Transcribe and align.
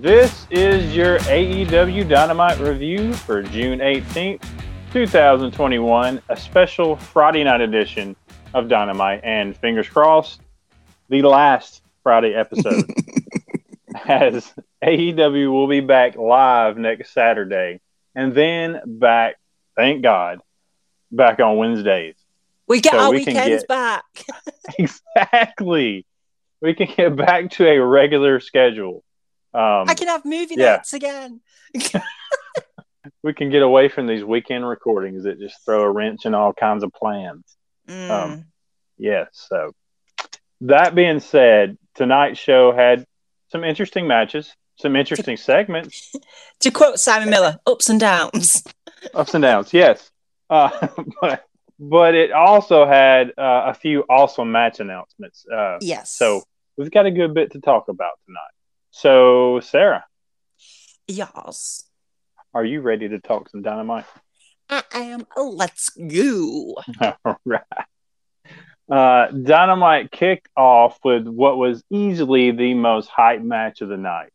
This 0.00 0.46
is 0.50 0.94
your 0.94 1.18
AEW 1.20 2.08
Dynamite 2.08 2.60
review 2.60 3.12
for 3.14 3.42
June 3.42 3.80
18th, 3.80 4.44
2021, 4.92 6.22
a 6.28 6.36
special 6.36 6.94
Friday 6.94 7.42
night 7.42 7.60
edition 7.60 8.14
of 8.54 8.68
Dynamite, 8.68 9.22
and 9.24 9.56
fingers 9.56 9.88
crossed, 9.88 10.40
the 11.08 11.22
last 11.22 11.82
Friday 12.04 12.32
episode. 12.34 12.84
as 14.06 14.54
AEW 14.84 15.50
will 15.50 15.66
be 15.66 15.80
back 15.80 16.14
live 16.14 16.78
next 16.78 17.12
Saturday, 17.12 17.80
and 18.14 18.32
then 18.32 18.80
back, 18.86 19.34
thank 19.74 20.02
God, 20.02 20.38
back 21.10 21.40
on 21.40 21.56
Wednesdays. 21.56 22.14
We 22.68 22.80
get 22.80 22.92
So 22.92 22.98
our 23.00 23.10
we 23.10 23.18
weekends 23.18 23.62
get- 23.62 23.68
back. 23.68 24.04
exactly. 24.78 26.06
We 26.62 26.74
can 26.74 26.88
get 26.96 27.16
back 27.16 27.50
to 27.52 27.66
a 27.68 27.84
regular 27.84 28.38
schedule. 28.38 29.02
Um, 29.54 29.88
I 29.88 29.94
can 29.94 30.08
have 30.08 30.24
movie 30.24 30.54
yeah. 30.56 30.76
nights 30.76 30.92
again. 30.92 31.40
we 33.22 33.32
can 33.32 33.50
get 33.50 33.62
away 33.62 33.88
from 33.88 34.06
these 34.06 34.22
weekend 34.22 34.68
recordings 34.68 35.24
that 35.24 35.38
just 35.38 35.64
throw 35.64 35.82
a 35.82 35.90
wrench 35.90 36.26
in 36.26 36.34
all 36.34 36.52
kinds 36.52 36.84
of 36.84 36.92
plans. 36.92 37.44
Mm. 37.88 38.10
Um, 38.10 38.44
Yes. 38.98 39.28
So, 39.32 39.72
that 40.62 40.94
being 40.94 41.20
said, 41.20 41.78
tonight's 41.94 42.38
show 42.38 42.72
had 42.72 43.06
some 43.48 43.64
interesting 43.64 44.06
matches, 44.06 44.54
some 44.76 44.96
interesting 44.96 45.36
segments, 45.36 46.12
to 46.60 46.70
quote 46.70 46.98
Simon 46.98 47.30
Miller, 47.30 47.58
ups 47.66 47.88
and 47.88 48.00
downs. 48.00 48.64
ups 49.14 49.34
and 49.34 49.42
downs. 49.42 49.72
Yes. 49.72 50.10
Uh, 50.50 50.88
but, 51.20 51.44
but 51.78 52.14
it 52.14 52.32
also 52.32 52.86
had 52.86 53.30
uh, 53.38 53.62
a 53.66 53.74
few 53.74 54.04
awesome 54.08 54.50
match 54.50 54.80
announcements. 54.80 55.46
Uh, 55.46 55.78
Yes. 55.80 56.10
So, 56.10 56.42
we've 56.76 56.90
got 56.90 57.06
a 57.06 57.10
good 57.10 57.34
bit 57.34 57.52
to 57.52 57.60
talk 57.60 57.88
about 57.88 58.18
tonight. 58.26 58.57
So, 58.90 59.60
Sarah, 59.60 60.04
yes. 61.06 61.84
are 62.54 62.64
you 62.64 62.80
ready 62.80 63.08
to 63.08 63.18
talk 63.18 63.48
some 63.50 63.62
dynamite? 63.62 64.06
I 64.70 64.82
am. 64.94 65.26
Let's 65.36 65.90
go. 65.90 66.76
All 67.24 67.40
right. 67.44 67.62
Uh, 68.90 69.26
Dynamite 69.30 70.10
kicked 70.10 70.48
off 70.56 70.98
with 71.04 71.26
what 71.26 71.58
was 71.58 71.82
easily 71.90 72.52
the 72.52 72.74
most 72.74 73.08
hype 73.08 73.42
match 73.42 73.82
of 73.82 73.88
the 73.88 73.96
night. 73.98 74.30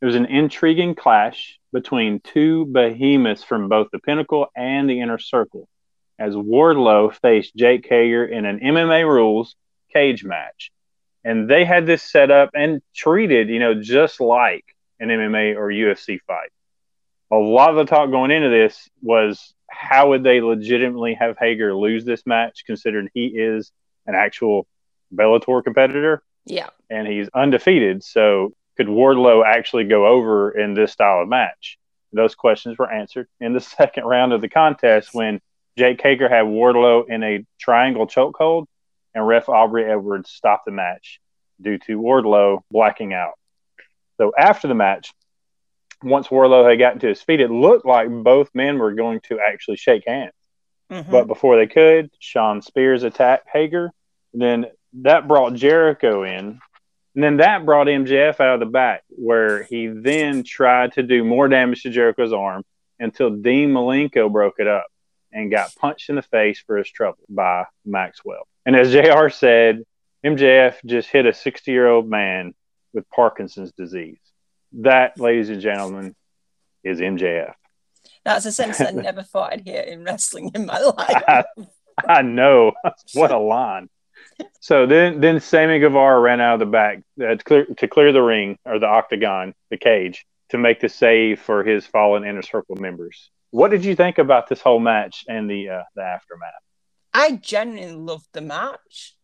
It 0.00 0.06
was 0.06 0.16
an 0.16 0.26
intriguing 0.26 0.94
clash 0.94 1.58
between 1.72 2.20
two 2.20 2.64
behemoths 2.66 3.44
from 3.44 3.68
both 3.68 3.88
the 3.92 3.98
Pinnacle 3.98 4.46
and 4.56 4.88
the 4.88 5.00
Inner 5.00 5.18
Circle, 5.18 5.68
as 6.18 6.34
Wardlow 6.34 7.14
faced 7.14 7.54
Jake 7.54 7.86
Hager 7.88 8.24
in 8.24 8.46
an 8.46 8.60
MMA 8.60 9.06
rules 9.06 9.56
cage 9.92 10.24
match. 10.24 10.72
And 11.24 11.48
they 11.48 11.64
had 11.64 11.86
this 11.86 12.02
set 12.02 12.30
up 12.30 12.50
and 12.54 12.82
treated, 12.94 13.48
you 13.48 13.58
know, 13.60 13.74
just 13.80 14.20
like 14.20 14.64
an 14.98 15.08
MMA 15.08 15.56
or 15.56 15.68
UFC 15.68 16.20
fight. 16.26 16.50
A 17.30 17.36
lot 17.36 17.70
of 17.70 17.76
the 17.76 17.84
talk 17.84 18.10
going 18.10 18.30
into 18.30 18.48
this 18.48 18.88
was 19.00 19.54
how 19.70 20.10
would 20.10 20.22
they 20.22 20.40
legitimately 20.40 21.14
have 21.14 21.36
Hager 21.38 21.74
lose 21.74 22.04
this 22.04 22.26
match, 22.26 22.64
considering 22.66 23.08
he 23.14 23.26
is 23.26 23.72
an 24.06 24.14
actual 24.14 24.66
Bellator 25.14 25.62
competitor 25.62 26.22
Yeah. 26.44 26.68
and 26.90 27.06
he's 27.06 27.28
undefeated. 27.34 28.02
So 28.04 28.52
could 28.76 28.88
Wardlow 28.88 29.44
actually 29.46 29.84
go 29.84 30.06
over 30.06 30.50
in 30.50 30.74
this 30.74 30.92
style 30.92 31.22
of 31.22 31.28
match? 31.28 31.78
Those 32.12 32.34
questions 32.34 32.76
were 32.78 32.90
answered 32.90 33.28
in 33.40 33.52
the 33.52 33.60
second 33.78 34.04
round 34.04 34.32
of 34.32 34.40
the 34.40 34.48
contest 34.48 35.10
when 35.12 35.40
Jake 35.78 36.02
Hager 36.02 36.28
had 36.28 36.44
Wardlow 36.44 37.08
in 37.08 37.22
a 37.22 37.44
triangle 37.58 38.06
chokehold 38.06 38.66
and 39.14 39.26
ref 39.26 39.48
Aubrey 39.48 39.84
Edwards 39.84 40.30
stopped 40.30 40.64
the 40.66 40.72
match 40.72 41.20
due 41.60 41.78
to 41.78 42.00
Wardlow 42.00 42.60
blacking 42.70 43.12
out. 43.12 43.34
So 44.18 44.32
after 44.36 44.68
the 44.68 44.74
match, 44.74 45.12
once 46.02 46.28
Wardlow 46.28 46.68
had 46.68 46.78
gotten 46.78 46.98
to 47.00 47.08
his 47.08 47.22
feet, 47.22 47.40
it 47.40 47.50
looked 47.50 47.86
like 47.86 48.08
both 48.10 48.50
men 48.54 48.78
were 48.78 48.92
going 48.92 49.20
to 49.24 49.38
actually 49.40 49.76
shake 49.76 50.04
hands. 50.06 50.32
Mhm. 50.90 51.10
But 51.10 51.26
before 51.26 51.56
they 51.56 51.66
could, 51.66 52.10
Shawn 52.18 52.60
Spears 52.60 53.02
attacked 53.02 53.48
Hager. 53.52 53.92
Then 54.34 54.66
that 54.94 55.28
brought 55.28 55.54
Jericho 55.54 56.24
in. 56.24 56.60
And 57.14 57.22
then 57.22 57.36
that 57.38 57.66
brought 57.66 57.88
MJF 57.88 58.40
out 58.40 58.54
of 58.54 58.60
the 58.60 58.66
back, 58.66 59.02
where 59.08 59.64
he 59.64 59.86
then 59.86 60.44
tried 60.44 60.92
to 60.92 61.02
do 61.02 61.24
more 61.24 61.46
damage 61.46 61.82
to 61.82 61.90
Jericho's 61.90 62.32
arm 62.32 62.64
until 62.98 63.30
Dean 63.30 63.70
Malenko 63.72 64.32
broke 64.32 64.58
it 64.58 64.66
up 64.66 64.86
and 65.30 65.50
got 65.50 65.74
punched 65.76 66.08
in 66.08 66.16
the 66.16 66.22
face 66.22 66.62
for 66.66 66.76
his 66.76 66.90
trouble 66.90 67.22
by 67.28 67.64
Maxwell. 67.84 68.46
And 68.64 68.76
as 68.76 68.92
JR 68.92 69.28
said, 69.28 69.82
MJF 70.24 70.76
just 70.86 71.08
hit 71.10 71.26
a 71.26 71.32
60 71.32 71.70
year 71.70 71.88
old 71.88 72.08
man 72.08 72.54
with 72.92 73.08
Parkinson's 73.10 73.72
disease. 73.72 74.18
That, 74.72 75.18
ladies 75.18 75.50
and 75.50 75.60
gentlemen, 75.60 76.14
is 76.84 77.00
MJF. 77.00 77.54
That's 78.24 78.46
a 78.46 78.52
sentence 78.52 78.80
I 78.80 78.90
never 79.02 79.22
thought 79.22 79.52
I'd 79.52 79.62
hear 79.62 79.80
in 79.80 80.04
wrestling 80.04 80.50
in 80.54 80.66
my 80.66 80.78
life. 80.78 81.22
I, 81.28 81.44
I 82.06 82.22
know. 82.22 82.72
what 83.14 83.30
a 83.30 83.38
line. 83.38 83.88
So 84.60 84.86
then, 84.86 85.20
then 85.20 85.40
Sammy 85.40 85.78
Guevara 85.78 86.20
ran 86.20 86.40
out 86.40 86.54
of 86.54 86.60
the 86.60 86.66
back 86.66 87.02
uh, 87.20 87.34
to, 87.34 87.38
clear, 87.38 87.64
to 87.64 87.88
clear 87.88 88.12
the 88.12 88.22
ring 88.22 88.58
or 88.64 88.78
the 88.78 88.86
octagon, 88.86 89.54
the 89.70 89.76
cage, 89.76 90.24
to 90.50 90.58
make 90.58 90.80
the 90.80 90.88
save 90.88 91.40
for 91.40 91.64
his 91.64 91.86
fallen 91.86 92.24
inner 92.24 92.42
circle 92.42 92.76
members. 92.76 93.30
What 93.50 93.70
did 93.70 93.84
you 93.84 93.94
think 93.94 94.18
about 94.18 94.48
this 94.48 94.60
whole 94.60 94.80
match 94.80 95.24
and 95.28 95.50
the 95.50 95.68
uh, 95.68 95.82
the 95.94 96.02
aftermath? 96.02 96.52
I 97.14 97.32
genuinely 97.36 97.96
loved 97.96 98.28
the 98.32 98.40
match. 98.40 99.16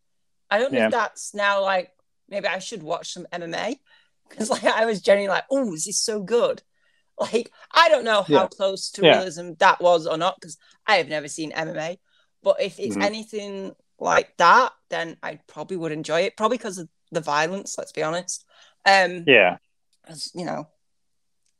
I 0.50 0.58
don't 0.58 0.72
know 0.72 0.78
Yeah. 0.78 0.86
if 0.86 0.92
that's 0.92 1.34
now 1.34 1.62
like 1.62 1.90
maybe 2.28 2.46
I 2.48 2.58
should 2.58 2.82
watch 2.82 3.12
some 3.12 3.26
MMA 3.32 3.80
because 4.28 4.50
like 4.54 4.64
I 4.64 4.86
was 4.86 5.00
genuinely 5.02 5.34
like, 5.34 5.44
oh, 5.50 5.72
this 5.72 5.86
is 5.86 6.00
so 6.00 6.22
good. 6.22 6.62
Like 7.20 7.50
I 7.72 7.88
don't 7.88 8.04
know 8.04 8.22
how 8.22 8.42
Yeah. 8.42 8.46
close 8.46 8.92
to 8.92 9.02
Yeah. 9.02 9.18
realism 9.18 9.52
that 9.58 9.80
was 9.80 10.06
or 10.06 10.16
not 10.16 10.36
because 10.40 10.56
I 10.86 10.96
have 10.98 11.08
never 11.08 11.26
seen 11.26 11.50
MMA. 11.50 11.98
But 12.44 12.60
if 12.60 12.78
it's 12.78 12.96
Mhm. 12.96 13.02
anything 13.02 13.72
like 13.98 14.36
that, 14.36 14.72
then 14.88 15.16
I 15.20 15.40
probably 15.48 15.76
would 15.78 15.90
enjoy 15.90 16.20
it. 16.22 16.36
Probably 16.36 16.58
because 16.58 16.78
of 16.78 16.88
the 17.10 17.20
violence. 17.20 17.76
Let's 17.76 17.90
be 17.90 18.04
honest. 18.04 18.44
Um, 18.86 19.24
Yeah. 19.26 19.58
as, 20.06 20.30
you 20.34 20.44
know, 20.44 20.68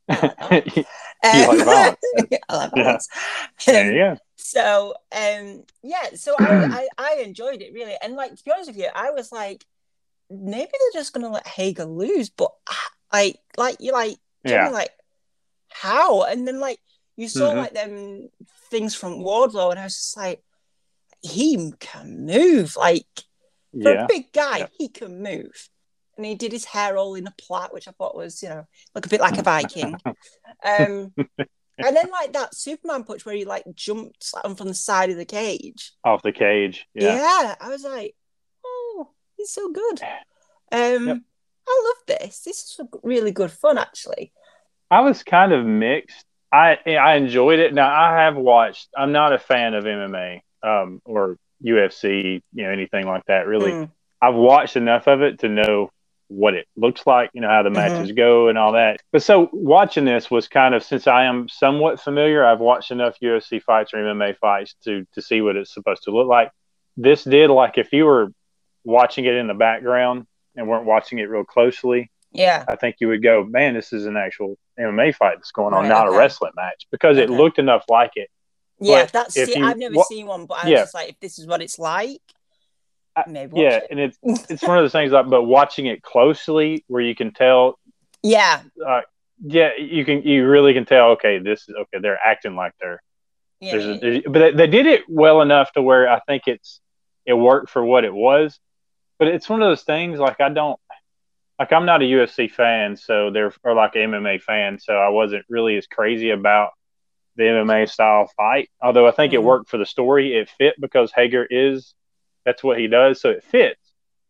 you 0.09 0.15
um, 1.33 1.47
like 1.47 1.63
violence. 1.65 1.97
I 2.49 2.55
like 2.55 2.71
Yeah. 2.75 2.83
violence. 2.83 3.07
Um, 3.67 3.93
go. 3.93 4.17
So 4.41 4.93
um 5.11 5.63
yeah 5.83 6.09
so 6.15 6.35
I, 6.39 6.65
I 6.71 6.87
i 6.97 7.21
enjoyed 7.23 7.61
it 7.61 7.73
really 7.73 7.95
and 8.01 8.15
like 8.15 8.33
to 8.35 8.43
be 8.43 8.51
honest 8.51 8.69
with 8.69 8.77
you 8.77 8.87
i 8.95 9.11
was 9.11 9.31
like 9.33 9.65
maybe 10.29 10.71
they're 10.71 11.01
just 11.01 11.13
gonna 11.13 11.29
let 11.29 11.45
hager 11.45 11.85
lose 11.85 12.29
but 12.29 12.51
i 13.11 13.35
like 13.57 13.77
you 13.79 13.91
like 13.91 14.17
Yeah. 14.45 14.69
like 14.69 14.91
how 15.69 16.23
and 16.23 16.47
then 16.47 16.59
like 16.59 16.79
you 17.17 17.27
saw 17.27 17.51
Mhm. 17.53 17.57
like 17.57 17.73
them 17.73 18.29
things 18.71 18.95
from 18.95 19.19
wardlow 19.19 19.71
and 19.71 19.79
i 19.79 19.83
was 19.83 19.95
just 19.95 20.15
like 20.17 20.41
he 21.21 21.73
can 21.79 22.25
move 22.25 22.75
like 22.77 23.05
for 23.73 23.91
Yeah. 23.93 24.03
a 24.05 24.07
big 24.07 24.31
guy 24.31 24.59
Yeah. 24.59 24.67
he 24.77 24.87
can 24.87 25.21
move 25.21 25.69
and 26.15 26.25
he 26.25 26.35
did 26.35 26.51
his 26.53 26.65
hair 26.65 26.97
all 26.97 27.15
in 27.15 27.27
a 27.27 27.33
plait 27.37 27.73
which 27.73 27.87
i 27.89 27.91
thought 27.91 28.15
was 28.15 28.41
you 28.41 28.49
know 28.49 28.65
look 28.95 29.05
a 29.05 29.09
bit 29.09 29.19
like 29.21 29.37
a 29.37 29.43
viking 29.43 29.99
um 30.63 31.13
and 31.85 31.95
then 31.95 32.09
like 32.11 32.33
that 32.33 32.53
superman 32.55 33.03
punch 33.03 33.25
where 33.25 33.35
he 33.35 33.45
like 33.45 33.63
jumped 33.73 34.31
like, 34.33 34.57
from 34.57 34.67
the 34.67 34.73
side 34.73 35.09
of 35.09 35.17
the 35.17 35.25
cage 35.25 35.91
Off 36.03 36.21
the 36.21 36.31
cage. 36.31 36.85
yeah, 36.93 37.15
Yeah. 37.15 37.55
i 37.61 37.69
was 37.69 37.83
like 37.83 38.15
oh 38.65 39.09
he's 39.37 39.49
so 39.51 39.71
good 39.71 40.01
um 40.71 41.07
Yep. 41.07 41.17
i 41.67 41.83
love 41.85 42.19
this 42.19 42.41
this 42.41 42.57
is 42.63 42.79
really 43.03 43.31
good 43.31 43.51
fun 43.51 43.77
actually 43.77 44.31
I 44.91 45.01
was 45.01 45.21
kind 45.21 45.51
of 45.53 45.63
mixed. 45.67 46.25
I 46.51 46.79
I 46.87 47.13
enjoyed 47.17 47.59
it. 47.59 47.75
Now 47.75 47.89
I 47.93 48.23
have 48.23 48.35
watched. 48.35 48.87
I'm 48.97 49.11
not 49.11 49.33
a 49.33 49.37
fan 49.37 49.75
of 49.75 49.83
MMA 49.83 50.41
um, 50.63 50.99
or 51.05 51.37
UFC, 51.63 52.41
you 52.53 52.63
know, 52.63 52.71
anything 52.71 53.05
like 53.05 53.23
that. 53.27 53.45
Really, 53.45 53.71
Mm. 53.71 53.91
I've 54.19 54.33
watched 54.33 54.75
enough 54.77 55.05
of 55.07 55.21
it 55.21 55.41
to 55.41 55.47
know 55.47 55.91
what 56.29 56.53
it 56.53 56.67
looks 56.77 57.05
like, 57.05 57.29
you 57.33 57.41
know, 57.41 57.47
how 57.49 57.63
the 57.63 57.69
Mhm. 57.69 57.73
matches 57.73 58.11
go 58.13 58.47
and 58.47 58.57
all 58.57 58.71
that. 58.73 59.01
But 59.11 59.23
so 59.23 59.49
watching 59.51 60.05
this 60.05 60.29
was 60.31 60.47
kind 60.47 60.73
of 60.75 60.83
since 60.83 61.07
I 61.07 61.25
am 61.25 61.49
somewhat 61.49 61.99
familiar, 61.99 62.45
I've 62.45 62.59
watched 62.59 62.91
enough 62.91 63.17
UFC 63.21 63.59
fights 63.59 63.93
or 63.93 63.97
MMA 63.97 64.33
fights 64.37 64.75
to 64.85 65.05
to 65.13 65.21
see 65.21 65.41
what 65.41 65.55
it's 65.55 65.73
supposed 65.73 66.03
to 66.03 66.11
look 66.11 66.27
like. 66.27 66.51
This 66.97 67.23
did 67.23 67.49
like 67.49 67.77
if 67.77 67.91
you 67.91 68.05
were 68.05 68.31
watching 68.83 69.25
it 69.25 69.33
in 69.35 69.47
the 69.47 69.53
background 69.53 70.25
and 70.55 70.67
weren't 70.67 70.85
watching 70.85 71.17
it 71.19 71.29
real 71.29 71.43
closely, 71.43 72.09
Yeah. 72.31 72.63
I 72.67 72.75
think 72.75 72.97
you 72.99 73.07
would 73.07 73.23
go, 73.23 73.43
man, 73.43 73.73
this 73.73 73.91
is 73.91 74.05
an 74.05 74.15
actual 74.15 74.55
MMA 74.79 75.11
fight 75.11 75.37
that's 75.37 75.51
going 75.51 75.73
on, 75.73 75.81
Right, 75.83 75.89
not 75.89 76.07
okay. 76.07 76.15
a 76.15 76.19
wrestling 76.19 76.51
match, 76.55 76.85
because 76.91 77.17
it 77.17 77.29
looked 77.29 77.57
enough 77.59 77.83
like 77.89 78.11
it. 78.15 78.29
Yeah, 78.79 79.03
But 79.03 79.11
that's 79.13 79.33
see, 79.33 79.57
you 79.57 79.65
I've 79.65 79.77
never 79.77 79.95
wa- 79.95 80.03
seen 80.03 80.27
one, 80.27 80.45
but 80.45 80.59
I 80.59 80.63
was 80.65 80.71
Yeah. 80.71 80.77
just 80.83 80.93
like, 80.93 81.09
if 81.09 81.19
this 81.19 81.37
is 81.39 81.47
what 81.47 81.61
it's 81.61 81.79
like, 81.79 82.21
maybe 83.27 83.59
Yeah, 83.61 83.77
it. 83.77 83.87
and 83.91 83.99
it's 83.99 84.17
it's 84.49 84.63
one 84.63 84.77
of 84.77 84.83
those 84.83 84.91
things 84.91 85.11
like, 85.11 85.29
but 85.29 85.43
watching 85.43 85.87
it 85.87 86.01
closely, 86.01 86.83
where 86.87 87.01
you 87.01 87.15
can 87.15 87.31
tell, 87.33 87.79
Yeah, 88.23 88.61
yeah, 89.41 89.71
you 89.77 90.05
can 90.05 90.23
you 90.23 90.47
really 90.47 90.73
can 90.73 90.85
tell. 90.85 91.11
Okay, 91.11 91.39
this 91.39 91.67
is 91.67 91.75
okay. 91.75 91.99
They're 92.01 92.19
acting 92.23 92.55
like 92.55 92.73
they're 92.79 93.01
yeah, 93.59 93.71
There's 93.71 93.85
a, 93.85 93.99
there's, 93.99 94.21
but 94.25 94.39
they, 94.39 94.51
they 94.51 94.67
did 94.67 94.85
it 94.85 95.01
well 95.09 95.41
enough 95.41 95.71
to 95.73 95.81
where 95.81 96.09
I 96.09 96.19
think 96.21 96.43
it's 96.47 96.79
it 97.25 97.33
worked 97.33 97.69
for 97.69 97.83
what 97.83 98.05
it 98.05 98.13
was. 98.13 98.59
But 99.17 99.27
it's 99.29 99.49
one 99.49 99.61
of 99.61 99.69
those 99.69 99.83
things 99.83 100.19
like 100.19 100.39
I 100.39 100.49
don't 100.49 100.79
like 101.59 101.73
I'm 101.73 101.85
not 101.85 102.01
a 102.01 102.05
UFC 102.05 102.49
fan, 102.49 102.95
so 102.95 103.31
there 103.31 103.51
or 103.63 103.73
like 103.75 103.95
an 103.95 104.11
MMA 104.11 104.41
fan, 104.41 104.79
so 104.79 104.93
I 104.93 105.09
wasn't 105.09 105.45
really 105.49 105.77
as 105.77 105.87
crazy 105.87 106.29
about 106.31 106.71
the 107.35 107.43
MMA 107.43 107.89
style 107.89 108.29
fight. 108.37 108.69
Although 108.81 109.07
I 109.07 109.11
think 109.11 109.33
it 109.33 109.39
Mhm. 109.39 109.43
worked 109.43 109.69
for 109.69 109.77
the 109.77 109.85
story, 109.85 110.35
it 110.35 110.49
fit 110.57 110.75
because 110.79 111.11
Hager 111.13 111.45
is 111.49 111.93
that's 112.49 112.63
what 112.63 112.79
he 112.79 112.87
does, 112.87 113.21
so 113.21 113.29
it 113.29 113.43
fits. 113.43 113.79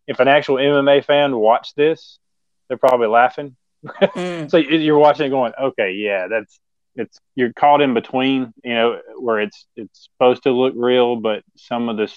If 0.07 0.19
an 0.19 0.27
actual 0.27 0.55
MMA 0.57 1.05
fan 1.05 1.35
watched 1.37 1.75
this, 1.75 2.19
they're 2.67 2.77
probably 2.77 3.07
laughing. 3.07 3.55
Mm, 3.85 4.49
So 4.51 4.57
you're 4.57 4.97
watching 4.99 5.27
it 5.27 5.29
going, 5.29 5.53
okay, 5.61 5.91
yeah, 5.93 6.27
that's 6.27 6.59
it's 6.95 7.17
you're 7.35 7.53
caught 7.53 7.81
in 7.81 7.93
between, 7.93 8.53
you 8.63 8.73
know, 8.73 8.99
where 9.19 9.39
it's 9.39 9.65
it's 9.75 10.09
supposed 10.11 10.43
to 10.43 10.51
look 10.51 10.73
real, 10.75 11.15
but 11.15 11.43
some 11.55 11.87
of 11.89 11.95
the 11.97 12.11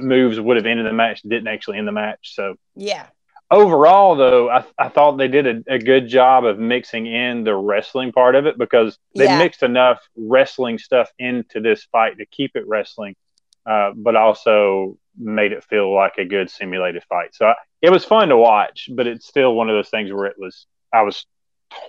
moves 0.00 0.38
would 0.38 0.56
have 0.56 0.66
ended 0.66 0.86
the 0.86 0.92
match, 0.92 1.22
didn't 1.22 1.48
actually 1.48 1.78
end 1.78 1.88
the 1.88 1.92
match. 1.92 2.34
So 2.34 2.54
yeah, 2.76 3.06
overall, 3.50 4.14
though, 4.16 4.48
I, 4.48 4.64
I 4.78 4.88
thought 4.90 5.16
they 5.16 5.28
did 5.28 5.46
a, 5.46 5.74
a 5.74 5.78
good 5.78 6.06
job 6.08 6.44
of 6.44 6.58
mixing 6.58 7.06
in 7.06 7.42
the 7.44 7.54
wrestling 7.56 8.12
part 8.12 8.34
of 8.36 8.46
it 8.46 8.56
because 8.58 8.96
they 9.16 9.24
Yeah. 9.24 9.38
mixed 9.38 9.62
enough 9.64 9.98
wrestling 10.16 10.78
stuff 10.78 11.10
into 11.18 11.60
this 11.60 11.84
fight 11.90 12.18
to 12.18 12.26
keep 12.26 12.52
it 12.54 12.66
wrestling, 12.68 13.16
uh, 13.66 13.92
but 13.94 14.16
also 14.16 14.96
made 15.18 15.52
it 15.52 15.64
feel 15.64 15.94
like 15.94 16.18
a 16.18 16.24
good 16.24 16.50
simulated 16.50 17.02
fight. 17.08 17.34
So 17.34 17.46
I, 17.46 17.54
it 17.82 17.90
was 17.90 18.04
fun 18.04 18.28
to 18.28 18.36
watch, 18.36 18.88
but 18.92 19.06
it's 19.06 19.26
still 19.26 19.54
one 19.54 19.68
of 19.68 19.76
those 19.76 19.88
things 19.90 20.12
where 20.12 20.26
it 20.26 20.36
was 20.38 20.66
I 20.92 21.02
was 21.02 21.26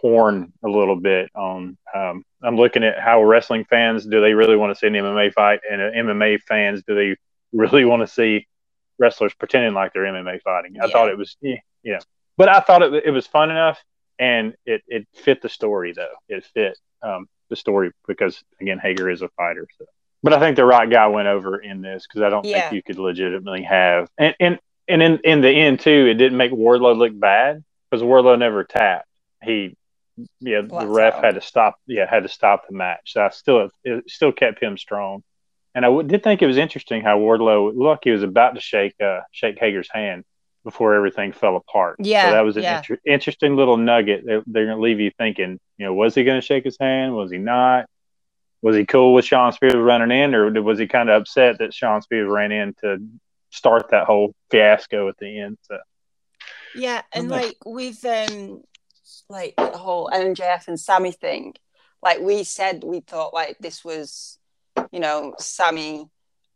torn 0.01 0.53
a 0.63 0.68
little 0.69 0.95
bit 0.95 1.29
on. 1.35 1.77
Um, 1.94 2.23
I'm 2.44 2.56
looking 2.56 2.83
at 2.83 3.00
how 3.00 3.23
wrestling 3.23 3.65
fans 3.65 4.06
do 4.06 4.21
they 4.21 4.33
really 4.33 4.56
want 4.56 4.71
to 4.71 4.79
see 4.79 4.88
an 4.88 4.94
MMA 4.94 5.33
fight, 5.33 5.59
and 5.69 5.81
uh, 5.81 5.91
MMA 5.91 6.41
fans 6.41 6.83
do 6.88 6.95
they 6.95 7.15
really 7.51 7.85
want 7.85 8.01
to 8.01 8.07
see 8.07 8.47
wrestlers 9.00 9.33
pretending 9.33 9.73
like 9.73 9.94
they're 9.94 10.03
MMA 10.03 10.41
fighting. 10.41 10.77
I 10.81 10.85
Yeah. 10.85 10.91
thought 10.91 11.09
it 11.09 11.18
was, 11.18 11.35
yeah, 11.41 11.56
know, 11.83 12.00
but 12.38 12.50
I 12.50 12.59
thought 12.59 12.83
it, 12.83 13.06
it 13.06 13.12
was 13.12 13.27
fun 13.27 13.50
enough, 13.51 13.83
and 14.19 14.53
it, 14.65 14.83
it 14.88 15.07
fit 15.15 15.41
the 15.41 15.50
story 15.50 15.94
though. 15.94 16.13
It 16.29 16.45
fit 16.53 16.77
um, 17.01 17.27
the 17.50 17.56
story 17.56 17.91
because 18.07 18.44
again, 18.59 18.79
Hager 18.79 19.09
is 19.09 19.21
a 19.21 19.29
fighter. 19.29 19.68
So. 19.77 19.85
But 20.23 20.33
I 20.33 20.39
think 20.39 20.56
the 20.56 20.65
right 20.65 20.89
guy 20.89 21.07
went 21.07 21.27
over 21.27 21.57
in 21.57 21.81
this 21.81 22.06
because 22.07 22.21
I 22.21 22.29
don't 22.29 22.45
Yeah. 22.45 22.69
think 22.69 22.73
you 22.73 22.83
could 22.83 23.00
legitimately 23.00 23.63
have 23.63 24.09
and 24.18 24.35
and 24.39 24.59
and 24.88 25.01
in 25.01 25.19
in 25.23 25.41
the 25.41 25.50
end 25.50 25.79
too, 25.79 26.07
it 26.09 26.15
didn't 26.15 26.38
make 26.38 26.51
Wardlow 26.51 26.97
look 26.97 27.18
bad 27.18 27.63
because 27.89 28.03
Wardlow 28.03 28.38
never 28.38 28.63
tapped. 28.63 29.07
He 29.44 29.75
yeah, 30.39 30.62
the 30.62 30.88
ref 30.88 31.15
had 31.15 31.35
to 31.35 31.41
stop. 31.41 31.75
Yeah, 31.88 32.07
had 32.09 32.23
to 32.23 32.29
stop 32.29 32.68
the 32.68 32.75
match. 32.75 33.13
So 33.13 33.21
I 33.25 33.29
still 33.29 33.69
it 33.83 34.09
still 34.09 34.31
kept 34.31 34.62
him 34.62 34.77
strong. 34.77 35.23
And 35.73 35.85
I 35.85 35.88
w- 35.88 36.07
did 36.07 36.21
think 36.21 36.41
it 36.41 36.47
was 36.47 36.57
interesting 36.57 37.01
how 37.01 37.18
Wardlow 37.18 37.71
look 37.75 38.01
he 38.03 38.12
was 38.12 38.23
about 38.23 38.56
to 38.56 38.62
shake 38.62 38.94
uh, 39.01 39.21
shake 39.31 39.57
Hager's 39.57 39.89
hand 39.91 40.25
before 40.63 40.94
everything 40.94 41.31
fell 41.31 41.56
apart. 41.56 41.95
Yeah, 42.00 42.25
so 42.25 42.31
that 42.31 42.41
was 42.41 42.57
an 42.57 42.63
yeah. 42.63 42.77
inter- 42.77 43.00
interesting 43.06 43.56
little 43.56 43.77
nugget. 43.77 44.23
They're, 44.25 44.44
they're 44.45 44.65
going 44.65 44.77
to 44.77 44.83
leave 44.83 45.00
you 45.00 45.12
thinking, 45.18 45.59
you 45.77 45.85
know, 45.85 45.94
was 45.94 46.13
he 46.13 46.23
going 46.23 46.39
to 46.39 46.45
shake 46.45 46.65
his 46.65 46.77
hand? 46.79 47.15
Was 47.15 47.31
he 47.31 47.38
not? 47.39 47.85
Was 48.62 48.75
he 48.75 48.86
cool 48.86 49.13
with 49.13 49.25
Shawn 49.25 49.52
Spears 49.54 49.75
running 49.75 50.12
in, 50.12 50.36
or 50.36 50.50
was 50.62 50.78
he 50.78 50.88
kind 50.88 51.10
of 51.10 51.22
upset 51.22 51.58
that 51.60 51.74
Shawn 51.74 52.02
Spears 52.02 52.30
ran 52.30 52.52
in 52.52 52.74
to 52.81 52.98
start 53.50 53.90
that 53.90 54.06
whole 54.06 54.36
fiasco 54.52 55.10
at 55.10 55.18
the 55.18 55.40
end? 55.40 55.58
So 55.63 55.80
yeah, 56.75 57.02
and 57.12 57.30
like 57.30 57.58
with 57.66 58.06
um, 58.06 58.62
like 59.30 59.56
the 59.58 59.78
whole 59.78 60.10
MJF 60.13 60.68
and 60.68 60.80
Sammy 60.80 61.12
thing, 61.12 61.56
like 62.04 62.19
we 62.19 62.44
said, 62.44 62.84
we 62.84 63.00
thought 63.00 63.34
like 63.34 63.58
this 63.60 63.84
was, 63.84 64.38
you 64.92 65.00
know, 65.00 65.34
Sammy 65.40 66.07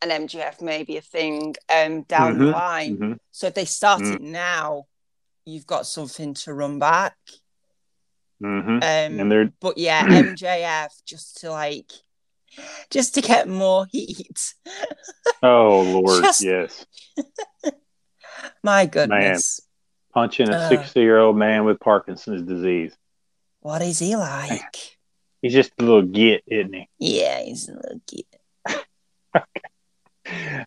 and 0.01 0.11
MJF 0.11 0.61
maybe 0.61 0.97
a 0.97 1.01
thing 1.01 1.55
um 1.73 2.03
down 2.03 2.37
the 2.37 2.45
Mhm. 2.45 2.53
line. 2.53 2.97
mhm. 2.97 3.17
So 3.31 3.47
if 3.47 3.55
they 3.55 3.65
start 3.65 4.01
it 4.01 4.21
now, 4.21 4.85
you've 5.45 5.67
got 5.67 5.87
something 5.87 6.33
to 6.35 6.53
run 6.53 6.79
back. 6.79 7.17
Mhm. 8.43 8.75
Um, 8.75 9.19
and 9.19 9.31
they're 9.31 9.51
but 9.61 9.77
yeah, 9.77 10.05
MJF 10.07 10.89
just 11.05 11.37
to 11.41 11.51
like, 11.51 11.91
just 12.89 13.15
to 13.15 13.21
get 13.21 13.47
more 13.47 13.85
heat. 13.91 14.53
oh 15.43 15.81
lord, 15.81 16.23
Just- 16.23 16.43
yes, 16.43 16.85
My 18.63 18.85
goodness, 18.85 19.61
punching 20.13 20.49
a 20.49 20.67
sixty-year-old 20.69 21.37
man 21.37 21.65
with 21.65 21.79
Parkinson's 21.79 22.41
disease. 22.43 22.93
what 23.61 23.81
is 23.81 23.99
he 23.99 24.15
like? 24.15 24.97
He's 25.41 25.53
just 25.53 25.71
a 25.79 25.83
little 25.83 26.01
git, 26.01 26.43
isn't 26.47 26.73
he? 26.73 26.89
Yeah, 26.97 27.39
he's 27.43 27.69
a 27.69 27.73
little 27.73 28.01
kid. 28.07 28.25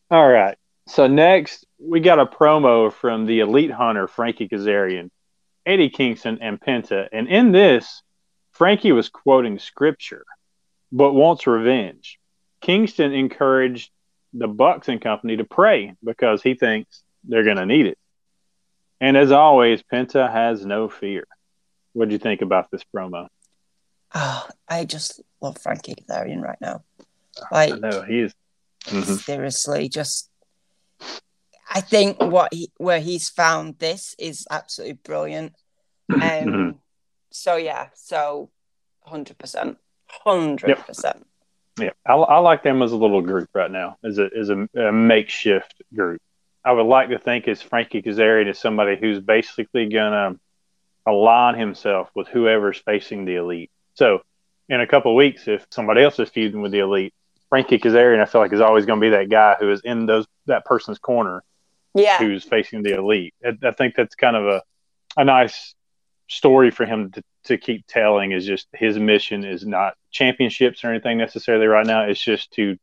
All 0.08 0.28
right. 0.28 0.56
So 0.86 1.08
next, 1.08 1.66
we 1.80 1.98
got 1.98 2.20
a 2.20 2.26
promo 2.26 2.92
from 2.92 3.26
the 3.26 3.40
elite 3.40 3.72
hunter 3.72 4.06
Frankie 4.06 4.48
Kazarian, 4.48 5.10
Eddie 5.68 5.90
Kingston, 5.90 6.38
and 6.40 6.58
Penta. 6.58 7.08
And 7.12 7.28
in 7.28 7.52
this, 7.52 8.02
Frankie 8.52 8.92
was 8.92 9.08
quoting 9.10 9.58
scripture, 9.58 10.24
but 10.90 11.12
wants 11.12 11.46
revenge. 11.46 12.18
Kingston 12.60 13.12
encouraged 13.12 13.90
the 14.32 14.48
Bucks 14.48 14.88
and 14.88 15.00
company 15.00 15.36
to 15.36 15.44
pray 15.44 15.94
because 16.02 16.42
he 16.42 16.54
thinks 16.54 17.02
they're 17.24 17.44
going 17.44 17.58
to 17.58 17.66
need 17.66 17.86
it. 17.86 17.98
And 19.00 19.16
as 19.16 19.30
always, 19.30 19.82
Penta 19.82 20.30
has 20.30 20.64
no 20.64 20.88
fear. 20.88 21.24
What 21.92 22.08
do 22.08 22.14
you 22.14 22.18
think 22.18 22.42
about 22.42 22.70
this 22.70 22.82
promo? 22.94 23.28
Oh, 24.14 24.48
I 24.68 24.84
just 24.86 25.20
love 25.40 25.58
Frankie 25.60 25.94
Kazarian 25.94 26.40
right 26.40 26.58
now. 26.60 26.82
I 27.52 27.66
Like 27.66 27.80
know 27.80 28.02
he 28.02 28.20
is. 28.20 28.34
Mhm. 28.86 29.18
seriously, 29.22 29.88
just 29.88 30.30
I 31.70 31.80
think 31.80 32.20
what 32.20 32.52
he 32.52 32.70
where 32.78 33.00
he's 33.00 33.28
found 33.28 33.78
this 33.78 34.14
is 34.18 34.46
absolutely 34.50 34.94
brilliant. 35.04 35.54
Um, 36.10 36.18
Mhm. 36.20 36.74
so 37.30 37.56
yeah, 37.56 37.88
so 37.94 38.50
hundred 39.04 39.38
percent, 39.38 39.78
hundred 40.06 40.78
percent. 40.78 41.26
Yeah, 41.78 41.90
I, 42.06 42.14
I 42.14 42.38
like 42.38 42.62
them 42.62 42.82
as 42.82 42.92
a 42.92 42.96
little 42.96 43.20
group 43.22 43.50
right 43.54 43.70
now, 43.70 43.98
as 44.02 44.18
a 44.18 44.30
as 44.36 44.48
a, 44.50 44.68
a 44.74 44.92
makeshift 44.92 45.82
group. 45.94 46.20
I 46.64 46.72
would 46.72 46.86
like 46.86 47.10
to 47.10 47.18
think 47.18 47.46
as 47.48 47.62
Frankie 47.62 48.02
Kazarian 48.02 48.48
is 48.48 48.58
somebody 48.58 48.96
who's 48.96 49.20
basically 49.20 49.88
gonna 49.88 50.36
align 51.06 51.54
himself 51.54 52.10
with 52.14 52.28
whoever's 52.28 52.78
facing 52.78 53.24
the 53.24 53.36
elite. 53.36 53.70
So, 53.94 54.22
in 54.68 54.80
a 54.80 54.86
couple 54.86 55.12
of 55.12 55.16
weeks, 55.16 55.48
if 55.48 55.66
somebody 55.70 56.02
else 56.02 56.18
is 56.18 56.28
feuding 56.30 56.60
with 56.60 56.72
the 56.72 56.80
elite, 56.80 57.14
Frankie 57.48 57.78
Kazarian, 57.78 58.20
I 58.20 58.26
feel 58.26 58.40
like 58.40 58.52
is 58.52 58.60
always 58.60 58.84
going 58.86 59.00
to 59.00 59.04
be 59.06 59.10
that 59.10 59.30
guy 59.30 59.56
who 59.58 59.70
is 59.70 59.80
in 59.82 60.06
those 60.06 60.26
that 60.46 60.64
person's 60.64 60.98
corner 60.98 61.42
Yeah, 61.98 62.18
who's 62.18 62.44
facing 62.44 62.82
the 62.82 62.94
elite. 62.96 63.34
I, 63.44 63.52
I 63.66 63.70
think 63.72 63.94
that's 63.94 64.14
kind 64.14 64.36
of 64.36 64.46
a 64.46 64.62
a 65.16 65.24
nice 65.24 65.74
story 66.28 66.70
for 66.70 66.84
him 66.86 67.10
to, 67.12 67.22
to 67.44 67.58
keep 67.58 67.86
telling. 67.86 68.32
Is 68.32 68.46
just 68.46 68.68
his 68.72 68.98
mission 68.98 69.44
is 69.44 69.66
not 69.66 69.94
championships 70.10 70.84
or 70.84 70.90
anything 70.90 71.18
necessarily 71.18 71.66
right 71.66 71.86
now. 71.86 72.02
It's 72.04 72.22
just 72.22 72.50
to 72.52 72.76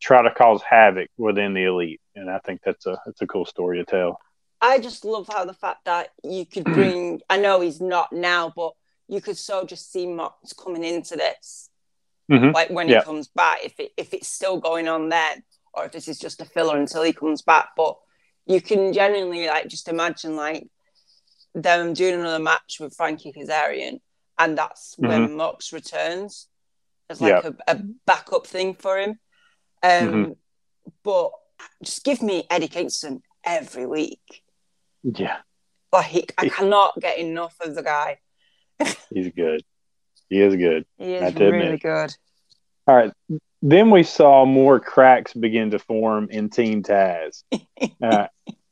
try 0.00 0.22
to 0.22 0.30
cause 0.30 0.62
havoc 0.62 1.08
within 1.16 1.54
the 1.54 1.64
elite, 1.64 2.00
and 2.14 2.30
I 2.30 2.38
think 2.40 2.60
that's 2.64 2.86
a 2.86 2.98
that's 3.06 3.22
a 3.22 3.26
cool 3.26 3.46
story 3.46 3.78
to 3.78 3.84
tell. 3.84 4.18
I 4.60 4.78
just 4.78 5.04
love 5.04 5.28
how 5.28 5.44
the 5.44 5.52
fact 5.54 5.84
that 5.84 6.10
you 6.24 6.46
could 6.46 6.64
bring. 6.72 7.20
I 7.28 7.38
know 7.38 7.60
he's 7.60 7.80
not 7.80 8.12
now, 8.12 8.52
but 8.54 8.72
you 9.08 9.20
could 9.20 9.36
so 9.36 9.64
just 9.64 9.92
see 9.92 10.06
Mox 10.06 10.52
coming 10.52 10.82
into 10.84 11.14
this, 11.16 11.70
Mhm. 12.30 12.52
like 12.52 12.70
when 12.70 12.88
Yeah. 12.88 13.00
he 13.00 13.04
comes 13.04 13.28
back. 13.28 13.60
If 13.64 13.78
it 13.80 13.92
if 13.96 14.14
it's 14.14 14.28
still 14.28 14.58
going 14.58 14.88
on 14.88 15.08
then, 15.08 15.42
or 15.74 15.84
if 15.86 15.92
this 15.92 16.08
is 16.08 16.18
just 16.18 16.40
a 16.40 16.44
filler 16.44 16.78
until 16.78 17.02
he 17.02 17.12
comes 17.12 17.42
back. 17.42 17.70
But 17.76 17.96
you 18.46 18.60
can 18.60 18.92
genuinely 18.92 19.46
like 19.46 19.68
just 19.68 19.88
imagine 19.88 20.36
like 20.36 20.66
them 21.54 21.94
doing 21.94 22.14
another 22.20 22.42
match 22.42 22.78
with 22.80 22.94
Frankie 22.94 23.32
Kazarian, 23.32 24.00
and 24.38 24.56
that's 24.56 24.94
when 24.98 25.36
Mox 25.36 25.72
returns 25.72 26.48
as 27.08 27.20
like 27.20 27.44
a, 27.44 27.54
a 27.68 27.80
backup 28.06 28.46
thing 28.46 28.74
for 28.74 28.98
him. 28.98 29.18
Um, 29.82 29.90
Mhm. 29.90 30.36
But 31.02 31.32
just 31.82 32.04
give 32.04 32.22
me 32.22 32.46
Eddie 32.50 32.68
Kingston 32.68 33.22
every 33.44 33.86
week. 33.86 34.42
Yeah, 35.02 35.38
Like 35.92 36.06
he, 36.06 36.24
I 36.38 36.48
cannot 36.48 36.94
get 37.00 37.18
enough 37.18 37.56
of 37.60 37.74
the 37.74 37.82
guy. 37.82 38.18
he's 39.10 39.30
good. 39.34 39.62
He 40.28 40.40
is 40.42 40.54
good. 40.56 40.84
He 40.98 41.14
is 41.14 41.34
really 41.34 41.78
good. 41.78 42.14
All 42.86 42.96
right. 42.96 43.12
Then 43.68 43.90
we 43.90 44.04
saw 44.04 44.44
more 44.44 44.78
cracks 44.78 45.34
begin 45.34 45.72
to 45.72 45.80
form 45.80 46.28
in 46.30 46.50
Team 46.50 46.82
Taz. 46.82 47.42
Uh, 48.02 48.26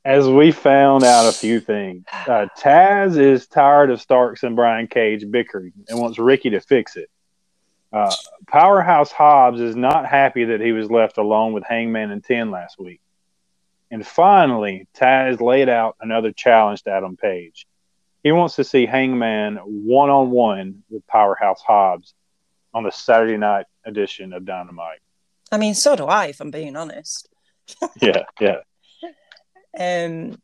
as 0.04 0.26
we 0.26 0.50
found 0.50 1.04
out 1.04 1.28
a 1.28 1.32
few 1.32 1.60
things, 1.60 2.04
uh, 2.26 2.46
Taz 2.58 3.18
is 3.18 3.46
tired 3.46 3.90
of 3.90 4.00
Starks 4.00 4.42
and 4.42 4.56
Brian 4.56 4.86
Cage 4.86 5.30
bickering 5.30 5.72
and 5.88 5.98
wants 5.98 6.18
Ricky 6.18 6.50
to 6.50 6.60
fix 6.60 6.96
it. 6.96 7.10
Uh, 7.92 8.14
Powerhouse 8.46 9.12
Hobbs 9.12 9.60
is 9.60 9.76
not 9.76 10.06
happy 10.06 10.44
that 10.46 10.60
he 10.60 10.72
was 10.72 10.90
left 10.90 11.18
alone 11.18 11.52
with 11.52 11.64
Hangman 11.64 12.10
and 12.10 12.24
Ten 12.24 12.50
last 12.50 12.78
week. 12.78 13.00
And 13.90 14.06
finally, 14.06 14.88
Taz 14.94 15.40
laid 15.40 15.68
out 15.68 15.96
another 16.00 16.32
challenge 16.32 16.82
to 16.84 16.90
Adam 16.90 17.16
Page. 17.16 17.66
He 18.22 18.32
wants 18.32 18.56
to 18.56 18.64
see 18.64 18.86
Hangman 18.86 19.56
one 19.56 20.10
on 20.10 20.30
one 20.30 20.82
with 20.90 21.06
Powerhouse 21.06 21.62
Hobbs 21.62 22.14
on 22.74 22.82
the 22.82 22.90
Saturday 22.90 23.36
night 23.36 23.66
edition 23.86 24.32
of 24.32 24.44
Dynamite. 24.44 24.98
I 25.52 25.58
mean, 25.58 25.74
so 25.74 25.94
do 25.94 26.04
I, 26.06 26.26
if 26.26 26.40
I'm 26.40 26.50
being 26.50 26.76
honest. 26.76 27.28
yeah, 28.02 28.24
yeah. 28.40 28.58
Um, 29.78 30.40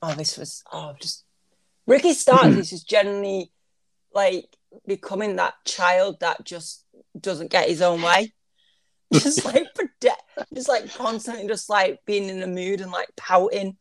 oh, 0.00 0.14
this 0.14 0.38
was 0.38 0.62
oh, 0.72 0.94
just 1.00 1.24
Ricky 1.86 2.14
Starks 2.14 2.46
is 2.56 2.70
just 2.70 2.88
generally 2.88 3.50
like 4.14 4.46
becoming 4.86 5.36
that 5.36 5.54
child 5.64 6.20
that 6.20 6.44
just 6.44 6.84
doesn't 7.18 7.50
get 7.50 7.68
his 7.68 7.82
own 7.82 8.02
way. 8.02 8.32
Just 9.12 9.44
like 9.44 9.66
just 10.54 10.70
like 10.70 10.90
constantly 10.94 11.46
just 11.46 11.68
like 11.68 12.00
being 12.06 12.30
in 12.30 12.40
the 12.40 12.46
mood 12.46 12.80
and 12.80 12.90
like 12.90 13.10
pouting. 13.14 13.76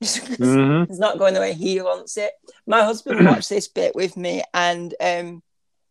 mm-hmm. 0.00 0.88
It's 0.88 1.00
not 1.00 1.18
going 1.18 1.34
the 1.34 1.40
way 1.40 1.54
he 1.54 1.80
wants 1.80 2.16
it. 2.16 2.30
My 2.68 2.84
husband 2.84 3.26
watched 3.26 3.48
this 3.48 3.66
bit 3.66 3.96
with 3.96 4.16
me, 4.16 4.44
and 4.54 4.94
um, 5.00 5.42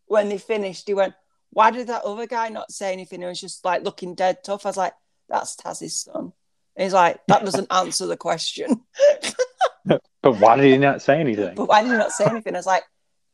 when 0.06 0.30
they 0.30 0.38
finished, 0.38 0.88
he 0.88 0.94
went, 0.94 1.14
"Why 1.56 1.72
did 1.72 1.88
that 1.88 2.04
other 2.04 2.28
guy 2.28 2.50
not 2.50 2.70
say 2.70 2.92
anything? 2.92 3.22
He 3.22 3.28
was 3.28 3.40
just 3.40 3.64
like 3.64 3.84
looking 3.84 4.14
dead 4.14 4.44
tough." 4.44 4.66
I 4.66 4.70
was 4.70 4.78
like, 4.78 4.94
"That's 5.30 5.56
Taz's 5.56 6.02
son." 6.02 6.34
And 6.76 6.84
he's 6.84 6.94
like, 6.94 7.22
"That 7.30 7.46
doesn't 7.46 7.72
answer 7.72 8.06
the 8.06 8.18
question." 8.18 8.82
but 9.86 10.02
why 10.22 10.58
did 10.58 10.66
he 10.66 10.78
not 10.78 11.02
say 11.02 11.18
anything? 11.20 11.56
But 11.56 11.70
why 11.70 11.82
did 11.82 11.92
he 11.92 11.98
not 11.98 12.12
say 12.12 12.26
anything? 12.26 12.56
I 12.56 12.60
was 12.60 12.66
like, 12.66 12.84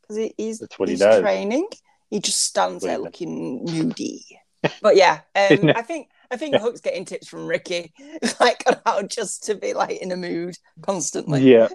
"Because 0.02 0.16
he, 0.18 0.34
he's 0.38 0.60
That's 0.60 0.78
what 0.78 0.88
he's 0.88 1.00
he 1.00 1.04
does. 1.04 1.20
training. 1.20 1.66
He 2.10 2.20
just 2.20 2.42
stands 2.42 2.84
there 2.84 2.98
looking 2.98 3.64
moody." 3.64 4.38
But 4.80 4.94
yeah, 4.94 5.20
um, 5.34 5.72
I 5.76 5.82
think 5.82 6.08
I 6.30 6.36
think 6.36 6.56
Hook's 6.56 6.80
getting 6.80 7.04
tips 7.04 7.28
from 7.28 7.46
Ricky, 7.46 7.92
like 8.40 8.64
how 8.86 9.02
just 9.02 9.44
to 9.44 9.54
be 9.54 9.74
like 9.74 9.98
in 9.98 10.12
a 10.12 10.16
mood 10.16 10.56
constantly. 10.80 11.42
Yeah, 11.42 11.68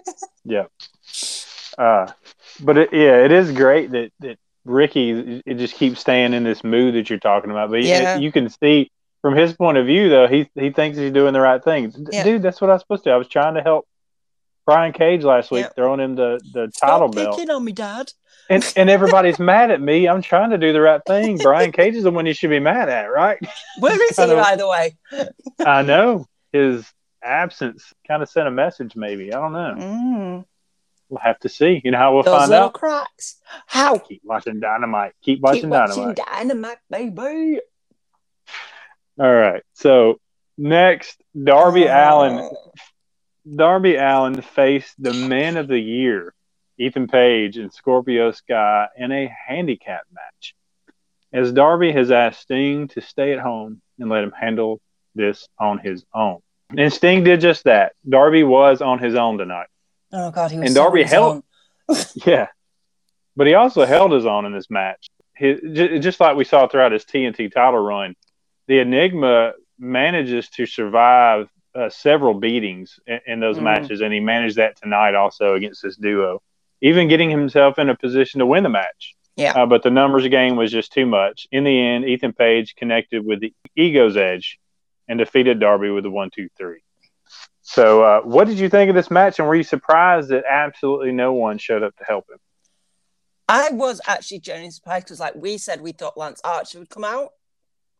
yeah. 0.44 0.64
Uh, 1.76 2.10
but 2.60 2.78
it, 2.78 2.88
yeah, 2.92 3.24
it 3.24 3.32
is 3.32 3.52
great 3.52 3.90
that 3.92 4.10
that 4.20 4.38
Ricky 4.64 5.42
it 5.46 5.54
just 5.56 5.74
keeps 5.74 6.00
staying 6.00 6.34
in 6.34 6.44
this 6.44 6.62
mood 6.62 6.94
that 6.94 7.08
you're 7.10 7.18
talking 7.18 7.50
about. 7.50 7.70
But 7.70 7.82
Yeah. 7.84 8.16
you 8.18 8.30
can 8.32 8.48
see 8.50 8.90
from 9.22 9.34
his 9.34 9.52
point 9.54 9.78
of 9.78 9.86
view, 9.86 10.08
though, 10.08 10.26
he 10.28 10.48
he 10.54 10.70
thinks 10.70 10.98
he's 10.98 11.12
doing 11.12 11.32
the 11.32 11.40
right 11.40 11.62
thing. 11.62 11.92
Yeah. 12.12 12.24
Dude, 12.24 12.42
that's 12.42 12.60
what 12.60 12.70
I 12.70 12.74
was 12.74 12.82
supposed 12.82 13.04
to. 13.04 13.10
do. 13.10 13.14
I 13.14 13.16
was 13.16 13.28
trying 13.28 13.54
to 13.54 13.62
help 13.62 13.86
Brian 14.66 14.92
Cage 14.92 15.24
last 15.24 15.50
week, 15.50 15.64
Yeah. 15.64 15.70
throwing 15.74 16.00
him 16.00 16.14
the 16.16 16.38
the 16.52 16.68
title 16.78 17.08
Stop 17.10 17.14
belt, 17.14 17.36
picking 17.36 17.50
on 17.50 17.64
me, 17.64 17.72
Dad. 17.72 18.12
and 18.50 18.62
and 18.76 18.90
everybody's 18.90 19.38
mad 19.38 19.70
at 19.70 19.80
me. 19.80 20.06
I'm 20.06 20.22
trying 20.22 20.50
to 20.50 20.58
do 20.58 20.72
the 20.72 20.80
right 20.80 21.00
thing. 21.06 21.38
Brian 21.42 21.72
Cage 21.72 21.94
is 21.94 22.04
the 22.04 22.10
one 22.10 22.26
you 22.26 22.34
should 22.34 22.50
be 22.50 22.60
mad 22.60 22.88
at, 22.88 23.06
right? 23.06 23.38
Where 23.78 23.94
is 23.94 24.08
he, 24.10 24.14
Kinda- 24.16 24.36
by 24.36 24.56
the 24.56 24.68
way? 24.68 24.96
I 25.64 25.82
know 25.82 26.26
his 26.52 26.84
absence 27.22 27.92
kind 28.06 28.22
of 28.22 28.28
sent 28.28 28.46
a 28.46 28.50
message. 28.50 28.94
Maybe 28.94 29.32
I 29.34 29.40
don't 29.40 29.52
know. 29.52 29.74
Mm, 29.78 30.44
We'll 31.08 31.20
have 31.22 31.38
to 31.40 31.48
see. 31.48 31.80
You 31.84 31.90
know 31.92 31.98
how 31.98 32.14
we'll 32.14 32.22
those 32.22 32.36
find 32.36 32.50
little 32.50 32.66
out. 32.66 32.74
cracks. 32.74 33.36
How? 33.66 33.98
Keep 33.98 34.22
watching 34.24 34.60
Dynamite. 34.60 35.12
Keep 35.22 35.40
watching 35.40 35.62
Keep 35.62 35.70
Dynamite. 35.70 35.96
watching 36.18 36.24
Dynamite, 36.24 36.78
baby. 36.90 37.60
All 39.18 39.34
right. 39.34 39.62
So 39.74 40.20
next, 40.56 41.20
Darby 41.42 41.88
Oh. 41.88 41.92
Allin. 41.92 42.50
Darby 43.56 43.96
Allin 43.96 44.40
faced 44.42 44.94
the 45.02 45.14
Man 45.14 45.56
of 45.56 45.68
the 45.68 45.78
Year, 45.78 46.34
Ethan 46.78 47.06
Page 47.08 47.56
and 47.56 47.72
Scorpio 47.72 48.30
Sky 48.30 48.88
in 48.96 49.10
a 49.10 49.32
handicap 49.46 50.02
match. 50.12 50.54
As 51.32 51.52
Darby 51.52 51.92
has 51.92 52.10
asked 52.10 52.42
Sting 52.42 52.88
to 52.88 53.00
stay 53.00 53.32
at 53.32 53.38
home 53.40 53.80
and 53.98 54.10
let 54.10 54.22
him 54.24 54.32
handle 54.38 54.80
this 55.14 55.48
on 55.58 55.78
his 55.78 56.04
own. 56.14 56.40
And 56.76 56.92
Sting 56.92 57.24
did 57.24 57.40
just 57.40 57.64
that. 57.64 57.92
Darby 58.06 58.44
was 58.44 58.82
on 58.82 58.98
his 58.98 59.14
own 59.14 59.38
tonight. 59.38 59.68
Oh 60.12 60.30
god, 60.30 60.50
he 60.50 60.58
was 60.58 60.66
And 60.66 60.74
Darby 60.74 61.02
held-. 61.02 61.42
Yeah. 62.26 62.48
But 63.36 63.46
he 63.46 63.54
also 63.54 63.84
held 63.86 64.12
his 64.12 64.26
own 64.26 64.44
in 64.46 64.52
this 64.52 64.68
match. 64.68 65.06
His, 65.34 65.60
just 66.02 66.18
like 66.20 66.36
we 66.36 66.44
saw 66.44 66.66
throughout 66.66 66.92
his 66.92 67.04
TNT 67.04 67.52
title 67.52 67.78
run, 67.80 68.14
the 68.66 68.80
Enigma 68.80 69.52
manages 69.78 70.48
to 70.50 70.66
survive 70.66 71.48
uh, 71.74 71.88
several 71.88 72.34
beatings 72.34 72.98
in, 73.06 73.20
in 73.26 73.40
those 73.40 73.58
Mhm. 73.58 73.62
matches, 73.62 74.00
and 74.00 74.12
he 74.12 74.18
managed 74.20 74.56
that 74.56 74.76
tonight 74.80 75.14
also 75.14 75.54
against 75.54 75.82
this 75.82 75.96
duo, 75.96 76.42
even 76.80 77.06
getting 77.08 77.30
himself 77.30 77.78
in 77.78 77.88
a 77.88 77.96
position 77.96 78.40
to 78.40 78.46
win 78.46 78.64
the 78.64 78.68
match. 78.68 79.14
Yeah. 79.36 79.52
Uh, 79.52 79.66
but 79.66 79.84
the 79.84 79.90
numbers 79.90 80.26
game 80.26 80.56
was 80.56 80.72
just 80.72 80.92
too 80.92 81.06
much. 81.06 81.46
In 81.52 81.62
the 81.62 81.78
end, 81.80 82.04
Ethan 82.04 82.32
Page 82.32 82.74
connected 82.74 83.24
with 83.24 83.40
the 83.40 83.54
Ego's 83.76 84.16
Edge 84.16 84.58
and 85.06 85.16
defeated 85.20 85.60
Darby 85.60 85.90
with 85.90 86.04
a 86.06 86.10
one, 86.10 86.30
two, 86.34 86.48
three. 86.58 86.80
So, 87.70 88.02
uh, 88.02 88.20
what 88.22 88.46
did 88.46 88.58
you 88.58 88.70
think 88.70 88.88
of 88.88 88.94
this 88.96 89.10
match, 89.10 89.38
and 89.38 89.46
were 89.46 89.54
you 89.54 89.62
surprised 89.62 90.30
that 90.30 90.44
absolutely 90.48 91.12
no 91.12 91.34
one 91.34 91.58
showed 91.58 91.82
up 91.82 91.94
to 91.96 92.04
help 92.04 92.24
him? 92.30 92.38
I 93.46 93.68
was 93.72 94.00
actually 94.06 94.38
genuinely 94.38 94.70
surprised 94.70 95.04
because, 95.04 95.20
like 95.20 95.34
we 95.34 95.58
said, 95.58 95.82
we 95.82 95.92
thought 95.92 96.16
Lance 96.16 96.40
Archer 96.42 96.78
would 96.78 96.88
come 96.88 97.04
out. 97.04 97.28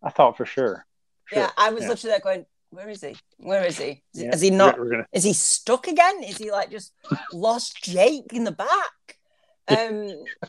I 0.02 0.08
thought 0.08 0.38
for 0.38 0.46
sure. 0.46 0.86
Sure. 1.26 1.40
Yeah, 1.40 1.50
I 1.58 1.68
was 1.68 1.82
Yeah. 1.82 1.90
literally 1.90 2.12
there 2.12 2.20
going, 2.20 2.46
"Where 2.70 2.88
is 2.88 3.02
he? 3.02 3.16
Where 3.36 3.62
is 3.66 3.76
he? 3.76 4.02
Is, 4.14 4.22
Yeah. 4.22 4.30
is 4.32 4.40
he 4.40 4.48
not? 4.48 4.78
Gonna. 4.78 5.06
Is 5.12 5.24
he 5.24 5.34
stuck 5.34 5.86
again? 5.86 6.22
Is 6.22 6.38
he 6.38 6.50
like 6.50 6.70
just 6.70 6.94
lost 7.34 7.82
Jake 7.84 8.32
in 8.32 8.44
the 8.44 8.52
back?" 8.52 9.18
Um, 9.68 9.76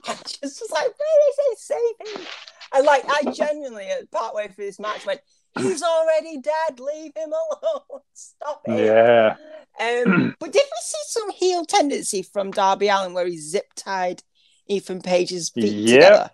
I 0.08 0.16
just 0.24 0.62
was 0.62 0.72
like, 0.72 0.98
"Where 0.98 1.52
is 1.52 1.68
he? 1.68 2.14
Him!" 2.22 2.28
And 2.74 2.86
like, 2.86 3.04
I 3.06 3.30
genuinely, 3.34 3.88
at 3.88 4.10
partway 4.12 4.48
through 4.48 4.68
this 4.68 4.80
match, 4.80 5.06
went, 5.06 5.20
"He's 5.62 5.84
already 5.84 6.38
dead. 6.40 6.80
Leave 6.80 7.12
him 7.16 7.32
alone. 7.32 8.02
Stop 8.14 8.62
it." 8.68 8.86
Yeah. 8.86 9.36
Um, 9.80 10.36
but 10.40 10.52
did 10.52 10.64
we 10.64 10.82
see 10.82 10.98
some 11.08 11.30
heel 11.32 11.66
tendency 11.66 12.22
from 12.22 12.52
Darby 12.52 12.88
Allin 12.90 13.14
where 13.14 13.26
he 13.28 13.38
zip 13.38 13.68
tied 13.76 14.24
Ethan 14.68 15.02
Page's 15.02 15.50
feet 15.50 15.74
Yep. 15.74 15.96
together? 16.02 16.30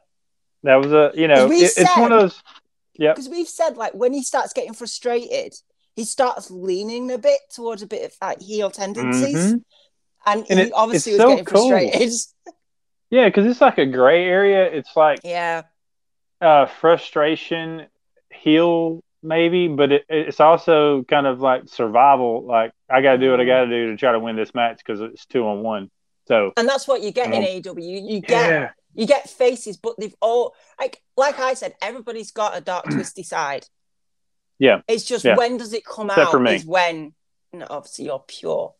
That 0.64 0.76
was 0.76 0.92
a 0.92 1.12
you 1.16 1.28
know 1.28 1.52
it- 1.52 1.74
it's 1.78 1.98
one 1.98 2.12
of 2.12 2.22
those. 2.22 2.44
Yep. 2.98 3.16
Because 3.16 3.30
we've 3.30 3.48
said 3.48 3.78
like 3.78 3.94
when 3.94 4.14
he 4.14 4.24
starts 4.24 4.54
getting 4.54 4.74
frustrated, 4.74 5.54
he 5.96 6.04
starts 6.06 6.50
leaning 6.50 7.12
a 7.12 7.18
bit 7.18 7.40
towards 7.54 7.82
a 7.82 7.88
bit 7.88 8.04
of 8.06 8.14
like 8.22 8.42
heel 8.42 8.72
tendencies, 8.72 9.36
Mhm. 9.54 9.62
and, 10.26 10.46
And 10.50 10.60
he 10.60 10.66
it- 10.68 10.72
obviously 10.74 11.12
was 11.14 11.22
so 11.22 11.30
getting 11.30 11.46
cool. 11.46 11.70
frustrated. 11.70 12.14
Yeah, 13.12 13.26
because 13.26 13.46
it's 13.46 13.62
like 13.62 13.78
a 13.78 13.86
gray 13.86 14.26
area. 14.26 14.64
It's 14.66 14.96
like 14.96 15.20
yeah, 15.24 15.64
uh, 16.42 16.66
frustration, 16.66 17.86
heel 18.32 19.04
maybe, 19.26 19.68
but 19.68 19.92
it, 19.92 20.06
it's 20.10 20.40
also 20.40 21.04
kind 21.04 21.28
of 21.28 21.42
like 21.42 21.64
survival. 21.68 22.46
Like 22.46 22.72
I 22.90 23.02
got 23.02 23.14
to 23.14 23.18
do 23.18 23.32
what 23.32 23.42
I 23.42 23.46
got 23.46 23.62
to 23.62 23.68
do 23.68 23.92
to 23.92 23.98
try 23.98 24.12
to 24.12 24.20
win 24.20 24.36
this 24.36 24.54
match 24.54 24.78
because 24.78 25.02
it's 25.02 25.26
two 25.26 25.46
on 25.48 25.62
one. 25.64 25.90
So 26.28 26.54
and 26.58 26.68
that's 26.68 26.88
what 26.88 27.02
you 27.02 27.12
get 27.12 27.34
in. 27.34 27.42
AEW. 27.44 27.84
You, 27.84 28.16
you 28.16 28.22
get 28.22 28.50
yeah, 28.50 28.70
you 28.94 29.06
get 29.06 29.30
faces, 29.30 29.78
but 29.78 29.96
they've 30.00 30.16
all 30.22 30.56
like 30.80 31.02
like 31.18 31.40
I 31.40 31.54
said, 31.56 31.76
everybody's 31.82 32.32
got 32.32 32.58
a 32.58 32.62
dark 32.62 32.86
twisty 32.92 33.24
side. 33.24 33.66
Yeah. 34.58 34.82
It's 34.88 35.04
just 35.04 35.26
Yeah. 35.26 35.36
when 35.36 35.58
does 35.58 35.74
it 35.74 35.86
come 35.86 36.08
Except 36.10 36.28
out 36.28 36.32
for 36.32 36.40
me. 36.40 36.56
is 36.56 36.66
when 36.66 37.14
no, 37.52 37.68
obviously 37.70 38.06
you're 38.06 38.24
pure. 38.28 38.74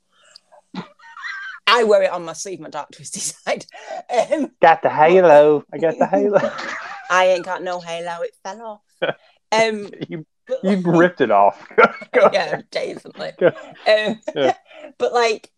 I 1.68 1.84
wear 1.84 2.04
it 2.04 2.12
on 2.12 2.24
my 2.26 2.34
sleeve, 2.34 2.60
my 2.60 2.70
dark 2.70 2.92
twisty 2.92 3.20
side. 3.22 3.66
Um, 4.10 4.52
got 4.62 4.82
the 4.84 4.90
halo. 4.90 5.64
I 5.74 5.78
got 5.80 5.98
the 5.98 6.06
halo. 6.06 6.40
I 7.10 7.28
ain't 7.28 7.46
got 7.46 7.62
no 7.64 7.80
halo, 7.80 8.22
it 8.22 8.36
fell 8.44 8.62
off. 8.62 8.82
Um 9.52 9.90
you 10.10 10.26
but 10.48 10.64
you 10.64 10.78
like- 10.78 10.98
ripped 11.00 11.22
it 11.22 11.32
off. 11.32 11.68
Yeah, 12.34 12.62
definitely. 12.72 13.34
Um, 13.48 14.20
Yeah. 14.36 14.56
But 14.98 15.14
like, 15.14 15.52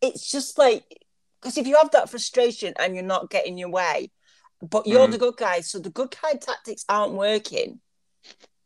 it's 0.00 0.30
just 0.30 0.58
like 0.58 0.84
because 1.40 1.58
if 1.58 1.66
you 1.66 1.76
have 1.76 1.90
that 1.92 2.08
frustration 2.10 2.72
and 2.78 2.94
you're 2.94 3.04
not 3.04 3.28
getting 3.30 3.58
your 3.58 3.68
way, 3.70 4.10
but 4.62 4.86
you're 4.86 5.06
Mhm. 5.08 5.12
the 5.12 5.18
good 5.18 5.36
guy, 5.36 5.60
so 5.60 5.78
the 5.78 5.90
good 5.90 6.14
guy 6.22 6.34
tactics 6.34 6.84
aren't 6.88 7.14
working. 7.14 7.80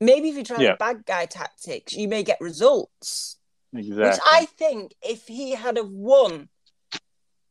Maybe 0.00 0.28
if 0.28 0.36
you 0.36 0.44
try 0.44 0.60
Yeah. 0.60 0.72
the 0.72 0.76
bad 0.76 1.04
guy 1.06 1.24
tactics, 1.26 1.94
you 1.94 2.06
may 2.08 2.22
get 2.22 2.38
results. 2.40 3.38
Exactly. 3.74 4.04
Which 4.04 4.20
I 4.30 4.44
think 4.44 4.94
if 5.02 5.26
he 5.26 5.52
had 5.52 5.76
have 5.78 5.88
won 5.90 6.48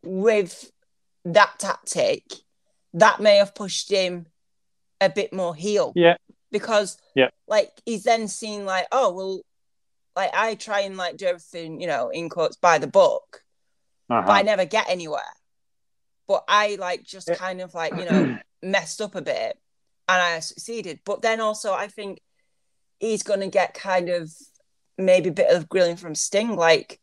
with 0.04 0.72
that 1.26 1.58
tactic, 1.60 2.24
that 2.94 3.20
may 3.20 3.38
have 3.38 3.56
pushed 3.56 3.90
him 3.92 4.28
a 5.02 5.10
bit 5.10 5.34
more 5.34 5.56
heel. 5.56 5.92
Yeah. 5.96 6.18
Because 6.60 6.98
Yeah. 7.16 7.32
like 7.48 7.72
he's 7.86 8.04
then 8.04 8.30
seen 8.30 8.66
like, 8.66 8.88
oh 8.94 9.12
well, 9.14 9.42
like 10.16 10.32
I 10.34 10.56
try 10.56 10.80
and 10.82 10.96
like 10.96 11.18
do 11.18 11.26
everything, 11.26 11.82
you 11.82 11.88
know, 11.88 12.08
in 12.10 12.30
quotes 12.30 12.56
by 12.56 12.78
the 12.78 12.88
book, 12.88 13.44
Uh-huh. 14.10 14.24
but 14.26 14.32
I 14.34 14.42
never 14.42 14.64
get 14.64 14.90
anywhere. 14.90 15.34
But 16.28 16.46
I 16.48 16.78
like 16.80 17.04
just 17.04 17.28
Yeah. 17.28 17.36
kind 17.36 17.60
of 17.60 17.74
like, 17.74 17.98
you 17.98 18.06
know, 18.06 18.38
messed 18.64 19.02
up 19.02 19.16
a 19.16 19.22
bit 19.22 19.60
and 20.08 20.22
I 20.22 20.40
succeeded. 20.40 21.02
But 21.04 21.22
then 21.22 21.42
also 21.42 21.74
I 21.74 21.90
think 21.90 22.22
he's 23.02 23.22
gonna 23.24 23.50
get 23.50 23.74
kind 23.74 24.08
of 24.08 24.32
maybe 24.98 25.28
a 25.30 25.34
bit 25.34 25.54
of 25.54 25.68
grilling 25.68 25.98
from 25.98 26.16
Sting, 26.16 26.56
like 26.56 27.02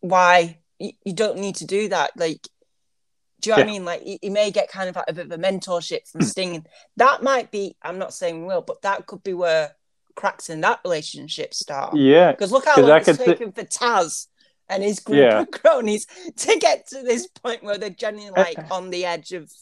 why 0.00 0.58
you, 0.78 0.92
you 1.02 1.14
don't 1.14 1.38
need 1.38 1.56
to 1.56 1.64
do 1.64 1.88
that. 1.88 2.10
Like, 2.16 2.46
do 3.40 3.50
you 3.50 3.56
know 3.56 3.62
what 3.62 3.68
I 3.68 3.70
mean? 3.70 3.84
Like, 3.84 4.02
he, 4.02 4.18
he 4.22 4.30
may 4.30 4.50
get 4.50 4.70
kind 4.70 4.88
of 4.88 4.96
like 4.96 5.04
a 5.08 5.12
bit 5.12 5.26
of 5.26 5.32
a 5.32 5.38
mentorship 5.38 6.08
from 6.10 6.22
Sting. 6.22 6.64
that 6.96 7.22
might 7.22 7.50
be, 7.50 7.76
I'm 7.82 7.98
not 7.98 8.14
saying 8.14 8.40
we 8.40 8.46
will, 8.46 8.62
but 8.62 8.82
that 8.82 9.06
could 9.06 9.22
be 9.22 9.34
where 9.34 9.72
cracks 10.14 10.48
in 10.48 10.62
that 10.62 10.80
relationship 10.84 11.52
start. 11.52 11.94
Yeah, 11.96 12.32
Because 12.32 12.50
look 12.52 12.64
how 12.64 12.80
long 12.80 12.90
I 12.90 12.98
it's 12.98 13.18
taken 13.18 13.52
for 13.52 13.64
Taz 13.64 14.26
and 14.68 14.82
his 14.82 15.00
group 15.00 15.18
Yeah. 15.18 15.40
of 15.40 15.50
cronies 15.50 16.06
to 16.36 16.58
get 16.58 16.88
to 16.88 17.02
this 17.02 17.26
point 17.26 17.62
where 17.62 17.76
they're 17.78 17.90
genuinely 17.90 18.40
like 18.40 18.70
on 18.70 18.90
the 18.90 19.04
edge 19.04 19.32
of 19.32 19.52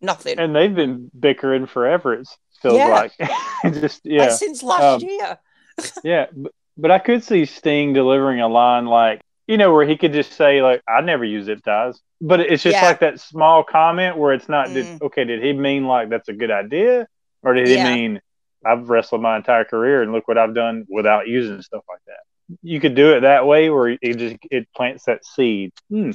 nothing. 0.00 0.38
and 0.38 0.54
they've 0.54 0.74
been 0.74 1.10
bickering 1.18 1.66
forever. 1.66 2.12
It 2.14 2.28
feels 2.60 2.76
Yeah. 2.76 2.88
like 2.88 3.12
just 3.72 4.04
Like, 4.04 4.12
yeah, 4.12 4.28
since 4.28 4.62
last 4.62 5.02
Um, 5.02 5.08
year. 5.08 5.38
yeah. 6.04 6.26
But, 6.36 6.52
but 6.76 6.90
I 6.90 6.98
could 6.98 7.24
see 7.24 7.44
Sting 7.46 7.92
delivering 7.94 8.40
a 8.40 8.48
line 8.48 8.84
like 8.86 9.20
you 9.52 9.58
know 9.58 9.70
where 9.74 9.86
he 9.86 9.96
could 9.98 10.14
just 10.14 10.32
say 10.32 10.62
like 10.62 10.80
I 10.88 11.02
never 11.02 11.24
use 11.24 11.44
zip 11.44 11.62
ties, 11.62 12.00
but 12.20 12.40
it's 12.40 12.62
just 12.62 12.76
Yeah. 12.78 12.86
like 12.88 13.00
that 13.00 13.20
small 13.20 13.62
comment 13.62 14.16
where 14.16 14.32
it's 14.32 14.48
not. 14.48 14.68
Mm. 14.68 14.74
Did, 14.74 15.02
okay, 15.02 15.24
did 15.24 15.42
he 15.42 15.52
mean 15.52 15.84
like 15.86 16.08
that's 16.08 16.28
a 16.30 16.32
good 16.32 16.50
idea, 16.50 17.06
or 17.42 17.52
did 17.52 17.68
he 17.68 17.74
Yeah. 17.74 17.92
mean 17.94 18.20
I've 18.64 18.88
wrestled 18.88 19.20
my 19.20 19.36
entire 19.36 19.64
career 19.64 20.02
and 20.02 20.10
look 20.12 20.26
what 20.28 20.38
I've 20.38 20.54
done 20.54 20.86
without 20.88 21.28
using 21.28 21.60
stuff 21.60 21.84
like 21.88 22.00
that? 22.06 22.22
You 22.62 22.80
could 22.80 22.94
do 22.94 23.12
it 23.14 23.20
that 23.20 23.46
way, 23.46 23.68
where 23.70 23.88
it 24.00 24.14
just 24.16 24.36
it 24.50 24.66
plants 24.74 25.04
that 25.04 25.24
seed. 25.24 25.72
Hmm. 25.90 26.12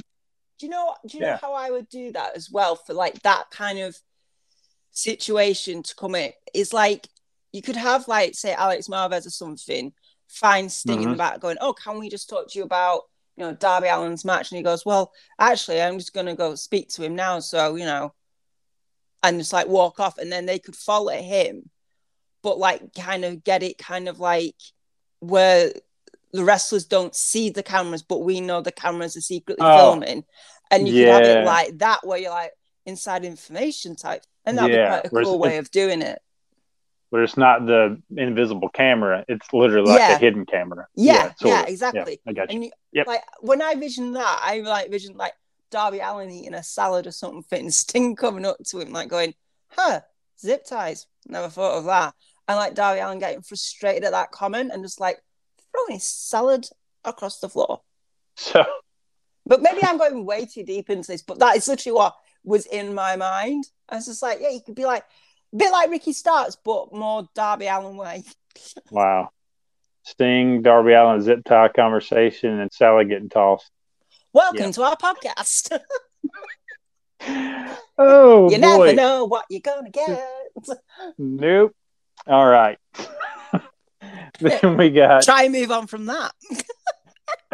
Do 0.58 0.66
you 0.66 0.70
know? 0.70 0.96
Do 1.06 1.16
you 1.18 1.22
know 1.24 1.36
how 1.40 1.52
I 1.54 1.70
would 1.70 1.88
do 1.88 2.10
that 2.12 2.34
as 2.36 2.50
well 2.50 2.74
for 2.74 2.92
like 2.92 3.22
that 3.22 3.50
kind 3.50 3.78
of 3.78 3.96
situation 4.90 5.82
to 5.84 5.94
come 5.94 6.14
in? 6.16 6.32
Is 6.54 6.72
like 6.72 7.06
you 7.52 7.62
could 7.62 7.76
have 7.76 8.08
like 8.08 8.34
say 8.34 8.52
Alex 8.54 8.88
Marvez 8.88 9.26
or 9.26 9.30
something, 9.30 9.92
find 10.28 10.70
Sting 10.70 11.02
in 11.02 11.08
the 11.10 11.14
Mhm. 11.14 11.18
back 11.18 11.40
going, 11.40 11.56
"Oh, 11.60 11.72
can 11.72 11.98
we 11.98 12.08
just 12.10 12.28
talk 12.28 12.48
to 12.50 12.58
you 12.58 12.64
about 12.64 13.02
you 13.38 13.44
know 13.46 13.54
Darby 13.54 13.88
Allin's 13.88 14.24
match?" 14.24 14.50
And 14.50 14.56
he 14.58 14.62
goes, 14.64 14.84
"Well, 14.84 15.12
actually, 15.38 15.80
I'm 15.80 15.98
just 15.98 16.12
gonna 16.14 16.34
go 16.36 16.54
speak 16.56 16.88
to 16.90 17.02
him 17.04 17.14
now." 17.16 17.40
So 17.40 17.76
you 17.76 17.84
know, 17.84 18.14
and 19.22 19.38
just 19.38 19.52
like 19.52 19.68
walk 19.68 20.00
off, 20.00 20.18
and 20.18 20.30
then 20.32 20.46
they 20.46 20.58
could 20.58 20.76
follow 20.76 21.12
him, 21.12 21.70
but 22.42 22.58
like 22.58 22.94
kind 22.94 23.24
of 23.24 23.44
get 23.44 23.62
it 23.62 23.78
kind 23.78 24.08
of 24.08 24.20
like 24.20 24.56
where 25.20 25.72
the 26.32 26.44
wrestlers 26.44 26.84
don't 26.84 27.14
see 27.14 27.50
the 27.50 27.62
cameras, 27.62 28.02
but 28.02 28.18
we 28.18 28.40
know 28.40 28.60
the 28.60 28.72
cameras 28.72 29.16
are 29.16 29.20
secretly 29.22 29.64
Oh, 29.64 29.74
filming, 29.74 30.24
and 30.70 30.86
you 30.86 30.92
can 30.94 31.12
have 31.12 31.24
it 31.24 31.44
like 31.44 31.78
that, 31.78 32.06
where 32.06 32.18
you're 32.18 32.30
like 32.30 32.52
inside 32.86 33.24
information 33.24 33.96
type, 33.96 34.24
and 34.44 34.58
that'd 34.58 34.70
Yeah, 34.72 34.84
be 34.84 34.86
quite 34.86 35.06
a 35.06 35.10
whereas 35.10 35.28
cool 35.28 35.38
way 35.38 35.58
of 35.58 35.70
doing 35.70 36.02
it. 36.02 36.20
But 37.10 37.20
it's 37.20 37.36
not 37.36 37.64
the 37.66 38.00
invisible 38.16 38.68
camera; 38.68 39.24
it's 39.28 39.50
literally 39.52 39.88
like 39.88 40.00
Yeah. 40.00 40.16
a 40.16 40.18
hidden 40.18 40.44
camera. 40.44 40.86
Yeah, 40.94 41.32
yeah, 41.42 41.62
of. 41.62 41.68
exactly. 41.68 42.20
I 42.26 42.32
got 42.32 42.50
you. 42.50 42.56
And 42.56 42.64
you, 42.66 42.70
Yep. 42.92 43.06
like 43.06 43.22
when 43.40 43.62
I 43.62 43.74
vision 43.74 44.12
that, 44.12 44.40
I 44.42 44.60
like 44.60 44.90
vision 44.90 45.16
like 45.16 45.32
Darby 45.70 46.00
Allin 46.00 46.30
eating 46.30 46.54
a 46.54 46.62
salad 46.62 47.06
or 47.06 47.10
something, 47.12 47.60
and 47.64 47.74
Sting 47.74 48.14
coming 48.14 48.44
up 48.44 48.58
to 48.66 48.80
him 48.80 48.92
like 48.92 49.08
going, 49.08 49.34
"Huh, 49.68 50.00
zip 50.38 50.64
ties." 50.66 51.06
Never 51.26 51.48
thought 51.48 51.78
of 51.78 51.84
that. 51.86 52.14
And 52.46 52.56
like 52.56 52.74
Darby 52.74 53.00
Allin 53.00 53.18
getting 53.18 53.42
frustrated 53.42 54.04
at 54.04 54.12
that 54.12 54.30
comment 54.30 54.70
and 54.72 54.82
just 54.82 55.00
like 55.00 55.22
throwing 55.72 55.94
his 55.98 56.04
salad 56.04 56.66
across 57.04 57.40
the 57.40 57.48
floor. 57.48 57.80
So 58.36 58.64
But 59.46 59.62
maybe 59.62 59.80
I'm 59.82 59.98
going 59.98 60.24
way 60.24 60.44
too 60.46 60.62
deep 60.62 60.90
into 60.90 61.10
this, 61.10 61.22
but 61.22 61.38
that 61.40 61.56
is 61.56 61.66
literally 61.68 61.96
what 61.96 62.16
was 62.44 62.66
in 62.66 62.94
my 62.94 63.16
mind. 63.16 63.64
I 63.88 63.96
was 63.96 64.06
just 64.06 64.22
like, 64.22 64.38
yeah, 64.40 64.50
you 64.50 64.60
could 64.60 64.74
be 64.74 64.84
like 64.84 65.04
a 65.52 65.56
bit 65.56 65.72
like 65.72 65.90
Ricky 65.90 66.12
Starks, 66.12 66.56
but 66.64 66.92
more 66.92 67.28
Darby 67.34 67.66
Allin 67.66 67.96
way. 67.96 68.24
wow, 68.90 69.30
Sting, 70.02 70.62
Darby 70.62 70.92
Allin, 70.92 71.20
zip 71.22 71.44
tie 71.44 71.68
conversation, 71.68 72.58
and 72.60 72.72
Sally 72.72 73.04
getting 73.04 73.28
tossed. 73.28 73.70
Welcome 74.32 74.66
Yeah. 74.66 74.70
to 74.72 74.82
our 74.82 74.96
podcast. 74.96 75.78
Oh 78.00 78.48
you 78.50 78.58
boy, 78.58 78.60
never 78.60 78.92
know 78.94 79.24
what 79.24 79.44
you're 79.50 79.60
gonna 79.60 79.90
get. 79.90 80.24
nope. 81.18 81.74
All 82.28 82.46
right. 82.46 82.78
then 84.38 84.76
we 84.76 84.90
got. 84.90 85.24
Try 85.24 85.42
and 85.44 85.52
move 85.52 85.72
on 85.72 85.88
from 85.88 86.06
that. 86.06 86.32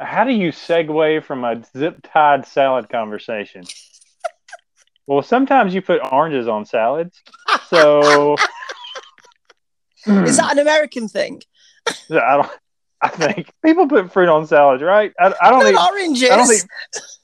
How 0.00 0.24
do 0.24 0.32
you 0.32 0.50
segue 0.50 1.22
from 1.24 1.44
a 1.44 1.62
zip 1.76 2.00
tied 2.12 2.46
salad 2.46 2.88
conversation? 2.88 3.62
Well, 5.06 5.22
sometimes 5.22 5.74
you 5.74 5.82
put 5.82 6.00
oranges 6.12 6.48
on 6.48 6.64
salads, 6.66 7.22
so 7.68 8.36
Is 10.06 10.36
that 10.36 10.52
an 10.52 10.58
American 10.58 11.08
thing? 11.08 11.42
I 12.10 12.36
don't. 12.36 12.50
I 13.02 13.08
think 13.08 13.52
people 13.62 13.86
put 13.86 14.10
fruit 14.12 14.28
on 14.28 14.46
salads, 14.46 14.82
right? 14.82 15.12
I, 15.20 15.32
I 15.40 15.50
don't 15.50 15.60
Not 15.60 15.72
eat. 15.72 15.92
oranges. 15.92 16.30
I 16.30 16.36
don't 16.36 16.52
eat. 16.52 16.66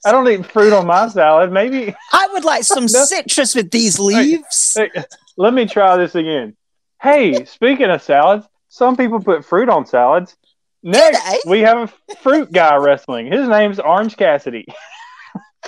I 0.04 0.12
don't 0.12 0.28
eat 0.28 0.46
fruit 0.46 0.72
on 0.72 0.86
my 0.86 1.08
salad. 1.08 1.50
Maybe 1.50 1.94
I 2.12 2.28
would 2.32 2.44
like 2.44 2.64
some 2.64 2.86
citrus 2.88 3.54
with 3.54 3.70
these 3.70 3.98
leaves. 3.98 4.74
Hey, 4.76 4.90
let 5.36 5.54
me 5.54 5.66
try 5.66 5.96
this 5.96 6.14
again. 6.14 6.56
Hey, 7.00 7.44
speaking 7.46 7.90
of 7.90 8.02
salads, 8.02 8.46
some 8.68 8.96
people 8.96 9.20
put 9.20 9.44
fruit 9.44 9.68
on 9.68 9.86
salads. 9.86 10.36
Next, 10.82 11.46
we 11.46 11.60
have 11.60 11.92
a 12.08 12.16
fruit 12.16 12.52
guy 12.52 12.76
wrestling. 12.76 13.32
His 13.32 13.48
name's 13.48 13.78
Orange 13.80 14.16
Cassidy. 14.16 14.66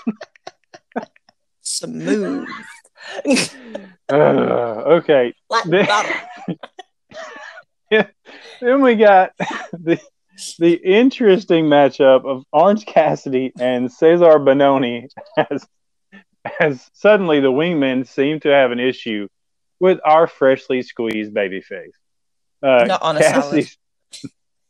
Smooth. 1.64 2.48
Uh, 4.08 4.14
okay, 4.16 5.32
Then- 5.66 5.88
then 8.60 8.82
we 8.82 8.96
got 8.96 9.32
the 9.72 9.98
the 10.58 10.72
interesting 10.74 11.66
matchup 11.66 12.24
of 12.24 12.44
Orange 12.52 12.84
Cassidy 12.86 13.52
and 13.58 13.88
Cezar 13.88 14.38
Bononi 14.40 15.08
as 15.50 15.66
as 16.60 16.90
suddenly 16.92 17.40
the 17.40 17.52
wingmen 17.52 18.06
seem 18.06 18.40
to 18.40 18.48
have 18.48 18.72
an 18.72 18.80
issue 18.80 19.28
with 19.80 20.00
our 20.04 20.26
freshly 20.26 20.82
squeezed 20.82 21.32
babyface. 21.34 21.92
Uh, 22.62 22.84
Not 22.86 23.02
on 23.02 23.16
a 23.16 23.20
Cassidy's- 23.20 23.78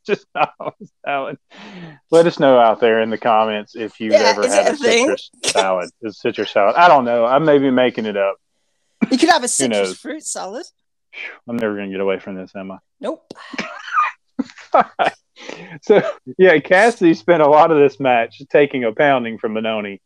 just 0.06 0.26
on 0.34 0.48
a 0.60 0.86
salad. 1.04 1.38
Let 2.10 2.26
us 2.26 2.38
know 2.38 2.58
out 2.58 2.80
there 2.80 3.00
in 3.00 3.10
the 3.10 3.18
comments 3.18 3.74
if 3.74 4.00
you've 4.00 4.12
Yeah, 4.12 4.20
ever 4.20 4.44
is 4.44 4.52
had 4.52 4.66
a 4.66 4.70
a 4.72 4.76
citrus 4.76 5.30
salad. 5.44 5.90
A 6.04 6.12
citrus 6.12 6.50
salad. 6.50 6.76
I 6.76 6.88
don't 6.88 7.04
know. 7.04 7.24
I 7.24 7.38
may 7.38 7.58
be 7.58 7.70
making 7.70 8.06
it 8.06 8.16
up. 8.16 8.36
You 9.10 9.18
could 9.18 9.30
have 9.30 9.44
a 9.44 9.48
citrus 9.48 9.96
fruit 9.96 10.24
salad. 10.24 10.66
I'm 11.48 11.56
never 11.56 11.74
gonna 11.76 11.90
get 11.90 12.00
away 12.00 12.18
from 12.18 12.34
this, 12.34 12.52
am 12.56 12.72
I? 12.72 12.78
Nope. 13.00 13.32
so 15.82 16.02
yeah, 16.38 16.58
Cassidy 16.58 17.14
spent 17.14 17.42
a 17.42 17.48
lot 17.48 17.70
of 17.70 17.78
this 17.78 18.00
match 18.00 18.42
taking 18.50 18.84
a 18.84 18.92
pounding 18.92 19.38
from 19.38 19.54
Bononi 19.54 20.00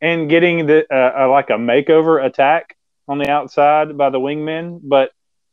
and 0.00 0.28
getting 0.28 0.66
the 0.66 0.84
uh, 0.92 1.24
uh, 1.24 1.30
like 1.30 1.50
a 1.50 1.54
makeover 1.54 2.24
attack 2.24 2.76
on 3.08 3.18
the 3.18 3.28
outside 3.30 3.96
by 3.96 4.10
the 4.10 4.18
wingmen, 4.20 4.80
but 4.82 5.10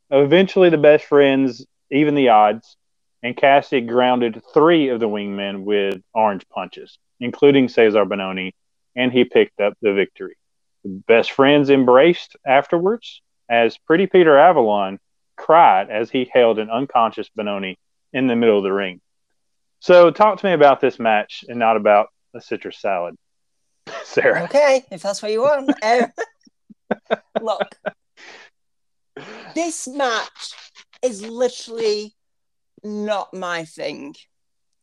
eventually 0.10 0.69
the 0.69 0.78
best 0.78 1.06
friends 1.06 1.65
even 1.91 2.15
the 2.15 2.30
odds, 2.30 2.75
and 3.23 3.36
Cassidy 3.36 3.86
grounded 3.86 4.41
three 4.53 4.89
of 4.89 4.99
the 4.99 5.10
wingmen 5.10 5.63
with 5.63 6.01
orange 6.13 6.47
punches, 6.49 6.97
including 7.19 7.67
Cezar 7.67 8.05
Bononi, 8.05 8.53
and 8.95 9.12
he 9.12 9.23
picked 9.23 9.60
up 9.60 9.73
the 9.82 9.93
victory. 9.93 10.36
The 10.84 11.01
best 11.08 11.32
friends 11.32 11.69
embraced 11.69 12.38
afterwards 12.45 13.21
as 13.49 13.77
Pretty 13.77 14.08
Peter 14.08 14.38
Avalon 14.38 14.99
cried 15.36 15.89
as 15.89 16.10
he 16.10 16.29
held 16.32 16.60
an 16.60 16.69
unconscious 16.69 17.29
Bononi 17.38 17.75
in 18.13 18.27
the 18.27 18.36
middle 18.36 18.58
of 18.58 18.63
the 18.63 18.73
ring. 18.73 19.01
So, 19.79 20.12
talk 20.12 20.39
to 20.39 20.45
me 20.45 20.53
about 20.53 20.82
this 20.82 20.99
match 20.99 21.45
and 21.47 21.58
not 21.58 21.77
about 21.77 22.08
a 22.34 22.41
citrus 22.41 22.79
salad, 22.79 23.15
Sarah. 24.03 24.43
Okay, 24.43 24.86
if 24.91 25.01
that's 25.01 25.21
what 25.21 25.32
you 25.32 25.41
want. 25.41 25.71
Um, 25.84 27.17
look, 27.41 27.75
this 29.55 29.88
match 29.88 30.53
is 31.01 31.25
literally 31.25 32.13
not 32.83 33.33
my 33.33 33.65
thing. 33.65 34.15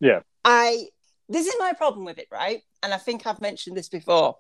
Yeah. 0.00 0.20
I 0.44 0.88
this 1.28 1.46
is 1.46 1.54
my 1.58 1.72
problem 1.72 2.04
with 2.04 2.18
it, 2.18 2.28
right? 2.30 2.62
And 2.82 2.94
I 2.94 2.98
think 2.98 3.26
I've 3.26 3.40
mentioned 3.40 3.76
this 3.76 3.88
before. 3.88 4.36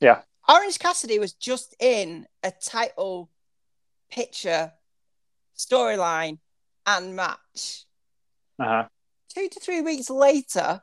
Yeah. 0.00 0.22
Orange 0.48 0.78
Cassidy 0.78 1.18
was 1.18 1.32
just 1.34 1.76
in 1.78 2.26
a 2.42 2.50
title 2.50 3.30
picture 4.10 4.72
storyline 5.56 6.38
and 6.86 7.14
match. 7.14 7.84
Uh 8.58 8.64
huh. 8.64 8.84
Two 9.32 9.48
to 9.48 9.60
three 9.60 9.80
weeks 9.80 10.10
later, 10.10 10.82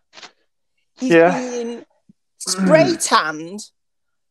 he's 0.97 1.11
Yeah. 1.11 1.37
being 1.37 1.85
spray 2.37 2.95
tanned 2.95 3.59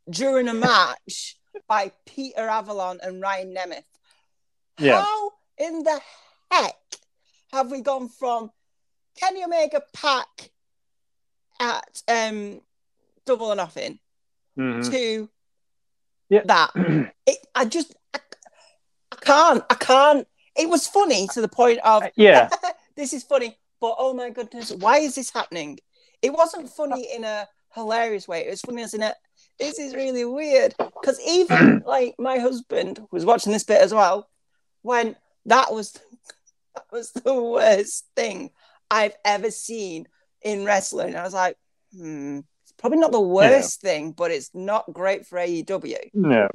during 0.09 0.49
a 0.49 0.55
match 0.55 1.37
by 1.69 1.93
Peter 2.07 2.49
Avalon 2.49 2.99
and 3.03 3.21
Ryan 3.21 3.55
Nemeth. 3.55 3.85
Yeah. 4.79 5.03
How 5.03 5.31
in 5.59 5.83
the 5.83 6.01
heck 6.51 6.75
have 7.53 7.71
we 7.71 7.81
gone 7.81 8.09
from 8.09 8.51
Kenny 9.19 9.45
Omega 9.45 9.83
Pac 9.93 10.51
at 11.61 12.03
um 12.09 12.61
double 13.25 13.47
or 13.47 13.57
nothing 13.57 13.99
Mhm. 14.57 14.91
to 14.91 15.29
Yeah. 16.29 16.43
that? 16.45 16.71
It, 17.27 17.47
I 17.55 17.67
just 17.67 17.95
I, 18.15 18.21
I 19.13 19.17
can't 19.17 19.65
I 19.69 19.75
can't. 19.75 20.27
It 20.57 20.69
was 20.69 20.87
funny 20.87 21.29
to 21.35 21.41
the 21.43 21.49
point 21.49 21.79
of 21.85 22.05
yeah. 22.17 22.49
this 22.97 23.13
is 23.13 23.23
funny, 23.23 23.59
but 23.81 23.97
oh 23.99 24.15
my 24.15 24.31
goodness, 24.31 24.73
why 24.73 24.99
is 24.99 25.15
this 25.15 25.31
happening? 25.31 25.79
it 26.21 26.33
wasn't 26.33 26.69
funny 26.69 27.07
in 27.15 27.23
a 27.23 27.47
hilarious 27.75 28.27
way. 28.27 28.45
It 28.47 28.51
was 28.51 28.61
funny 28.63 28.83
as 28.83 28.93
in 28.95 29.03
a 29.03 29.15
this 29.59 29.79
is 29.79 29.95
really 29.95 30.25
weird 30.25 30.75
because 30.79 31.21
even 31.21 31.83
like 31.87 32.15
my 32.19 32.39
husband 32.39 33.07
was 33.13 33.25
watching 33.25 33.53
this 33.53 33.63
bit 33.65 33.81
as 33.81 33.93
well 33.95 34.29
when 34.83 35.17
that 35.47 35.73
was 35.73 35.97
that 36.79 36.97
was 36.97 37.13
the 37.13 37.35
worst 37.35 38.07
thing 38.17 38.51
I've 38.91 39.17
ever 39.25 39.51
seen 39.51 40.07
in 40.43 40.65
wrestling. 40.65 41.17
I 41.17 41.23
was 41.23 41.35
like, 41.35 41.57
hmm, 41.95 42.41
it's 42.63 42.73
probably 42.79 42.99
not 42.99 43.13
the 43.13 43.21
worst 43.21 43.81
yeah. 43.83 43.91
thing, 43.91 44.13
but 44.13 44.31
it's 44.31 44.51
not 44.55 44.93
great 44.93 45.27
for 45.27 45.39
AEW. 45.39 45.97
No. 46.15 46.49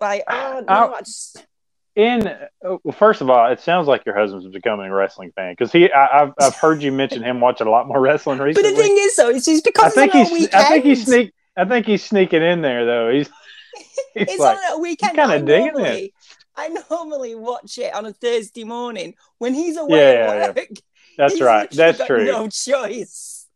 Like, 0.00 0.24
oh 0.28 0.64
no, 0.66 0.74
I, 0.74 0.92
I 0.92 1.00
just 1.00 1.46
in 1.94 2.30
well, 2.62 2.80
first 2.92 3.22
of 3.22 3.30
all, 3.30 3.50
it 3.50 3.60
sounds 3.60 3.88
like 3.88 4.04
your 4.04 4.14
husband's 4.14 4.46
becoming 4.48 4.90
a 4.90 4.94
wrestling 4.94 5.32
fan 5.34 5.52
because 5.52 5.72
he 5.72 5.90
I, 5.90 6.18
have 6.18 6.34
I've 6.38 6.54
heard 6.54 6.82
you 6.82 6.92
mention 6.92 7.22
him 7.22 7.40
watching 7.40 7.66
a 7.66 7.70
lot 7.70 7.88
more 7.88 7.98
wrestling 7.98 8.38
recently. 8.38 8.70
But 8.70 8.76
the 8.76 8.82
thing 8.82 8.96
is, 8.98 9.16
though, 9.16 9.30
is 9.30 9.46
he's 9.46 9.62
because 9.62 9.96
I 9.96 10.06
think 10.06 10.12
he's 10.12 10.52
I 10.52 10.64
think 10.64 10.84
he's 10.84 11.06
sneak 11.06 11.32
I 11.56 11.64
think 11.64 11.86
he's 11.86 12.04
sneaking 12.04 12.42
in 12.42 12.60
there 12.60 12.84
though. 12.84 13.10
He's, 13.10 13.28
he's 14.14 14.28
it's 14.28 14.38
like, 14.38 14.58
on 14.58 14.72
a 14.74 14.78
weekend. 14.78 15.16
Kind 15.16 15.32
of 15.32 15.46
digging 15.46 15.80
it. 15.80 16.10
I 16.58 16.74
normally 16.90 17.34
watch 17.34 17.78
it 17.78 17.94
on 17.94 18.06
a 18.06 18.12
Thursday 18.12 18.64
morning 18.64 19.14
when 19.38 19.54
he's 19.54 19.76
away 19.76 20.14
yeah, 20.14 20.20
at 20.20 20.56
work. 20.56 20.68
Yeah. 20.70 20.76
That's 21.18 21.40
right. 21.40 21.70
That's 21.70 22.04
true. 22.06 22.24
No 22.24 22.48
choice. 22.48 23.46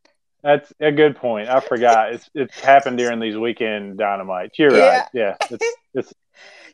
That's 0.43 0.73
a 0.81 0.93
good 0.93 1.17
point. 1.17 1.49
I 1.49 1.61
forgot. 1.61 2.15
It's 2.15 2.31
it's 2.35 2.59
happened 2.61 2.99
during 2.99 3.21
these 3.21 3.37
weekend 3.37 3.99
dynamites. 3.99 4.59
You're 4.59 4.75
yeah. 4.75 4.99
right. 4.99 5.09
Yeah. 5.13 5.37
It's, 5.51 5.65
it's, 5.95 6.15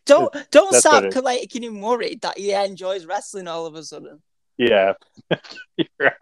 don't 0.04 0.32
it's, 0.34 0.48
don't 0.50 0.74
start 0.74 1.24
making 1.24 1.64
him 1.64 1.80
worried 1.80 2.20
that 2.22 2.38
he 2.38 2.52
enjoys 2.52 3.06
wrestling 3.06 3.48
all 3.48 3.66
of 3.66 3.74
a 3.74 3.82
sudden. 3.82 4.22
Yeah. 4.56 4.92
you're 5.76 5.88
right. 6.00 6.12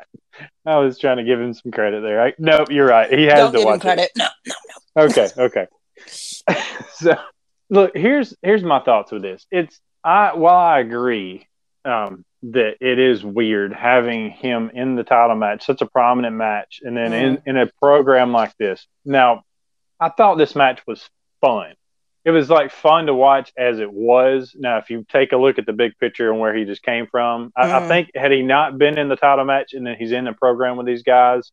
I 0.66 0.78
was 0.78 0.98
trying 0.98 1.18
to 1.18 1.24
give 1.24 1.40
him 1.40 1.52
some 1.52 1.70
credit 1.70 2.02
there. 2.02 2.20
I, 2.20 2.32
nope, 2.38 2.70
you're 2.70 2.86
right. 2.86 3.12
He 3.12 3.24
has 3.24 3.34
don't 3.34 3.52
to 3.52 3.58
give 3.58 3.66
watch 3.66 3.74
him 3.74 3.80
credit. 3.80 4.10
It. 4.16 4.18
No, 4.18 4.26
no, 4.46 4.54
no. 4.96 5.02
Okay, 5.04 5.28
okay. 5.36 5.66
so 6.94 7.16
look, 7.70 7.92
here's 7.94 8.34
here's 8.42 8.62
my 8.62 8.80
thoughts 8.80 9.12
with 9.12 9.22
this. 9.22 9.46
It's 9.50 9.78
I 10.04 10.34
while 10.34 10.56
I 10.56 10.80
agree 10.80 11.46
um, 11.84 12.24
that 12.42 12.76
it 12.80 12.98
is 12.98 13.24
weird 13.24 13.72
having 13.72 14.30
him 14.30 14.70
in 14.74 14.96
the 14.96 15.04
title 15.04 15.36
match, 15.36 15.64
such 15.64 15.80
a 15.80 15.86
prominent 15.86 16.36
match, 16.36 16.80
and 16.82 16.96
then 16.96 17.12
mm. 17.12 17.22
in, 17.22 17.42
in 17.46 17.56
a 17.56 17.70
program 17.80 18.32
like 18.32 18.54
this. 18.58 18.86
Now, 19.04 19.44
I 19.98 20.10
thought 20.10 20.36
this 20.36 20.54
match 20.54 20.86
was 20.86 21.08
fun. 21.40 21.74
It 22.24 22.30
was 22.30 22.48
like 22.48 22.70
fun 22.70 23.06
to 23.06 23.14
watch 23.14 23.52
as 23.56 23.78
it 23.78 23.92
was. 23.92 24.54
Now, 24.58 24.78
if 24.78 24.90
you 24.90 25.04
take 25.08 25.32
a 25.32 25.36
look 25.36 25.58
at 25.58 25.66
the 25.66 25.72
big 25.72 25.98
picture 25.98 26.30
and 26.30 26.40
where 26.40 26.54
he 26.54 26.64
just 26.64 26.82
came 26.82 27.06
from, 27.06 27.52
I, 27.56 27.70
I 27.70 27.80
mm. 27.80 27.88
think 27.88 28.10
had 28.14 28.32
he 28.32 28.42
not 28.42 28.78
been 28.78 28.98
in 28.98 29.08
the 29.08 29.16
title 29.16 29.44
match 29.44 29.72
and 29.74 29.86
then 29.86 29.96
he's 29.98 30.12
in 30.12 30.24
the 30.24 30.32
program 30.32 30.76
with 30.76 30.86
these 30.86 31.02
guys, 31.02 31.50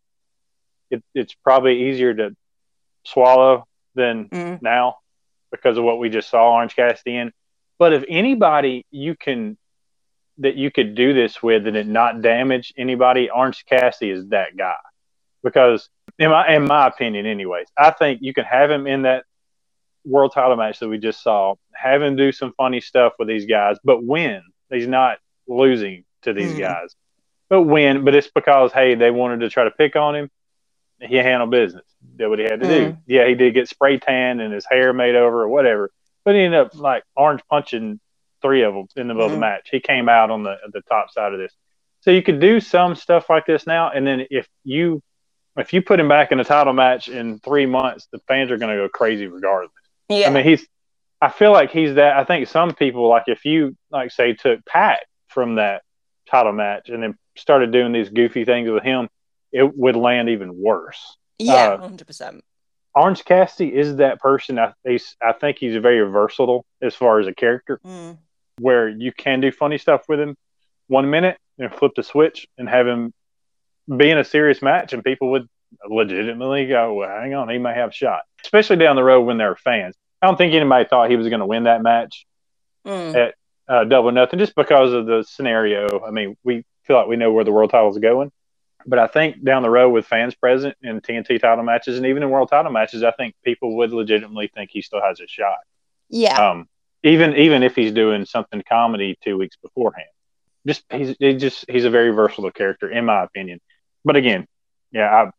it, 0.89 1.03
it's 1.13 1.33
probably 1.33 1.89
easier 1.89 2.13
to 2.13 2.35
swallow 3.05 3.65
than 3.95 4.29
mm. 4.29 4.61
now 4.61 4.95
because 5.51 5.77
of 5.77 5.83
what 5.83 5.99
we 5.99 6.09
just 6.09 6.29
saw 6.29 6.53
Orange 6.53 6.75
Cassidy 6.75 7.17
in. 7.17 7.31
But 7.81 7.93
if 7.93 8.03
anybody 8.07 8.85
you 8.91 9.15
can 9.15 9.57
that 10.37 10.55
you 10.55 10.69
could 10.69 10.93
do 10.93 11.15
this 11.15 11.41
with 11.41 11.65
and 11.65 11.75
it 11.75 11.87
not 11.87 12.21
damage 12.21 12.71
anybody, 12.77 13.31
Orange 13.31 13.65
Cassidy 13.65 14.11
is 14.11 14.27
that 14.27 14.55
guy. 14.55 14.75
Because 15.43 15.89
in 16.19 16.29
my 16.29 16.53
in 16.53 16.65
my 16.65 16.85
opinion, 16.85 17.25
anyways, 17.25 17.65
I 17.75 17.89
think 17.89 18.19
you 18.21 18.35
can 18.35 18.43
have 18.43 18.69
him 18.69 18.85
in 18.85 19.01
that 19.01 19.23
world 20.05 20.31
title 20.31 20.57
match 20.57 20.77
that 20.77 20.89
we 20.89 20.99
just 20.99 21.23
saw, 21.23 21.55
have 21.73 22.03
him 22.03 22.15
do 22.15 22.31
some 22.31 22.53
funny 22.55 22.81
stuff 22.81 23.13
with 23.17 23.27
these 23.27 23.47
guys, 23.47 23.77
but 23.83 24.05
win. 24.05 24.43
He's 24.69 24.85
not 24.85 25.17
losing 25.47 26.03
to 26.21 26.33
these 26.33 26.53
mm. 26.53 26.59
guys. 26.59 26.95
But 27.49 27.63
win, 27.63 28.05
but 28.05 28.13
it's 28.13 28.29
because 28.29 28.71
hey, 28.71 28.93
they 28.93 29.09
wanted 29.09 29.39
to 29.39 29.49
try 29.49 29.63
to 29.63 29.71
pick 29.71 29.95
on 29.95 30.15
him. 30.15 30.29
He 30.99 31.15
handled 31.15 31.49
business. 31.49 31.87
Did 32.15 32.27
what 32.27 32.37
he 32.37 32.45
had 32.45 32.59
to 32.61 32.67
mm. 32.67 32.69
do. 32.69 32.97
Yeah, 33.07 33.27
he 33.27 33.33
did 33.33 33.55
get 33.55 33.69
spray 33.69 33.97
tan 33.97 34.39
and 34.39 34.53
his 34.53 34.67
hair 34.69 34.93
made 34.93 35.15
over 35.15 35.41
or 35.41 35.47
whatever. 35.47 35.89
But 36.23 36.35
he 36.35 36.41
ended 36.41 36.59
up 36.59 36.75
like 36.75 37.03
orange 37.15 37.41
punching 37.49 37.99
three 38.41 38.63
of 38.63 38.73
them 38.73 38.87
in 38.95 39.07
the 39.07 39.13
middle 39.13 39.29
mm-hmm. 39.29 39.35
of 39.35 39.39
the 39.39 39.45
mm-hmm. 39.45 39.53
match. 39.53 39.69
He 39.71 39.79
came 39.79 40.09
out 40.09 40.29
on 40.29 40.43
the 40.43 40.57
the 40.71 40.81
top 40.81 41.11
side 41.11 41.33
of 41.33 41.39
this. 41.39 41.53
So 42.01 42.11
you 42.11 42.23
could 42.23 42.39
do 42.39 42.59
some 42.59 42.95
stuff 42.95 43.29
like 43.29 43.45
this 43.45 43.67
now, 43.67 43.91
and 43.91 44.05
then 44.05 44.25
if 44.29 44.47
you 44.63 45.01
if 45.57 45.73
you 45.73 45.81
put 45.81 45.99
him 45.99 46.07
back 46.07 46.31
in 46.31 46.39
a 46.39 46.43
title 46.43 46.73
match 46.73 47.09
in 47.09 47.39
three 47.39 47.65
months, 47.65 48.07
the 48.11 48.19
fans 48.27 48.51
are 48.51 48.57
going 48.57 48.75
to 48.75 48.83
go 48.83 48.89
crazy 48.89 49.27
regardless. 49.27 49.71
Yeah. 50.09 50.27
I 50.27 50.31
mean, 50.31 50.43
he's. 50.43 50.65
I 51.23 51.29
feel 51.29 51.51
like 51.51 51.69
he's 51.69 51.95
that. 51.95 52.17
I 52.17 52.23
think 52.23 52.47
some 52.47 52.73
people 52.73 53.07
like 53.07 53.25
if 53.27 53.45
you 53.45 53.77
like 53.91 54.11
say 54.11 54.33
took 54.33 54.65
Pat 54.65 55.01
from 55.27 55.55
that 55.55 55.83
title 56.27 56.51
match 56.51 56.89
and 56.89 57.03
then 57.03 57.15
started 57.37 57.71
doing 57.71 57.91
these 57.91 58.09
goofy 58.09 58.43
things 58.43 58.69
with 58.69 58.83
him, 58.83 59.07
it 59.51 59.77
would 59.77 59.95
land 59.95 60.29
even 60.29 60.57
worse. 60.57 61.17
Yeah, 61.37 61.53
uh, 61.53 61.77
hundred 61.77 62.01
uh, 62.01 62.05
percent. 62.05 62.43
Orange 62.93 63.23
Cassidy 63.23 63.73
is 63.73 63.97
that 63.97 64.19
person. 64.19 64.59
I, 64.59 64.73
I 65.21 65.31
think 65.33 65.57
he's 65.59 65.81
very 65.81 66.01
versatile 66.09 66.65
as 66.81 66.95
far 66.95 67.19
as 67.19 67.27
a 67.27 67.33
character. 67.33 67.79
Mm 67.85 68.17
where 68.61 68.87
you 68.87 69.11
can 69.11 69.41
do 69.41 69.51
funny 69.51 69.77
stuff 69.77 70.03
with 70.07 70.19
him 70.19 70.35
one 70.87 71.09
minute 71.09 71.37
and 71.57 71.73
flip 71.73 71.93
the 71.95 72.03
switch 72.03 72.47
and 72.57 72.69
have 72.69 72.87
him 72.87 73.11
be 73.97 74.09
in 74.09 74.17
a 74.17 74.23
serious 74.23 74.61
match 74.61 74.93
and 74.93 75.03
people 75.03 75.31
would 75.31 75.47
legitimately 75.87 76.67
go, 76.67 76.93
well, 76.93 77.09
hang 77.09 77.33
on, 77.33 77.49
he 77.49 77.57
may 77.57 77.73
have 77.73 77.89
a 77.89 77.93
shot, 77.93 78.21
especially 78.43 78.75
down 78.75 78.95
the 78.95 79.03
road 79.03 79.21
when 79.21 79.37
they're 79.37 79.55
fans. 79.55 79.95
I 80.21 80.27
don't 80.27 80.37
think 80.37 80.53
anybody 80.53 80.87
thought 80.87 81.09
he 81.09 81.15
was 81.15 81.29
going 81.29 81.39
to 81.39 81.45
win 81.45 81.63
that 81.63 81.81
match 81.81 82.25
mm. 82.85 83.15
at 83.15 83.35
uh, 83.67 83.83
double 83.85 84.11
nothing 84.11 84.37
just 84.37 84.55
because 84.55 84.93
of 84.93 85.05
the 85.05 85.23
scenario. 85.23 86.03
I 86.05 86.11
mean, 86.11 86.37
we 86.43 86.63
feel 86.83 86.97
like 86.97 87.07
we 87.07 87.15
know 87.15 87.31
where 87.31 87.43
the 87.43 87.51
world 87.51 87.71
title 87.71 87.89
is 87.89 87.97
going, 87.97 88.31
but 88.85 88.99
I 88.99 89.07
think 89.07 89.43
down 89.43 89.63
the 89.63 89.69
road 89.69 89.89
with 89.89 90.05
fans 90.05 90.35
present 90.35 90.75
in 90.81 91.01
TNT 91.01 91.39
title 91.39 91.63
matches 91.63 91.97
and 91.97 92.05
even 92.05 92.23
in 92.23 92.29
world 92.29 92.49
title 92.49 92.71
matches, 92.71 93.03
I 93.03 93.11
think 93.11 93.35
people 93.43 93.77
would 93.77 93.91
legitimately 93.91 94.51
think 94.53 94.69
he 94.71 94.81
still 94.81 95.01
has 95.01 95.19
a 95.19 95.27
shot. 95.27 95.57
Yeah. 96.09 96.35
Um, 96.35 96.67
even 97.03 97.35
even 97.35 97.63
if 97.63 97.75
he's 97.75 97.91
doing 97.91 98.25
something 98.25 98.63
comedy 98.67 99.17
two 99.23 99.37
weeks 99.37 99.57
beforehand. 99.57 100.09
Just 100.67 100.83
he's 100.91 101.15
he 101.19 101.35
just 101.35 101.65
he's 101.69 101.85
a 101.85 101.89
very 101.89 102.11
versatile 102.11 102.51
character 102.51 102.89
in 102.89 103.05
my 103.05 103.23
opinion. 103.23 103.59
But 104.05 104.15
again, 104.15 104.47
yeah, 104.91 105.29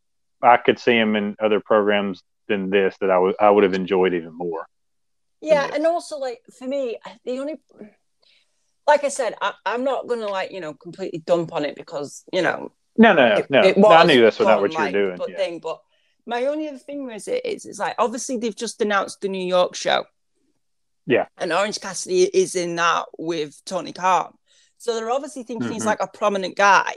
I 0.41 0.53
I 0.53 0.57
could 0.57 0.79
see 0.79 0.93
him 0.93 1.15
in 1.15 1.35
other 1.39 1.61
programs 1.61 2.21
than 2.47 2.69
this 2.69 2.95
that 2.99 3.09
I 3.09 3.17
would 3.17 3.35
I 3.39 3.49
would 3.49 3.63
have 3.63 3.73
enjoyed 3.73 4.13
even 4.13 4.33
more. 4.33 4.67
Yeah, 5.41 5.69
and 5.73 5.85
also 5.85 6.17
like 6.17 6.41
for 6.57 6.67
me, 6.67 6.97
the 7.25 7.39
only 7.39 7.55
like 8.85 9.03
I 9.03 9.09
said, 9.09 9.35
I, 9.41 9.53
am 9.65 9.83
not 9.83 10.07
gonna 10.07 10.27
like 10.27 10.51
you 10.51 10.59
know 10.59 10.73
completely 10.73 11.19
dump 11.19 11.53
on 11.53 11.65
it 11.65 11.75
because 11.75 12.23
you 12.33 12.41
know. 12.41 12.71
No, 12.97 13.13
no, 13.13 13.37
it, 13.37 13.49
no. 13.49 13.61
It 13.61 13.77
no 13.77 13.87
I 13.87 14.03
knew 14.03 14.21
that's 14.21 14.39
not 14.39 14.61
what 14.61 14.71
you 14.71 14.79
were 14.79 14.91
doing. 14.91 15.17
But 15.17 15.31
yeah. 15.31 15.37
thing, 15.37 15.59
but 15.59 15.81
my 16.25 16.45
only 16.45 16.67
other 16.67 16.77
thing 16.77 17.05
with 17.05 17.27
it 17.27 17.45
is, 17.45 17.65
it's 17.65 17.79
like 17.79 17.95
obviously 17.97 18.37
they've 18.37 18.55
just 18.55 18.81
announced 18.81 19.21
the 19.21 19.29
New 19.29 19.45
York 19.45 19.75
show, 19.75 20.05
yeah. 21.05 21.25
And 21.37 21.51
Orange 21.51 21.79
Cassidy 21.79 22.23
is 22.23 22.55
in 22.55 22.75
that 22.75 23.05
with 23.17 23.61
Tony 23.65 23.93
Khan. 23.93 24.33
So 24.77 24.95
they're 24.95 25.09
obviously 25.11 25.43
thinking 25.43 25.65
mm-hmm. 25.65 25.73
he's 25.73 25.85
like 25.85 26.01
a 26.01 26.07
prominent 26.07 26.55
guy. 26.55 26.93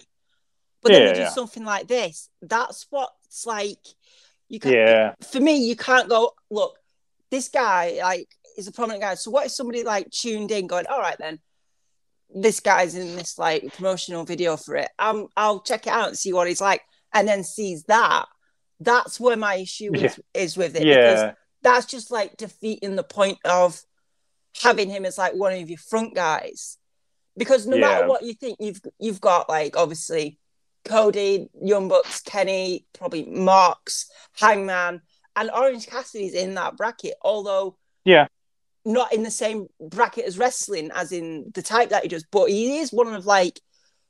But 0.83 0.93
yeah, 0.93 0.99
then 0.99 1.07
they 1.09 1.15
do 1.15 1.21
yeah. 1.21 1.31
something 1.31 1.65
like 1.65 1.89
this. 1.89 2.31
That's 2.43 2.87
what's 2.91 3.47
like 3.47 3.85
you 4.49 4.61
can 4.61 4.73
yeah. 4.73 5.15
for 5.31 5.41
me, 5.41 5.67
you 5.67 5.75
can't 5.75 6.09
go, 6.09 6.35
look, 6.51 6.79
this 7.31 7.49
guy 7.49 7.99
like 8.03 8.29
is 8.57 8.69
a 8.69 8.73
prominent 8.73 9.03
guy. 9.03 9.15
So 9.15 9.31
what 9.31 9.47
if 9.47 9.53
somebody 9.53 9.83
like 9.83 10.11
tuned 10.11 10.51
in 10.51 10.67
going, 10.67 10.87
all 10.87 11.01
right 11.01 11.17
then, 11.19 11.41
this 12.37 12.61
guy's 12.61 12.95
in 12.95 13.17
this 13.17 13.39
like 13.39 13.75
promotional 13.75 14.25
video 14.25 14.57
for 14.57 14.77
it. 14.77 14.89
Um, 14.99 15.29
I'll 15.37 15.61
check 15.61 15.87
it 15.87 15.93
out 15.93 16.09
and 16.09 16.19
see 16.19 16.33
what 16.33 16.49
he's 16.49 16.61
like, 16.61 16.83
and 17.13 17.27
then 17.27 17.43
sees 17.43 17.85
that. 17.85 18.27
That's 18.81 19.19
where 19.19 19.37
my 19.37 19.57
issue 19.57 19.95
is, 19.95 20.21
is 20.35 20.57
with 20.57 20.77
it. 20.77 20.87
Yeah. 20.87 20.97
Because 20.97 21.35
that's 21.63 21.87
just 21.87 22.11
like 22.11 22.37
defeating 22.37 22.95
the 22.95 23.03
point 23.03 23.39
of 23.45 23.81
having 24.63 24.91
him 24.91 25.05
as 25.05 25.19
like 25.19 25.35
one 25.35 25.53
of 25.53 25.69
your 25.69 25.79
front 25.79 26.15
guys 26.15 26.79
because 27.37 27.67
no 27.67 27.77
yeah. 27.77 27.81
matter 27.87 28.09
what 28.09 28.23
you 28.23 28.33
think 28.33 28.57
you've 28.61 28.81
you've 28.99 29.21
got 29.21 29.49
like 29.49 29.77
obviously 29.77 30.39
Cody, 30.87 31.49
Young 31.61 31.89
Bucks, 31.89 32.21
Kenny, 32.21 32.87
probably 32.97 33.25
Marks, 33.25 34.09
Hangman, 34.39 35.03
and 35.35 35.51
Orange 35.51 35.87
Cassidy's 35.89 36.35
in 36.35 36.55
that 36.55 36.77
bracket. 36.77 37.15
Although, 37.23 37.77
yeah, 38.05 38.29
not 38.87 39.13
in 39.13 39.25
the 39.25 39.31
same 39.31 39.67
bracket 39.81 40.25
as 40.25 40.39
wrestling, 40.39 40.91
as 40.95 41.13
in 41.13 41.51
the 41.55 41.63
type 41.63 41.91
that 41.91 42.05
he 42.05 42.09
does, 42.09 42.25
but 42.31 42.49
he 42.49 42.79
is 42.79 42.93
one 42.93 43.13
of 43.13 43.27
like 43.27 43.61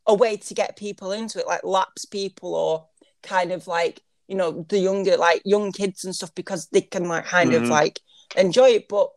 a 0.07 0.15
way 0.15 0.37
to 0.37 0.55
get 0.55 0.77
people 0.77 1.12
into 1.12 1.41
it, 1.41 1.47
like 1.47 1.65
laps 1.65 2.05
people 2.05 2.55
or 2.55 2.87
kind 3.23 3.51
of 3.51 3.67
like 3.67 4.01
you 4.29 4.37
know 4.37 4.65
the 4.69 4.79
younger 4.79 5.17
like 5.17 5.43
young 5.45 5.73
kids 5.73 6.05
and 6.05 6.15
stuff 6.15 6.35
because 6.35 6.69
they 6.69 6.83
can 6.83 7.09
like 7.09 7.25
kind 7.25 7.51
mm-hmm. 7.51 7.65
of 7.65 7.71
like 7.71 8.01
enjoy 8.37 8.71
it. 8.71 8.89
But 8.89 9.11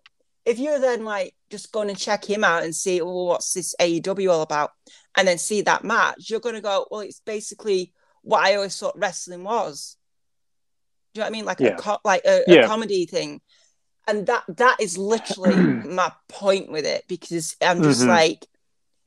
if 0.45 0.59
you're 0.59 0.79
then 0.79 1.03
like 1.03 1.35
just 1.49 1.71
going 1.71 1.89
and 1.89 1.97
check 1.97 2.25
him 2.25 2.43
out 2.43 2.63
and 2.63 2.75
see, 2.75 3.01
well, 3.01 3.25
what's 3.25 3.53
this 3.53 3.75
AEW 3.79 4.31
all 4.31 4.41
about, 4.41 4.71
and 5.17 5.27
then 5.27 5.37
see 5.37 5.61
that 5.61 5.83
match, 5.83 6.29
you're 6.29 6.39
going 6.39 6.55
to 6.55 6.61
go, 6.61 6.87
well, 6.89 7.01
it's 7.01 7.21
basically 7.25 7.93
what 8.21 8.43
I 8.43 8.55
always 8.55 8.77
thought 8.77 8.97
wrestling 8.97 9.43
was. 9.43 9.97
Do 11.13 11.19
you 11.19 11.21
know 11.21 11.25
what 11.25 11.29
I 11.29 11.37
mean? 11.37 11.45
Like 11.45 11.59
yeah. 11.59 11.67
a 11.69 11.77
co- 11.77 11.99
like 12.05 12.21
a, 12.25 12.43
yeah. 12.47 12.61
a 12.61 12.67
comedy 12.67 13.05
thing, 13.05 13.41
and 14.09 14.25
that 14.27 14.43
that 14.47 14.77
is 14.79 14.97
literally 14.97 15.55
my 15.87 16.11
point 16.27 16.71
with 16.71 16.85
it 16.85 17.05
because 17.07 17.55
I'm 17.61 17.83
just 17.83 18.01
mm-hmm. 18.01 18.09
like, 18.09 18.45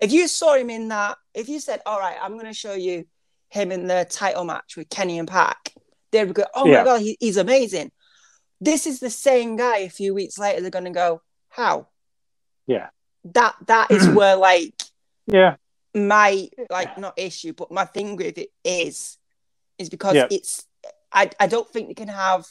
if 0.00 0.12
you 0.12 0.28
saw 0.28 0.54
him 0.54 0.70
in 0.70 0.88
that, 0.88 1.18
if 1.34 1.48
you 1.48 1.58
said, 1.58 1.80
all 1.84 1.98
right, 1.98 2.16
I'm 2.20 2.34
going 2.34 2.46
to 2.46 2.54
show 2.54 2.74
you 2.74 3.04
him 3.48 3.72
in 3.72 3.86
the 3.88 4.06
title 4.08 4.44
match 4.44 4.76
with 4.76 4.88
Kenny 4.88 5.18
and 5.18 5.28
Pac, 5.28 5.74
they 6.12 6.24
would 6.24 6.34
go, 6.34 6.44
"Oh 6.54 6.66
Yeah. 6.66 6.78
my 6.78 6.84
god, 6.84 7.00
he, 7.00 7.16
he's 7.20 7.36
amazing." 7.36 7.90
This 8.60 8.86
is 8.86 9.00
the 9.00 9.10
same 9.10 9.56
guy. 9.56 9.78
A 9.78 9.90
few 9.90 10.14
weeks 10.14 10.38
later, 10.38 10.60
they're 10.60 10.70
going 10.70 10.84
to 10.84 10.90
go, 10.90 11.20
"How?" 11.48 11.88
Yeah. 12.66 12.90
That 13.24 13.56
that 13.66 13.90
is 13.90 14.08
where 14.16 14.36
like 14.36 14.74
Yeah. 15.26 15.56
my 15.94 16.48
like 16.70 16.96
not 16.96 17.14
issue, 17.18 17.52
but 17.52 17.72
my 17.72 17.84
thing 17.84 18.16
with 18.16 18.38
it 18.38 18.50
is 18.64 19.18
is 19.78 19.90
because 19.90 20.14
Yeah. 20.14 20.28
it's 20.30 20.64
I 21.12 21.30
I 21.40 21.46
don't 21.48 21.68
think 21.68 21.88
they 21.88 21.94
can 21.94 22.08
have 22.08 22.46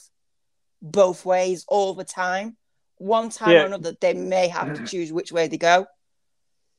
both 0.82 1.26
ways 1.26 1.66
all 1.68 1.94
the 1.94 2.04
time. 2.04 2.58
One 2.98 3.30
time 3.30 3.52
Yeah. 3.52 3.64
or 3.64 3.66
another, 3.66 3.94
they 4.00 4.14
may 4.14 4.48
have 4.48 4.76
to 4.78 4.86
choose 4.86 5.12
which 5.12 5.32
way 5.32 5.48
they 5.48 5.58
go. 5.58 5.88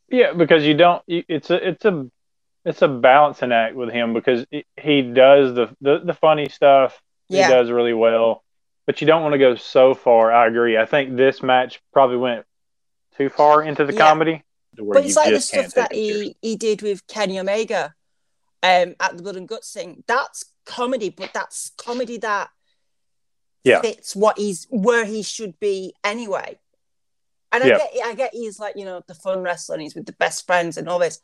Yeah, 0.09 0.33
because 0.33 0.65
you 0.65 0.75
don't. 0.75 1.03
It's 1.09 1.51
a 1.51 1.69
it's 1.69 1.85
a 1.85 2.07
it's 2.65 2.83
a 2.83 2.89
balancing 2.89 3.51
act 3.53 3.75
with 3.75 3.91
him 3.91 4.13
because 4.15 4.47
he- 4.51 4.67
he 4.81 5.03
does 5.03 5.55
the, 5.55 5.75
the 5.81 6.01
the 6.05 6.15
funny 6.15 6.49
stuff. 6.49 7.01
Yeah. 7.29 7.47
He 7.49 7.53
does 7.53 7.71
really 7.71 7.95
well, 7.95 8.45
but 8.87 9.01
you 9.01 9.07
don't 9.07 9.23
want 9.23 9.33
to 9.33 9.39
go 9.39 9.55
so 9.57 9.95
far. 9.95 10.31
I 10.33 10.47
agree. 10.47 10.77
I 10.79 10.87
think 10.87 11.17
this 11.17 11.43
match 11.43 11.81
probably 11.93 12.19
went 12.19 12.45
too 13.17 13.29
far 13.31 13.63
into 13.63 13.85
the 13.85 13.93
Yeah. 13.95 13.99
comedy. 13.99 14.43
where 14.77 14.95
But 14.95 15.05
it's 15.05 15.15
you 15.17 15.21
like 15.21 15.31
the 15.31 15.37
just 15.37 15.53
can't 15.53 15.71
stuff 15.71 15.75
that 15.89 15.91
take 15.91 16.05
seriously. 16.05 16.37
he, 16.41 16.51
he 16.51 16.57
did 16.57 16.83
with 16.83 17.07
Kenny 17.07 17.39
Omega 17.39 17.95
um, 18.63 18.95
at 19.01 19.17
the 19.17 19.23
Blood 19.23 19.37
and 19.37 19.49
Guts 19.49 19.73
thing. 19.73 20.05
That's 20.07 20.45
comedy, 20.67 21.11
but 21.11 21.31
that's 21.35 21.73
comedy 21.77 22.17
that 22.19 22.49
Yeah. 23.65 23.81
fits 23.81 24.17
what 24.17 24.39
he's 24.39 24.67
where 24.71 25.05
he 25.05 25.23
should 25.23 25.59
be 25.61 25.95
anyway. 26.03 26.59
And 27.53 27.65
Yeah. 27.65 27.75
I 27.75 27.79
get 27.79 28.07
I 28.07 28.15
get 28.15 28.35
he's 28.35 28.59
like, 28.59 28.77
you 28.77 28.85
know, 28.85 29.03
the 29.07 29.15
fun 29.15 29.43
wrestler 29.43 29.75
and 29.75 29.83
he's 29.83 29.95
with 29.95 30.07
the 30.07 30.13
best 30.13 30.47
friends 30.47 30.77
and 30.77 30.89
all 30.89 30.99
this. 30.99 31.21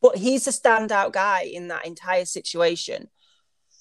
But 0.00 0.16
he's 0.16 0.46
a 0.46 0.50
standout 0.50 1.12
guy 1.12 1.42
in 1.42 1.68
that 1.68 1.86
entire 1.86 2.24
situation. 2.24 3.08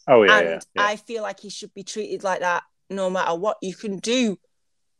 Oh 0.07 0.23
yeah, 0.23 0.37
and 0.37 0.47
yeah, 0.47 0.59
yeah. 0.75 0.83
I 0.83 0.95
feel 0.95 1.21
like 1.21 1.39
he 1.39 1.49
should 1.49 1.73
be 1.73 1.83
treated 1.83 2.23
like 2.23 2.39
that 2.39 2.63
no 2.89 3.09
matter 3.09 3.35
what. 3.35 3.57
You 3.61 3.75
can 3.75 3.97
do 3.97 4.39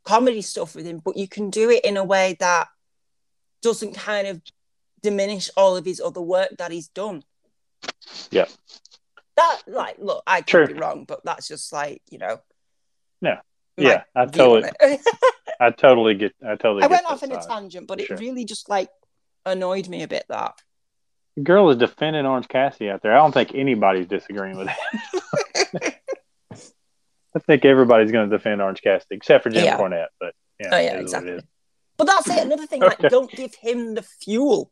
comedy 0.03 0.41
stuff 0.41 0.75
with 0.75 0.85
him, 0.85 0.99
but 1.03 1.17
you 1.17 1.27
can 1.27 1.49
do 1.49 1.69
it 1.69 1.85
in 1.85 1.97
a 1.97 2.03
way 2.03 2.35
that 2.39 2.67
doesn't 3.61 3.93
kind 3.93 4.27
of 4.27 4.41
diminish 5.01 5.49
all 5.55 5.75
of 5.77 5.85
his 5.85 5.99
other 5.99 6.21
work 6.21 6.49
that 6.57 6.71
he's 6.71 6.87
done. 6.89 7.23
Yeah. 8.29 8.45
That 9.37 9.61
like 9.67 9.97
look, 9.99 10.23
I 10.27 10.41
could 10.41 10.67
be 10.67 10.73
wrong, 10.73 11.05
but 11.05 11.21
that's 11.23 11.47
just 11.47 11.71
like, 11.71 12.01
you 12.09 12.17
know. 12.17 12.41
No. 13.21 13.37
yeah, 13.77 14.03
I 14.15 14.25
totally. 14.25 14.69
I 15.59 15.69
totally 15.69 16.15
get, 16.15 16.33
I 16.45 16.55
totally. 16.55 16.83
I 16.83 16.87
went 16.87 17.05
off 17.05 17.21
in 17.23 17.31
a 17.31 17.41
tangent, 17.41 17.87
but 17.87 17.99
it 17.99 18.07
Sure. 18.07 18.17
really 18.17 18.45
just 18.45 18.67
like 18.69 18.89
annoyed 19.45 19.87
me 19.87 20.03
a 20.03 20.07
bit 20.07 20.25
that. 20.29 20.53
The 21.37 21.43
girl 21.43 21.69
is 21.69 21.77
defending 21.77 22.25
Orange 22.25 22.47
Cassidy 22.47 22.89
out 22.89 23.01
there. 23.03 23.13
I 23.13 23.17
don't 23.17 23.31
think 23.31 23.53
anybody's 23.55 24.07
disagreeing 24.07 24.57
with 24.57 24.69
it. 25.73 25.95
I 27.35 27.39
think 27.39 27.63
everybody's 27.63 28.11
going 28.11 28.29
to 28.29 28.37
defend 28.37 28.61
Orange 28.61 28.81
Cassidy 28.81 29.15
except 29.15 29.43
for 29.43 29.49
Jim 29.49 29.63
Yeah. 29.63 29.77
Cornette. 29.77 30.07
But 30.19 30.33
yeah, 30.59 30.69
Oh, 30.73 30.77
yeah, 30.77 30.93
it 30.93 30.97
it 30.97 31.01
exactly. 31.01 31.39
But 31.97 32.07
that's 32.07 32.29
it. 32.29 32.39
Another 32.45 32.65
thing, 32.65 32.81
like 32.81 32.93
Okay. 32.99 33.07
don't 33.09 33.31
give 33.31 33.55
him 33.55 33.93
the 33.95 34.01
fuel. 34.01 34.71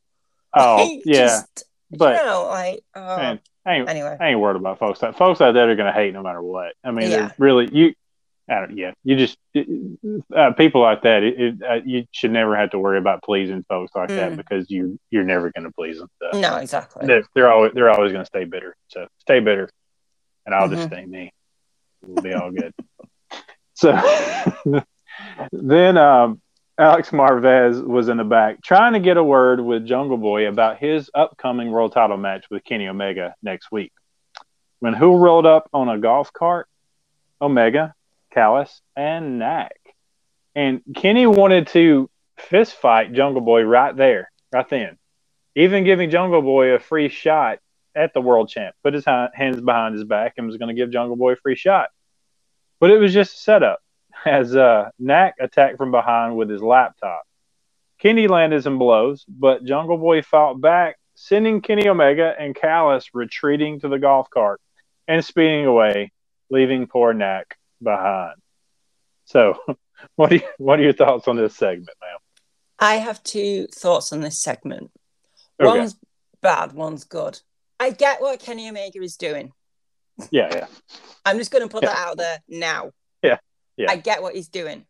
Oh 0.54 0.78
Like, 0.78 1.02
yeah, 1.06 1.28
just, 1.28 1.64
but 1.92 2.18
you 2.20 2.26
know, 2.26 2.48
like 2.50 2.84
oh, 2.96 3.18
man, 3.18 3.40
I 3.66 3.76
ain't, 3.76 3.90
anyway. 3.90 4.18
I 4.20 4.30
ain't 4.30 4.40
worried 4.40 4.58
about 4.58 4.80
folks. 4.80 5.00
That 5.00 5.16
folks 5.18 5.40
out 5.40 5.54
there 5.54 5.70
are 5.70 5.76
going 5.76 5.94
to 5.94 5.98
hate 5.98 6.14
no 6.14 6.24
matter 6.24 6.42
what. 6.42 6.74
I 6.84 6.92
mean, 6.92 7.12
Yeah. 7.12 7.32
really 7.38 7.70
you. 7.72 7.94
I 8.50 8.56
don't, 8.62 8.76
yeah, 8.78 8.92
you 9.04 9.16
just 9.16 9.38
uh, 10.36 10.52
people 10.54 10.82
like 10.82 11.04
that. 11.04 11.22
It, 11.24 11.40
it, 11.40 11.56
uh, 11.64 11.80
you 11.86 12.06
should 12.12 12.32
never 12.32 12.56
have 12.56 12.72
to 12.72 12.80
worry 12.80 12.98
about 12.98 13.22
pleasing 13.24 13.64
folks 13.70 13.92
like 13.96 14.10
that 14.10 14.32
Mm. 14.32 14.38
because 14.38 14.70
you 14.72 15.00
you're 15.12 15.24
never 15.24 15.52
going 15.52 15.66
to 15.66 15.72
please 15.72 16.00
them. 16.00 16.08
So 16.22 16.40
No, 16.40 16.56
exactly. 16.58 17.06
they're, 17.06 17.24
they're 17.36 17.52
always 17.52 17.74
they're 17.74 17.90
always 17.92 18.12
going 18.12 18.24
to 18.24 18.28
stay 18.28 18.46
bitter. 18.46 18.76
So 18.88 19.08
stay 19.20 19.40
bitter, 19.40 19.70
and 20.46 20.56
I'll 20.56 20.68
just 20.68 20.84
Mhm. 20.84 20.94
stay 20.94 21.06
me. 21.06 21.32
We'll 22.02 22.24
be 22.24 22.34
all 22.34 22.50
good. 22.52 22.74
so 23.76 23.92
then 25.52 25.98
um, 25.98 26.42
Alex 26.78 27.10
Marvez 27.12 27.86
was 27.86 28.10
in 28.10 28.18
the 28.18 28.24
back 28.24 28.62
trying 28.64 28.94
to 28.94 29.00
get 29.00 29.18
a 29.18 29.24
word 29.24 29.60
with 29.60 29.86
Jungle 29.86 30.18
Boy 30.18 30.48
about 30.48 30.78
his 30.78 31.10
upcoming 31.14 31.72
world 31.72 31.92
title 31.94 32.18
match 32.18 32.46
with 32.50 32.64
Kenny 32.64 32.88
Omega 32.88 33.36
next 33.44 33.72
week. 33.72 33.92
When 34.80 34.94
who 34.94 35.18
rolled 35.18 35.46
up 35.46 35.70
on 35.74 35.90
a 35.90 35.98
golf 36.00 36.32
cart? 36.34 36.68
Omega, 37.42 37.94
Callis, 38.32 38.82
and 38.96 39.40
Knack. 39.40 39.80
And 40.56 40.82
Kenny 40.96 41.28
wanted 41.28 41.68
to 41.68 42.10
fist 42.38 42.74
fight 42.74 43.14
Jungle 43.14 43.42
Boy 43.42 43.64
right 43.64 43.96
there, 43.96 44.32
right 44.52 44.68
then, 44.70 44.98
even 45.56 45.84
giving 45.84 46.10
Jungle 46.10 46.42
Boy 46.42 46.74
a 46.74 46.80
free 46.80 47.10
shot 47.10 47.60
at 47.96 48.14
the 48.14 48.22
world 48.22 48.50
champ. 48.50 48.76
Put 48.84 48.94
his 48.94 49.06
hands 49.06 49.62
behind 49.62 49.96
his 49.96 50.04
back 50.04 50.34
and 50.38 50.48
was 50.48 50.58
going 50.58 50.70
to 50.74 50.80
give 50.80 50.92
Jungle 50.92 51.16
Boy 51.16 51.34
a 51.34 51.38
free 51.38 51.56
shot. 51.56 51.90
But 52.80 52.92
it 52.92 52.98
was 52.98 53.14
just 53.14 53.36
a 53.36 53.38
setup 53.38 53.80
as 54.26 54.56
uh, 54.56 54.90
Knack 54.98 55.36
attacked 55.40 55.78
from 55.78 55.92
behind 55.92 56.36
with 56.36 56.50
his 56.50 56.62
laptop. 56.62 57.24
Kenny 58.00 58.28
landed 58.28 58.64
some 58.64 58.80
blows, 58.80 59.26
but 59.28 59.66
Jungle 59.66 59.98
Boy 59.98 60.22
fought 60.22 60.62
back, 60.62 60.98
sending 61.16 61.62
Kenny 61.62 61.88
Omega 61.90 62.34
and 62.40 62.56
Callis 62.56 63.10
retreating 63.14 63.82
to 63.82 63.90
the 63.90 64.00
golf 64.00 64.30
cart 64.30 64.62
and 65.08 65.24
speeding 65.24 65.66
away, 65.66 66.12
leaving 66.50 66.88
poor 66.88 67.14
Knack 67.14 67.59
behind. 67.82 68.36
So, 69.26 69.56
what 70.16 70.32
you, 70.32 70.42
what 70.58 70.80
are 70.80 70.84
your 70.84 70.94
thoughts 70.94 71.28
on 71.28 71.38
this 71.38 71.56
segment, 71.56 71.90
ma'am? 72.02 72.18
I 72.80 72.96
have 72.96 73.22
two 73.24 73.68
thoughts 73.68 74.14
on 74.14 74.22
this 74.22 74.42
segment. 74.42 74.92
Okay. 75.60 75.68
One's 75.80 75.96
bad, 76.42 76.74
one's 76.74 77.04
good. 77.04 77.40
I 77.80 77.92
get 77.92 78.22
what 78.22 78.40
Kenny 78.40 78.70
Omega 78.70 79.02
is 79.02 79.18
doing. 79.18 79.52
Yeah, 80.32 80.50
yeah, 80.52 80.68
I'm 81.26 81.38
just 81.38 81.52
going 81.52 81.68
to 81.68 81.72
put 81.72 81.84
Yeah. 81.84 81.90
that 81.90 82.08
out 82.08 82.18
there 82.18 82.38
now. 82.48 82.92
Yeah, 83.24 83.38
yeah. 83.78 83.92
I 83.92 83.98
get 83.98 84.22
what 84.22 84.36
he's 84.36 84.48
doing. 84.50 84.86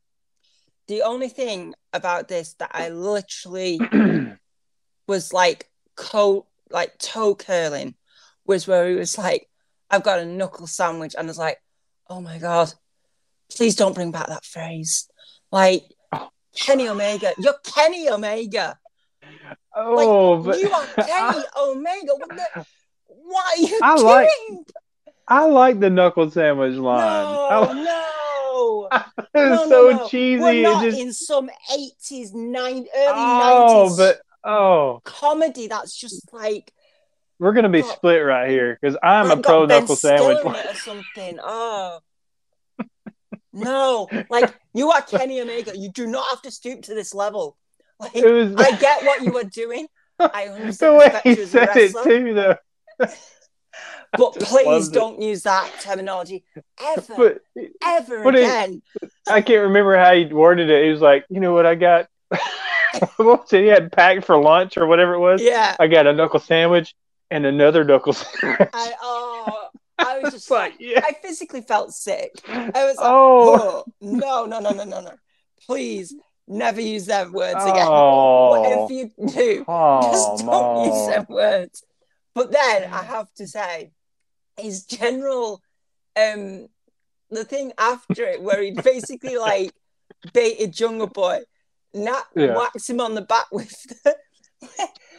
The 0.88 1.04
only 1.04 1.30
thing 1.30 1.76
about 1.94 2.28
this 2.28 2.54
that 2.56 2.72
I 2.74 2.90
literally 2.90 3.80
was 5.08 5.34
like 5.34 5.70
co 5.96 6.48
like 6.72 6.98
toe 7.00 7.36
curling 7.36 7.96
was 8.46 8.68
where 8.68 8.88
he 8.90 8.96
was 8.96 9.18
like, 9.18 9.48
I've 9.92 10.04
got 10.04 10.20
a 10.20 10.26
knuckle 10.26 10.68
sandwich, 10.68 11.16
and 11.18 11.28
I 11.28 11.30
was 11.30 11.38
like, 11.38 11.58
oh 12.10 12.22
my 12.22 12.38
god, 12.40 12.74
please 13.56 13.76
don't 13.76 13.96
bring 13.96 14.12
back 14.12 14.28
that 14.28 14.46
phrase. 14.46 15.08
Like 15.52 15.84
Oh. 16.12 16.30
Kenny 16.56 16.88
Omega, 16.90 17.34
you're 17.38 17.54
Kenny 17.64 18.10
Omega. 18.10 18.78
oh, 19.76 20.42
but 20.42 20.60
you 20.60 20.72
are 20.72 20.86
Kenny 21.06 21.44
Omega. 21.60 22.12
What, 22.16 22.30
the, 22.30 22.66
what 23.08 23.46
are 23.46 23.62
you 23.62 23.80
I 23.84 23.96
doing? 23.96 24.06
like- 24.08 24.68
I 25.32 25.46
like 25.46 25.80
the 25.80 25.92
knuckle 25.92 26.32
sandwich 26.32 26.74
line. 26.76 27.24
no, 27.84 28.90
no. 28.90 28.90
it's 28.92 29.36
no, 29.36 29.70
so 29.70 29.90
no, 29.92 30.08
cheesy. 30.08 30.42
We're 30.42 30.64
not 30.64 30.84
just 30.84 30.98
in 31.00 31.14
some 31.14 31.52
80s, 31.72 32.34
nine, 32.34 32.78
early 32.78 32.88
oh, 32.96 33.88
90s 33.92 33.98
but 33.98 34.22
oh, 34.44 35.02
comedy 35.04 35.68
that's 35.68 35.96
just 35.96 36.34
like 36.34 36.74
we're 37.40 37.54
gonna 37.54 37.70
be 37.70 37.82
split 37.82 38.24
right 38.24 38.50
here 38.50 38.78
because 38.80 38.98
I'm 39.02 39.32
a 39.32 39.38
pro 39.38 39.66
knuckle 39.66 39.96
sandwich. 39.96 40.40
or 40.46 40.74
something. 40.76 41.40
Oh. 41.42 42.00
No, 43.52 44.08
like 44.30 44.54
you 44.74 44.92
are 44.92 45.02
Kenny 45.02 45.42
Omega. 45.42 45.76
You 45.76 45.90
do 45.90 46.06
not 46.06 46.28
have 46.30 46.42
to 46.44 46.52
stoop 46.52 46.84
to 46.84 46.94
this 46.94 47.16
level. 47.16 47.58
Like 48.00 48.16
It 48.16 48.26
was 48.32 48.56
I 48.56 48.72
get 48.78 49.04
what 49.04 49.24
you 49.24 49.36
are 49.38 49.44
doing. 49.44 49.88
I 50.20 50.46
the 50.48 50.54
understand 50.54 50.98
way 50.98 51.20
he 51.24 51.30
you 51.36 51.42
as 51.44 51.56
a 51.56 51.66
said 51.66 51.78
it 51.78 51.96
too, 52.04 52.34
though. 52.34 52.56
but 54.18 54.34
please 54.40 54.90
don't 54.90 55.22
use 55.22 55.44
that 55.44 55.72
terminology 55.82 56.44
ever, 56.82 57.14
But 57.18 57.40
ever 57.84 58.24
but 58.24 58.36
it- 58.36 58.44
again. 58.44 58.82
I 59.28 59.42
can't 59.42 59.64
remember 59.64 59.98
how 59.98 60.14
he 60.14 60.26
worded 60.26 60.70
it. 60.70 60.86
He 60.86 60.92
was 60.92 61.02
like, 61.02 61.26
you 61.30 61.40
know 61.40 61.54
what 61.54 61.66
I 61.66 61.76
got? 61.76 62.08
what 63.18 63.20
was 63.42 63.54
it? 63.54 63.62
He 63.62 63.68
had 63.68 63.92
packed 63.92 64.26
for 64.26 64.40
lunch 64.42 64.78
or 64.78 64.86
whatever 64.88 65.14
it 65.16 65.20
was. 65.20 65.42
yeah, 65.42 65.76
I 65.80 65.88
got 65.88 66.06
a 66.08 66.14
knuckle 66.14 66.40
sandwich 66.40 66.94
and 67.32 67.46
another 67.46 67.84
knuckle 67.84 68.14
sandwich. 68.14 68.70
I 68.74 68.94
oh, 69.02 69.68
I 69.98 70.20
was 70.20 70.34
just 70.34 70.50
like, 70.52 70.74
yeah. 70.80 71.02
I 71.04 71.14
physically 71.22 71.62
felt 71.62 71.94
sick. 71.94 72.32
I 72.48 72.68
was 72.86 72.98
like, 72.98 73.06
Oh, 73.06 73.84
oh 73.86 73.86
no, 74.02 74.46
no, 74.46 74.60
no, 74.60 74.72
no, 74.72 74.84
no, 74.84 75.02
no! 75.02 75.12
Please 75.66 76.16
never 76.48 76.82
use 76.82 77.06
them 77.06 77.32
words 77.34 77.62
again. 77.64 77.88
oh, 77.88 78.60
Whatever 78.62 78.94
you 78.94 79.12
do, 79.34 79.66
oh, 79.68 80.12
just 80.12 80.46
don't 80.46 80.86
use 80.86 81.08
no. 81.08 81.12
them 81.12 81.26
words. 81.30 81.84
But 82.36 82.52
then 82.52 82.92
I 82.92 83.04
have 83.04 83.32
to 83.36 83.48
say, 83.48 83.92
his 84.58 84.86
general, 84.86 85.62
um, 86.16 86.68
the 87.30 87.44
thing 87.46 87.74
after 87.78 88.24
it 88.24 88.42
where 88.42 88.62
he 88.62 88.72
basically 88.72 89.38
like 89.50 89.72
baited 90.34 90.72
Jungle 90.74 91.08
Boy, 91.08 91.42
Nat 91.94 92.24
Yeah. 92.36 92.56
whacks 92.56 92.90
him 92.90 93.00
on 93.02 93.14
the 93.16 93.22
back 93.22 93.48
with 93.52 93.70
the, 94.04 94.16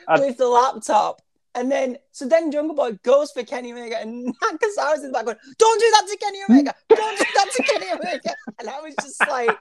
I- 0.08 0.20
with 0.20 0.36
the 0.38 0.48
laptop. 0.48 1.20
And 1.54 1.70
then, 1.70 1.96
so 2.12 2.28
then 2.28 2.52
Jungle 2.52 2.76
Boy 2.76 2.92
goes 3.02 3.32
for 3.32 3.42
Kenny 3.42 3.72
Omega, 3.72 3.98
and 4.00 4.26
Nakazawa's 4.42 5.00
in 5.02 5.08
the 5.08 5.12
back 5.12 5.24
going, 5.24 5.36
"Don't 5.58 5.80
do 5.80 5.90
that 5.90 6.06
to 6.08 6.16
Kenny 6.16 6.38
Omega! 6.48 6.74
Don't 6.88 7.18
do 7.18 7.24
that 7.34 7.50
to 7.56 7.62
Kenny 7.64 7.90
Omega!" 7.90 8.34
And 8.58 8.68
I 8.68 8.80
was 8.80 8.94
just 9.02 9.20
like, 9.28 9.58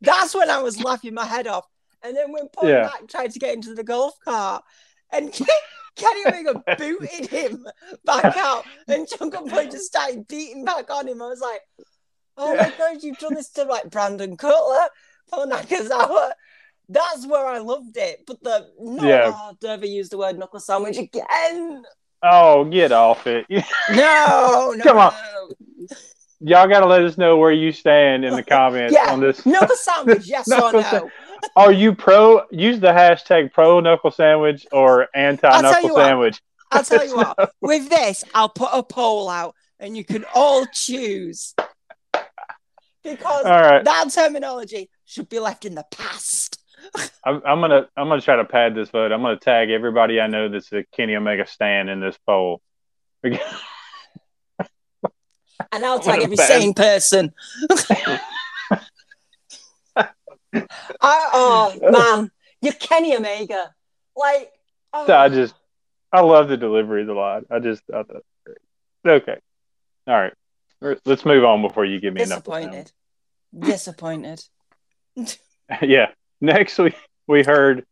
"That's 0.00 0.34
when 0.34 0.48
I 0.50 0.62
was 0.62 0.82
laughing 0.82 1.12
my 1.14 1.26
head 1.26 1.46
off." 1.46 1.66
And 2.02 2.16
then 2.16 2.32
when 2.32 2.48
Paul 2.48 2.70
Yeah. 2.70 2.82
Mac 2.82 3.06
tried 3.08 3.32
to 3.32 3.38
get 3.38 3.52
into 3.54 3.74
the 3.74 3.84
golf 3.84 4.14
cart, 4.24 4.64
and 5.12 5.30
Kenny 5.96 6.20
Omega 6.26 6.62
booted 6.78 7.26
him 7.28 7.66
back 8.04 8.36
out, 8.36 8.64
and 8.88 9.06
Jungle 9.06 9.46
Boy 9.46 9.66
just 9.66 9.86
started 9.86 10.26
beating 10.28 10.64
back 10.64 10.90
on 10.90 11.06
him. 11.06 11.20
I 11.20 11.28
was 11.28 11.40
like, 11.40 11.60
"Oh 12.38 12.56
my 12.56 12.72
god, 12.78 13.02
you've 13.02 13.18
done 13.18 13.34
this 13.34 13.50
to 13.50 13.64
like 13.64 13.90
Brandon 13.90 14.38
Cutler, 14.38 14.88
Paul 15.30 15.48
Nakazawa." 15.48 16.32
That's 16.88 17.26
where 17.26 17.46
I 17.46 17.58
loved 17.58 17.96
it. 17.96 18.22
But 18.26 18.42
the 18.42 18.68
no, 18.78 19.06
Yeah. 19.08 19.32
oh, 19.34 19.56
don't 19.60 19.72
ever 19.72 19.86
use 19.86 20.08
the 20.08 20.18
word 20.18 20.38
knuckle 20.38 20.60
sandwich 20.60 20.98
again. 20.98 21.82
Oh, 22.22 22.64
get 22.64 22.92
off 22.92 23.26
it. 23.26 23.46
No, 23.90 24.72
no, 24.76 24.82
Come 24.84 24.98
on. 24.98 25.12
no. 25.12 25.86
Y'all 26.40 26.68
got 26.68 26.80
to 26.80 26.86
let 26.86 27.02
us 27.02 27.16
know 27.16 27.38
where 27.38 27.50
you 27.52 27.72
stand 27.72 28.24
in 28.24 28.34
the 28.34 28.42
comments 28.56 28.94
Yeah. 28.94 29.12
on 29.12 29.20
this. 29.20 29.44
Knuckle 29.46 29.76
sandwich, 29.76 30.26
yes 30.26 30.50
or 30.52 30.72
no? 30.72 30.82
sa- 30.82 31.00
Are 31.56 31.72
you 31.72 31.94
pro? 31.94 32.42
Use 32.50 32.78
the 32.78 32.88
hashtag 32.92 33.52
pro 33.52 33.80
knuckle 33.80 34.10
sandwich 34.10 34.66
or 34.72 35.08
anti 35.14 35.48
knuckle 35.60 35.88
you 35.88 35.94
what. 35.94 36.04
sandwich. 36.06 36.40
I'll 36.72 36.82
tell 36.84 37.06
you 37.06 37.16
what. 37.16 37.52
With 37.60 37.88
this, 37.88 38.22
I'll 38.34 38.48
put 38.48 38.70
a 38.72 38.82
poll 38.82 39.28
out, 39.28 39.54
and 39.80 39.96
you 39.96 40.04
can 40.04 40.24
all 40.34 40.66
choose 40.66 41.54
because 43.02 43.44
right. 43.44 43.84
that 43.84 44.10
terminology 44.12 44.90
should 45.04 45.28
be 45.28 45.38
left 45.38 45.64
in 45.64 45.74
the 45.74 45.84
past. 45.90 46.58
I'm, 47.24 47.42
I'm 47.46 47.60
gonna 47.60 47.88
I'm 47.96 48.08
gonna 48.08 48.20
try 48.20 48.36
to 48.36 48.44
pad 48.44 48.74
this 48.74 48.90
vote. 48.90 49.12
I'm 49.12 49.22
gonna 49.22 49.38
tag 49.38 49.70
everybody 49.70 50.20
I 50.20 50.26
know 50.26 50.48
that's 50.48 50.72
a 50.72 50.84
Kenny 50.92 51.16
Omega 51.16 51.46
stan 51.46 51.88
in 51.88 52.00
this 52.00 52.18
poll. 52.26 52.60
And 55.72 55.84
I'll 55.84 55.98
tag 55.98 56.22
every 56.22 56.36
bad- 56.36 56.48
sane 56.48 56.74
person. 56.74 57.32
I, 59.98 61.30
oh 61.32 61.78
man, 61.82 62.30
you're 62.62 62.72
Kenny 62.74 63.16
Omega. 63.16 63.74
Like, 64.16 64.52
oh, 64.92 65.12
I 65.12 65.28
just 65.28 65.54
I 66.12 66.20
love 66.20 66.48
the 66.48 66.56
delivery 66.56 67.02
of 67.02 67.08
the 67.08 67.14
line. 67.14 67.44
I 67.50 67.58
just 67.58 67.82
I 67.92 68.02
thought. 68.02 68.22
Okay. 69.06 69.38
All 70.06 70.14
right. 70.14 70.32
Let's 71.04 71.24
move 71.24 71.44
on 71.44 71.62
before 71.62 71.84
you 71.84 72.00
give 72.00 72.14
me 72.14 72.22
a 72.22 72.26
disappointed. 72.26 72.92
Disappointed. 73.58 74.42
yeah. 75.82 76.08
Next 76.40 76.78
we 76.78 76.94
we 77.26 77.42
heard 77.42 77.86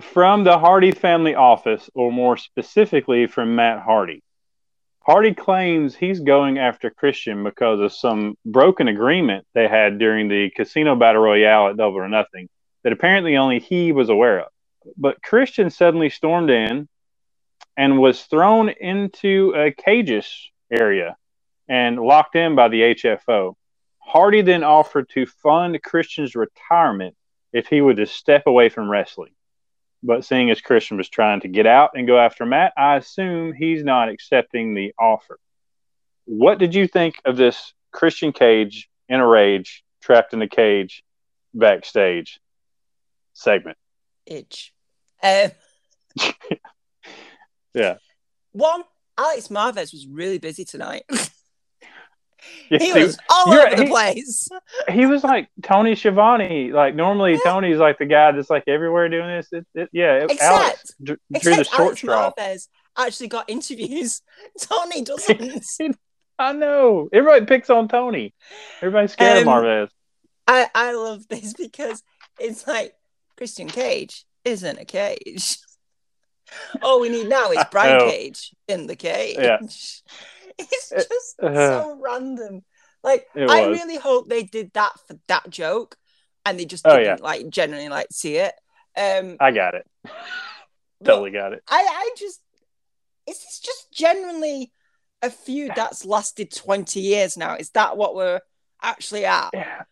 from 0.00 0.44
the 0.44 0.58
Hardy 0.58 0.92
family 0.92 1.34
office, 1.34 1.90
or 1.94 2.12
more 2.12 2.36
specifically 2.36 3.26
from 3.26 3.56
Matt 3.56 3.82
Hardy. 3.82 4.22
Hardy 5.00 5.34
claims 5.34 5.94
he's 5.94 6.20
going 6.20 6.58
after 6.58 6.90
Christian 6.90 7.44
because 7.44 7.80
of 7.80 7.92
some 7.92 8.36
broken 8.44 8.88
agreement 8.88 9.46
they 9.54 9.68
had 9.68 9.98
during 9.98 10.28
the 10.28 10.50
casino 10.50 10.96
battle 10.96 11.22
royale 11.22 11.68
at 11.68 11.76
Double 11.76 11.98
or 11.98 12.08
Nothing 12.08 12.48
that 12.82 12.92
apparently 12.92 13.36
only 13.36 13.58
he 13.58 13.92
was 13.92 14.10
aware 14.10 14.40
of. 14.40 14.48
But 14.96 15.22
Christian 15.22 15.70
suddenly 15.70 16.10
stormed 16.10 16.50
in 16.50 16.88
and 17.76 17.98
was 17.98 18.22
thrown 18.22 18.68
into 18.68 19.54
a 19.56 19.72
cages 19.72 20.50
area 20.70 21.16
and 21.68 21.98
locked 21.98 22.36
in 22.36 22.54
by 22.54 22.68
the 22.68 22.94
HFO. 22.94 23.54
Hardy 23.98 24.42
then 24.42 24.62
offered 24.62 25.08
to 25.10 25.26
fund 25.26 25.82
Christian's 25.82 26.36
retirement 26.36 27.16
if 27.52 27.66
he 27.66 27.80
would 27.80 27.96
just 27.96 28.14
step 28.14 28.44
away 28.46 28.68
from 28.68 28.90
wrestling. 28.90 29.32
But 30.02 30.24
seeing 30.24 30.50
as 30.50 30.60
Christian 30.60 30.96
was 30.96 31.08
trying 31.08 31.40
to 31.40 31.48
get 31.48 31.66
out 31.66 31.90
and 31.94 32.06
go 32.06 32.18
after 32.18 32.44
Matt, 32.44 32.72
I 32.76 32.96
assume 32.96 33.52
he's 33.52 33.82
not 33.82 34.08
accepting 34.08 34.74
the 34.74 34.92
offer. 34.98 35.38
What 36.26 36.58
did 36.58 36.74
you 36.74 36.86
think 36.86 37.16
of 37.24 37.36
this 37.36 37.72
Christian 37.92 38.32
Cage 38.32 38.88
in 39.08 39.20
a 39.20 39.26
rage, 39.26 39.84
trapped 40.02 40.32
in 40.32 40.42
a 40.42 40.48
cage, 40.48 41.02
backstage 41.54 42.40
segment? 43.32 43.78
Itch. 44.26 44.72
Um, 45.22 45.50
Yeah. 47.76 47.96
One, 48.52 48.84
Alex 49.18 49.48
Marvez 49.48 49.92
was 49.92 50.06
really 50.06 50.38
busy 50.38 50.64
tonight. 50.64 51.04
He 52.68 52.92
was 52.92 53.16
all 53.30 53.52
over 53.52 53.74
the 53.76 53.84
he- 53.84 53.88
place. 53.88 54.48
he 54.90 55.06
was 55.06 55.24
like 55.24 55.48
Tony 55.62 55.94
Schiavone. 55.94 56.72
Like 56.72 56.94
normally, 56.94 57.32
Yeah. 57.32 57.38
Tony's 57.44 57.78
like 57.78 57.98
the 57.98 58.06
guy 58.06 58.32
that's 58.32 58.50
like 58.50 58.64
everywhere 58.66 59.08
doing 59.08 59.28
this. 59.28 59.48
It, 59.52 59.66
it, 59.74 59.88
yeah, 59.92 60.14
it, 60.24 60.30
Except- 60.30 60.42
Alex 60.42 60.94
drew, 61.02 61.16
drew 61.40 61.54
the 61.54 61.60
Except 61.60 61.70
short 61.70 61.80
Alex 61.80 61.98
straw. 62.00 62.32
Marvez 62.38 62.68
actually 62.98 63.28
got 63.28 63.48
interviews. 63.48 64.22
Tony 64.60 65.02
doesn't. 65.04 65.96
I 66.38 66.52
know. 66.52 67.08
Everybody 67.12 67.46
picks 67.46 67.70
on 67.70 67.88
Tony. 67.88 68.34
Everybody's 68.82 69.12
scared 69.12 69.42
of 69.42 69.48
Um, 69.48 69.54
Marvez. 69.54 69.88
I, 70.46 70.68
I 70.74 70.92
love 70.92 71.26
this 71.28 71.54
because 71.54 72.02
it's 72.38 72.66
like 72.66 72.94
Christian 73.36 73.68
Cage 73.68 74.24
isn't 74.44 74.78
a 74.78 74.84
cage. 74.84 75.56
All 76.82 77.00
we 77.00 77.08
need 77.08 77.28
now 77.28 77.50
is 77.50 77.64
Brian. 77.72 78.08
Cage 78.08 78.54
in 78.68 78.86
the 78.86 78.94
cage. 78.94 79.36
Yeah. 79.38 79.58
It's 80.58 80.88
just 80.90 81.42
uh, 81.42 81.54
so 81.54 81.98
random. 82.00 82.64
Like 83.02 83.26
I 83.36 83.66
really 83.66 83.96
hope 83.96 84.28
they 84.28 84.42
did 84.42 84.72
that 84.74 84.92
for 85.06 85.18
that 85.28 85.50
joke 85.50 85.96
and 86.44 86.58
they 86.58 86.64
just 86.64 86.86
Oh, 86.86 86.96
didn't 86.96 87.22
like 87.22 87.48
genuinely 87.50 87.88
like 87.88 88.08
see 88.10 88.36
it. 88.36 88.54
Um 88.96 89.36
I 89.40 89.50
got 89.50 89.74
it. 89.74 89.86
Totally 91.04 91.30
got 91.30 91.52
it. 91.52 91.62
I, 91.68 91.76
I 91.88 92.10
just 92.16 92.40
is 93.26 93.38
this 93.38 93.60
just 93.60 93.92
genuinely 93.92 94.72
a 95.22 95.30
feud 95.30 95.72
that's 95.74 96.04
lasted 96.04 96.50
20 96.54 97.00
years 97.00 97.36
now? 97.36 97.56
Is 97.56 97.70
that 97.70 97.96
what 97.96 98.14
we're 98.14 98.40
actually 98.82 99.24
at? 99.24 99.50
Yeah, 99.52 99.82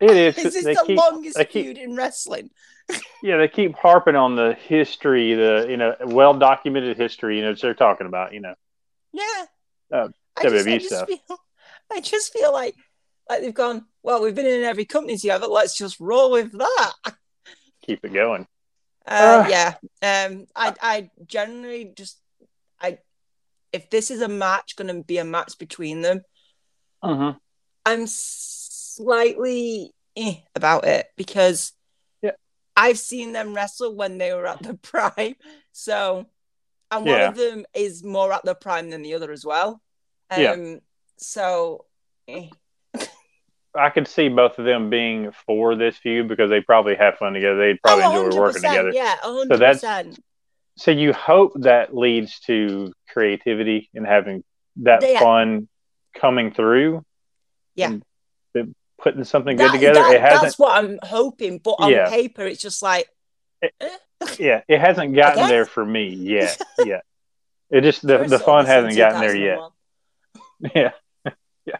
it 0.00 0.16
is. 0.16 0.38
Is 0.38 0.52
this 0.54 0.64
they 0.64 0.74
the 0.74 0.84
keep, 0.86 0.98
longest 0.98 1.38
keep- 1.38 1.50
feud 1.50 1.78
in 1.78 1.96
wrestling? 1.96 2.50
yeah, 3.22 3.38
they 3.38 3.48
keep 3.48 3.74
harping 3.74 4.16
on 4.16 4.36
the 4.36 4.54
history, 4.54 5.34
the 5.34 5.66
you 5.68 5.76
know, 5.76 5.94
well 6.04 6.34
documented 6.34 6.96
history. 6.96 7.38
You 7.38 7.44
know, 7.44 7.54
they're 7.54 7.74
talking 7.74 8.06
about. 8.06 8.34
You 8.34 8.40
know, 8.40 8.54
Yeah. 9.12 9.44
Uh, 9.92 10.08
I 10.36 10.42
just, 10.44 10.66
I 10.66 10.70
WWE 10.70 10.80
just 10.80 11.06
feel 11.06 11.38
I 11.92 12.00
just 12.00 12.32
feel 12.32 12.52
like 12.52 12.74
like 13.28 13.40
they've 13.42 13.54
gone, 13.54 13.84
well, 14.02 14.22
we've 14.22 14.34
been 14.34 14.46
in 14.46 14.64
every 14.64 14.84
company 14.84 15.16
together, 15.16 15.46
let's 15.46 15.76
just 15.76 16.00
roll 16.00 16.32
with 16.32 16.52
that. 16.58 16.92
keep 17.86 18.04
it 18.04 18.12
going. 18.12 18.46
Uh, 19.06 19.44
Uh. 19.44 19.48
yeah. 19.48 19.74
Um 20.02 20.46
I 20.56 20.74
I 20.80 21.10
generally 21.26 21.92
just 21.94 22.18
I 22.80 22.98
if 23.72 23.90
this 23.90 24.10
is 24.10 24.20
a 24.22 24.28
match 24.28 24.76
gonna 24.76 25.02
be 25.02 25.18
a 25.18 25.24
match 25.24 25.58
between 25.58 26.02
them, 26.02 26.22
uh-huh. 27.02 27.34
I'm 27.84 28.06
slightly 28.06 29.92
eh 30.16 30.36
about 30.54 30.84
it 30.84 31.06
because 31.16 31.72
Yeah. 32.22 32.32
I've 32.76 32.98
seen 32.98 33.32
them 33.32 33.54
wrestle 33.54 33.94
when 33.94 34.18
they 34.18 34.32
were 34.34 34.46
at 34.46 34.62
the 34.62 34.74
prime. 34.90 35.36
So, 35.72 36.26
and 36.92 37.04
one 37.06 37.14
Yeah. 37.18 37.28
of 37.28 37.36
them 37.36 37.64
is 37.74 38.04
more 38.04 38.32
at 38.32 38.44
the 38.44 38.54
prime 38.54 38.90
than 38.90 39.02
the 39.02 39.14
other 39.14 39.32
as 39.32 39.44
well. 39.44 39.80
Um, 40.30 40.40
Yeah. 40.40 40.76
So, 41.16 41.86
eh. 42.28 42.48
I 43.74 43.88
could 43.90 44.06
see 44.06 44.28
both 44.28 44.58
of 44.58 44.64
them 44.66 44.90
being 44.90 45.32
for 45.46 45.74
this 45.74 45.96
feud 45.96 46.28
because 46.28 46.50
they 46.50 46.60
probably 46.60 46.94
have 46.96 47.16
fun 47.16 47.32
together. 47.32 47.56
They'd 47.58 47.80
probably 47.82 48.04
Oh, 48.04 48.26
enjoy 48.26 48.38
working 48.38 48.62
together. 48.62 48.90
Yeah, 48.92 49.16
100%. 49.24 49.48
So 49.48 49.56
that's- 49.56 50.18
So 50.76 50.90
you 50.90 51.12
hope 51.12 51.52
that 51.56 51.94
leads 51.94 52.40
to 52.40 52.92
creativity 53.08 53.90
and 53.94 54.06
having 54.06 54.42
that 54.76 55.02
Yeah. 55.02 55.20
fun 55.20 55.68
coming 56.14 56.52
through. 56.52 57.04
Yeah. 57.74 57.96
putting 58.98 59.24
something 59.24 59.56
That- 59.56 59.72
good 59.72 59.78
together. 59.80 59.94
that- 60.00 60.14
it 60.14 60.20
hasn't. 60.20 60.42
that's 60.42 60.58
what 60.60 60.76
I'm 60.76 60.96
hoping. 61.02 61.58
But 61.58 61.74
on 61.80 61.90
Yeah. 61.90 62.08
paper, 62.08 62.42
it's 62.46 62.62
just 62.62 62.82
like, 62.82 63.08
Yeah, 64.38 64.62
it 64.68 64.80
hasn't 64.80 65.14
gotten 65.16 65.48
there 65.48 65.64
for 65.66 65.84
me 65.84 66.08
yet. 66.08 66.60
yet. 66.84 67.04
It 67.70 67.82
just 67.82 68.02
the, 68.06 68.18
the 68.18 68.38
fun 68.38 68.66
hasn't 68.66 68.96
gotten 68.96 69.20
there 69.20 69.36
yet. 69.36 69.58
Yeah, 70.76 70.92
yeah. 71.66 71.76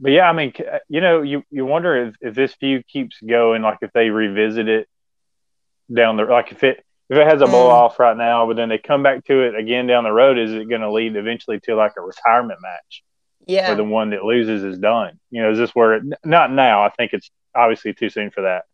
But 0.00 0.12
yeah, 0.12 0.28
I 0.28 0.32
mean, 0.32 0.54
you 0.88 1.02
know, 1.02 1.20
you 1.20 1.42
you 1.50 1.66
wonder 1.66 2.06
if, 2.06 2.14
if 2.22 2.34
this 2.34 2.54
feud 2.54 2.86
keeps 2.86 3.20
going, 3.20 3.60
like 3.60 3.78
if 3.82 3.92
they 3.92 4.08
revisit 4.08 4.68
it 4.68 4.88
down 5.92 6.16
the 6.16 6.24
like 6.24 6.50
if 6.52 6.64
it 6.64 6.82
if 7.10 7.18
it 7.18 7.26
has 7.26 7.42
a 7.42 7.46
blow 7.46 7.68
Mm. 7.68 7.72
off 7.72 7.98
right 7.98 8.16
now, 8.16 8.46
but 8.46 8.56
then 8.56 8.70
they 8.70 8.78
come 8.78 9.02
back 9.02 9.24
to 9.26 9.42
it 9.42 9.54
again 9.54 9.86
down 9.86 10.04
the 10.04 10.12
road, 10.12 10.38
is 10.38 10.52
it 10.52 10.66
going 10.68 10.80
to 10.80 10.90
lead 10.90 11.14
eventually 11.14 11.60
to 11.64 11.76
like 11.76 11.92
a 11.98 12.00
retirement 12.00 12.60
match 12.62 13.02
Yeah. 13.46 13.68
where 13.68 13.76
the 13.76 13.84
one 13.84 14.10
that 14.10 14.24
loses 14.24 14.64
is 14.64 14.78
done? 14.78 15.20
You 15.30 15.42
know, 15.42 15.50
is 15.52 15.58
this 15.58 15.70
where 15.74 15.94
it, 15.96 16.02
not 16.24 16.50
now? 16.50 16.82
I 16.84 16.88
think 16.88 17.12
it's 17.12 17.30
obviously 17.54 17.92
too 17.92 18.08
soon 18.08 18.30
for 18.30 18.42
that. 18.42 18.64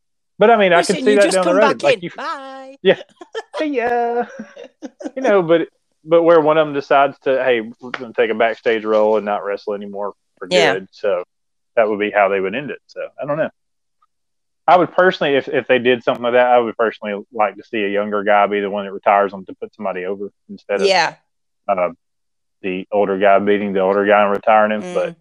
But 0.43 0.51
I 0.51 0.57
mean, 0.57 0.73
I 0.73 0.83
can 0.83 0.97
see 0.97 1.15
that 1.15 1.31
down 1.31 1.45
the 1.45 1.55
road. 1.55 1.85
Like 1.85 1.99
in. 1.99 2.03
you, 2.03 2.11
Bye. 2.17 2.77
yeah, 2.83 3.01
you 3.61 4.27
know, 5.23 5.41
but 5.41 5.69
but 6.03 6.25
where 6.25 6.41
one 6.41 6.59
of 6.59 6.67
them 6.67 6.75
decides 6.75 7.17
to, 7.21 7.45
hey, 7.45 7.61
we're 7.61 7.91
going 7.93 8.13
to 8.13 8.21
take 8.21 8.29
a 8.29 8.35
backstage 8.35 8.85
role 8.85 9.19
and 9.19 9.25
not 9.25 9.45
wrestle 9.45 9.75
anymore 9.75 10.15
for 10.39 10.49
Yeah. 10.51 10.73
good. 10.75 10.89
So 10.91 11.23
that 11.77 11.89
would 11.89 12.01
be 12.01 12.11
how 12.11 12.29
they 12.29 12.41
would 12.41 12.57
end 12.57 12.73
it. 12.73 12.81
So 12.89 13.07
I 13.23 13.25
don't 13.25 13.37
know. 13.37 13.51
I 14.67 14.79
would 14.79 14.91
personally, 14.91 15.37
if 15.37 15.47
if 15.47 15.69
they 15.69 15.79
did 15.79 16.03
something 16.03 16.25
like 16.25 16.33
that, 16.33 16.49
I 16.49 16.59
would 16.59 16.77
personally 16.77 17.25
like 17.33 17.55
to 17.55 17.63
see 17.63 17.85
a 17.85 17.89
younger 17.89 18.25
guy 18.25 18.45
be 18.49 18.59
the 18.59 18.69
one 18.69 18.85
that 18.85 18.93
retires 18.93 19.31
them 19.31 19.45
to 19.47 19.55
put 19.55 19.73
somebody 19.77 20.07
over 20.07 20.33
instead 20.49 20.81
of 20.81 20.89
Yeah. 20.89 21.15
uh, 21.69 21.91
the 22.63 22.89
older 22.91 23.17
guy 23.17 23.39
beating 23.39 23.75
the 23.75 23.81
older 23.81 24.05
guy 24.05 24.23
and 24.25 24.33
retiring 24.33 24.73
him. 24.73 24.83
Mm. 24.83 24.95
But 24.95 25.17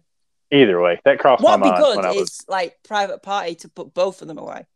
either 0.50 0.80
way, 0.80 1.00
that 1.04 1.20
crossed 1.20 1.44
What'd 1.44 1.60
my 1.60 1.66
be 1.66 1.70
mind 1.70 1.80
good 1.84 1.96
when 1.98 2.06
I 2.06 2.10
was. 2.10 2.28
is 2.28 2.44
like 2.48 2.76
private 2.82 3.22
party 3.22 3.54
to 3.54 3.68
put 3.68 3.94
both 3.94 4.20
of 4.20 4.26
them 4.26 4.38
away. 4.38 4.66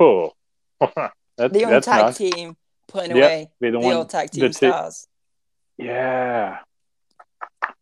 Oh, 0.00 0.32
that's 0.80 1.52
The 1.52 1.64
that's 1.66 1.86
tag 1.86 2.02
nice. 2.06 2.16
team 2.18 2.56
putting 2.88 3.16
Yep, 3.16 3.24
away 3.30 3.50
the 3.60 3.78
one. 3.80 3.94
old 3.96 4.10
tag 4.10 4.30
team 4.30 4.52
stars. 4.52 5.06
Yeah. 5.78 6.58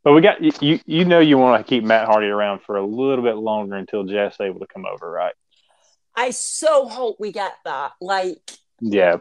But 0.05 0.15
we 0.15 0.21
got 0.21 0.43
you. 0.43 0.53
You, 0.61 0.81
you 0.87 1.05
know 1.05 1.21
you 1.21 1.39
want 1.39 1.65
to 1.65 1.69
keep 1.69 1.85
Matt 1.85 2.07
Hardy 2.07 2.27
around 2.29 2.61
for 2.63 2.77
a 2.77 2.85
little 2.85 3.23
bit 3.25 3.37
longer 3.37 3.77
until 3.77 4.05
Jeff's 4.05 4.41
able 4.41 4.61
to 4.61 4.67
come 4.67 4.85
over, 4.87 5.11
right? 5.11 5.35
I 6.17 6.31
so 6.31 6.89
hope 6.89 7.17
we 7.21 7.33
get 7.33 7.53
that. 7.65 7.93
Like, 8.01 8.39
Yeah, 8.81 9.19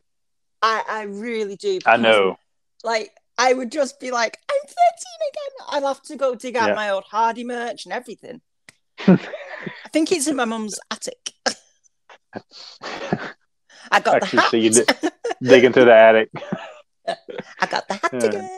I, 0.62 0.84
I 0.88 1.02
really 1.04 1.56
do. 1.56 1.80
I 1.86 1.98
know. 1.98 2.38
Like, 2.84 3.12
I 3.38 3.54
would 3.54 3.72
just 3.72 4.00
be 4.00 4.12
like, 4.12 4.38
I'm 4.50 4.60
13 4.68 4.76
again. 5.30 5.68
I'll 5.84 5.94
have 5.94 6.02
to 6.04 6.16
go 6.16 6.36
dig 6.36 6.56
out 6.56 6.70
Yeah. 6.70 6.76
my 6.76 6.90
old 6.90 7.04
Hardy 7.06 7.44
merch 7.44 7.86
and 7.86 7.94
everything. 7.94 8.42
I 9.08 9.18
think 9.94 10.12
it's 10.12 10.28
in 10.28 10.36
my 10.36 10.46
mum's 10.46 10.80
attic. 10.90 11.34
I 13.92 14.00
got 14.00 14.24
Actually, 14.24 14.38
the 14.38 14.42
hat. 14.42 14.52
so 14.52 14.58
you 14.58 14.70
did- 14.70 14.90
Digging 15.42 15.74
through 15.74 15.86
the 15.86 15.96
attic. 15.96 16.30
I 17.08 17.66
got 17.68 17.88
the 17.88 17.94
hat 17.96 18.24
again. 18.24 18.50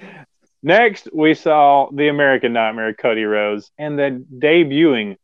Next, 0.62 1.08
we 1.12 1.34
saw 1.34 1.88
the 1.92 2.08
American 2.08 2.52
Nightmare, 2.52 2.94
Cody 2.94 3.24
Rhodes, 3.24 3.70
and 3.78 3.98
the 3.98 4.24
debuting 4.38 5.16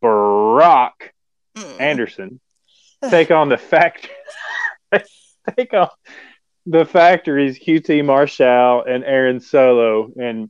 Brock 0.00 1.12
Mm. 1.56 1.80
Anderson 1.80 2.40
take 3.10 3.32
on 3.32 3.48
the 3.48 3.58
factory. 3.58 4.08
take 5.56 5.74
on 5.74 5.88
the 6.64 6.84
factories 6.84 7.58
QT 7.58 8.04
Marshall 8.04 8.84
and 8.88 9.02
Aaron 9.02 9.40
Solo, 9.40 10.12
and 10.16 10.48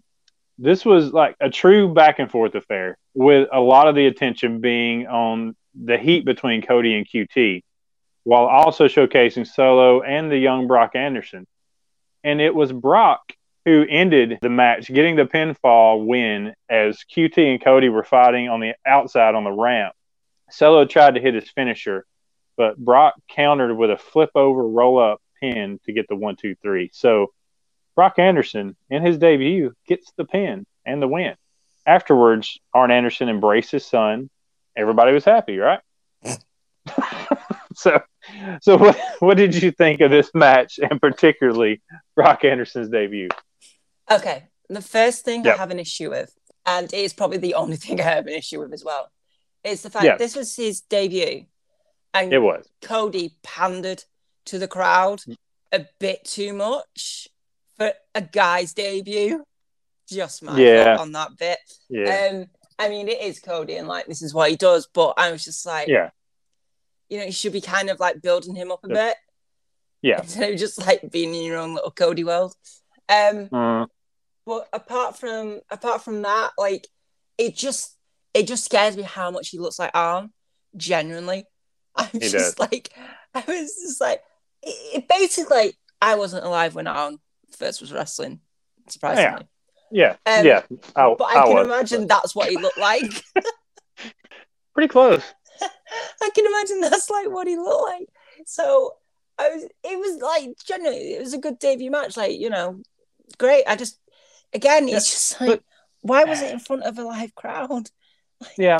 this 0.60 0.84
was 0.84 1.12
like 1.12 1.36
a 1.40 1.48
true 1.48 1.92
back 1.92 2.18
and 2.18 2.30
forth 2.30 2.54
affair 2.54 2.98
with 3.14 3.48
a 3.50 3.60
lot 3.60 3.88
of 3.88 3.94
the 3.94 4.06
attention 4.06 4.60
being 4.60 5.06
on 5.06 5.56
the 5.74 5.96
heat 5.96 6.26
between 6.26 6.60
Cody 6.60 6.96
and 6.96 7.08
QT, 7.08 7.62
while 8.24 8.44
also 8.44 8.86
showcasing 8.86 9.46
Solo 9.46 10.02
and 10.02 10.30
the 10.30 10.36
young 10.36 10.66
Brock 10.66 10.92
Anderson. 10.94 11.46
And 12.22 12.42
it 12.42 12.54
was 12.54 12.72
Brock 12.72 13.20
who 13.64 13.86
ended 13.88 14.38
the 14.42 14.50
match, 14.50 14.88
getting 14.88 15.16
the 15.16 15.24
pinfall 15.24 16.04
win 16.04 16.54
as 16.68 16.98
QT 17.14 17.38
and 17.38 17.64
Cody 17.64 17.88
were 17.88 18.04
fighting 18.04 18.48
on 18.50 18.60
the 18.60 18.74
outside 18.86 19.34
on 19.34 19.44
the 19.44 19.52
ramp. 19.52 19.94
Solo 20.50 20.84
tried 20.84 21.14
to 21.14 21.20
hit 21.20 21.34
his 21.34 21.48
finisher, 21.50 22.04
but 22.58 22.76
Brock 22.76 23.14
countered 23.28 23.74
with 23.76 23.90
a 23.90 23.96
flip 23.96 24.30
over 24.34 24.66
roll 24.66 24.98
up 24.98 25.22
pin 25.40 25.80
to 25.86 25.92
get 25.92 26.06
the 26.08 26.16
one, 26.16 26.36
two, 26.36 26.54
three. 26.62 26.90
So 26.92 27.32
Brock 27.96 28.18
Anderson, 28.18 28.76
in 28.88 29.04
his 29.04 29.18
debut, 29.18 29.74
gets 29.86 30.12
the 30.16 30.24
pin 30.24 30.66
and 30.86 31.02
the 31.02 31.08
win. 31.08 31.34
Afterwards, 31.86 32.58
Arn 32.74 32.90
Anderson 32.90 33.28
embraced 33.28 33.70
his 33.72 33.84
son. 33.84 34.30
Everybody 34.76 35.12
was 35.12 35.24
happy, 35.24 35.58
right? 35.58 35.80
so, 37.74 38.00
so 38.62 38.76
what, 38.76 38.98
what 39.20 39.36
did 39.36 39.54
you 39.60 39.70
think 39.70 40.00
of 40.00 40.10
this 40.10 40.30
match, 40.34 40.78
and 40.78 41.00
particularly 41.00 41.80
Brock 42.14 42.44
Anderson's 42.44 42.88
debut? 42.88 43.28
Okay, 44.10 44.44
the 44.68 44.82
first 44.82 45.24
thing 45.24 45.44
Yep. 45.44 45.54
I 45.54 45.58
have 45.58 45.70
an 45.70 45.78
issue 45.78 46.10
with, 46.10 46.34
and 46.66 46.92
it's 46.92 47.14
probably 47.14 47.38
the 47.38 47.54
only 47.54 47.76
thing 47.84 48.00
I 48.00 48.04
have 48.04 48.26
an 48.26 48.34
issue 48.34 48.60
with 48.60 48.72
as 48.72 48.84
well, 48.84 49.10
is 49.64 49.82
the 49.82 49.90
fact 49.90 50.04
Yeah. 50.04 50.16
this 50.16 50.36
was 50.36 50.54
his 50.56 50.80
debut, 50.82 51.46
and 52.14 52.32
It 52.32 52.38
was. 52.38 52.68
Cody 52.82 53.36
pandered 53.42 54.04
to 54.46 54.58
the 54.58 54.68
crowd 54.68 55.22
a 55.72 55.86
bit 55.98 56.24
too 56.24 56.52
much 56.52 57.28
for 57.80 57.92
a 58.14 58.20
guy's 58.20 58.74
debut. 58.74 59.42
Just 60.08 60.42
my 60.42 60.60
Yeah. 60.60 60.96
on 60.98 61.12
that 61.12 61.30
bit. 61.38 61.58
Yeah. 61.88 62.28
Um, 62.32 62.46
I 62.78 62.88
mean, 62.88 63.08
it 63.08 63.20
is 63.22 63.40
Cody, 63.40 63.76
and 63.76 63.88
like 63.88 64.06
this 64.06 64.22
is 64.22 64.34
what 64.34 64.50
he 64.50 64.56
does, 64.56 64.86
but 64.92 65.14
I 65.16 65.30
was 65.32 65.44
just 65.44 65.64
like, 65.66 65.88
yeah. 65.88 66.10
you 67.08 67.18
know, 67.18 67.24
you 67.24 67.32
should 67.32 67.52
be 67.52 67.60
kind 67.60 67.90
of 67.90 68.00
like 68.00 68.20
building 68.22 68.54
him 68.54 68.70
up 68.72 68.80
a 68.84 68.88
Yeah. 68.88 68.94
bit 68.94 69.16
Yeah. 70.02 70.18
instead 70.22 70.52
of 70.52 70.58
just 70.58 70.78
like 70.86 71.10
being 71.10 71.34
in 71.34 71.42
your 71.42 71.58
own 71.58 71.74
little 71.74 71.90
Cody 71.90 72.24
world. 72.24 72.54
Um, 73.08 73.48
Mm, 73.48 73.86
but 74.46 74.68
apart 74.72 75.16
from 75.18 75.60
apart 75.70 76.02
from 76.02 76.22
that, 76.22 76.52
like 76.58 76.86
it 77.38 77.54
just 77.56 77.96
it 78.34 78.46
just 78.46 78.64
scares 78.64 78.96
me 78.96 79.02
how 79.02 79.30
much 79.30 79.48
he 79.48 79.58
looks 79.58 79.78
like 79.78 79.90
Arn. 79.94 80.32
Genuinely, 80.76 81.46
I'm 81.96 82.08
He 82.12 82.18
just 82.20 82.56
does. 82.56 82.58
like 82.58 82.90
I 83.34 83.44
was 83.46 83.74
just 83.82 84.00
like 84.00 84.22
it, 84.62 84.98
it 84.98 85.08
basically. 85.08 85.74
I 86.02 86.14
wasn't 86.14 86.44
alive 86.46 86.74
when 86.74 86.86
Arn 86.86 87.18
first 87.56 87.80
was 87.80 87.92
wrestling. 87.92 88.40
Surprisingly, 88.88 89.46
yeah. 89.90 90.16
Um, 90.26 90.46
yeah. 90.46 90.62
I, 90.96 91.14
but 91.18 91.24
I, 91.24 91.44
can 91.46 91.64
imagine 91.64 92.06
that's 92.06 92.34
what 92.34 92.48
he 92.48 92.56
looked 92.56 92.78
like. 92.78 93.22
Pretty 94.74 94.88
close. 94.88 95.22
I 96.22 96.30
can 96.34 96.46
imagine 96.46 96.80
that's 96.80 97.10
like 97.10 97.30
what 97.30 97.46
he 97.46 97.56
looked 97.56 97.88
like. 97.88 98.08
So 98.46 98.94
I 99.38 99.50
was, 99.50 99.64
it 99.64 99.98
was 99.98 100.22
like 100.22 100.56
generally, 100.64 101.14
it 101.14 101.20
was 101.20 101.34
a 101.34 101.38
good 101.38 101.58
debut 101.58 101.90
match. 101.90 102.16
Like 102.16 102.38
you 102.38 102.50
know, 102.50 102.82
great. 103.38 103.64
I 103.66 103.76
just 103.76 103.98
again, 104.52 104.84
it's 104.84 104.92
Yeah, 104.92 104.98
just 104.98 105.40
like, 105.40 105.62
why 106.02 106.24
was 106.24 106.40
it 106.42 106.52
in 106.52 106.60
front 106.60 106.84
of 106.84 106.98
a 106.98 107.04
live 107.04 107.34
crowd? 107.34 107.90
Yeah. 108.56 108.78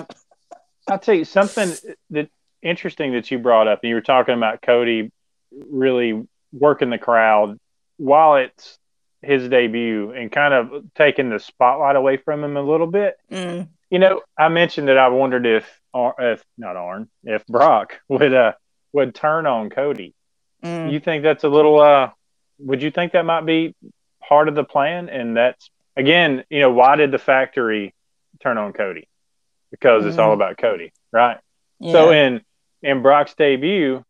I'll 0.88 0.98
tell 0.98 1.14
you 1.14 1.26
something 1.26 1.70
that 2.08 2.30
interesting 2.62 3.12
that 3.12 3.30
you 3.30 3.38
brought 3.38 3.68
up. 3.68 3.80
and 3.82 3.90
You 3.90 3.94
were 3.94 4.00
talking 4.00 4.34
about 4.34 4.62
Cody 4.62 5.12
really 5.52 6.26
working 6.50 6.88
the 6.88 6.96
crowd 6.96 7.58
while 8.00 8.36
it's 8.36 8.78
his 9.22 9.48
debut 9.50 10.12
and 10.12 10.32
kind 10.32 10.54
of 10.54 10.84
taking 10.94 11.28
the 11.28 11.38
spotlight 11.38 11.94
away 11.96 12.16
from 12.16 12.42
him 12.42 12.56
a 12.56 12.62
little 12.62 12.86
bit. 12.86 13.16
Mm. 13.30 13.68
You 13.90 13.98
know, 13.98 14.22
I 14.38 14.48
mentioned 14.48 14.88
that 14.88 14.96
I 14.96 15.08
wondered 15.08 15.44
if, 15.44 15.68
or 15.92 16.14
if 16.18 16.42
not 16.56 16.76
Arn, 16.76 17.10
if 17.24 17.46
Brock 17.46 18.00
would 18.08 18.32
uh 18.32 18.52
would 18.92 19.14
turn 19.14 19.46
on 19.46 19.68
Cody. 19.70 20.14
Mm. 20.64 20.90
You 20.92 21.00
think 21.00 21.22
that's 21.22 21.44
a 21.44 21.48
little? 21.48 21.78
uh 21.80 22.10
Would 22.60 22.82
you 22.82 22.90
think 22.90 23.12
that 23.12 23.24
might 23.26 23.44
be 23.44 23.74
part 24.26 24.48
of 24.48 24.54
the 24.54 24.64
plan? 24.64 25.08
And 25.10 25.36
that's 25.36 25.68
again, 25.96 26.44
you 26.48 26.60
know, 26.60 26.70
why 26.70 26.96
did 26.96 27.10
the 27.12 27.18
factory 27.18 27.92
turn 28.42 28.56
on 28.56 28.72
Cody? 28.72 29.06
Because 29.70 30.06
it's 30.06 30.16
all 30.18 30.30
Mm. 30.30 30.34
about 30.34 30.56
Cody, 30.58 30.92
right? 31.12 31.38
Yeah. 31.78 31.92
So 31.92 32.10
in 32.12 32.40
in 32.82 33.02
Brock's 33.02 33.34
debut, 33.34 34.02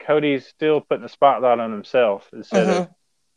Cody's 0.00 0.46
still 0.46 0.82
putting 0.82 1.02
the 1.04 1.08
spotlight 1.08 1.58
on 1.60 1.72
himself 1.72 2.28
instead 2.34 2.68
of 2.68 2.88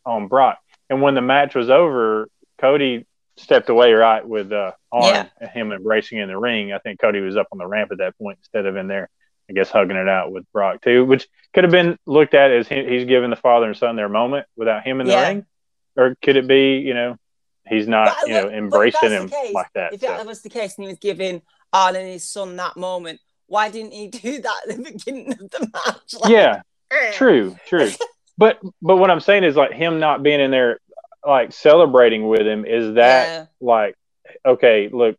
on 0.05 0.27
Brock. 0.27 0.59
And 0.89 1.01
when 1.01 1.15
the 1.15 1.21
match 1.21 1.55
was 1.55 1.69
over, 1.69 2.29
Cody 2.59 3.05
stepped 3.37 3.69
away 3.69 3.93
right 3.93 4.27
with 4.27 4.51
uh, 4.51 4.71
Arn 4.91 5.27
Yeah. 5.41 5.49
him 5.49 5.71
embracing 5.71 6.19
in 6.19 6.27
the 6.27 6.37
ring. 6.37 6.71
I 6.71 6.77
think 6.79 6.99
Cody 6.99 7.19
was 7.19 7.35
up 7.37 7.47
on 7.51 7.57
the 7.57 7.65
ramp 7.67 7.91
at 7.91 7.97
that 7.99 8.17
point 8.17 8.37
instead 8.41 8.65
of 8.65 8.75
in 8.75 8.87
there. 8.87 9.09
I 9.49 9.53
guess 9.53 9.69
hugging 9.69 9.97
it 9.97 10.07
out 10.07 10.31
with 10.31 10.45
Brock 10.53 10.81
too, 10.81 11.03
which 11.03 11.27
could 11.53 11.63
have 11.65 11.71
been 11.71 11.97
looked 12.05 12.33
at 12.33 12.51
as 12.51 12.67
he, 12.67 12.83
he's 12.85 13.05
giving 13.05 13.29
the 13.29 13.35
father 13.35 13.67
and 13.67 13.75
son 13.75 13.95
their 13.97 14.07
moment 14.07 14.45
without 14.55 14.83
him 14.85 15.01
in 15.01 15.07
the 15.07 15.13
Yeah. 15.13 15.27
ring, 15.27 15.45
or 15.97 16.15
could 16.23 16.37
it 16.37 16.47
be 16.47 16.77
you 16.77 16.93
know 16.93 17.17
he's 17.67 17.87
not 17.87 18.15
But 18.21 18.27
you 18.29 18.33
know 18.35 18.49
embracing 18.49 19.11
him 19.11 19.27
case. 19.27 19.53
like 19.53 19.67
that? 19.73 19.93
If 19.93 19.99
so. 19.99 20.07
that 20.07 20.25
was 20.25 20.41
the 20.43 20.49
case 20.49 20.77
and 20.77 20.83
he 20.85 20.87
was 20.89 20.99
giving 20.99 21.41
Arn 21.73 21.95
and 21.97 22.07
his 22.07 22.23
son 22.23 22.55
that 22.55 22.77
moment, 22.77 23.19
why 23.47 23.69
didn't 23.69 23.91
he 23.91 24.07
do 24.23 24.41
that 24.41 24.61
at 24.69 24.77
the 24.77 24.83
beginning 24.83 25.33
of 25.33 25.49
the 25.49 25.69
match? 25.73 26.13
Like, 26.21 26.31
yeah, 26.31 26.61
eh. 26.91 27.11
True, 27.11 27.57
true. 27.67 27.89
but 28.37 28.59
but 28.81 28.97
what 28.97 29.09
I'm 29.11 29.19
saying 29.19 29.43
is 29.43 29.55
like 29.55 29.71
him 29.73 29.99
not 29.99 30.23
being 30.23 30.39
in 30.39 30.51
there 30.51 30.79
like 31.25 31.53
celebrating 31.53 32.27
with 32.27 32.41
him 32.45 32.65
is 32.65 32.95
that 32.95 33.27
Yeah. 33.27 33.45
like 33.61 33.95
okay, 34.45 34.89
look, 34.91 35.15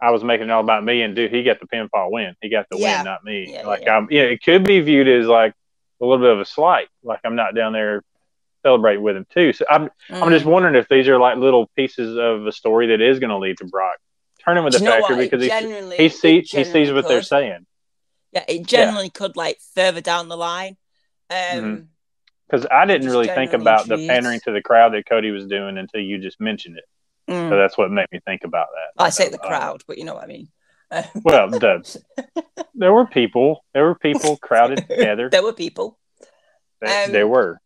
I 0.00 0.10
was 0.10 0.22
making 0.24 0.48
it 0.48 0.50
all 0.50 0.60
about 0.60 0.84
me 0.84 1.02
and 1.02 1.14
dude, 1.16 1.32
he 1.32 1.42
got 1.42 1.60
the 1.60 1.66
pinfall 1.66 2.10
win. 2.10 2.34
He 2.40 2.48
got 2.50 2.66
the 2.70 2.76
Yeah. 2.78 2.98
win, 2.98 3.04
not 3.04 3.24
me. 3.24 3.52
Yeah, 3.54 3.66
like 3.66 3.82
yeah. 3.82 3.96
I'm 3.96 4.08
yeah, 4.10 4.22
it 4.22 4.42
could 4.42 4.64
be 4.64 4.80
viewed 4.80 5.08
as 5.08 5.26
like 5.26 5.54
a 6.00 6.04
little 6.04 6.22
bit 6.24 6.32
of 6.32 6.40
a 6.40 6.44
slight. 6.44 6.88
Like 7.02 7.20
I'm 7.24 7.36
not 7.36 7.54
down 7.54 7.72
there 7.72 8.02
celebrating 8.62 9.02
with 9.02 9.16
him 9.16 9.26
too. 9.30 9.52
So 9.52 9.64
I'm 9.70 9.90
I'm 10.10 10.30
just 10.30 10.44
Mm. 10.44 10.50
wondering 10.50 10.74
if 10.74 10.88
these 10.88 11.08
are 11.08 11.18
like 11.18 11.36
little 11.36 11.68
pieces 11.76 12.16
of 12.18 12.46
a 12.46 12.52
story 12.52 12.88
that 12.88 13.00
is 13.00 13.18
gonna 13.18 13.38
lead 13.38 13.58
to 13.58 13.66
Brock. 13.66 13.96
Turning 14.44 14.64
with 14.64 14.74
the 14.74 14.80
factory 14.80 15.16
because 15.24 15.42
he 15.42 15.48
he 15.96 16.40
he 16.40 16.64
sees 16.64 16.92
what 16.92 17.08
they're 17.08 17.22
saying. 17.22 17.66
Yeah, 18.32 18.44
it 18.48 18.66
generally 18.66 19.10
could 19.10 19.36
like 19.36 19.58
further 19.74 20.00
down 20.00 20.28
the 20.28 20.36
line. 20.36 20.76
Um, 21.30 21.36
Mhm. 21.36 21.86
Because 22.48 22.66
I 22.70 22.84
didn't 22.86 23.02
Just 23.02 23.12
really 23.14 23.28
think 23.28 23.52
about 23.54 23.88
the 23.88 24.06
pandering 24.06 24.40
to 24.44 24.52
the 24.52 24.60
crowd 24.60 24.92
that 24.92 25.06
Cody 25.08 25.30
was 25.30 25.46
doing 25.46 25.78
until 25.78 26.00
you 26.00 26.18
just 26.18 26.40
mentioned 26.40 26.76
it. 26.78 26.84
mm. 27.30 27.48
So 27.48 27.56
that's 27.56 27.78
what 27.78 27.90
made 27.90 28.06
me 28.12 28.20
think 28.26 28.44
about 28.44 28.68
that. 28.74 29.02
I 29.02 29.10
say 29.10 29.28
the 29.30 29.40
Uh, 29.40 29.46
crowd, 29.48 29.82
but 29.86 29.96
you 29.98 30.04
know 30.04 30.14
what 30.14 30.24
I 30.24 30.26
mean. 30.26 30.48
Well, 31.24 31.48
the, 31.50 32.00
there 32.74 32.92
were 32.92 33.06
people. 33.06 33.64
There 33.72 33.84
were 33.84 33.94
people 33.96 34.36
crowded 34.48 34.86
together. 34.88 35.28
there 35.30 35.42
were 35.42 35.54
people. 35.54 35.98
There, 36.80 37.04
Um, 37.06 37.12
there 37.12 37.26
were. 37.26 37.60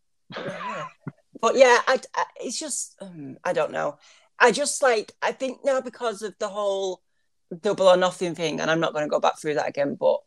but 1.41 1.55
yeah, 1.55 1.77
I, 1.87 1.99
I 2.15 2.23
it's 2.37 2.57
just 2.59 2.95
um, 3.01 3.37
I 3.43 3.53
don't 3.53 3.71
know. 3.71 3.97
I 4.39 4.51
just 4.51 4.81
like 4.81 5.11
I 5.21 5.31
think 5.33 5.63
now 5.65 5.81
because 5.81 6.21
of 6.21 6.33
the 6.39 6.47
whole 6.47 7.01
double 7.61 7.87
or 7.87 7.97
nothing 7.97 8.33
thing, 8.35 8.61
and 8.61 8.71
I'm 8.71 8.79
not 8.79 8.93
going 8.93 9.05
to 9.05 9.09
go 9.09 9.19
back 9.19 9.37
through 9.39 9.55
that 9.55 9.67
again. 9.67 9.95
But 9.99 10.19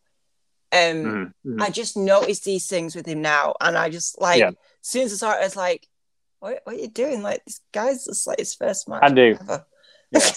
um, 0.73 0.79
Mhm, 0.81 1.33
mhm. 1.47 1.62
I 1.62 1.70
just 1.70 1.97
noticed 1.97 2.45
these 2.45 2.66
things 2.66 2.95
with 2.97 3.07
him 3.07 3.20
now, 3.23 3.55
and 3.61 3.77
I 3.77 3.89
just 3.91 4.20
like 4.20 4.41
Yeah. 4.41 4.49
as 4.49 4.55
soon 4.83 5.03
as 5.03 5.12
I 5.12 5.16
saw 5.16 5.33
it, 5.33 5.41
I 5.41 5.45
was 5.45 5.57
like, 5.57 5.87
"What, 6.41 6.61
what 6.64 6.77
are 6.77 6.79
you 6.79 6.89
doing? 6.89 7.23
Like 7.23 7.45
this 7.45 7.61
guy's 7.73 8.05
just 8.07 8.27
like 8.27 8.39
his 8.39 8.55
first 8.55 8.89
match." 8.89 9.03
I 9.05 9.09
do. 9.11 9.37
Yeah. 9.49 9.59
Like, 10.20 10.33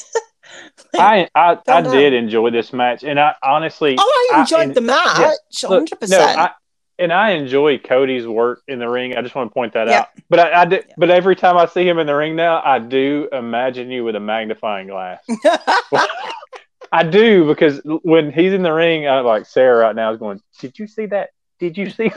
I 1.00 1.30
I, 1.36 1.58
I 1.68 1.82
did 1.82 2.14
enjoy 2.14 2.52
this 2.52 2.72
match, 2.72 3.04
and 3.04 3.20
I 3.20 3.34
honestly, 3.42 3.96
oh, 4.00 4.30
I 4.34 4.38
I- 4.38 4.42
enjoyed 4.42 4.62
and- 4.62 4.76
the 4.76 4.82
match, 4.82 5.36
hundred 5.64 5.92
no, 5.92 5.98
percent. 5.98 6.40
I 6.40 6.52
and 7.00 7.12
I 7.12 7.32
enjoy 7.32 7.78
Cody's 7.80 8.26
work 8.28 8.62
in 8.70 8.80
the 8.80 8.88
ring. 8.88 9.18
I 9.18 9.22
just 9.22 9.36
want 9.36 9.50
to 9.50 9.54
point 9.54 9.74
that 9.74 9.88
Yeah. 9.88 10.02
out. 10.02 10.08
But 10.30 10.40
I, 10.40 10.62
I 10.62 10.66
do, 10.66 10.76
Yeah. 10.78 10.94
but 10.98 11.10
every 11.10 11.36
time 11.36 11.58
I 11.58 11.66
see 11.66 11.86
him 11.86 11.98
in 12.00 12.08
the 12.08 12.16
ring 12.16 12.36
now, 12.38 12.62
I 12.64 12.80
do 12.80 13.28
imagine 13.34 13.90
you 13.92 14.06
with 14.06 14.16
a 14.16 14.20
magnifying 14.22 14.88
glass. 14.88 15.20
I 16.96 17.04
do 17.04 17.46
because 17.46 17.82
when 18.04 18.32
he's 18.32 18.54
in 18.54 18.64
the 18.64 18.72
ring, 18.72 19.08
I 19.08 19.20
like 19.20 19.46
Sarah 19.46 19.80
right 19.80 19.96
now 19.96 20.14
is 20.14 20.20
going. 20.20 20.42
Did 20.60 20.80
you 20.80 20.88
see 20.88 21.06
that? 21.08 21.30
Did 21.60 21.78
you 21.78 21.90
see? 21.90 22.12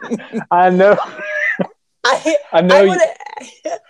I 0.50 0.70
know. 0.70 0.96
I, 2.04 2.36
I 2.52 2.60
know 2.60 2.76
I 2.76 2.82
you, 2.82 2.94
to. 2.94 3.80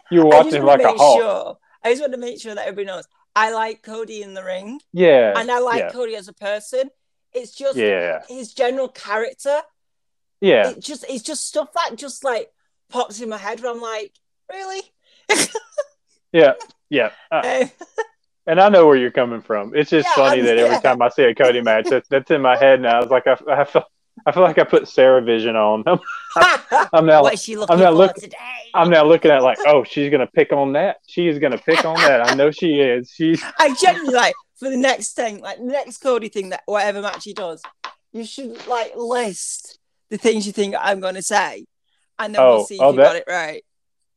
you're 0.10 0.24
I 0.24 0.28
watching 0.28 0.44
just 0.50 0.56
him 0.56 0.64
want 0.66 0.82
like 0.82 0.94
a 0.94 0.98
hawk. 0.98 1.18
sure. 1.20 1.58
I 1.82 1.90
just 1.90 2.00
want 2.02 2.12
to 2.12 2.18
make 2.18 2.40
sure 2.40 2.54
that 2.54 2.66
everybody 2.66 2.86
knows 2.86 3.04
I 3.34 3.52
like 3.52 3.82
Cody 3.82 4.22
in 4.22 4.34
the 4.34 4.44
ring, 4.44 4.80
Yeah. 4.92 5.32
and 5.36 5.50
I 5.50 5.58
like 5.60 5.78
yeah. 5.80 5.90
Cody 5.90 6.16
as 6.16 6.28
a 6.28 6.32
person. 6.32 6.90
It's 7.32 7.52
just 7.52 7.76
Yeah. 7.76 8.22
his 8.28 8.52
general 8.54 8.88
character. 8.88 9.60
Yeah. 10.40 10.70
It 10.70 10.80
just 10.80 11.04
it's 11.08 11.22
just 11.22 11.46
stuff 11.46 11.72
that 11.74 11.96
just 11.96 12.24
like 12.24 12.50
pops 12.90 13.20
in 13.20 13.28
my 13.28 13.38
head 13.38 13.60
where 13.60 13.72
I'm 13.72 13.80
like, 13.80 14.12
really? 14.52 14.82
Yeah. 16.32 16.54
Yeah. 16.90 17.10
Uh, 17.30 17.42
Um, 17.62 17.70
and 18.48 18.60
I 18.60 18.68
know 18.68 18.86
where 18.86 18.96
you're 18.96 19.10
coming 19.12 19.40
from. 19.42 19.74
It's 19.76 19.90
just 19.90 20.08
Yeah, 20.08 20.14
funny 20.24 20.38
I'm- 20.38 20.46
that 20.46 20.58
every 20.58 20.80
time 20.80 21.00
I 21.02 21.08
see 21.10 21.22
a 21.24 21.34
Cody 21.34 21.60
match, 21.60 21.86
that's, 21.88 22.08
that's 22.08 22.30
in 22.32 22.42
my 22.42 22.56
head 22.56 22.80
now. 22.80 23.00
It's 23.02 23.10
like 23.10 23.26
I, 23.28 23.36
I 23.48 23.64
feel, 23.64 23.84
I 24.26 24.32
feel 24.32 24.42
like 24.42 24.58
I 24.58 24.64
put 24.64 24.88
Sarah 24.88 25.22
Vision 25.22 25.54
on. 25.54 25.84
I'm, 26.36 26.88
I'm 26.92 27.06
now, 27.06 27.22
what 27.22 27.34
is 27.34 27.42
she 27.42 27.56
looking 27.56 27.78
not 27.78 27.90
for 27.90 27.94
look- 27.96 28.14
today? 28.16 28.36
I'm 28.74 28.90
now 28.90 29.04
looking 29.04 29.30
at 29.30 29.42
like, 29.42 29.58
oh, 29.66 29.84
she's 29.84 30.10
gonna 30.10 30.26
pick 30.26 30.52
on 30.52 30.72
that. 30.72 30.96
She 31.06 31.28
is 31.28 31.38
gonna 31.38 31.58
pick 31.58 31.84
on 31.84 31.94
that. 31.96 32.28
I 32.28 32.34
know 32.34 32.50
she 32.50 32.80
is. 32.80 33.10
She's 33.14 33.42
I 33.58 33.74
genuinely 33.74 34.14
like 34.14 34.34
for 34.56 34.68
the 34.68 34.76
next 34.76 35.12
thing, 35.14 35.40
like 35.40 35.58
the 35.58 35.64
next 35.64 35.98
Cody 35.98 36.28
thing 36.28 36.48
that 36.50 36.62
whatever 36.66 37.00
match 37.00 37.24
he 37.24 37.32
does, 37.32 37.62
you 38.12 38.24
should 38.24 38.66
like 38.66 38.92
list 38.96 39.78
the 40.10 40.18
things 40.18 40.46
you 40.46 40.52
think 40.52 40.74
I'm 40.78 41.00
gonna 41.00 41.22
say, 41.22 41.64
and 42.18 42.34
then 42.34 42.42
Oh, 42.42 42.56
we'll 42.56 42.64
see 42.64 42.74
if 42.76 42.80
oh, 42.82 42.90
you 42.90 42.96
that- 42.96 43.02
got 43.04 43.16
it 43.16 43.24
right. 43.28 43.64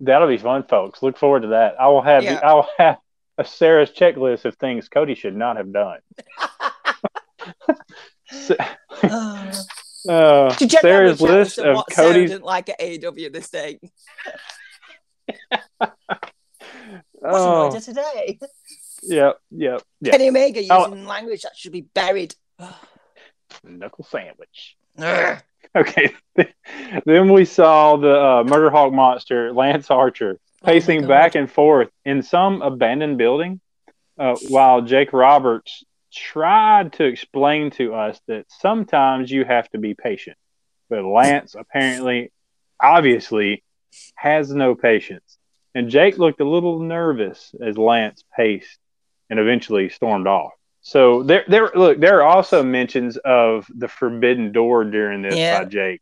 that'll 0.01 0.27
be 0.27 0.37
fun, 0.37 0.63
folks. 0.63 1.01
Look 1.03 1.17
forward 1.17 1.41
to 1.43 1.47
that. 1.49 1.75
I 1.79 1.87
will 1.87 2.01
have 2.01 2.23
Yeah. 2.23 2.39
I 2.43 2.53
will 2.53 2.67
have 2.77 2.97
a 3.41 3.45
Sarah's 3.45 3.91
checklist 3.91 4.45
of 4.45 4.55
things 4.55 4.87
Cody 4.89 5.15
should 5.15 5.35
not 5.35 5.57
have 5.57 5.71
done. 5.73 5.99
S- 8.31 8.51
Oh. 9.03 9.51
Uh, 10.09 10.49
To 10.55 10.69
Sarah's 10.69 11.19
have 11.19 11.29
list 11.29 11.57
of 11.59 11.75
what 11.75 11.91
Sarah 11.93 12.09
Cody's. 12.09 12.29
didn't 12.31 12.43
like 12.45 12.69
at 12.69 12.79
AEW 12.79 13.31
this 13.33 13.49
day. 13.49 13.79
What's 15.77 15.91
Oh, 17.23 17.67
annoyed 17.67 17.73
her 17.75 17.79
today? 17.81 18.39
Yep, 19.03 19.39
yep, 19.51 19.81
yeah. 20.01 20.11
Kenny 20.11 20.29
Omega 20.29 20.59
using 20.61 20.71
Oh. 20.75 20.89
language 20.89 21.41
that 21.43 21.55
should 21.55 21.71
be 21.71 21.81
buried. 21.81 22.35
Knuckle 23.63 24.05
sandwich. 24.05 24.75
Ugh. 24.97 25.37
Okay. 25.75 26.13
then 27.05 27.31
we 27.31 27.45
saw 27.45 27.95
the 27.97 28.13
uh, 28.19 28.43
Murder 28.43 28.69
Hawk 28.69 28.91
monster, 28.93 29.53
Lance 29.53 29.89
Archer, 29.91 30.31
Oh 30.31 30.37
my 30.37 30.50
pacing 30.63 31.01
God. 31.01 31.07
back 31.07 31.35
and 31.35 31.49
forth 31.51 31.89
in 32.05 32.21
some 32.21 32.61
abandoned 32.61 33.17
building, 33.17 33.59
uh, 34.17 34.35
while 34.49 34.81
Jake 34.81 35.13
Roberts 35.13 35.83
tried 36.13 36.93
to 36.93 37.05
explain 37.05 37.71
to 37.71 37.93
us 37.95 38.19
that 38.27 38.45
sometimes 38.49 39.31
you 39.31 39.45
have 39.45 39.69
to 39.69 39.77
be 39.77 39.93
patient. 39.93 40.37
But 40.89 41.05
Lance 41.05 41.55
apparently, 41.57 42.31
obviously, 42.81 43.63
has 44.15 44.51
no 44.51 44.75
patience. 44.75 45.37
And 45.73 45.89
Jake 45.89 46.17
looked 46.17 46.41
a 46.41 46.49
little 46.49 46.79
nervous 46.79 47.55
as 47.61 47.77
Lance 47.77 48.23
paced 48.35 48.77
and 49.29 49.39
eventually 49.39 49.89
stormed 49.89 50.27
off. 50.27 50.51
So 50.81 51.23
there, 51.23 51.45
there. 51.47 51.71
Look, 51.73 51.99
there 51.99 52.21
are 52.21 52.27
also 52.27 52.63
mentions 52.63 53.15
of 53.17 53.67
the 53.73 53.87
forbidden 53.87 54.51
door 54.51 54.83
during 54.83 55.21
this 55.21 55.35
Yeah. 55.37 55.59
by 55.59 55.65
Jake. 55.65 56.01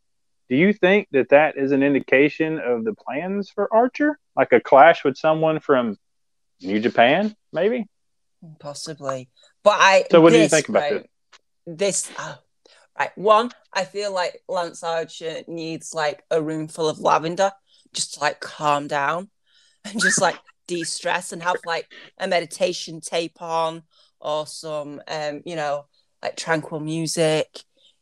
Do 0.49 0.55
you 0.55 0.73
think 0.73 1.07
that 1.11 1.29
that 1.29 1.57
is 1.57 1.71
an 1.71 1.83
indication 1.83 2.59
of 2.59 2.83
the 2.83 2.95
plans 2.95 3.51
for 3.51 3.71
Archer, 3.71 4.19
like 4.35 4.51
a 4.51 4.59
clash 4.59 5.03
with 5.03 5.15
someone 5.15 5.59
from 5.59 5.95
New 6.61 6.79
Japan, 6.79 7.35
maybe? 7.53 7.85
Possibly. 8.59 9.29
But 9.63 9.77
I 9.79 10.05
So 10.09 10.21
what 10.21 10.33
do 10.33 10.39
you 10.39 10.47
think 10.47 10.69
about 10.69 10.91
right, 10.91 11.09
This 11.67 12.11
oh, 12.17 12.37
right. 12.97 13.15
One, 13.15 13.51
I 13.73 13.83
feel 13.83 14.11
like 14.11 14.41
Lance 14.47 14.83
Archer 14.83 15.41
needs 15.47 15.93
like 15.93 16.23
a 16.31 16.41
room 16.41 16.67
full 16.67 16.89
of 16.89 16.99
lavender 16.99 17.51
just 17.93 18.15
to 18.15 18.21
like 18.21 18.39
calm 18.39 18.87
down 18.87 19.29
and 19.85 20.01
just 20.01 20.19
like 20.19 20.37
de-stress 20.67 21.31
and 21.31 21.43
have 21.43 21.57
like 21.65 21.87
a 22.19 22.27
meditation 22.27 23.01
tape 23.01 23.41
on 23.41 23.83
or 24.19 24.47
some 24.47 25.01
um, 25.07 25.41
you 25.45 25.55
know, 25.55 25.85
like 26.23 26.35
tranquil 26.35 26.79
music, 26.79 27.47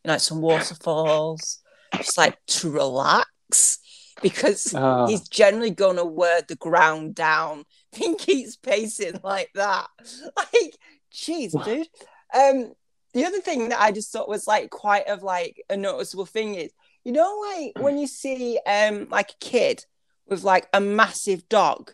you 0.03 0.07
know, 0.07 0.13
like 0.13 0.21
some 0.21 0.41
waterfalls, 0.41 1.59
just 1.97 2.17
like 2.17 2.37
to 2.47 2.69
relax 2.71 3.79
because 4.21 4.73
Uh, 4.73 5.07
he's 5.07 5.27
generally 5.27 5.71
gonna 5.71 6.05
wear 6.05 6.41
the 6.41 6.55
ground 6.55 7.15
down. 7.15 7.65
He 7.93 8.15
keeps 8.15 8.55
pacing 8.57 9.19
like 9.23 9.49
that. 9.55 9.87
Like, 10.35 10.77
jeez, 11.13 11.51
dude. 11.63 11.87
Um, 12.33 12.73
the 13.13 13.25
other 13.25 13.39
thing 13.41 13.69
that 13.69 13.81
I 13.81 13.91
just 13.91 14.11
thought 14.11 14.29
was 14.29 14.45
like 14.45 14.69
quite 14.69 15.07
of 15.07 15.23
like 15.23 15.63
a 15.69 15.77
noticeable 15.77 16.25
thing 16.25 16.55
is, 16.55 16.71
you 17.03 17.11
know, 17.11 17.43
like 17.51 17.73
when 17.77 17.97
you 17.97 18.05
see 18.07 18.59
um 18.67 19.07
like 19.09 19.31
a 19.31 19.37
kid 19.39 19.83
with 20.27 20.43
like 20.43 20.67
a 20.73 20.81
massive 20.81 21.47
dog, 21.49 21.93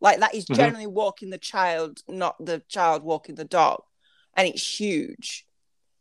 like 0.00 0.20
that 0.20 0.34
is 0.34 0.46
Mhm. 0.46 0.56
generally 0.56 0.86
walking 0.86 1.30
the 1.30 1.38
child, 1.38 1.98
not 2.08 2.36
the 2.44 2.62
child 2.68 3.02
walking 3.02 3.34
the 3.36 3.44
dog, 3.44 3.82
and 4.34 4.48
it's 4.48 4.80
huge. 4.80 5.45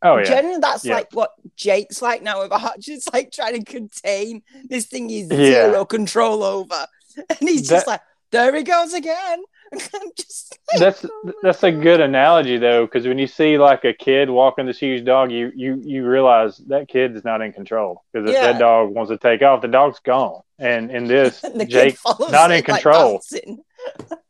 Oh 0.02 0.18
yeah, 0.18 0.24
Generally, 0.24 0.60
that's 0.60 0.86
Yeah. 0.86 0.96
like 0.96 1.08
what 1.14 1.32
Jake's 1.56 2.02
like 2.02 2.22
now 2.22 2.41
with 2.41 2.52
Archer. 2.52 2.91
It's 2.91 3.12
like 3.14 3.32
trying 3.32 3.64
to 3.64 3.72
contain 3.72 4.43
this 4.70 4.86
thing 4.88 5.10
he's 5.10 5.30
Yeah. 5.30 5.38
zero 5.70 5.86
control 5.86 6.43
over. 6.43 6.88
And 7.30 7.48
he's 7.50 7.70
just 7.70 7.88
like, 7.88 8.02
there 8.32 8.54
he 8.54 8.64
goes 8.64 8.93
again. 8.93 9.41
Just 10.18 10.60
like, 10.72 10.80
that's 10.80 11.06
oh 11.06 11.34
that's 11.41 11.64
a 11.64 11.72
good 11.72 12.00
analogy 12.02 12.58
though, 12.58 12.86
because 12.86 13.08
when 13.08 13.18
you 13.18 13.26
see 13.28 13.58
like 13.58 13.84
a 13.84 13.93
kid 13.93 14.30
walking 14.30 14.66
this 14.66 14.78
huge 14.80 15.04
dog, 15.06 15.32
you 15.32 15.52
you 15.56 15.82
you 15.84 16.06
realize 16.06 16.58
that 16.68 16.88
kid 16.88 17.16
is 17.16 17.24
not 17.26 17.41
in 17.41 17.52
control. 17.54 18.04
Because 18.14 18.28
if 18.28 18.34
Yeah. 18.34 18.52
that 18.52 18.60
dog 18.60 18.89
wants 18.89 19.10
to 19.12 19.18
take 19.18 19.41
off, 19.41 19.62
the 19.62 19.68
dog's 19.70 20.00
gone. 20.00 20.41
And 20.60 20.91
in 20.91 21.08
this, 21.08 21.43
And 21.43 21.68
Jake 21.70 21.98
not 22.30 22.52
in 22.52 22.58
it, 22.60 22.68
like, 22.68 22.84
control. 22.84 23.22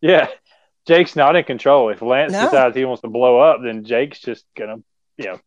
Yeah, 0.01 0.27
Jake's 0.87 1.15
not 1.15 1.35
in 1.35 1.43
control. 1.43 1.89
If 1.89 2.01
Lance 2.01 2.31
No. 2.33 2.45
decides 2.45 2.75
he 2.75 2.85
wants 2.85 3.01
to 3.01 3.07
blow 3.07 3.39
up, 3.39 3.59
then 3.63 3.83
Jake's 3.83 4.19
just 4.19 4.45
gonna, 4.57 4.77
you 5.17 5.25
know, 5.25 5.39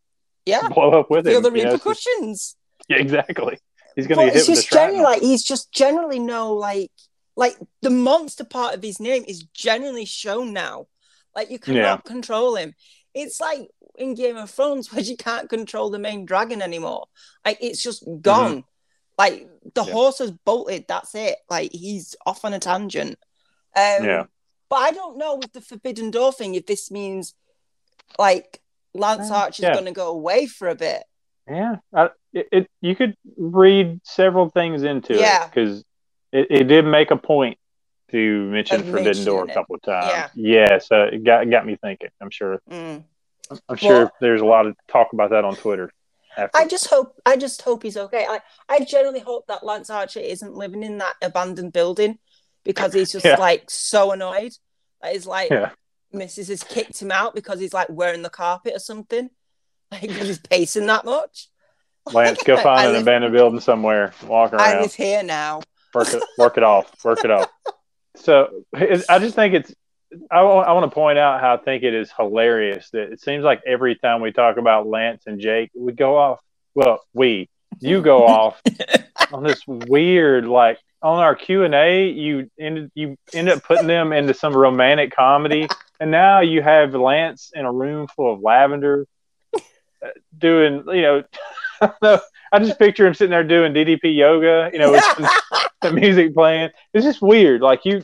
Yeah, 0.49 0.67
blow 0.73 0.91
up 0.99 1.09
with 1.09 1.25
him. 1.27 1.33
feel 1.33 1.41
the 1.41 1.51
you 1.57 1.63
know, 1.65 1.73
it's 1.73 1.83
just- 1.83 2.05
repercussions. 2.07 2.55
yeah, 2.89 2.97
exactly. 2.97 3.57
He's 3.95 4.07
gonna 4.07 4.25
get 4.25 4.33
hit 4.33 4.39
it's 4.41 4.47
with 4.47 4.57
the 4.57 4.61
just 4.61 4.71
generally 4.71 5.01
like 5.03 5.21
he's 5.21 5.43
just 5.43 5.71
generally 5.71 6.19
no 6.19 6.53
like 6.53 6.91
like 7.35 7.57
the 7.81 7.89
monster 7.89 8.43
part 8.43 8.75
of 8.75 8.83
his 8.83 8.99
name 8.99 9.23
is 9.27 9.43
generally 9.53 10.05
shown 10.05 10.53
now. 10.53 10.87
Like 11.35 11.49
you 11.51 11.59
cannot 11.59 12.05
control 12.05 12.55
him. 12.55 12.73
It's 13.13 13.39
like 13.41 13.69
in 13.95 14.13
Game 14.15 14.37
of 14.37 14.49
Thrones 14.49 14.91
where 14.93 15.01
you 15.03 15.17
can't 15.17 15.49
control 15.49 15.89
the 15.89 15.99
main 15.99 16.25
dragon 16.25 16.61
anymore. 16.61 17.07
Like 17.45 17.57
it's 17.61 17.81
just 17.83 18.03
gone. 18.21 18.63
Like 19.17 19.47
the 19.73 19.81
Mm-hmm. 19.81 19.87
Yeah. 19.89 19.93
horse 19.93 20.19
has 20.19 20.31
bolted. 20.31 20.85
That's 20.87 21.13
it. 21.15 21.35
Like 21.49 21.71
he's 21.73 22.15
off 22.25 22.45
on 22.45 22.53
a 22.53 22.59
tangent. 22.59 23.17
Um, 23.75 24.03
Yeah. 24.05 24.23
But 24.69 24.77
I 24.77 24.91
don't 24.91 25.17
know 25.17 25.35
with 25.35 25.51
the 25.53 25.61
Forbidden 25.61 26.11
Door 26.11 26.33
thing 26.33 26.55
if 26.55 26.65
this 26.67 26.89
means 26.91 27.33
like 28.17 28.61
Lance 28.93 29.29
Uh, 29.31 29.35
Archer's 29.35 29.63
yeah. 29.63 29.73
going 29.73 29.85
to 29.85 29.91
go 29.91 30.09
away 30.09 30.45
for 30.47 30.67
a 30.67 30.75
bit. 30.75 31.03
Yeah, 31.47 31.77
I, 31.93 32.09
it, 32.33 32.47
it 32.51 32.67
you 32.81 32.95
could 32.95 33.15
read 33.37 34.01
several 34.03 34.49
things 34.49 34.83
into 34.83 35.15
Yeah. 35.15 35.45
it 35.45 35.51
because 35.51 35.83
it, 36.31 36.47
it 36.49 36.63
did 36.65 36.85
make 36.85 37.09
a 37.11 37.17
point 37.17 37.57
to 38.11 38.43
mention 38.51 38.81
Of 38.81 38.87
Forbidden 38.87 39.25
Door 39.25 39.45
a 39.49 39.53
couple 39.53 39.75
of 39.75 39.81
times. 39.81 40.31
Yeah. 40.35 40.67
Yeah, 40.69 40.77
so 40.79 41.03
it 41.03 41.23
got 41.23 41.49
got 41.49 41.65
me 41.65 41.75
thinking. 41.81 42.09
I'm 42.21 42.29
sure. 42.29 42.59
Mm. 42.69 43.03
I'm 43.67 43.75
sure 43.77 43.93
Well- 44.05 44.11
there's 44.21 44.41
a 44.41 44.45
lot 44.45 44.67
of 44.67 44.75
talk 44.91 45.13
about 45.13 45.31
that 45.31 45.43
on 45.45 45.55
Twitter. 45.55 45.91
After. 46.37 46.55
I 46.57 46.67
just 46.67 46.87
hope 46.87 47.19
I 47.25 47.35
just 47.37 47.63
hope 47.63 47.81
he's 47.83 47.97
okay. 47.97 48.25
I, 48.29 48.39
I 48.69 48.85
generally 48.85 49.19
hope 49.19 49.47
that 49.47 49.65
Lance 49.65 49.89
Archer 49.89 50.19
isn't 50.19 50.53
living 50.53 50.83
in 50.83 50.99
that 50.99 51.15
abandoned 51.23 51.73
building 51.73 52.19
because 52.63 52.93
he's 52.93 53.11
just 53.15 53.25
Yeah. 53.25 53.35
like 53.37 53.69
so 53.71 54.11
annoyed. 54.11 54.51
That 55.01 55.13
he's 55.13 55.25
like 55.25 55.49
Yeah. 55.49 55.71
Mrs. 56.13 56.49
has 56.49 56.63
kicked 56.63 57.01
him 57.01 57.11
out 57.11 57.35
because 57.35 57.59
he's 57.59 57.73
like 57.73 57.87
wearing 57.89 58.21
the 58.21 58.29
carpet 58.29 58.73
or 58.75 58.79
something. 58.79 59.29
Like 59.91 60.01
because 60.01 60.27
he's 60.27 60.37
pacing 60.37 60.85
that 60.85 61.03
much. 61.03 61.47
Lance, 62.13 62.43
go 62.43 62.57
find 62.57 62.85
an 62.89 62.93
live- 62.93 63.01
abandoned 63.01 63.33
building 63.33 63.59
somewhere. 63.59 64.13
Walk 64.23 64.53
I 64.53 64.73
around. 64.73 64.81
live 64.83 64.93
here 64.93 65.23
now. 65.23 65.61
work 65.95 66.13
it 66.13 66.23
work 66.37 66.57
it 66.57 66.63
off 66.63 67.03
work 67.03 67.25
it 67.25 67.31
off 67.31 67.49
so 68.15 68.63
i 69.09 69.17
just 69.17 69.33
think 69.33 69.55
it's 69.55 69.73
I 70.31 70.41
want 70.43 70.89
to 70.89 70.93
point 70.93 71.17
out 71.19 71.39
how 71.39 71.53
I 71.55 71.57
think 71.57 71.83
it 71.83 71.93
is 71.93 72.11
hilarious 72.15 72.89
that 72.91 73.11
it 73.11 73.21
seems 73.21 73.43
like 73.43 73.61
every 73.65 73.95
time 73.95 74.21
we 74.21 74.31
talk 74.31 74.57
about 74.57 74.87
Lance 74.87 75.23
and 75.27 75.39
Jake, 75.39 75.69
we 75.75 75.91
go 75.93 76.17
off. 76.17 76.39
Well, 76.73 76.99
we, 77.13 77.47
you 77.79 78.01
go 78.01 78.25
off 78.25 78.59
on 79.31 79.43
this 79.43 79.61
weird, 79.67 80.47
like 80.47 80.79
on 81.01 81.19
our 81.19 81.35
Q 81.35 81.63
and 81.63 81.73
A, 81.73 82.09
you 82.09 82.49
ended 82.59 82.91
you 82.93 83.17
end 83.33 83.49
up 83.49 83.63
putting 83.63 83.87
them 83.87 84.11
into 84.13 84.33
some 84.33 84.55
romantic 84.55 85.15
comedy, 85.15 85.67
and 85.99 86.11
now 86.11 86.41
you 86.41 86.61
have 86.61 86.93
Lance 86.93 87.51
in 87.53 87.65
a 87.65 87.71
room 87.71 88.07
full 88.07 88.33
of 88.33 88.41
lavender, 88.41 89.07
uh, 89.55 89.59
doing 90.37 90.83
you 90.87 91.01
know 91.01 91.23
I 92.51 92.59
just 92.59 92.79
picture 92.79 93.05
him 93.05 93.13
sitting 93.13 93.31
there 93.31 93.43
doing 93.43 93.73
DDP 93.73 94.15
yoga, 94.15 94.69
you 94.73 94.79
know, 94.79 94.91
with 94.91 95.03
the 95.81 95.91
music 95.93 96.33
playing. 96.33 96.69
It's 96.93 97.05
just 97.05 97.21
weird. 97.21 97.61
Like 97.61 97.85
you, 97.85 98.03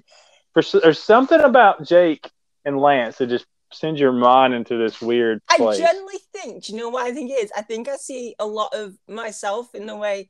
for, 0.53 0.61
there's 0.79 1.01
something 1.01 1.39
about 1.39 1.83
Jake 1.83 2.29
and 2.63 2.79
Lance 2.79 3.17
that 3.17 3.27
just 3.27 3.45
sends 3.71 3.99
your 3.99 4.11
mind 4.11 4.53
into 4.53 4.77
this 4.77 5.01
weird 5.01 5.41
place. 5.57 5.79
I 5.79 5.85
generally 5.87 6.19
think, 6.31 6.65
do 6.65 6.73
you 6.73 6.79
know 6.79 6.89
what 6.89 7.05
I 7.05 7.13
think 7.13 7.31
it 7.31 7.43
is? 7.43 7.51
I 7.57 7.61
think 7.61 7.89
I 7.89 7.95
see 7.97 8.35
a 8.39 8.45
lot 8.45 8.73
of 8.73 8.95
myself 9.07 9.73
in 9.73 9.85
the 9.85 9.95
way 9.95 10.29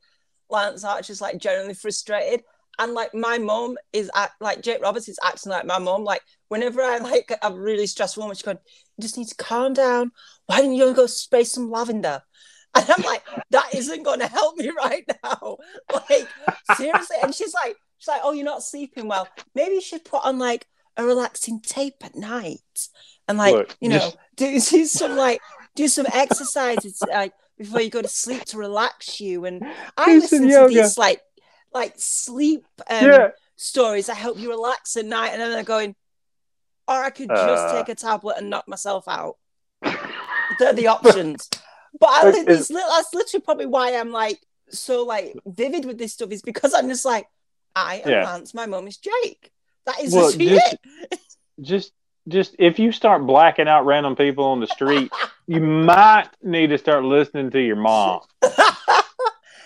Lance 0.49 0.83
Archer's 0.83 1.21
like 1.21 1.37
generally 1.37 1.73
frustrated. 1.73 2.43
And 2.79 2.93
like 2.93 3.13
my 3.13 3.37
mom 3.37 3.77
is 3.93 4.09
act, 4.15 4.41
like 4.41 4.61
Jake 4.61 4.81
Roberts 4.81 5.07
is 5.09 5.19
acting 5.23 5.51
like 5.51 5.65
my 5.65 5.79
mom. 5.79 6.03
Like 6.03 6.21
whenever 6.49 6.81
I 6.81 6.97
like 6.97 7.31
a 7.41 7.53
really 7.53 7.87
stressful 7.87 8.21
moment, 8.21 8.37
she's 8.37 8.45
going, 8.45 8.59
"You 8.97 9.01
just 9.01 9.17
need 9.17 9.27
to 9.27 9.35
calm 9.35 9.73
down. 9.73 10.11
Why 10.45 10.57
didn't 10.57 10.75
you 10.75 10.93
go 10.93 11.07
spray 11.07 11.43
some 11.43 11.69
lavender?" 11.71 12.21
And 12.77 12.85
I'm 12.89 13.03
like, 13.03 13.23
"That 13.51 13.73
isn't 13.73 14.03
going 14.03 14.19
to 14.19 14.27
help 14.27 14.57
me 14.57 14.69
right 14.69 15.05
now." 15.23 15.57
Like 15.93 16.27
seriously. 16.75 17.17
And 17.23 17.33
she's 17.33 17.53
like, 17.53 17.77
"She's 17.99 18.07
like, 18.09 18.21
oh, 18.23 18.33
you're 18.33 18.43
not 18.43 18.63
sleeping 18.63 19.07
well. 19.07 19.29
Maybe 19.53 19.75
you 19.75 19.81
should 19.81 20.03
put 20.03 20.25
on 20.25 20.39
like 20.39 20.67
a 20.97 21.05
relaxing 21.05 21.61
tape 21.61 22.03
at 22.03 22.15
night 22.15 22.59
and 23.27 23.37
like 23.37 23.53
Look, 23.53 23.77
you 23.81 23.89
know 23.89 23.99
just- 23.99 24.17
do, 24.71 24.77
do 24.77 24.85
some 24.85 25.15
like 25.15 25.41
do 25.75 25.87
some 25.87 26.05
exercises 26.13 27.01
like 27.09 27.33
before 27.57 27.81
you 27.81 27.89
go 27.89 28.01
to 28.01 28.07
sleep 28.07 28.43
to 28.45 28.57
relax 28.57 29.19
you. 29.19 29.45
And 29.45 29.63
I 29.97 30.15
listen 30.15 30.43
to 30.43 30.47
yoga. 30.49 30.73
these 30.73 30.97
like 30.97 31.21
like 31.75 31.93
sleep 31.97 32.65
um, 32.89 33.05
Yeah. 33.05 33.27
stories 33.57 34.07
that 34.07 34.15
help 34.17 34.39
you 34.39 34.49
relax 34.49 34.97
at 34.97 35.05
night, 35.05 35.29
and 35.33 35.41
then 35.41 35.51
they're 35.51 35.63
going, 35.63 35.95
or 36.87 36.95
I 37.03 37.11
could 37.11 37.29
just 37.29 37.63
Uh. 37.65 37.73
take 37.73 37.89
a 37.89 37.95
tablet 37.95 38.37
and 38.39 38.49
knock 38.49 38.67
myself 38.67 39.07
out. 39.07 39.35
They're 40.57 40.73
the 40.73 40.87
options. 40.87 41.49
But 41.97 42.09
I, 42.11 42.25
Look, 42.25 42.35
li- 42.35 42.41
it's- 42.41 42.59
it's 42.59 42.69
li- 42.71 42.83
that's 42.89 43.13
literally 43.13 43.41
probably 43.41 43.65
why 43.67 43.95
I'm 43.95 44.11
like 44.11 44.37
so 44.69 45.05
like 45.05 45.33
vivid 45.45 45.85
with 45.85 45.97
this 45.97 46.11
stuff 46.11 46.29
is 46.31 46.41
because 46.41 46.73
I'm 46.73 46.89
just 46.89 47.05
like, 47.05 47.25
I 47.73 48.01
am 48.03 48.09
Yeah. 48.11 48.25
Lance, 48.25 48.53
my 48.53 48.65
mum 48.65 48.85
is 48.87 48.97
Jake. 48.97 49.49
That 49.85 50.01
is 50.01 50.11
Well, 50.13 50.29
just- 50.31 50.41
it. 50.41 51.19
Just, 51.61 51.93
just 52.27 52.53
if 52.59 52.79
you 52.79 52.91
start 52.91 53.25
blacking 53.25 53.69
out 53.69 53.85
random 53.85 54.17
people 54.17 54.43
on 54.43 54.59
the 54.59 54.67
street, 54.67 55.09
you 55.47 55.61
might 55.61 56.27
need 56.43 56.67
to 56.71 56.77
start 56.77 57.05
listening 57.05 57.49
to 57.51 57.61
your 57.61 57.77
mom. 57.77 58.19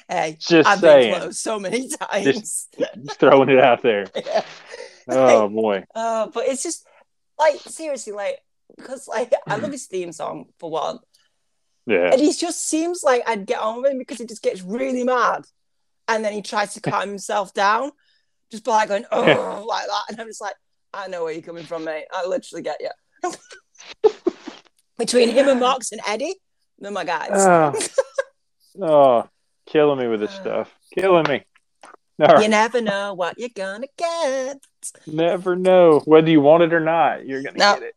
hey, 0.09 0.37
Just 0.39 0.67
I've 0.67 0.79
saying. 0.79 1.11
been 1.11 1.21
close 1.21 1.39
so 1.39 1.59
many 1.59 1.87
times. 1.87 2.25
Just 2.25 3.19
throwing 3.19 3.49
it 3.49 3.59
out 3.59 3.81
there. 3.81 4.05
Yeah. 4.15 4.43
Oh 5.17 5.49
boy. 5.49 5.85
Uh, 5.95 6.27
but 6.27 6.45
it's 6.47 6.61
just 6.61 6.85
like 7.39 7.55
seriously, 7.61 8.13
like 8.13 8.37
because 8.77 9.07
like 9.07 9.33
I 9.47 9.55
love 9.55 9.71
his 9.71 9.87
theme 9.87 10.11
song 10.11 10.45
for 10.59 10.69
one, 10.69 10.99
Yeah. 11.87 12.11
and 12.11 12.21
he 12.21 12.31
just 12.31 12.67
seems 12.67 13.01
like 13.03 13.23
I'd 13.27 13.47
get 13.47 13.57
on 13.59 13.81
with 13.81 13.91
him 13.91 13.97
because 13.97 14.19
he 14.19 14.25
just 14.27 14.43
gets 14.43 14.61
really 14.61 15.03
mad, 15.03 15.45
and 16.07 16.23
then 16.23 16.33
he 16.33 16.43
tries 16.43 16.75
to 16.75 16.81
calm 16.81 17.09
himself 17.09 17.55
down, 17.55 17.91
just 18.51 18.63
by 18.63 18.75
like 18.75 18.89
going 18.89 19.05
oh 19.11 19.65
like 19.67 19.87
that, 19.87 20.03
and 20.09 20.21
I'm 20.21 20.27
just 20.27 20.41
like, 20.41 20.53
I 20.93 21.07
know 21.07 21.23
where 21.23 21.33
you're 21.33 21.41
coming 21.41 21.65
from, 21.65 21.85
mate. 21.85 22.05
I 22.13 22.27
literally 22.27 22.61
get 22.61 22.77
you. 22.79 23.31
Between 24.99 25.29
him 25.29 25.47
and 25.47 25.59
Mox 25.59 25.91
and 25.91 26.01
Eddie, 26.07 26.35
they're 26.77 26.91
my 26.91 27.05
guys. 27.05 27.29
Oh, 27.31 27.73
oh, 28.81 29.29
killing 29.69 29.99
me 29.99 30.07
with 30.07 30.19
this 30.19 30.31
stuff. 30.31 30.73
Killing 30.93 31.25
me. 31.29 31.43
All 32.21 32.41
you 32.41 32.49
never 32.49 32.81
know 32.81 33.13
what 33.13 33.39
you're 33.39 33.49
gonna 33.55 33.87
get. 33.97 34.59
Never 35.07 35.55
know 35.55 35.99
whether 36.03 36.29
you 36.29 36.41
want 36.41 36.63
it 36.63 36.73
or 36.73 36.81
not. 36.81 37.25
You're 37.25 37.43
gonna 37.43 37.57
No. 37.57 37.79
get 37.79 37.93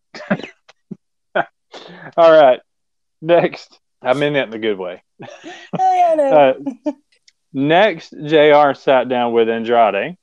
it. 1.35 1.47
All 2.17 2.31
right. 2.31 2.61
Next, 3.21 3.79
I 4.01 4.15
mean 4.15 4.35
that 4.35 4.49
in 4.49 4.55
a 4.55 4.59
good 4.59 4.79
way. 4.79 5.03
Oh. 5.79 6.55
Uh, 6.87 6.93
next, 7.53 8.11
Jr. 8.11 8.75
sat 8.75 9.09
down 9.09 9.33
with 9.33 9.49
Andrade, 9.49 10.17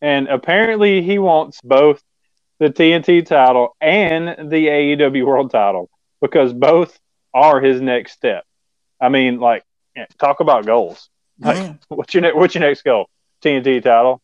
and 0.00 0.28
apparently 0.28 1.02
he 1.02 1.18
wants 1.18 1.60
both 1.62 2.02
the 2.58 2.70
TNT 2.70 3.24
title 3.24 3.76
and 3.80 4.50
the 4.50 4.66
AEW 4.66 5.24
World 5.26 5.50
title 5.50 5.90
because 6.20 6.52
both 6.52 6.98
are 7.34 7.60
his 7.60 7.80
next 7.80 8.12
step. 8.12 8.44
I 9.00 9.10
mean, 9.10 9.38
like, 9.38 9.62
talk 10.18 10.40
about 10.40 10.66
goals. 10.66 11.08
Like, 11.40 11.76
what's 11.88 12.14
your 12.14 12.22
ne- 12.22 12.32
what's 12.32 12.54
your 12.54 12.62
next 12.62 12.82
goal? 12.82 13.08
TNT 13.42 13.82
title 13.82 14.20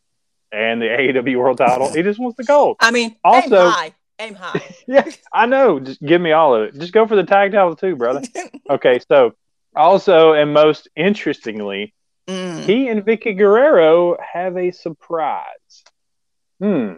and 0.52 0.80
the 0.82 0.86
AEW 0.86 1.36
World 1.38 1.58
title. 1.58 1.92
He 1.92 2.02
just 2.02 2.18
wants 2.18 2.36
the 2.36 2.44
gold. 2.44 2.76
I 2.80 2.90
mean, 2.90 3.16
Also- 3.24 3.66
aim 3.66 3.70
high, 3.72 3.94
aim 4.18 4.34
high. 4.34 4.74
Yeah, 4.86 5.04
I 5.32 5.46
know. 5.46 5.80
Just 5.80 6.00
give 6.02 6.20
me 6.20 6.32
all 6.32 6.54
of 6.54 6.62
it. 6.62 6.78
Just 6.78 6.92
go 6.92 7.06
for 7.06 7.16
the 7.16 7.24
tag 7.24 7.52
title 7.52 7.76
too, 7.76 7.96
brother. 7.96 8.22
Okay, 8.70 9.00
so 9.08 9.34
also 9.76 10.32
and 10.32 10.52
most 10.54 10.88
interestingly, 10.96 11.92
Mm. 12.26 12.60
he 12.64 12.88
and 12.88 13.02
Vickie 13.04 13.36
Guerrero 13.36 14.16
have 14.32 14.56
a 14.56 14.70
surprise. 14.70 15.44
Hmm. 16.58 16.92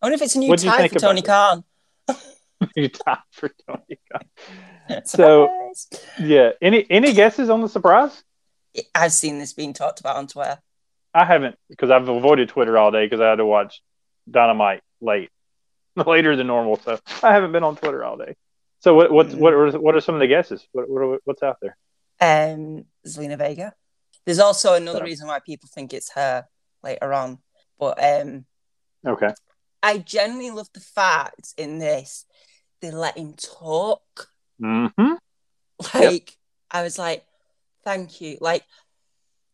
I 0.00 0.06
wonder 0.06 0.14
if 0.14 0.22
it's 0.22 0.36
a 0.36 0.38
new 0.38 0.48
What'd 0.48 0.64
tie 0.64 0.86
for 0.86 0.98
about 0.98 1.00
Tony 1.00 1.18
it? 1.20 1.26
You 2.76 2.88
time 2.88 3.18
for 3.32 3.50
Tony 3.68 3.98
Khan. 4.10 5.02
So- 5.04 5.72
Yeah. 6.18 6.52
Any 6.62 6.86
any 6.90 7.12
guesses 7.12 7.50
on 7.50 7.60
the 7.60 7.68
surprise? 7.68 8.22
I've 8.94 9.12
seen 9.12 9.38
this 9.38 9.52
being 9.52 9.72
talked 9.72 10.00
about 10.00 10.16
on 10.16 10.26
Twitter. 10.26 10.58
I 11.14 11.24
haven't 11.24 11.56
because 11.70 11.90
I've 11.90 12.08
avoided 12.08 12.48
Twitter 12.50 12.76
all 12.76 12.90
day 12.90 13.06
because 13.06 13.20
I 13.20 13.28
had 13.30 13.36
to 13.36 13.46
watch 13.46 13.80
Dynamite 14.30 14.82
late, 15.00 15.30
later 15.96 16.36
than 16.36 16.46
normal. 16.46 16.76
So 16.76 16.98
I 17.22 17.32
haven't 17.32 17.52
been 17.52 17.62
on 17.64 17.76
Twitter 17.76 18.04
all 18.04 18.16
day. 18.16 18.36
So 18.80 18.94
what 18.94 19.10
what 19.10 19.32
what 19.34 19.52
are, 19.54 19.70
what 19.78 19.94
are 19.94 20.00
some 20.00 20.14
of 20.14 20.20
the 20.20 20.26
guesses? 20.26 20.66
What, 20.72 20.88
what 20.90 21.00
are, 21.02 21.18
what's 21.24 21.42
out 21.42 21.56
there? 21.62 21.76
Um, 22.20 22.84
Zelina 23.06 23.38
Vega. 23.38 23.72
There's 24.24 24.38
also 24.38 24.74
another 24.74 24.98
Yeah. 24.98 25.04
reason 25.04 25.26
why 25.28 25.38
people 25.40 25.68
think 25.72 25.92
it's 25.94 26.12
her 26.12 26.46
later 26.82 27.12
on, 27.12 27.38
but 27.78 28.02
um, 28.02 28.44
Okay. 29.06 29.30
I 29.82 29.98
genuinely 29.98 30.50
love 30.50 30.68
the 30.74 30.80
fact 30.80 31.54
in 31.56 31.78
this 31.78 32.24
they 32.80 32.90
let 32.90 33.16
him 33.16 33.34
talk. 33.34 34.28
Mm-hmm. 34.62 35.14
Like 35.94 36.36
I 36.70 36.82
was 36.82 36.98
like, 36.98 37.24
thank 37.84 38.20
you, 38.20 38.38
like 38.40 38.64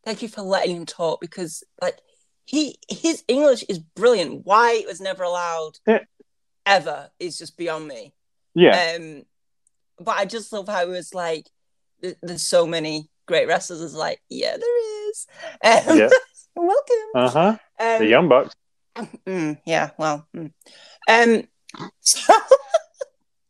thank 0.05 0.23
you 0.23 0.29
for 0.29 0.43
letting 0.43 0.77
him 0.77 0.87
talk 0.87 1.20
because 1.20 1.62
like 1.81 1.99
he 2.45 2.79
his 2.89 3.25
English 3.29 3.62
is 3.68 3.79
brilliant. 3.79 4.45
Why 4.45 4.73
it 4.75 4.87
was 4.87 5.01
never 5.01 5.23
allowed 5.23 5.73
Yeah. 5.87 6.01
ever 6.66 7.11
is 7.18 7.39
just 7.39 7.57
beyond 7.57 7.87
me. 7.89 8.12
Yeah. 8.55 8.97
Um, 8.97 9.23
but 9.99 10.16
I 10.18 10.25
just 10.25 10.53
love 10.53 10.68
how 10.68 10.83
it 10.83 10.89
was 10.89 11.14
like, 11.14 11.49
th- 12.03 12.16
there's 12.23 12.43
so 12.43 12.66
many 12.66 13.09
great 13.27 13.47
wrestlers. 13.47 13.81
It's 13.81 13.95
like, 13.95 14.20
yeah, 14.29 14.57
there 14.57 15.09
is. 15.11 15.27
Um, 15.64 15.99
Yeah. 15.99 16.09
welcome. 16.57 17.11
Uh 17.14 17.31
huh. 17.31 17.57
Um, 17.79 17.99
The 17.99 18.07
Young 18.07 18.29
Bucks. 18.29 18.55
mm, 18.97 19.59
yeah. 19.64 19.91
Well. 19.99 20.27
mm. 20.37 20.53
Um. 21.09 21.49
So 22.01 22.35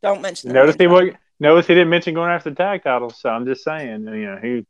don't 0.03 0.21
mention. 0.21 0.49
the 0.49 0.53
Notice 0.53 0.75
he 0.77 0.85
wa- 0.85 1.09
notice 1.39 1.65
he 1.65 1.73
didn't 1.73 1.89
mention 1.89 2.13
going 2.13 2.29
after 2.29 2.51
the 2.51 2.55
tag 2.55 2.83
titles. 2.83 3.19
So 3.19 3.29
I'm 3.29 3.45
just 3.45 3.63
saying, 3.63 4.05
you 4.05 4.25
know, 4.25 4.37
he. 4.41 4.65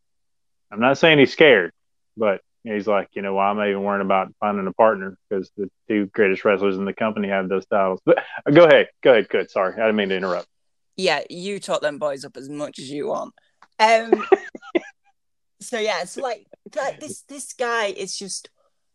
I'm 0.72 0.80
not 0.80 0.98
saying 0.98 1.20
he's 1.20 1.32
scared, 1.32 1.72
but 2.16 2.42
he's 2.64 2.88
like, 2.88 3.10
you 3.14 3.22
know, 3.22 3.34
why 3.34 3.52
am 3.52 3.60
I 3.60 3.70
even 3.70 3.84
worrying 3.84 4.06
about 4.06 4.34
finding 4.40 4.66
a 4.66 4.74
partner 4.74 5.18
because 5.30 5.52
the 5.58 5.70
two 5.88 6.08
greatest 6.08 6.46
wrestlers 6.46 6.78
in 6.78 6.86
the 6.86 6.94
company 6.94 7.28
have 7.28 7.50
those 7.50 7.66
titles. 7.66 8.00
But 8.06 8.20
uh, 8.46 8.52
go 8.52 8.66
ahead, 8.66 8.88
go 9.02 9.12
ahead. 9.12 9.28
Good. 9.28 9.52
Sorry, 9.52 9.74
I 9.74 9.86
didn't 9.88 9.98
mean 9.98 10.10
to 10.10 10.18
interrupt. 10.18 10.48
Yeah, 10.96 11.22
you 11.30 11.60
talk 11.60 11.82
them 11.82 11.98
boys 11.98 12.24
up 12.24 12.38
as 12.38 12.50
much 12.50 12.80
as 12.80 12.90
you 12.90 13.08
want. 13.08 13.34
Um. 13.80 14.26
so 15.62 15.80
yeah, 15.80 16.02
it's 16.02 16.18
like 16.18 16.46
that. 16.72 17.00
This 17.00 17.22
this 17.24 17.54
guy 17.54 17.88
is 17.88 18.18
just 18.18 18.50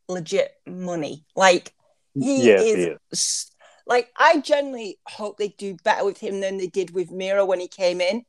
legit 0.08 0.52
money. 0.66 1.24
Like 1.34 1.74
he 2.14 2.46
yes, 2.46 2.62
is 2.62 2.76
he 2.76 2.82
is. 3.12 3.50
Like 3.88 4.12
I 4.16 4.38
generally 4.40 4.98
hope 5.08 5.38
they 5.38 5.48
do 5.48 5.76
better 5.82 6.04
with 6.04 6.18
him 6.18 6.40
than 6.40 6.58
they 6.58 6.68
did 6.68 6.92
with 6.94 7.10
Miro 7.10 7.44
when 7.44 7.58
he 7.60 7.66
came 7.68 8.00
in. 8.00 8.24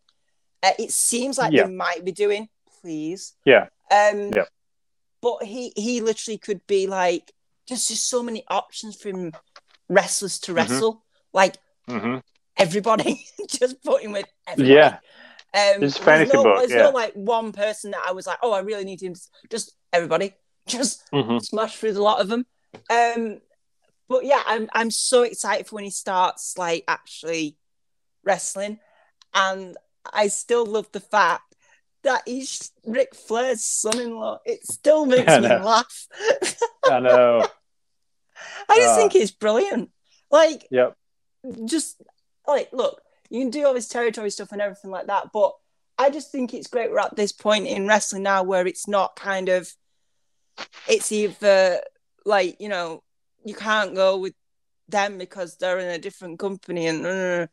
Uh, 0.64 0.72
it 0.80 0.92
seems 0.92 1.38
like 1.38 1.54
Yeah. 1.54 1.64
they 1.68 1.70
might 1.74 2.04
be 2.04 2.12
doing. 2.12 2.50
Please, 2.82 3.34
Yeah. 3.46 3.68
um, 3.92 4.32
Yeah. 4.34 4.46
But 5.22 5.44
he 5.44 5.74
he 5.76 6.00
literally 6.02 6.38
could 6.38 6.66
be 6.66 6.88
like 6.88 7.34
just 7.68 7.90
just 7.90 8.10
so 8.10 8.24
many 8.24 8.46
options 8.50 8.96
for 8.96 9.10
him 9.10 9.34
wrestlers 9.90 10.40
to 10.40 10.54
Mhm. 10.54 10.56
wrestle. 10.56 11.04
Like 11.34 11.58
hmm 11.88 12.20
everybody, 12.58 13.26
just 13.48 13.84
put 13.84 14.02
him 14.02 14.14
with 14.14 14.28
everybody. 14.48 14.74
Yeah. 14.74 15.00
Um, 15.54 15.84
It's 15.84 15.98
there's 15.98 16.32
no, 16.32 16.44
book, 16.44 16.60
There's 16.60 16.72
yeah. 16.72 16.84
no 16.84 16.92
like 16.92 17.14
one 17.14 17.52
person 17.52 17.92
that 17.92 18.04
I 18.08 18.12
was 18.12 18.28
like, 18.28 18.38
oh, 18.44 18.52
I 18.52 18.60
really 18.60 18.86
need 18.86 19.02
him. 19.02 19.16
Just 19.50 19.76
everybody, 19.92 20.36
just 20.68 21.04
hmm 21.12 21.40
smash 21.40 21.76
through 21.78 21.94
the 21.94 22.02
lot 22.02 22.22
of 22.22 22.28
them. 22.28 22.46
Um, 22.90 23.42
but 24.10 24.26
yeah, 24.26 24.42
I'm 24.46 24.68
I'm 24.74 24.92
so 24.92 25.22
excited 25.22 25.68
for 25.68 25.76
when 25.76 25.86
he 25.86 25.92
starts 25.92 26.58
like 26.58 26.84
actually 26.88 27.56
wrestling, 28.24 28.80
and 29.34 29.78
I 30.12 30.28
still 30.28 30.66
love 30.66 30.92
the 30.92 31.00
fact 31.00 31.56
that 32.04 32.24
he's 32.26 32.72
Ric 32.86 33.14
Flair's 33.16 33.64
son-in-law. 33.64 34.40
It 34.46 34.66
still 34.66 35.06
makes 35.16 35.32
me 35.38 35.48
laugh. 35.48 36.08
I 36.90 37.00
know. 37.00 37.46
I 38.70 38.78
just 38.78 38.94
Ah. 38.94 38.96
think 38.98 39.16
it's 39.16 39.32
brilliant. 39.32 39.92
Like 40.32 40.68
Yep. 40.72 40.96
just 41.66 42.02
like 42.48 42.72
look, 42.74 43.02
you 43.30 43.40
can 43.42 43.50
do 43.52 43.66
all 43.66 43.74
this 43.74 43.88
territory 43.88 44.30
stuff 44.32 44.52
and 44.52 44.62
everything 44.62 44.92
like 44.92 45.08
that, 45.08 45.32
but 45.32 45.54
I 45.98 46.10
just 46.10 46.32
think 46.32 46.54
it's 46.54 46.68
great 46.68 46.90
we're 46.92 47.00
at 47.00 47.16
this 47.18 47.32
point 47.34 47.68
in 47.68 47.86
wrestling 47.88 48.24
now 48.24 48.42
where 48.44 48.66
it's 48.66 48.88
not 48.88 49.16
kind 49.18 49.50
of 49.50 49.70
it's 50.88 51.12
either 51.12 51.82
like, 52.26 52.60
you 52.62 52.70
know, 52.70 53.04
you 53.46 53.54
can't 53.56 53.96
go 53.96 54.18
with 54.18 54.34
them 54.88 55.18
because 55.18 55.58
they're 55.58 55.80
in 55.80 55.90
a 55.90 55.98
different 56.00 56.40
company 56.40 56.88
and 56.88 57.06
uh, 57.06 57.48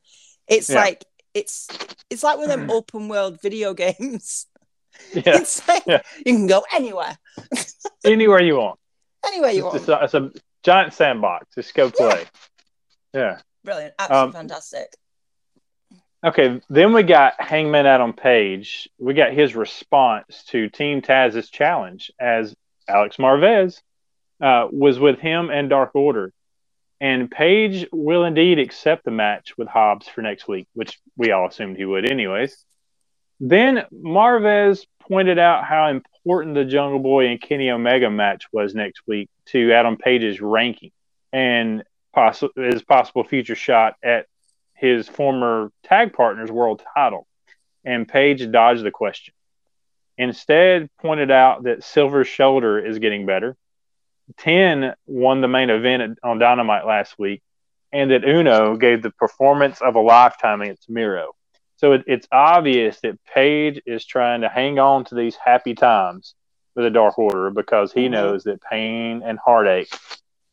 it's 0.49 0.69
Yeah. 0.71 0.77
like 0.81 1.05
it's 1.35 1.69
it's 2.11 2.23
like 2.23 2.39
one 2.39 2.51
of 2.51 2.59
them 2.59 2.71
open 2.79 3.09
world 3.09 3.39
video 3.43 3.75
games. 3.75 4.47
Yeah. 5.13 5.23
It's 5.41 5.67
like 5.69 5.83
Yeah. 5.87 6.01
you 6.25 6.33
can 6.33 6.47
go 6.47 6.65
anywhere. 6.73 7.17
Anywhere 8.05 8.41
you 8.41 8.57
want. 8.57 8.79
Anywhere 9.27 9.51
you 9.51 9.67
It's, 9.69 9.87
want. 9.89 10.03
it's 10.05 10.15
a, 10.15 10.29
it's 10.31 10.37
a 10.37 10.41
giant 10.63 10.95
sandbox. 10.95 11.47
Just 11.55 11.75
go 11.75 11.91
play. 11.91 12.25
Yeah. 13.13 13.41
Brilliant. 13.65 13.95
Absolutely 13.99 14.27
Um, 14.27 14.33
fantastic. 14.33 14.89
Okay, 16.25 16.61
then 16.71 16.93
we 16.93 17.03
got 17.03 17.35
Hangman 17.41 17.87
Adam 17.87 18.13
Page. 18.13 18.89
We 18.99 19.15
got 19.15 19.33
his 19.33 19.55
response 19.55 20.45
to 20.49 20.69
Team 20.69 21.03
Taz's 21.03 21.51
challenge 21.51 22.11
as 22.19 22.55
Alex 22.89 23.17
Marvez 23.19 23.81
uh, 24.41 24.69
was 24.71 24.99
with 24.99 25.19
him 25.19 25.51
and 25.51 25.71
Dark 25.71 25.95
Order. 25.95 26.33
And 27.01 27.31
Page 27.31 27.87
will 27.93 28.25
indeed 28.25 28.59
accept 28.59 29.05
the 29.05 29.11
match 29.11 29.57
with 29.59 29.69
Hobbs 29.69 30.09
for 30.09 30.23
next 30.23 30.49
week, 30.49 30.67
which 30.73 30.99
we 31.17 31.31
all 31.31 31.49
assumed 31.49 31.77
he 31.77 31.85
would, 31.85 32.11
anyways. 32.11 32.65
Then 33.39 33.85
Marvez 33.93 34.87
pointed 35.01 35.39
out 35.39 35.65
how 35.65 35.89
important 35.89 36.55
the 36.55 36.65
Jungle 36.65 36.99
Boy 36.99 37.29
and 37.29 37.41
Kenny 37.41 37.71
Omega 37.71 38.11
match 38.11 38.47
was 38.51 38.75
next 38.75 39.03
week 39.07 39.29
to 39.47 39.73
Adam 39.73 39.99
Page's 39.99 40.41
ranking 40.41 40.91
and 41.33 41.85
poss- 42.15 42.43
his 42.57 42.83
possible 42.83 43.25
future 43.25 43.55
shot 43.55 43.97
at 44.03 44.27
his 44.75 45.07
former 45.09 45.71
tag 45.85 46.13
partner's 46.15 46.51
world 46.51 46.83
title. 46.95 47.27
And 47.85 48.09
Page 48.09 48.51
dodged 48.51 48.85
the 48.85 48.91
question. 48.91 49.35
Instead, 50.19 50.89
pointed 50.99 51.31
out 51.31 51.65
that 51.65 51.85
Silver's 51.85 52.27
shoulder 52.27 52.79
is 52.85 52.99
getting 52.99 53.27
better. 53.27 53.55
10 54.39 54.95
won 55.07 55.41
the 55.41 55.49
main 55.49 55.71
event 55.71 56.19
on 56.23 56.39
Dynamite 56.39 56.87
last 56.87 57.19
week, 57.19 57.43
and 57.93 58.11
that 58.11 58.25
Uno 58.25 58.77
gave 58.77 59.03
the 59.03 59.11
performance 59.11 59.81
of 59.81 59.95
a 59.97 60.01
lifetime 60.01 60.61
against 60.63 60.91
Miro. 60.91 61.35
So 61.77 61.93
it, 61.93 62.05
it's 62.07 62.27
obvious 62.33 63.01
that 63.01 63.19
Page 63.25 63.81
is 63.87 64.05
trying 64.05 64.41
to 64.41 64.49
hang 64.49 64.79
on 64.79 65.05
to 65.07 65.15
these 65.15 65.37
happy 65.37 65.75
times 65.75 66.35
with 66.75 66.85
the 66.85 66.91
Dark 66.91 67.19
Order 67.19 67.51
because 67.51 67.93
he 67.93 68.07
Mhm. 68.07 68.11
knows 68.13 68.45
that 68.45 68.61
pain 68.63 69.23
and 69.25 69.39
heartache 69.39 69.91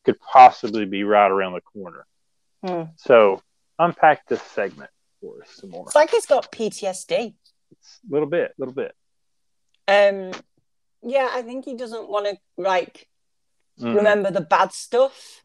could 0.04 0.20
possibly 0.20 0.84
be 0.84 1.02
right 1.04 1.30
around 1.30 1.54
the 1.54 1.60
corner. 1.62 2.06
Hmm. 2.64 2.82
So 2.96 3.42
unpack 3.78 4.26
this 4.28 4.42
segment 4.42 4.90
for 5.20 5.42
us 5.42 5.50
some 5.50 5.70
more. 5.70 5.84
It's 5.86 5.94
like 5.94 6.10
he's 6.10 6.26
got 6.26 6.52
PTSD. 6.52 7.34
A 7.72 8.12
little 8.12 8.28
bit, 8.28 8.50
a 8.50 8.54
little 8.58 8.74
bit. 8.74 8.94
Um, 9.88 10.32
yeah, 11.02 11.28
I 11.32 11.42
think 11.42 11.64
he 11.64 11.74
doesn't 11.74 12.08
want 12.08 12.26
to 12.26 12.38
like 12.56 13.08
Mhm. 13.80 13.96
remember 13.96 14.30
the 14.30 14.40
bad 14.40 14.72
stuff. 14.72 15.42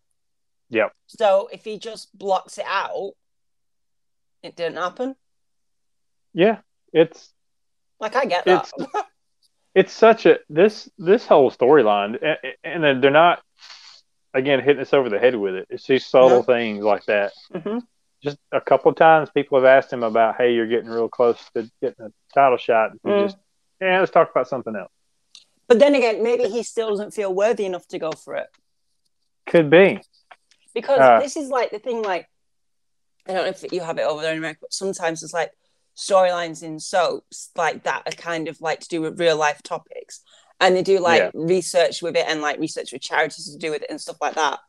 Yeah. 0.70 0.90
So 1.08 1.50
if 1.52 1.64
he 1.66 1.80
just 1.80 2.16
blocks 2.18 2.58
it 2.58 2.66
out, 2.68 3.14
it 4.44 4.56
didn't 4.56 4.78
happen. 4.78 5.16
Yeah, 6.34 6.60
it's 6.94 7.34
Like 8.00 8.16
I 8.16 8.26
get 8.26 8.46
that. 8.46 8.72
it's 9.76 9.92
such 9.94 10.26
a 10.26 10.40
this 10.50 10.90
this 10.98 11.26
whole 11.26 11.52
storyline, 11.52 12.22
a- 12.22 12.38
a- 12.48 12.56
and 12.64 12.84
then 12.84 13.02
they're 13.02 13.12
not 13.12 13.42
again 14.34 14.62
hitting 14.62 14.82
us 14.82 14.94
over 14.94 15.10
the 15.10 15.20
head 15.20 15.36
with 15.36 15.56
it. 15.56 15.68
It's 15.70 15.88
these 15.88 16.06
subtle 16.06 16.30
No. 16.38 16.44
things 16.44 16.84
like 16.84 17.04
that. 17.06 17.34
Mhm. 17.52 17.82
Just 18.22 18.38
a 18.52 18.62
couple 18.62 18.92
of 18.92 18.98
times, 18.98 19.30
people 19.32 19.58
have 19.58 19.66
asked 19.66 19.92
him 19.92 20.04
about, 20.04 20.36
"Hey, 20.36 20.54
you're 20.54 20.68
getting 20.68 20.90
real 20.90 21.10
close 21.10 21.40
to 21.56 21.70
getting 21.82 22.06
a 22.06 22.12
title 22.34 22.58
shot." 22.58 22.92
And 22.92 23.00
he 23.04 23.10
Mm. 23.10 23.24
just, 23.26 23.38
yeah, 23.82 24.00
let's 24.00 24.12
talk 24.12 24.30
about 24.30 24.48
something 24.48 24.76
else. 24.76 24.92
But 25.70 25.80
then 25.80 25.96
again, 25.96 26.22
maybe 26.24 26.46
he 26.50 26.64
still 26.64 26.90
doesn't 26.90 27.14
feel 27.14 27.34
worthy 27.34 27.66
enough 27.66 27.88
to 27.90 28.00
go 28.00 28.12
for 28.12 28.36
it. 28.36 28.48
Could 29.48 29.70
be. 29.70 30.02
Because 30.74 31.00
Uh. 31.00 31.20
this 31.20 31.38
is 31.38 31.50
like 31.50 31.72
the 31.72 31.80
thing, 31.80 32.02
like, 32.02 32.28
I 33.28 33.34
don't 33.34 33.44
know 33.44 33.50
if 33.50 33.72
you 33.72 33.82
have 33.82 33.98
it 34.00 34.02
over 34.04 34.22
there 34.22 34.32
in 34.32 34.40
America, 34.40 34.60
but 34.62 34.74
sometimes 34.74 35.22
it's 35.24 35.34
like 35.34 35.52
storylines 35.96 36.64
in 36.64 36.80
soaps 36.80 37.52
like 37.56 37.84
that 37.84 38.04
are 38.08 38.12
kind 38.12 38.48
of 38.48 38.60
like 38.62 38.80
to 38.82 38.88
do 38.88 39.02
with 39.02 39.20
real 39.20 39.38
life 39.38 39.62
topics. 39.64 40.22
And 40.60 40.76
they 40.76 40.82
do 40.82 41.00
like 41.00 41.22
Yeah. 41.22 41.32
research 41.34 42.02
with 42.02 42.16
it 42.18 42.26
and 42.28 42.42
like 42.42 42.60
research 42.60 42.92
with 42.92 43.02
charities 43.02 43.52
to 43.52 43.58
do 43.58 43.72
with 43.72 43.84
it 43.84 43.90
and 43.92 44.02
stuff 44.02 44.18
like 44.20 44.36
that. 44.36 44.60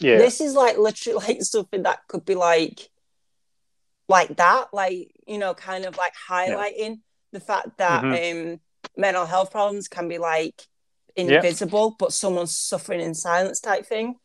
Yeah, 0.00 0.18
This 0.18 0.40
is 0.40 0.54
like 0.54 0.78
literally 0.78 1.18
like 1.26 1.42
something 1.42 1.82
that 1.82 2.06
could 2.08 2.24
be 2.24 2.34
like 2.36 2.88
like 4.08 4.36
that, 4.36 4.68
like 4.72 5.10
you 5.26 5.38
know, 5.38 5.52
kind 5.54 5.84
of 5.84 5.96
like 5.96 6.12
highlighting 6.30 7.00
the 7.32 7.40
fact 7.40 7.78
that 7.78 8.04
Mm-hmm. 8.04 8.52
um 8.52 8.60
mental 8.96 9.26
health 9.26 9.50
problems 9.50 9.88
can 9.88 10.08
be 10.08 10.18
like 10.18 10.66
invisible, 11.16 11.96
but 11.98 12.12
someone's 12.12 12.54
suffering 12.56 13.00
in 13.00 13.14
silence 13.14 13.60
type 13.60 13.86
thing. 13.86 14.16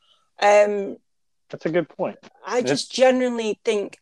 Um 0.41 0.97
that's 1.49 1.66
a 1.66 1.70
good 1.70 1.89
point. 1.89 2.18
I 2.45 2.62
just 2.64 2.91
genuinely 2.91 3.60
think 3.64 3.97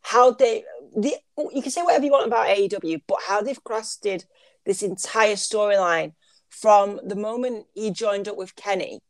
how 0.00 0.32
they 0.32 0.64
the 0.96 1.14
you 1.52 1.62
can 1.62 1.70
say 1.70 1.82
whatever 1.82 2.04
you 2.04 2.10
want 2.10 2.26
about 2.26 2.48
AEW, 2.48 3.02
but 3.06 3.18
how 3.26 3.42
they've 3.42 3.62
crafted 3.62 4.24
this 4.64 4.82
entire 4.82 5.34
storyline 5.34 6.12
from 6.48 7.00
the 7.04 7.16
moment 7.16 7.66
he 7.74 7.90
joined 7.90 8.26
up 8.28 8.36
with 8.36 8.56
Kenny 8.56 9.00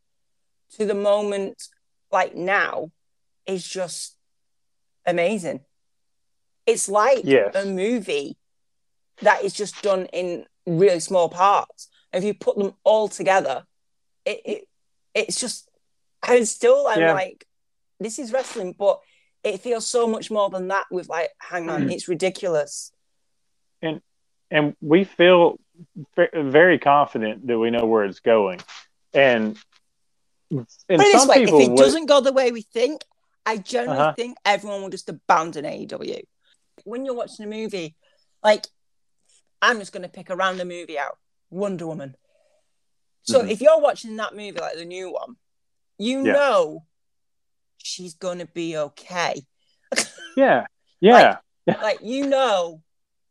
to 0.77 0.85
the 0.85 0.95
moment 0.95 1.69
like 2.11 2.35
now 2.35 2.91
is 3.47 3.67
just 3.67 4.17
amazing. 5.07 5.61
It's 6.67 6.89
like 6.89 7.25
Yes. 7.25 7.55
a 7.55 7.65
movie 7.65 8.37
that 9.23 9.43
is 9.45 9.53
just 9.55 9.83
done 9.83 10.07
in 10.13 10.45
really 10.69 11.01
small 11.01 11.29
parts. 11.29 11.89
If 12.13 12.25
you 12.25 12.35
put 12.35 12.57
them 12.59 12.75
all 12.85 13.09
together, 13.09 13.65
it, 14.25 14.41
it 14.45 14.69
it's 15.15 15.41
just 15.41 15.69
I'm 16.23 16.45
still 16.45 16.87
I'm 16.89 17.01
Yeah. 17.01 17.13
like, 17.13 17.47
this 18.01 18.19
is 18.19 18.33
wrestling, 18.33 18.75
but 18.79 19.01
it 19.45 19.61
feels 19.61 19.87
so 19.87 20.07
much 20.07 20.31
more 20.31 20.51
than 20.51 20.69
that 20.69 20.87
with 20.91 21.09
like 21.09 21.31
Hangman. 21.39 21.91
It's 21.91 22.09
ridiculous. 22.09 22.93
and 23.83 24.01
and 24.51 24.75
we 24.81 25.05
feel 25.05 25.59
very 26.35 26.79
confident 26.79 27.47
that 27.47 27.59
we 27.59 27.71
know 27.71 27.85
where 27.87 28.05
it's 28.05 28.21
going. 28.21 28.61
And 29.15 29.57
and 30.51 30.67
Put 30.67 30.91
it 30.91 30.99
this 30.99 31.21
some 31.21 31.29
way, 31.29 31.43
if 31.43 31.49
it 31.51 31.53
would- 31.71 31.77
doesn't 31.77 32.07
go 32.07 32.21
the 32.21 32.33
way 32.33 32.51
we 32.53 32.63
think, 32.63 33.03
I 33.47 33.59
generally 33.59 33.99
Uh-huh. 34.01 34.15
think 34.15 34.37
everyone 34.45 34.83
will 34.83 34.89
just 34.91 35.09
abandon 35.09 35.65
AEW. 35.67 36.23
When 36.85 37.05
you're 37.05 37.15
watching 37.15 37.45
a 37.45 37.49
movie, 37.49 37.95
like 38.43 38.67
I'm 39.61 39.79
just 39.79 39.93
gonna 39.93 40.09
pick 40.09 40.31
a 40.31 40.37
random 40.37 40.69
movie 40.69 40.99
out, 40.99 41.19
Wonder 41.51 41.87
Woman. 41.87 42.17
So 43.23 43.43
Mhm. 43.43 43.51
if 43.51 43.61
you're 43.61 43.81
watching 43.81 44.17
that 44.17 44.35
movie, 44.35 44.53
like 44.53 44.77
the 44.77 44.85
new 44.85 45.13
one, 45.13 45.37
you 45.99 46.25
Yeah. 46.25 46.33
know 46.33 46.87
she's 47.79 48.15
gonna 48.15 48.47
be 48.47 48.77
okay. 48.77 49.47
yeah, 50.37 50.67
yeah, 51.01 51.39
like 51.67 52.01
you 52.03 52.27
know 52.27 52.83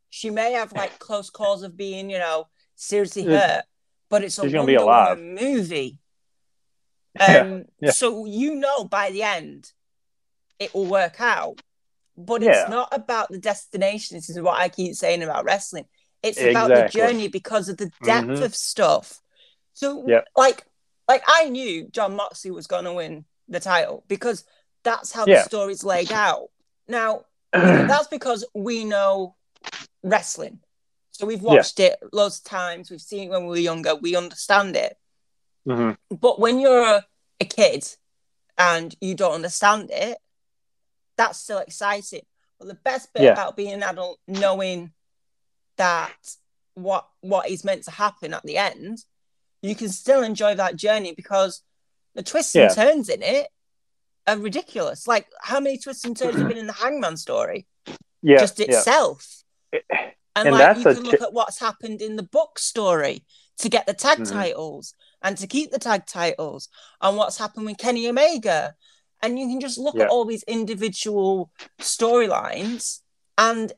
she 0.09 0.29
may 0.29 0.53
have 0.53 0.73
like 0.73 0.99
close 0.99 1.29
calls 1.29 1.63
of 1.63 1.75
being 1.77 2.09
you 2.09 2.17
know 2.17 2.47
seriously 2.75 3.23
hurt 3.25 3.65
but 4.09 4.23
it's 4.23 4.37
a 4.37 4.41
She's 4.41 4.51
gonna 4.51 4.63
Wonder 4.63 4.71
be 4.71 4.75
alive. 4.75 5.17
Woman 5.17 5.35
movie 5.35 5.99
Yeah, 7.19 7.39
um 7.41 7.65
yeah. 7.79 7.91
so 7.91 8.25
you 8.25 8.55
know 8.55 8.83
by 8.85 9.11
the 9.11 9.23
end 9.23 9.71
it 10.59 10.73
will 10.73 10.85
work 10.85 11.19
out 11.19 11.61
but 12.15 12.41
Yeah. 12.41 12.61
it's 12.61 12.69
not 12.69 12.89
about 12.95 13.29
the 13.29 13.37
destination 13.39 14.17
this 14.17 14.29
is 14.29 14.39
what 14.39 14.59
i 14.59 14.69
keep 14.69 14.95
saying 14.95 15.23
about 15.23 15.43
wrestling 15.45 15.85
it's 16.23 16.41
about 16.41 16.69
the 16.69 16.89
journey 16.89 17.27
because 17.27 17.69
of 17.69 17.77
the 17.77 17.91
depth 18.03 18.27
Mhm. 18.27 18.41
of 18.41 18.55
stuff 18.55 19.21
so 19.73 20.03
Yep. 20.07 20.27
like 20.35 20.65
like 21.07 21.23
i 21.27 21.49
knew 21.49 21.87
jon 21.89 22.15
moxley 22.15 22.51
was 22.51 22.67
going 22.67 22.85
to 22.85 22.93
win 22.93 23.25
the 23.47 23.59
title 23.59 24.03
because 24.07 24.43
that's 24.83 25.11
how 25.11 25.25
Yeah. 25.25 25.35
the 25.43 25.43
story's 25.43 25.83
laid 25.83 26.11
out 26.11 26.49
now 26.87 27.25
that's 27.51 28.07
because 28.09 28.45
we 28.53 28.83
know 28.83 29.35
wrestling. 30.03 30.59
So 31.11 31.25
we've 31.25 31.41
Yeah. 31.41 31.55
watched 31.55 31.79
it 31.79 31.97
loads 32.13 32.37
of 32.39 32.43
times. 32.43 32.91
We've 32.91 33.01
seen 33.01 33.27
it 33.27 33.31
when 33.31 33.43
we 33.43 33.49
were 33.49 33.57
younger. 33.57 33.95
We 33.95 34.15
understand 34.15 34.75
it. 34.75 34.97
hmm 35.65 35.91
But 36.09 36.39
when 36.39 36.59
you're 36.59 36.83
a, 36.83 37.05
a 37.39 37.45
kid 37.45 37.87
and 38.57 38.95
you 39.01 39.15
don't 39.15 39.33
understand 39.33 39.89
it, 39.91 40.17
that's 41.17 41.39
still 41.39 41.57
exciting. 41.59 42.25
But 42.59 42.67
the 42.67 42.75
best 42.75 43.13
bit 43.13 43.23
Yeah. 43.23 43.31
about 43.33 43.55
being 43.55 43.73
an 43.73 43.83
adult, 43.83 44.19
knowing 44.27 44.93
that 45.77 46.35
what 46.75 47.07
what 47.21 47.49
is 47.49 47.63
meant 47.63 47.83
to 47.83 47.91
happen 47.91 48.33
at 48.33 48.43
the 48.43 48.57
end, 48.57 48.99
you 49.61 49.75
can 49.75 49.89
still 49.89 50.21
enjoy 50.23 50.53
that 50.55 50.75
journey 50.75 51.13
because 51.15 51.61
the 52.15 52.23
twists 52.23 52.53
Yeah. 52.55 52.63
and 52.65 52.75
turns 52.75 53.09
in 53.09 53.21
it 53.23 53.47
are 54.27 54.37
ridiculous. 54.37 55.07
Like 55.07 55.27
how 55.41 55.59
many 55.59 55.77
twists 55.77 56.05
and 56.05 56.15
turns 56.15 56.37
have 56.37 56.47
been 56.47 56.57
in 56.57 56.67
the 56.67 56.73
Hangman 56.73 57.17
story? 57.17 57.65
yeah, 58.21 58.37
just 58.39 58.59
yeah. 58.59 58.65
itself. 58.65 59.43
And, 60.35 60.49
And 60.49 60.51
like 60.51 60.77
you 60.77 60.83
can 60.83 61.03
look 61.03 61.21
at 61.21 61.33
what's 61.33 61.59
happened 61.59 62.01
in 62.01 62.15
the 62.15 62.23
book 62.23 62.59
story 62.59 63.23
to 63.57 63.69
get 63.69 63.85
the 63.87 63.93
tag 63.93 64.19
Mhm. 64.19 64.31
titles 64.31 64.93
and 65.23 65.35
to 65.39 65.47
keep 65.47 65.71
the 65.71 65.79
tag 65.79 66.05
titles, 66.05 66.69
and 67.01 67.17
what's 67.17 67.37
happened 67.37 67.65
with 67.65 67.77
Kenny 67.79 68.07
Omega. 68.07 68.75
And 69.23 69.39
you 69.39 69.47
can 69.47 69.59
just 69.59 69.79
look 69.79 69.95
Yeah. 69.95 70.03
at 70.03 70.09
all 70.09 70.25
these 70.25 70.43
individual 70.43 71.51
storylines, 71.79 73.01
and 73.37 73.73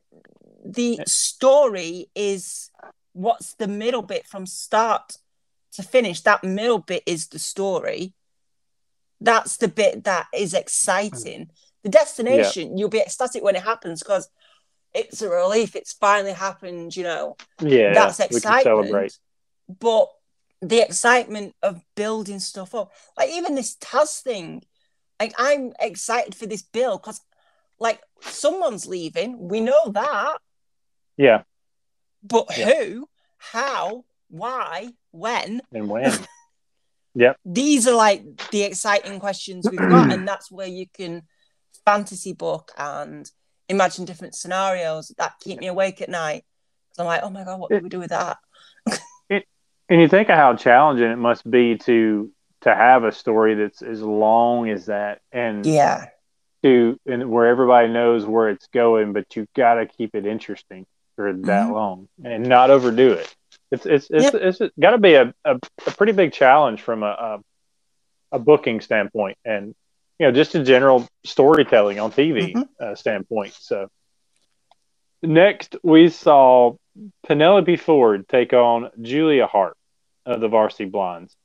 the 0.73 0.99
story 1.07 2.09
is 2.15 2.69
what's 3.13 3.53
the 3.55 3.67
middle 3.67 4.01
bit 4.01 4.27
from 4.27 4.45
start 4.45 5.17
to 5.73 5.83
finish. 5.83 6.21
That 6.21 6.43
middle 6.43 6.79
bit 6.79 7.03
is 7.05 7.27
the 7.27 7.39
story. 7.39 8.13
That's 9.21 9.57
the 9.57 9.67
bit 9.67 10.03
that 10.05 10.27
is 10.33 10.53
exciting. 10.53 11.49
The 11.83 11.89
destination, 11.89 12.77
you'll 12.77 12.89
be 12.89 12.99
ecstatic 12.99 13.43
when 13.43 13.55
it 13.55 13.63
happens 13.63 14.01
because 14.01 14.29
it's 14.93 15.21
a 15.21 15.29
relief. 15.29 15.75
It's 15.75 15.93
finally 15.93 16.33
happened, 16.33 16.95
you 16.95 17.03
know. 17.03 17.35
Yeah, 17.61 17.93
That's 17.93 18.19
excitement. 18.19 19.17
But 19.67 20.09
the 20.61 20.81
excitement 20.81 21.55
of 21.61 21.81
building 21.95 22.39
stuff 22.39 22.75
up, 22.75 22.91
like 23.17 23.29
even 23.29 23.55
this 23.55 23.75
Taz 23.77 24.21
thing, 24.21 24.63
like 25.19 25.33
I'm 25.37 25.73
excited 25.79 26.35
for 26.35 26.45
this 26.45 26.61
bill 26.61 26.97
because, 26.97 27.21
like, 27.79 28.01
someone's 28.21 28.87
leaving. 28.87 29.47
We 29.47 29.59
know 29.59 29.91
that, 29.91 30.37
Yeah, 31.19 31.43
but 32.23 32.45
Yeah. 32.57 32.71
who, 32.71 33.09
how, 33.37 34.05
why, 34.29 34.93
when? 35.11 35.61
and 35.73 35.89
when? 35.89 36.13
Yep. 37.15 37.37
These 37.43 37.87
are 37.87 37.95
like 37.95 38.23
the 38.51 38.61
exciting 38.61 39.19
questions 39.19 39.67
we've 39.69 39.89
got, 39.89 40.13
and 40.13 40.25
that's 40.25 40.49
where 40.49 40.67
you 40.67 40.85
can 40.93 41.23
fantasy 41.83 42.33
book 42.33 42.71
and 42.77 43.29
imagine 43.67 44.05
different 44.05 44.35
scenarios 44.35 45.11
that 45.17 45.33
keep 45.41 45.59
me 45.59 45.67
awake 45.67 46.01
at 46.01 46.07
night. 46.07 46.45
I'm 46.97 47.07
like, 47.07 47.21
oh 47.23 47.29
my 47.29 47.43
god, 47.43 47.59
what 47.59 47.71
do 47.71 47.79
we 47.81 47.89
do 47.89 47.99
with 47.99 48.11
that? 48.11 48.37
And 49.91 49.99
you 49.99 50.07
think 50.07 50.29
of 50.29 50.35
how 50.35 50.55
challenging 50.55 51.09
it 51.09 51.17
must 51.17 51.49
be 51.49 51.75
to 51.79 52.31
to 52.61 52.75
have 52.75 53.03
a 53.03 53.11
story 53.11 53.55
that's 53.55 53.81
as 53.81 54.01
long 54.03 54.69
as 54.69 54.85
that, 54.85 55.19
and 55.31 55.65
Yeah, 55.65 56.05
to 56.63 56.99
and 57.07 57.31
where 57.31 57.47
everybody 57.47 57.87
knows 57.87 58.25
where 58.25 58.49
it's 58.49 58.67
going, 58.67 59.13
but 59.13 59.35
you've 59.35 59.51
got 59.55 59.73
to 59.73 59.87
keep 59.87 60.13
it 60.13 60.27
interesting 60.27 60.85
for 61.19 61.33
that 61.33 61.67
Mhm. 61.67 61.73
long 61.73 62.07
and 62.23 62.47
not 62.47 62.69
overdo 62.69 63.11
it. 63.11 63.35
It's 63.71 63.85
it's 63.85 64.07
it's 64.09 64.33
it's, 64.33 64.61
it's 64.61 64.73
got 64.79 64.91
to 64.91 64.97
be 64.97 65.15
a, 65.15 65.33
a, 65.43 65.55
a 65.87 65.91
pretty 65.91 66.13
big 66.13 66.31
challenge 66.31 66.81
from 66.81 67.03
a, 67.03 67.07
a 67.29 67.39
a 68.37 68.39
booking 68.39 68.79
standpoint, 68.79 69.37
and 69.43 69.75
you 70.17 70.25
know 70.27 70.31
just 70.31 70.55
a 70.55 70.63
general 70.63 71.05
storytelling 71.25 71.99
on 71.99 72.11
TV 72.11 72.53
Mhm. 72.53 72.67
uh, 72.79 72.95
standpoint. 72.95 73.53
So 73.59 73.89
next 75.21 75.75
we 75.83 76.07
saw 76.09 76.75
Penelope 77.27 77.75
Ford 77.77 78.27
take 78.29 78.53
on 78.53 78.89
Julia 79.01 79.47
Hart 79.47 79.75
of 80.25 80.39
the 80.39 80.47
Varsity 80.47 80.85
Blondes. 80.85 81.35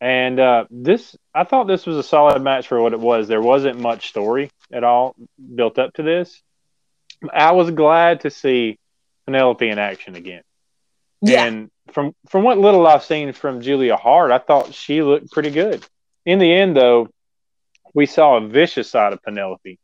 And 0.00 0.38
uh, 0.38 0.66
this, 0.70 1.16
I 1.34 1.44
thought 1.44 1.66
this 1.66 1.86
was 1.86 1.96
a 1.96 2.02
solid 2.02 2.42
match 2.42 2.68
for 2.68 2.80
what 2.80 2.92
it 2.92 3.00
was. 3.00 3.26
There 3.26 3.40
wasn't 3.40 3.80
much 3.80 4.08
story 4.08 4.50
at 4.72 4.84
all 4.84 5.16
built 5.54 5.78
up 5.78 5.94
to 5.94 6.02
this. 6.02 6.42
I 7.32 7.52
was 7.52 7.70
glad 7.70 8.20
to 8.20 8.30
see 8.30 8.78
Penelope 9.28 9.68
in 9.68 9.78
action 9.78 10.14
again. 10.14 10.42
yeah, 11.20 11.44
And 11.44 11.70
from 11.92 12.14
from 12.28 12.44
what 12.44 12.56
little 12.58 12.86
I've 12.86 13.04
seen 13.04 13.32
from 13.34 13.60
Julia 13.60 13.96
Hart, 13.96 14.30
I 14.30 14.38
thought 14.38 14.72
she 14.72 15.02
looked 15.02 15.30
pretty 15.30 15.50
good. 15.50 15.84
In 16.24 16.38
the 16.38 16.50
end, 16.50 16.74
though, 16.74 17.08
we 17.92 18.06
saw 18.06 18.36
a 18.36 18.48
vicious 18.48 18.90
side 18.90 19.12
of 19.12 19.22
Penelope 19.22 19.78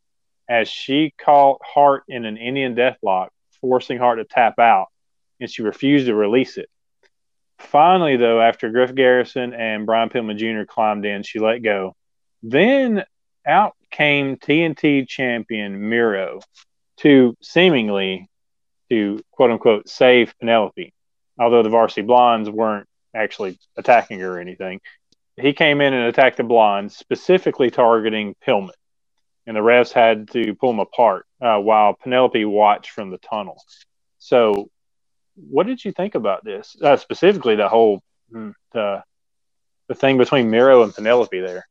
as 0.48 0.68
she 0.68 1.12
caught 1.18 1.60
Hart 1.62 2.04
in 2.08 2.24
an 2.24 2.38
Indian 2.38 2.74
deathlock, 2.74 3.28
forcing 3.60 3.98
Hart 3.98 4.18
to 4.18 4.24
tap 4.24 4.58
out, 4.58 4.86
and 5.40 5.50
she 5.50 5.62
refused 5.62 6.06
to 6.06 6.14
release 6.14 6.56
it. 6.56 6.70
Finally, 7.58 8.16
though, 8.16 8.40
after 8.40 8.70
Griff 8.70 8.94
Garrison 8.94 9.52
and 9.52 9.84
Brian 9.84 10.08
Pillman 10.08 10.38
Jr. 10.38 10.64
climbed 10.64 11.04
in, 11.04 11.22
she 11.22 11.38
let 11.38 11.58
go. 11.58 11.94
Then 12.42 13.04
out 13.46 13.74
came 13.90 14.36
TNT 14.36 15.06
champion 15.06 15.88
Miro 15.88 16.40
to 16.98 17.36
seemingly 17.42 18.28
to 18.94 19.22
quote 19.32 19.50
unquote 19.50 19.88
save 19.88 20.34
Penelope 20.38 20.92
although 21.38 21.62
the 21.62 21.68
varsity 21.68 22.02
blondes 22.02 22.48
weren't 22.48 22.88
actually 23.14 23.58
attacking 23.76 24.20
her 24.20 24.36
or 24.36 24.40
anything. 24.40 24.80
He 25.36 25.52
came 25.52 25.80
in 25.80 25.92
and 25.92 26.06
attacked 26.06 26.36
the 26.36 26.44
blondes, 26.44 26.96
specifically 26.96 27.70
targeting 27.70 28.36
Pillman, 28.46 28.70
and 29.46 29.56
the 29.56 29.60
refs 29.60 29.92
had 29.92 30.30
to 30.30 30.54
pull 30.54 30.70
him 30.70 30.78
apart 30.78 31.26
uh, 31.40 31.58
while 31.58 31.94
Penelope 31.94 32.44
watched 32.44 32.90
from 32.90 33.10
the 33.10 33.18
tunnel. 33.18 33.60
So, 34.18 34.70
what 35.36 35.66
did 35.66 35.84
you 35.84 35.90
think 35.90 36.14
about 36.14 36.44
this? 36.44 36.76
Uh, 36.80 36.96
specifically, 36.96 37.56
the 37.56 37.68
whole 37.68 38.02
mm, 38.32 38.54
the 38.72 39.02
the 39.88 39.94
thing 39.94 40.18
between 40.18 40.50
Miro 40.50 40.82
and 40.84 40.94
Penelope 40.94 41.40
there. 41.40 41.66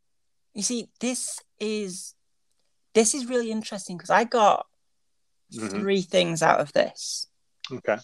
You 0.53 0.61
see, 0.61 0.89
this 0.99 1.39
is 1.59 2.13
this 2.93 3.15
is 3.15 3.27
really 3.27 3.49
interesting 3.49 3.97
because 3.97 4.09
I 4.09 4.25
got 4.25 4.67
Mhm. 5.53 5.69
three 5.81 6.01
things 6.01 6.41
out 6.41 6.59
of 6.59 6.73
this. 6.73 7.27
Okay. 7.71 7.97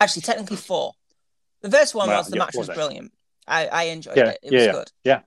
Actually, 0.00 0.22
technically 0.22 0.56
four. 0.56 0.94
The 1.60 1.70
first 1.70 1.94
one 1.94 2.08
Wow, 2.08 2.18
was 2.18 2.28
the 2.28 2.36
yeah, 2.36 2.44
match 2.44 2.52
four 2.54 2.60
was 2.60 2.68
brilliant. 2.70 3.12
I, 3.46 3.66
I 3.68 3.82
enjoyed 3.84 4.16
Yeah, 4.16 4.28
it. 4.30 4.38
It 4.42 4.52
yeah, 4.52 4.72
was 4.72 4.76
good. 4.78 4.92
yeah. 5.04 5.20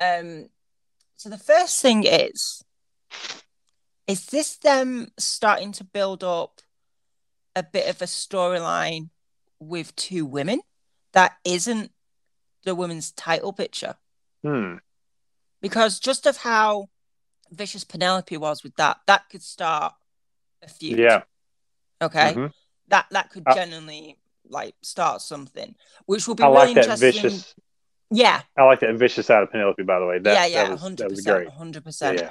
Um 0.00 0.48
so 1.16 1.28
the 1.28 1.38
first 1.38 1.80
thing 1.80 2.04
is 2.04 2.62
is 4.06 4.26
this 4.26 4.56
them 4.56 5.12
starting 5.18 5.70
to 5.72 5.84
build 5.84 6.24
up 6.24 6.60
a 7.54 7.62
bit 7.62 7.88
of 7.88 8.02
a 8.02 8.06
storyline 8.06 9.10
with 9.60 9.94
two 9.94 10.26
women 10.26 10.60
that 11.12 11.36
isn't 11.44 11.92
the 12.64 12.74
women's 12.74 13.12
title 13.12 13.52
picture? 13.52 13.96
Hmm. 14.42 14.78
because 15.60 16.00
just 16.00 16.26
of 16.26 16.38
how 16.38 16.88
vicious 17.52 17.84
Penelope 17.84 18.36
was 18.38 18.64
with 18.64 18.74
that, 18.74 18.98
that 19.06 19.28
could 19.30 19.42
start 19.42 19.94
a 20.62 20.68
feud. 20.68 20.98
Yeah. 20.98 21.22
Okay. 22.00 22.34
Mhm. 22.34 22.52
That 22.88 23.06
that 23.10 23.30
could 23.30 23.44
Uh, 23.46 23.54
genuinely 23.54 24.18
like 24.48 24.74
start 24.82 25.22
something, 25.22 25.74
which 26.06 26.26
will 26.26 26.34
be 26.34 26.42
I 26.42 26.46
really 26.46 26.58
like 26.58 26.74
that 26.74 26.80
interesting. 26.84 27.12
vicious. 27.22 27.54
Yeah, 28.10 28.42
I 28.58 28.62
like 28.64 28.80
that 28.80 28.94
vicious 28.96 29.26
side 29.26 29.42
of 29.42 29.50
Penelope. 29.50 29.82
By 29.84 29.98
the 29.98 30.06
way, 30.06 30.18
that, 30.18 30.34
yeah, 30.34 30.46
yeah, 30.46 30.64
that 30.64 30.72
was, 30.72 30.80
hundred 30.82 30.98
that 30.98 31.10
was 31.10 31.20
percent, 31.20 31.44
great. 31.44 31.48
hundred 31.56 31.80
Yeah, 31.80 31.84
percent. 31.84 32.18
yeah. 32.20 32.30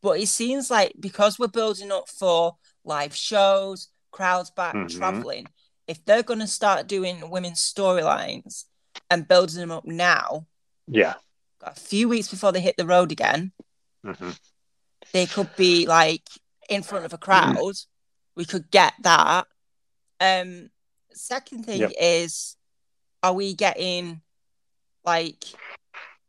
But 0.00 0.20
it 0.20 0.28
seems 0.28 0.70
like 0.70 0.92
because 1.00 1.38
we're 1.40 1.48
building 1.48 1.90
up 1.90 2.08
for 2.08 2.56
live 2.84 3.16
shows, 3.16 3.88
crowds 4.12 4.50
back, 4.50 4.74
Mhm. 4.76 4.96
traveling, 4.96 5.46
if 5.88 6.04
they're 6.04 6.22
going 6.22 6.38
to 6.38 6.46
start 6.46 6.86
doing 6.86 7.28
women's 7.30 7.60
storylines 7.60 8.66
and 9.10 9.26
building 9.26 9.56
them 9.56 9.72
up 9.72 9.84
now, 9.84 10.46
yeah. 10.86 11.14
a 11.62 11.74
few 11.74 12.08
weeks 12.08 12.28
before 12.28 12.52
they 12.52 12.60
hit 12.60 12.76
the 12.76 12.86
road 12.86 13.10
again, 13.10 13.52
hmm 14.04 14.30
they 15.12 15.26
could 15.26 15.50
be 15.56 15.86
like 15.86 16.28
in 16.68 16.82
front 16.82 17.04
of 17.04 17.12
a 17.12 17.18
crowd. 17.18 17.74
We 18.36 18.44
could 18.44 18.70
get 18.70 18.94
that. 19.02 19.46
Um, 20.20 20.70
second 21.12 21.64
thing 21.64 21.80
Yep. 21.80 21.92
is, 22.00 22.56
are 23.22 23.32
we 23.32 23.54
getting 23.54 24.20
like 25.04 25.44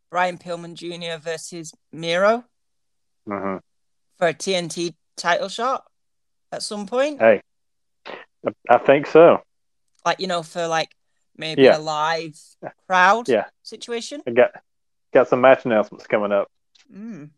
Brian 0.09 0.37
Pillman 0.37 0.73
Jr. 0.73 1.21
versus 1.21 1.73
Miro 1.91 2.45
hmm 3.27 3.57
for 4.17 4.27
a 4.27 4.33
TNT 4.33 4.95
title 5.15 5.49
shot 5.49 5.85
at 6.51 6.63
some 6.63 6.87
point? 6.87 7.19
Hey, 7.19 7.41
I, 8.07 8.51
I 8.69 8.77
think 8.79 9.05
so. 9.07 9.41
Like 10.05 10.19
you 10.19 10.27
know, 10.27 10.41
for 10.43 10.67
like 10.67 10.95
maybe 11.35 11.63
Yeah. 11.63 11.77
a 11.77 11.79
live 11.79 12.39
crowd 12.87 13.27
Yeah. 13.29 13.45
situation. 13.63 14.23
I 14.25 14.31
got 14.31 14.51
got 15.13 15.27
some 15.27 15.41
match 15.41 15.65
announcements 15.65 16.07
coming 16.07 16.31
up. 16.31 16.47
Mm. 16.93 17.29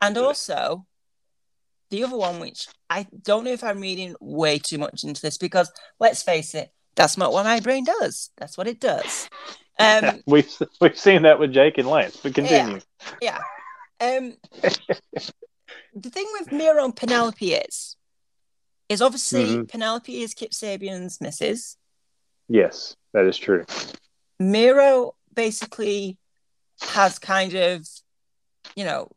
And 0.00 0.18
also, 0.18 0.86
the 1.94 2.04
other 2.04 2.16
one, 2.16 2.40
which 2.40 2.66
I 2.90 3.06
don't 3.22 3.44
know 3.44 3.52
if 3.52 3.62
I'm 3.62 3.80
reading 3.80 4.16
way 4.20 4.58
too 4.58 4.78
much 4.78 5.04
into 5.04 5.22
this, 5.22 5.38
because 5.38 5.70
let's 6.00 6.22
face 6.22 6.54
it, 6.54 6.70
that's 6.96 7.16
not 7.16 7.32
what 7.32 7.44
my 7.44 7.60
brain 7.60 7.84
does. 7.84 8.30
That's 8.36 8.58
what 8.58 8.66
it 8.66 8.80
does. 8.80 9.28
Um, 9.78 10.20
we've 10.26 10.50
we've 10.80 10.98
seen 10.98 11.22
that 11.22 11.38
with 11.38 11.52
Jake 11.52 11.78
and 11.78 11.88
Lance. 11.88 12.16
But 12.16 12.34
continue. 12.34 12.80
yeah. 13.20 13.38
Um, 14.00 14.34
the 15.94 16.10
thing 16.10 16.26
with 16.38 16.50
Miro 16.52 16.84
and 16.84 16.94
Penelope 16.96 17.54
is, 17.54 17.96
is 18.88 19.00
obviously 19.00 19.44
Mhm. 19.56 19.68
Penelope 19.68 20.22
is 20.22 20.34
Kip 20.34 20.50
Sabian's 20.50 21.20
missus. 21.20 21.76
Yes, 22.48 22.96
that 23.12 23.24
is 23.24 23.38
true. 23.38 23.64
Miro 24.40 25.14
basically 25.32 26.18
has 26.82 27.18
kind 27.18 27.54
of, 27.54 27.86
you 28.76 28.84
know, 28.84 29.10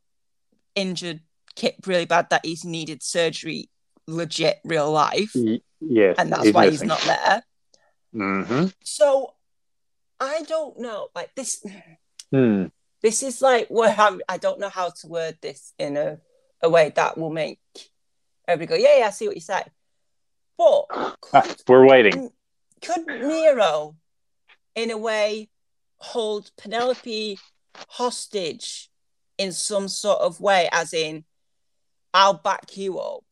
injured 0.75 1.21
Kip 1.57 1.87
really 1.87 2.05
bad 2.05 2.29
that 2.29 2.45
he's 2.45 2.63
needed 2.63 3.01
surgery, 3.01 3.69
legit 4.05 4.59
real 4.63 4.91
life, 4.91 5.31
Y- 5.33 5.59
yes, 5.81 6.15
and 6.19 6.31
that's 6.31 6.51
why 6.51 6.69
he's 6.69 6.83
not 6.83 7.01
there. 7.01 7.43
Mm-hmm. 8.13 8.67
So 8.83 9.33
I 10.19 10.43
don't 10.43 10.79
know. 10.79 11.09
Like 11.15 11.33
this, 11.35 11.65
Hmm. 12.31 12.65
this 13.01 13.23
is 13.23 13.41
like 13.41 13.69
where 13.69 13.95
I'm, 13.97 14.21
I 14.29 14.37
don't 14.37 14.59
know 14.59 14.69
how 14.69 14.89
to 14.89 15.07
word 15.07 15.37
this 15.41 15.73
in 15.79 15.97
a, 15.97 16.19
a 16.61 16.69
way 16.69 16.91
that 16.95 17.17
will 17.17 17.31
make 17.31 17.59
everybody 18.47 18.81
go, 18.81 18.87
yeah, 18.87 18.99
yeah, 18.99 19.07
I 19.07 19.09
see 19.09 19.27
what 19.27 19.35
you 19.35 19.41
say. 19.41 19.63
But 20.57 20.85
could, 21.21 21.55
we're 21.67 21.87
waiting. 21.87 22.29
could 22.81 23.05
Miro, 23.07 23.95
in 24.75 24.91
a 24.91 24.97
way, 24.97 25.49
hold 25.97 26.51
Penelope 26.57 27.39
hostage 27.89 28.89
in 29.37 29.51
some 29.51 29.87
sort 29.87 30.19
of 30.19 30.39
way, 30.39 30.69
as 30.71 30.93
in, 30.93 31.23
I'll 32.17 32.33
back 32.33 32.75
you 32.75 32.97
up 32.97 33.23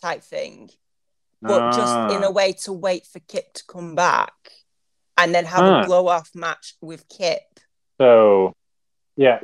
type 0.00 0.22
thing, 0.22 0.70
but 1.40 1.72
just 1.72 1.92
Ah. 1.92 2.08
in 2.08 2.22
a 2.22 2.30
way 2.30 2.52
to 2.64 2.72
wait 2.72 3.04
for 3.04 3.18
Kip 3.18 3.52
to 3.54 3.64
come 3.66 3.96
back 3.96 4.32
and 5.18 5.34
then 5.34 5.44
have 5.46 5.64
a 5.64 5.86
blow 5.86 6.06
off 6.06 6.30
match 6.32 6.74
with 6.80 7.08
Kip. 7.08 7.42
So, 7.98 8.54
yeah, 9.16 9.40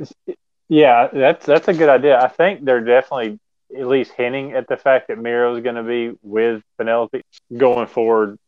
yeah, 0.68 1.08
that's 1.12 1.44
that's 1.44 1.66
a 1.66 1.74
good 1.74 1.88
idea. 1.88 2.20
I 2.20 2.28
think 2.28 2.64
they're 2.64 2.84
definitely 2.84 3.40
at 3.76 3.86
least 3.88 4.12
hinting 4.12 4.52
at 4.52 4.68
the 4.68 4.76
fact 4.76 5.08
that 5.08 5.18
Miro 5.18 5.56
is 5.56 5.62
going 5.64 5.74
to 5.74 5.82
be 5.82 6.16
with 6.22 6.62
Penelope 6.78 7.20
going 7.56 7.88
forward, 7.88 8.38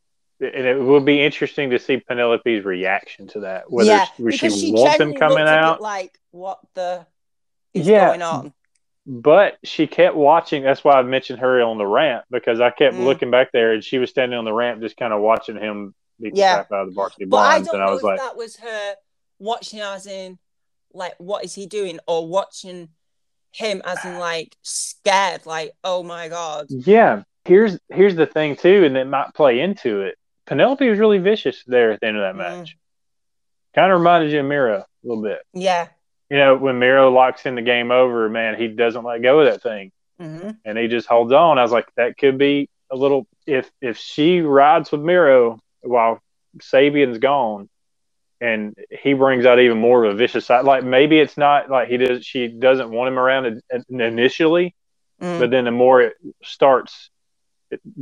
and 0.41 0.65
it 0.65 0.81
would 0.81 1.05
be 1.05 1.21
interesting 1.21 1.71
to 1.71 1.81
see 1.81 1.97
Penelope's 1.99 2.65
reaction 2.65 3.27
to 3.29 3.41
that. 3.41 3.71
Whether 3.71 3.91
yeah, 3.91 4.07
she, 4.31 4.49
she 4.49 4.73
wants 4.73 5.01
him 5.01 5.13
coming 5.13 5.39
looked 5.39 5.49
a 5.49 5.53
bit 5.53 5.65
out, 5.65 5.83
like 5.83 6.17
what 6.31 6.61
the 6.75 7.05
is 7.75 7.89
Yeah. 7.89 8.07
going 8.11 8.23
on. 8.23 8.55
But 9.13 9.59
she 9.65 9.89
kept 9.89 10.15
watching. 10.15 10.63
That's 10.63 10.85
why 10.85 10.93
I 10.93 11.03
mentioned 11.03 11.41
her 11.41 11.61
on 11.63 11.79
the 11.79 11.87
ramp 11.87 12.27
because 12.31 12.61
I 12.61 12.71
kept 12.71 12.95
Mm. 12.95 13.05
looking 13.05 13.29
back 13.33 13.51
there, 13.53 13.73
and 13.73 13.83
she 13.83 13.99
was 13.99 14.09
standing 14.09 14.39
on 14.39 14.45
the 14.45 14.53
ramp, 14.53 14.81
just 14.81 14.97
kind 14.97 15.13
of 15.13 15.21
watching 15.21 15.57
him 15.57 15.97
beat 16.21 16.37
Yeah. 16.37 16.59
the 16.59 16.65
crap 16.69 16.73
out 16.73 16.83
of 16.83 16.89
the 16.91 16.95
varsity 16.95 17.25
But 17.25 17.39
I 17.39 17.51
blondes, 17.55 17.67
don't 17.73 17.81
and 17.81 17.89
I 17.89 17.91
was 17.91 17.99
if 18.01 18.05
like, 18.05 18.19
that 18.21 18.37
was 18.37 18.57
her 18.59 18.95
watching 19.41 19.81
as 19.81 20.07
in 20.07 20.39
like 20.93 21.15
what 21.19 21.45
is 21.45 21.55
he 21.57 21.67
doing 21.67 21.99
or 22.07 22.29
watching 22.29 22.91
him 23.53 23.83
as 23.85 24.05
in 24.05 24.19
like 24.21 24.55
scared, 24.63 25.45
like, 25.45 25.73
oh 25.83 26.05
my 26.05 26.29
god. 26.29 26.67
Yeah. 26.69 27.23
Here's 27.45 27.81
here's 27.89 28.15
the 28.15 28.27
thing 28.27 28.55
too, 28.55 28.85
and 28.85 28.97
it 28.97 29.07
might 29.07 29.35
play 29.35 29.59
into 29.59 30.03
it. 30.03 30.17
Penelope 30.47 30.89
was 30.89 31.01
really 31.01 31.19
vicious 31.19 31.65
there 31.67 31.91
at 31.91 31.99
the 32.01 32.07
end 32.07 32.17
of 32.17 32.23
that 32.23 32.35
Mm. 32.35 32.59
match. 32.59 32.77
Kind 33.75 33.91
of 33.91 33.99
reminded 33.99 34.31
you 34.31 34.39
of 34.41 34.47
Miro 34.47 34.79
a 34.79 34.87
little 35.03 35.23
bit. 35.23 35.41
Yeah. 35.53 35.89
You 36.31 36.37
know, 36.37 36.57
when 36.57 36.79
Miro 36.79 37.11
locks 37.11 37.45
in 37.45 37.57
the 37.57 37.63
game 37.63 37.91
over, 37.91 38.29
man, 38.29 38.57
he 38.57 38.69
doesn't 38.69 39.05
let 39.05 39.21
go 39.23 39.41
of 39.41 39.53
that 39.53 39.63
thing, 39.63 39.91
hmm 40.19 40.51
and 40.65 40.79
he 40.79 40.87
just 40.87 41.09
holds 41.09 41.33
on. 41.33 41.59
I 41.59 41.63
was 41.63 41.73
like, 41.73 41.89
that 41.97 42.17
could 42.17 42.39
be 42.39 42.69
a 42.91 42.97
little 42.97 43.27
if 43.47 43.71
if 43.81 43.97
she 43.99 44.41
rides 44.41 44.93
with 44.93 45.01
Miro 45.01 45.59
while 45.83 46.21
Sabian's 46.59 47.19
gone, 47.19 47.69
and 48.41 48.77
he 49.03 49.15
brings 49.15 49.45
out 49.45 49.59
even 49.59 49.79
more 49.79 50.05
of 50.05 50.15
a 50.15 50.17
vicious 50.17 50.47
side. 50.47 50.65
Like 50.65 50.85
maybe 50.85 51.19
it's 51.19 51.37
not 51.37 51.69
like 51.69 51.89
he 51.89 51.97
does. 51.97 52.25
She 52.25 52.47
doesn't 52.49 52.91
want 52.91 53.09
him 53.09 53.19
around 53.19 53.47
in- 53.47 53.63
in- 53.89 54.01
initially, 54.01 54.75
Mm. 55.21 55.39
but 55.41 55.51
then 55.51 55.65
the 55.65 55.71
more 55.71 56.01
it 56.01 56.15
starts 56.43 57.11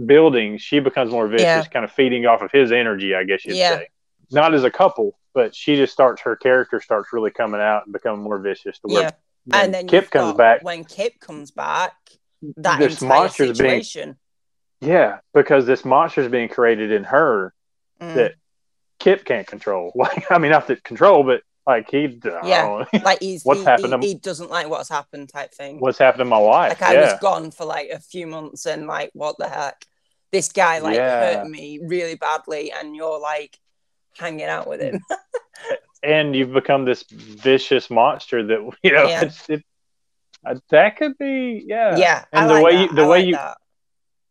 building, 0.07 0.59
she 0.59 0.79
becomes 0.81 1.11
more 1.11 1.27
vicious, 1.29 1.45
Yeah. 1.45 1.65
kind 1.65 1.85
of 1.85 1.93
feeding 1.93 2.27
off 2.27 2.43
of 2.43 2.51
his 2.53 2.73
energy, 2.73 3.15
I 3.15 3.25
guess 3.25 3.45
you'd 3.45 3.57
Yeah. 3.57 3.79
say. 3.79 3.89
Not 4.31 4.55
as 4.55 4.65
a 4.65 4.71
couple, 4.71 5.19
but 5.39 5.55
she 5.55 5.77
just 5.77 5.93
starts 5.93 6.21
her 6.23 6.35
character 6.37 6.81
starts 6.81 7.13
really 7.13 7.31
coming 7.31 7.61
out 7.61 7.85
and 7.85 7.93
becoming 7.93 8.23
more 8.23 8.39
vicious. 8.39 8.79
To 8.81 8.89
where 8.89 9.03
Yeah. 9.03 9.11
And 9.53 9.73
then 9.73 9.87
Kip 9.87 10.11
comes 10.11 10.37
back, 10.37 10.63
when 10.65 10.85
Kip 10.85 11.15
comes 11.21 11.51
back, 11.53 11.95
that 12.57 12.79
this 12.81 13.01
monster's 13.01 13.57
being 13.59 13.83
situation. 13.83 14.19
yeah, 14.81 15.19
because 15.33 15.65
this 15.65 15.85
monster's 15.85 16.31
being 16.31 16.49
created 16.49 16.91
in 16.93 17.05
her 17.05 17.55
Mm. 18.01 18.15
that 18.15 18.35
Kip 18.99 19.25
can't 19.25 19.47
control. 19.47 19.93
Like 20.05 20.31
I 20.31 20.39
mean, 20.39 20.51
not 20.51 20.67
that 20.69 20.83
control, 20.85 21.23
but 21.25 21.41
like 21.67 21.89
he, 21.91 22.19
Yeah. 22.25 22.63
know, 22.63 22.87
like 23.05 23.21
he's 23.21 23.43
What's 23.45 23.61
he, 23.61 23.67
happened 23.67 23.95
he, 23.95 24.01
to- 24.01 24.07
he 24.09 24.15
doesn't 24.15 24.51
like 24.51 24.69
what's 24.69 24.89
happened 24.89 25.29
type 25.29 25.53
thing. 25.55 25.79
what's 25.81 25.99
happened 25.99 26.21
to 26.21 26.25
my 26.37 26.37
life? 26.39 26.71
like 26.71 26.83
I 26.83 26.95
yeah, 26.95 27.13
was 27.13 27.21
gone 27.21 27.51
for 27.53 27.65
like 27.65 27.89
a 27.91 28.01
few 28.01 28.27
months 28.27 28.67
and 28.67 28.87
like 28.87 29.11
what 29.15 29.37
the 29.39 29.49
heck 29.49 29.79
this 30.31 30.51
guy 30.53 30.79
like 30.81 30.97
Yeah. 30.97 31.21
hurt 31.21 31.47
me 31.49 31.81
really 31.83 32.17
badly 32.17 32.71
and 32.73 32.95
you're 32.97 33.21
like 33.21 33.59
hanging 34.19 34.47
out 34.47 34.67
with 34.69 34.81
him 34.81 35.01
and 36.03 36.35
you've 36.35 36.53
become 36.53 36.85
this 36.85 37.05
vicious 37.11 37.91
monster 37.91 38.47
that 38.47 38.59
you 38.83 38.93
know 38.93 39.07
Yeah. 39.09 39.23
it's, 39.25 39.49
it, 39.49 39.63
uh, 40.47 40.55
that 40.71 40.97
could 40.97 41.17
be 41.19 41.65
yeah 41.67 41.97
yeah 41.97 42.25
And 42.33 42.45
I 42.45 42.49
the 42.49 42.55
like 42.55 42.65
way 42.65 42.73
that. 42.77 42.83
you- 42.91 42.95
the 42.95 43.03
I 43.03 43.09
way 43.09 43.19
like 43.19 43.27
you- 43.27 43.35
that. 43.35 43.57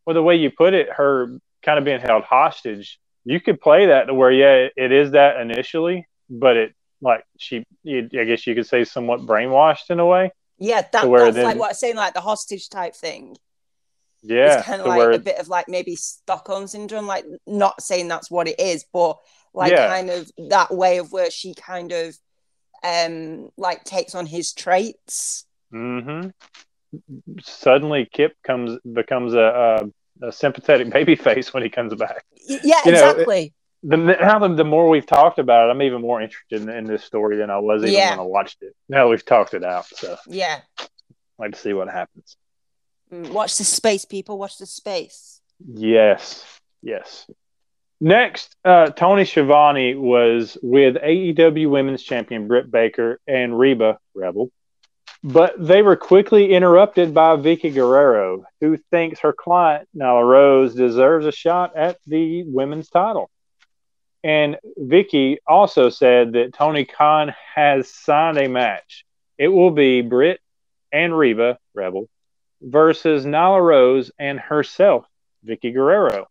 well 0.06 0.14
the 0.14 0.24
way 0.24 0.36
you 0.36 0.52
put 0.52 0.74
it 0.74 0.90
her 0.92 1.40
kind 1.64 1.80
of 1.80 1.86
being 1.86 2.00
held 2.00 2.24
hostage 2.24 3.00
you 3.26 3.42
could 3.42 3.60
play 3.60 3.88
that 3.88 4.06
to 4.06 4.14
where 4.14 4.32
yeah 4.32 4.68
it 4.76 4.92
is 4.92 5.12
that 5.12 5.40
initially 5.42 6.08
but 6.30 6.56
it 6.56 6.74
like 7.02 7.24
she 7.38 7.64
you, 7.84 8.10
i 8.20 8.24
guess 8.24 8.48
you 8.48 8.56
could 8.56 8.66
say 8.68 8.84
somewhat 8.86 9.20
brainwashed 9.22 9.90
in 9.90 10.00
a 10.00 10.06
way 10.06 10.32
yeah 10.60 10.82
that, 10.94 11.08
where 11.10 11.26
that's 11.26 11.36
then- 11.36 11.46
like 11.46 11.58
what 11.58 11.70
I'm 11.70 11.76
saying 11.76 11.96
like 11.96 12.14
the 12.14 12.22
hostage 12.22 12.70
type 12.70 12.96
thing 12.96 13.36
yeah 14.24 14.58
it's 14.58 14.66
kind 14.66 14.82
of 14.82 14.88
like 14.88 14.98
where 14.98 15.12
a 15.12 15.20
bit 15.20 15.38
of 15.40 15.48
like 15.50 15.68
maybe 15.68 15.96
Stockholm 15.96 16.68
syndrome 16.68 17.06
like 17.06 17.26
not 17.46 17.82
saying 17.82 18.08
that's 18.08 18.32
what 18.32 18.48
it 18.48 18.60
is 18.60 18.86
but 18.94 19.18
like 19.58 19.72
Yeah. 19.74 19.88
kind 19.88 20.10
of 20.10 20.32
that 20.50 20.74
way 20.74 20.98
of 21.00 21.12
where 21.12 21.32
she 21.32 21.54
kind 21.54 21.92
of 21.92 22.16
um 22.84 23.50
like 23.58 23.84
takes 23.84 24.14
on 24.16 24.26
his 24.28 24.54
traits 24.54 25.46
hmm 25.72 26.28
suddenly 27.42 28.08
kip 28.14 28.34
comes 28.44 28.80
becomes 28.94 29.34
a, 29.34 29.90
a, 30.22 30.28
a 30.28 30.32
sympathetic 30.32 30.90
baby 30.98 31.16
face 31.16 31.54
when 31.54 31.64
he 31.64 31.70
comes 31.70 31.94
back 31.96 32.24
yeah 32.48 32.76
You 32.86 32.92
know, 32.94 33.10
exactly 33.10 33.54
the 33.84 33.98
now 33.98 34.40
the, 34.40 34.54
the 34.56 34.64
more 34.64 34.90
we've 34.90 35.06
talked 35.06 35.40
about 35.40 35.68
it, 35.68 35.72
I'm 35.72 35.82
even 35.82 36.02
more 36.02 36.22
interested 36.22 36.62
in, 36.62 36.70
in 36.70 36.86
this 36.86 37.04
story 37.04 37.38
than 37.38 37.50
I 37.50 37.60
was 37.60 37.84
even 37.84 37.94
Yeah. 37.94 38.12
when 38.12 38.20
I 38.20 38.24
watched 38.24 38.62
it. 38.62 38.74
Now 38.90 39.10
we've 39.10 39.24
talked 39.24 39.54
it 39.54 39.64
out, 39.64 39.86
so 39.86 40.18
yeah 40.28 40.62
I'd 40.80 40.88
like 41.38 41.52
to 41.54 41.60
see 41.60 41.74
what 41.74 41.88
happens. 41.90 42.38
Mm, 43.14 43.32
watch 43.32 43.58
the 43.58 43.64
space 43.64 44.06
people 44.06 44.38
watch 44.38 44.58
the 44.58 44.66
space 44.66 45.42
Yes, 45.74 46.46
yes. 46.82 47.26
Next, 48.00 48.56
uh, 48.64 48.92
Tony 48.92 49.26
Schiavone 49.26 49.96
was 49.96 50.58
with 50.62 50.96
AEW 50.98 51.70
Women's 51.70 52.04
Champion 52.04 52.48
Britt 52.48 52.70
Baker 52.70 53.20
and 53.28 53.58
Reba 53.58 53.98
Rebel, 54.14 54.52
but 55.24 55.56
they 55.58 55.82
were 55.82 55.96
quickly 55.96 56.54
interrupted 56.54 57.16
by 57.16 57.38
Vickie 57.38 57.74
Guerrero, 57.74 58.46
who 58.62 58.78
thinks 58.92 59.22
her 59.22 59.34
client 59.34 59.90
Nyla 59.96 60.24
Rose 60.24 60.76
deserves 60.76 61.26
a 61.26 61.32
shot 61.32 61.76
at 61.76 61.98
the 62.06 62.44
women's 62.44 62.90
title. 62.90 63.32
And 64.24 64.58
Vickie 64.80 65.38
also 65.48 65.90
said 65.90 66.34
that 66.34 66.54
Tony 66.54 66.86
Khan 66.86 67.34
has 67.56 67.90
signed 67.90 68.38
a 68.38 68.48
match. 68.48 69.06
It 69.40 69.48
will 69.48 69.72
be 69.72 70.02
Britt 70.02 70.40
and 70.92 71.18
Reba 71.18 71.58
Rebel 71.74 72.08
versus 72.62 73.26
Nyla 73.26 73.62
Rose 73.62 74.12
and 74.20 74.40
herself, 74.40 75.06
Vickie 75.44 75.74
Guerrero. 75.74 76.28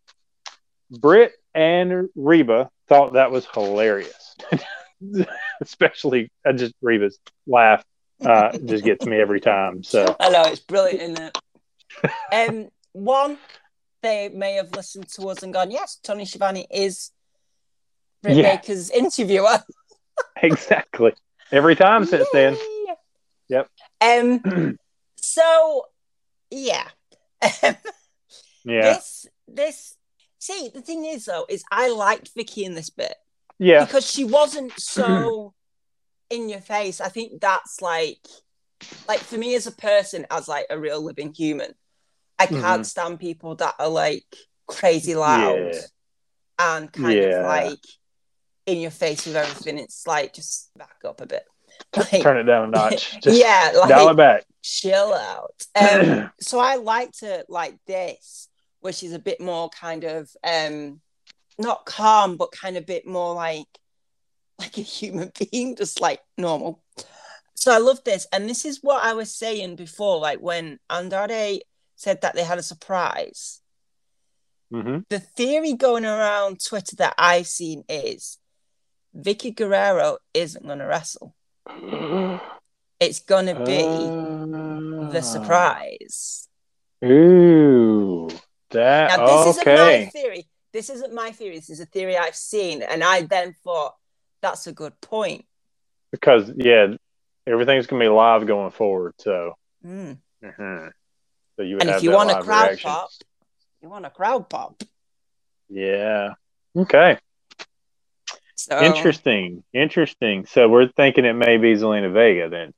Britt 0.89 1.33
and 1.57 2.09
Reba 2.15 2.69
thought 2.87 3.13
that 3.13 3.31
was 3.31 3.47
hilarious. 3.51 4.35
Especially, 5.61 6.31
I 6.45 6.51
just 6.53 6.75
Reba's 6.81 7.19
laugh 7.47 7.83
uh, 8.23 8.55
just 8.59 8.83
gets 8.83 9.05
me 9.05 9.19
every 9.19 9.41
time. 9.41 9.83
So 9.83 10.15
I 10.19 10.29
know 10.29 10.43
it's 10.43 10.59
brilliant, 10.59 11.01
isn't 11.01 11.19
it? 11.19 12.11
um, 12.31 12.69
one, 12.93 13.37
they 14.03 14.29
may 14.29 14.53
have 14.53 14.71
listened 14.71 15.09
to 15.15 15.27
us 15.29 15.41
and 15.41 15.51
gone, 15.51 15.71
"Yes, 15.71 15.99
Tony 16.03 16.25
Schiavone 16.25 16.67
is 16.69 17.11
Britt 18.21 18.37
Yeah. 18.37 18.55
Baker's 18.55 18.91
interviewer." 18.91 19.63
exactly, 20.41 21.13
every 21.51 21.75
time 21.75 22.05
since 22.05 22.27
then. 22.31 22.53
Yay! 22.53 22.95
Yep. 23.49 23.69
Um. 24.01 24.77
So, 25.19 25.85
yeah. 26.51 26.87
Yeah, 28.63 28.81
This, 28.93 29.27
this. 29.47 29.96
See, 30.47 30.69
the 30.73 30.81
thing 30.81 31.03
is, 31.03 31.25
though, 31.25 31.45
is 31.49 31.63
I 31.71 31.89
liked 31.89 32.33
Vickie 32.33 32.63
in 32.63 32.73
this 32.73 32.89
bit 32.89 33.15
yeah, 33.59 33.83
because 33.83 34.09
she 34.09 34.23
wasn't 34.23 34.71
so 34.79 35.53
in 36.29 36.47
your 36.47 36.61
face. 36.61 37.01
I 37.01 37.09
think 37.09 37.41
that's 37.41 37.81
like, 37.81 38.25
like 39.09 39.19
for 39.19 39.37
me 39.37 39.55
as 39.55 39.67
a 39.67 39.73
person, 39.73 40.25
as 40.31 40.47
like 40.47 40.65
a 40.69 40.79
real 40.79 41.01
living 41.03 41.33
human, 41.33 41.73
I 42.39 42.45
can't 42.45 42.83
Mhm. 42.83 42.85
stand 42.85 43.19
people 43.19 43.55
that 43.55 43.75
are 43.77 43.89
like 43.89 44.23
crazy 44.67 45.15
loud 45.15 45.73
Yeah. 45.73 45.81
and 46.59 46.93
kind 46.93 47.17
Yeah. 47.17 47.39
of 47.41 47.45
like 47.45 47.79
in 48.65 48.79
your 48.79 48.91
face 48.91 49.25
with 49.25 49.35
everything. 49.35 49.77
It's 49.79 50.07
like 50.07 50.33
just 50.33 50.69
back 50.77 50.95
up 51.03 51.19
a 51.19 51.25
bit. 51.25 51.45
Like, 51.95 52.21
turn 52.23 52.37
it 52.37 52.43
down 52.43 52.65
a 52.65 52.67
notch. 52.71 53.17
Just 53.21 53.37
yeah, 53.39 53.71
dial 53.71 54.03
it 54.03 54.05
like 54.05 54.17
back. 54.17 54.45
chill 54.63 55.13
out. 55.13 55.65
Um, 55.75 56.31
so 56.41 56.57
I 56.59 56.75
liked 56.77 57.21
it 57.21 57.45
like 57.49 57.75
this, 57.85 58.46
which 58.81 58.95
she's 58.95 59.13
a 59.13 59.19
bit 59.19 59.39
more 59.41 59.69
kind 59.69 60.03
of 60.03 60.29
um 60.43 61.01
not 61.59 61.85
calm, 61.85 62.37
but 62.37 62.51
kind 62.51 62.77
of 62.77 62.83
a 62.83 62.85
bit 62.85 63.07
more 63.07 63.33
like 63.33 63.67
like 64.59 64.77
a 64.77 64.81
human 64.81 65.31
being, 65.51 65.75
just 65.75 66.01
like 66.01 66.21
normal. 66.37 66.81
So 67.55 67.71
I 67.73 67.79
love 67.79 68.03
this, 68.03 68.27
and 68.31 68.47
this 68.49 68.65
is 68.65 68.79
what 68.83 69.03
I 69.03 69.13
was 69.13 69.33
saying 69.33 69.75
before, 69.75 70.19
like 70.19 70.39
when 70.39 70.79
Andrade 70.89 71.63
said 71.95 72.21
that 72.21 72.35
they 72.35 72.43
had 72.43 72.59
a 72.59 72.63
surprise. 72.63 73.61
hmm 74.71 74.99
The 75.09 75.19
theory 75.19 75.73
going 75.73 76.05
around 76.05 76.63
Twitter 76.63 76.95
that 76.97 77.15
I've 77.17 77.47
seen 77.47 77.83
is 77.89 78.37
Vickie 79.15 79.55
Guerrero 79.55 80.17
isn't 80.33 80.65
going 80.65 80.79
to 80.79 80.85
wrestle. 80.85 81.33
It's 82.99 83.19
going 83.19 83.45
to 83.45 83.55
be 83.63 84.09
the 85.11 85.19
Ah. 85.19 85.21
surprise. 85.21 86.49
Ooh, 87.05 88.27
that 88.71 89.17
Now, 89.19 89.45
this 89.45 89.57
isn't 89.57 89.67
my 89.75 90.05
theory. 90.11 90.47
This 90.73 90.89
isn't 90.89 91.13
my 91.13 91.31
theory. 91.31 91.55
This 91.55 91.69
is 91.69 91.79
a 91.79 91.85
theory 91.85 92.17
I've 92.17 92.35
seen. 92.35 92.81
And 92.81 93.03
I 93.03 93.21
then 93.21 93.53
thought, 93.63 93.95
that's 94.41 94.67
a 94.67 94.73
good 94.73 94.99
point. 95.01 95.45
Because 96.11 96.51
yeah, 96.55 96.93
everything's 97.45 97.87
gonna 97.87 98.03
be 98.03 98.09
live 98.09 98.45
going 98.45 98.71
forward. 98.71 99.13
So, 99.19 99.55
Mm. 99.85 100.19
mhm. 100.43 100.91
so 101.55 101.61
you 101.63 101.77
And 101.79 101.89
if 101.89 102.03
you 102.03 102.11
want 102.11 102.31
a 102.31 102.41
crowd 102.41 102.67
reaction. 102.69 102.89
pop, 102.89 103.09
You 103.81 103.89
want 103.89 104.05
a 104.05 104.09
crowd 104.09 104.49
pop. 104.49 104.81
Yeah. 105.69 106.33
Okay. 106.75 107.17
So 108.55 108.79
Interesting. 108.79 109.63
Interesting. 109.71 110.45
So 110.45 110.67
we're 110.67 110.87
thinking 110.87 111.25
it 111.25 111.33
may 111.33 111.57
be 111.57 111.73
Zelina 111.75 112.11
Vega 112.11 112.49
then. 112.49 112.73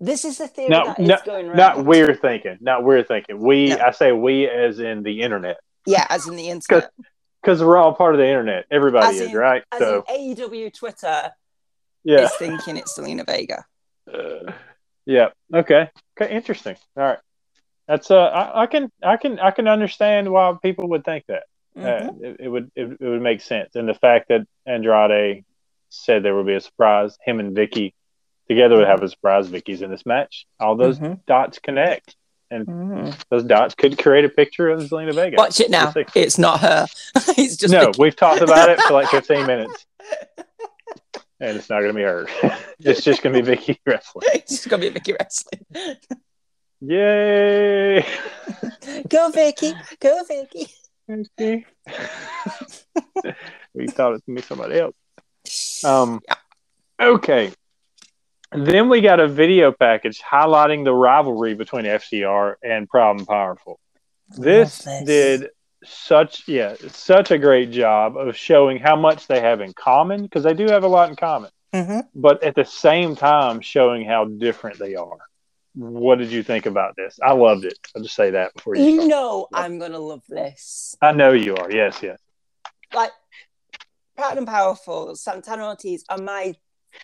This 0.00 0.24
is 0.24 0.38
the 0.38 0.46
theory 0.46 0.68
No, 0.68 0.94
that 0.98 1.24
going 1.24 1.46
around. 1.46 1.56
Not 1.56 1.84
we're 1.84 2.14
thinking. 2.14 2.58
Not 2.60 2.84
we're 2.84 3.02
thinking. 3.02 3.40
We. 3.40 3.70
No. 3.70 3.78
I 3.78 3.90
say 3.90 4.12
we 4.12 4.48
as 4.48 4.78
in 4.78 5.02
the 5.02 5.22
internet 5.22 5.58
Yeah, 5.86 6.06
as 6.08 6.28
in 6.28 6.36
the 6.36 6.48
internet. 6.48 6.90
because 7.42 7.62
we're 7.62 7.76
all 7.76 7.94
part 7.94 8.14
of 8.14 8.18
the 8.18 8.26
internet. 8.26 8.66
Everybody 8.70 9.08
As 9.08 9.20
is 9.20 9.30
in- 9.30 9.36
right. 9.36 9.64
As 9.72 9.80
so 9.80 10.04
in 10.08 10.36
AEW 10.36 10.72
Twitter 10.72 11.30
yeah. 12.04 12.20
is 12.24 12.34
thinking 12.36 12.76
it's 12.76 12.96
Zelina 12.96 13.26
Vega. 13.26 13.64
Uh, 14.12 14.52
yeah. 15.04 15.28
Okay. 15.52 15.90
Okay. 16.20 16.34
Interesting. 16.34 16.76
All 16.96 17.02
right. 17.04 17.18
That's 17.88 18.10
uh. 18.10 18.18
I, 18.18 18.62
I 18.62 18.66
can. 18.66 18.92
I 19.02 19.16
can. 19.16 19.40
I 19.40 19.50
can 19.50 19.66
understand 19.66 20.30
why 20.30 20.54
people 20.62 20.88
would 20.90 21.04
think 21.04 21.24
that. 21.26 21.44
Mhm. 21.76 21.84
Uh, 22.08 22.12
it, 22.20 22.36
it 22.40 22.48
would. 22.48 22.70
It, 22.76 22.98
it 23.00 23.04
would 23.04 23.22
make 23.22 23.40
sense, 23.40 23.74
and 23.74 23.88
the 23.88 23.94
fact 23.94 24.28
that 24.28 24.46
Andrade 24.66 25.44
said 25.88 26.22
there 26.22 26.34
would 26.34 26.46
be 26.46 26.54
a 26.54 26.60
surprise, 26.60 27.16
him 27.24 27.40
and 27.40 27.56
Vickie 27.56 27.94
together 28.48 28.76
would 28.76 28.86
have 28.86 29.02
a 29.02 29.08
surprise. 29.08 29.48
Vickie's 29.48 29.82
in 29.82 29.90
this 29.90 30.06
match. 30.06 30.46
All 30.60 30.76
those 30.76 30.98
Mhm. 30.98 31.20
dots 31.26 31.58
connect. 31.58 32.16
Mhm. 32.52 33.14
Those 33.30 33.44
dots 33.44 33.74
could 33.74 33.98
create 33.98 34.24
a 34.24 34.28
picture 34.30 34.68
of 34.70 34.80
Zelina 34.80 35.14
Vega. 35.14 35.36
Watch 35.36 35.60
it 35.60 35.70
now. 35.70 35.92
We'll. 35.94 36.04
It's 36.14 36.38
not 36.38 36.60
her. 36.60 36.86
it's 37.36 37.56
just 37.56 37.72
no, 37.72 37.88
Vickie. 37.88 37.98
we've 37.98 38.16
talked 38.16 38.40
about 38.40 38.70
it 38.70 38.80
for 38.80 38.94
like 38.94 39.08
15 39.08 39.46
minutes, 39.46 39.84
and 41.40 41.56
it's 41.58 41.68
not 41.68 41.80
going 41.80 41.92
to 41.92 41.94
be 41.94 42.02
her. 42.02 42.26
it's 42.80 43.02
just 43.02 43.22
going 43.22 43.34
to 43.36 43.42
be 43.42 43.54
Vickie 43.56 43.78
wrestling. 43.86 44.26
it's 44.34 44.50
just 44.52 44.68
gonna 44.70 44.80
be 44.80 44.98
Vickie 44.98 45.16
wrestling. 45.18 45.96
Yay! 46.80 48.00
Go 49.08 49.30
Vickie, 49.32 49.74
go 50.00 50.22
Vickie. 50.30 50.72
Okay. 51.10 51.66
we 53.74 53.88
thought 53.88 54.10
it 54.10 54.12
was 54.12 54.22
gonna 54.26 54.36
be 54.36 54.42
somebody 54.42 54.78
else. 54.78 55.84
Um, 55.84 56.20
okay. 57.00 57.52
Then 58.52 58.88
we 58.88 59.00
got 59.00 59.20
a 59.20 59.28
video 59.28 59.72
package 59.72 60.20
highlighting 60.22 60.84
the 60.84 60.94
rivalry 60.94 61.54
between 61.54 61.84
FTR 61.84 62.54
and 62.62 62.88
Proud 62.88 63.18
and 63.18 63.26
Powerful. 63.28 63.78
This, 64.30 64.78
this. 64.80 65.04
did 65.04 65.50
such 65.84 66.48
yeah 66.48 66.74
such 66.88 67.30
a 67.30 67.38
great 67.38 67.70
job 67.70 68.16
of 68.16 68.36
showing 68.36 68.78
how 68.78 68.96
much 68.96 69.26
they 69.26 69.40
have 69.40 69.60
in 69.60 69.72
common 69.74 70.22
because 70.22 70.42
they 70.44 70.52
do 70.54 70.66
have 70.66 70.82
a 70.82 70.88
lot 70.88 71.08
in 71.08 71.14
common, 71.16 71.50
Mhm. 71.72 72.02
but 72.14 72.42
at 72.42 72.54
the 72.54 72.64
same 72.64 73.14
time 73.16 73.60
showing 73.60 74.04
how 74.04 74.24
different 74.24 74.78
they 74.78 74.96
are. 74.96 75.18
What 75.74 76.18
did 76.18 76.30
you 76.32 76.42
think 76.42 76.66
about 76.66 76.96
this? 76.96 77.18
I 77.22 77.32
loved 77.32 77.64
it. 77.64 77.78
I'll 77.94 78.02
just 78.02 78.16
say 78.16 78.30
that 78.32 78.52
before 78.54 78.74
you. 78.74 78.82
You 78.84 78.94
start. 78.96 79.08
know 79.08 79.46
I'm 79.54 79.78
gonna 79.78 79.98
love 80.00 80.22
this. 80.28 80.96
I 81.00 81.12
know 81.12 81.32
you 81.32 81.54
are. 81.56 81.70
Yes, 81.70 82.02
yes. 82.02 82.18
Like 82.92 83.12
Proud 84.16 84.36
and 84.36 84.46
Powerful, 84.48 85.14
Santana 85.14 85.68
Ortiz 85.68 86.04
are 86.08 86.18
my 86.18 86.54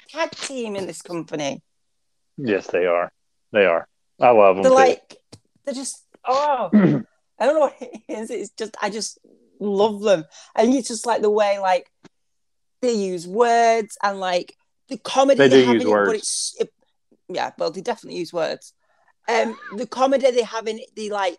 tag 0.09 0.31
team 0.33 0.77
in 0.77 0.87
this 0.87 1.03
company. 1.03 1.63
Yes, 2.37 2.67
they 2.67 2.87
are. 2.87 3.13
They 3.53 3.67
are. 3.67 3.87
I 4.21 4.31
love 4.31 4.57
them. 4.57 4.63
They're 4.63 4.71
too. 4.71 4.77
like 4.77 5.17
they're 5.65 5.75
just 5.75 6.05
oh 6.27 6.71
I 7.39 7.47
don't 7.47 7.55
know 7.55 7.61
what 7.61 7.77
it 7.81 8.03
is. 8.09 8.31
It's 8.31 8.51
just 8.51 8.77
I 8.81 8.91
just 8.91 9.19
love 9.61 10.01
them. 10.03 10.25
And 10.55 10.73
it's 10.75 10.89
just 10.89 11.07
like 11.07 11.23
the 11.23 11.31
way 11.31 11.59
like 11.59 11.91
they 12.83 12.93
use 12.93 13.27
words 13.27 13.97
and 14.03 14.21
like 14.21 14.57
the 14.89 14.99
comedy 14.99 15.39
They 15.39 15.49
do 15.49 15.65
have 15.65 15.75
use 15.75 15.83
in 15.83 15.89
it, 15.89 15.91
words. 15.91 16.09
but 16.09 16.17
it's 16.17 16.57
it, 16.61 16.73
yeah, 17.29 17.51
well 17.59 17.71
they 17.71 17.81
definitely 17.81 18.19
use 18.19 18.33
words. 18.33 18.73
Um 19.29 19.57
the 19.77 19.87
comedy 19.87 20.31
they 20.31 20.43
have 20.43 20.67
in 20.67 20.79
it, 20.79 20.91
they 20.97 21.09
like 21.11 21.39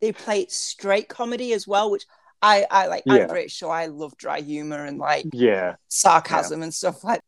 they 0.00 0.12
play 0.12 0.40
it 0.42 0.52
straight 0.52 1.08
comedy 1.08 1.52
as 1.52 1.66
well, 1.66 1.90
which 1.90 2.04
I 2.42 2.66
I 2.70 2.86
like 2.86 3.02
Yeah. 3.06 3.22
I'm 3.22 3.28
British, 3.28 3.58
so 3.58 3.70
I 3.70 3.86
love 3.86 4.16
dry 4.16 4.40
humor 4.40 4.84
and 4.84 4.98
like 4.98 5.26
yeah. 5.32 5.76
sarcasm 5.88 6.62
and 6.62 6.72
stuff 6.72 7.02
like 7.02 7.20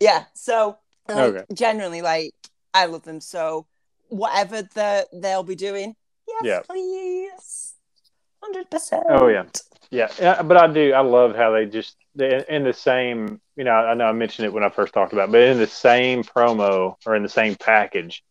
yeah 0.00 0.24
so 0.34 0.76
like, 1.08 1.18
Okay. 1.34 1.44
generally 1.54 2.02
like 2.02 2.32
i 2.74 2.86
love 2.86 3.02
them 3.02 3.20
so 3.20 3.66
whatever 4.08 4.62
the 4.62 5.06
they'll 5.12 5.42
be 5.42 5.54
doing 5.54 5.94
yes 6.26 6.42
Yeah. 6.44 6.60
please 6.68 7.74
100% 8.42 9.02
Oh 9.08 9.28
yeah. 9.28 9.44
Yeah. 9.90 10.08
Yeah. 10.18 10.40
But 10.42 10.56
I 10.56 10.66
do. 10.72 10.92
I 10.94 11.00
love 11.00 11.36
how 11.36 11.50
they 11.50 11.66
just 11.66 11.96
they 12.14 12.42
in 12.48 12.64
the 12.64 12.72
same. 12.72 13.40
You 13.56 13.64
know, 13.64 13.72
I 13.72 13.92
know 13.94 14.06
I 14.06 14.12
mentioned 14.12 14.46
it 14.46 14.52
when 14.52 14.64
I 14.64 14.70
first 14.70 14.94
talked 14.94 15.12
about, 15.12 15.28
it, 15.28 15.32
but 15.32 15.42
in 15.42 15.58
the 15.58 15.66
same 15.66 16.24
promo 16.24 16.94
or 17.04 17.16
in 17.16 17.22
the 17.22 17.28
same 17.28 17.54
package, 17.56 18.22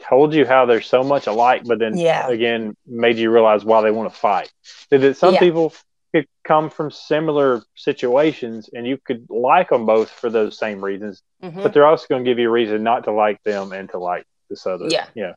told 0.00 0.34
you 0.34 0.44
how 0.44 0.66
they're 0.66 0.80
so 0.80 1.04
much 1.04 1.28
alike, 1.28 1.62
but 1.64 1.78
then 1.78 1.96
Yeah. 1.96 2.26
again 2.28 2.74
made 2.84 3.16
you 3.16 3.30
realize 3.30 3.64
why 3.64 3.80
they 3.82 3.92
want 3.92 4.12
to 4.12 4.18
fight. 4.18 4.52
That 4.90 5.16
some 5.16 5.34
Yeah. 5.34 5.40
people 5.40 5.72
could 6.14 6.26
come 6.44 6.68
from 6.70 6.90
similar 6.90 7.62
situations, 7.74 8.68
and 8.72 8.86
you 8.86 8.98
could 9.04 9.26
like 9.30 9.70
them 9.70 9.86
both 9.86 10.10
for 10.10 10.28
those 10.30 10.58
same 10.58 10.84
reasons, 10.84 11.22
Mhm. 11.42 11.62
but 11.62 11.72
they're 11.72 11.86
also 11.86 12.06
going 12.08 12.24
to 12.24 12.30
give 12.30 12.38
you 12.38 12.48
a 12.48 12.52
reason 12.52 12.82
not 12.82 13.04
to 13.04 13.12
like 13.12 13.42
them 13.44 13.72
and 13.72 13.88
to 13.90 13.98
like 13.98 14.26
this 14.50 14.66
other. 14.66 14.86
Yeah. 14.88 15.06
Yeah. 15.14 15.32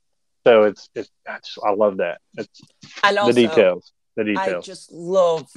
So 0.46 0.64
it's 0.64 0.90
it's 0.94 1.10
I, 1.28 1.38
just, 1.38 1.60
I 1.66 1.72
love 1.72 1.98
that. 1.98 2.20
It's 2.38 2.62
and 3.04 3.18
also 3.18 3.34
the 3.34 3.48
details. 3.48 3.92
The 4.16 4.22
i 4.22 4.26
details. 4.26 4.66
just 4.66 4.92
love 4.92 5.48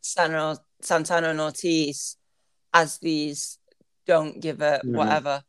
Santana, 0.00 0.58
santana 0.80 1.28
and 1.28 1.40
ortiz 1.40 2.16
as 2.74 2.98
these 2.98 3.58
don't 4.06 4.40
give 4.40 4.60
a 4.62 4.80
Mhm. 4.84 4.96
whatever 4.96 5.42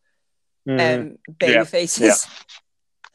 Mhm. 0.67 0.79
um 1.01 1.17
baby 1.39 1.53
Yeah. 1.53 1.63
faces 1.63 2.27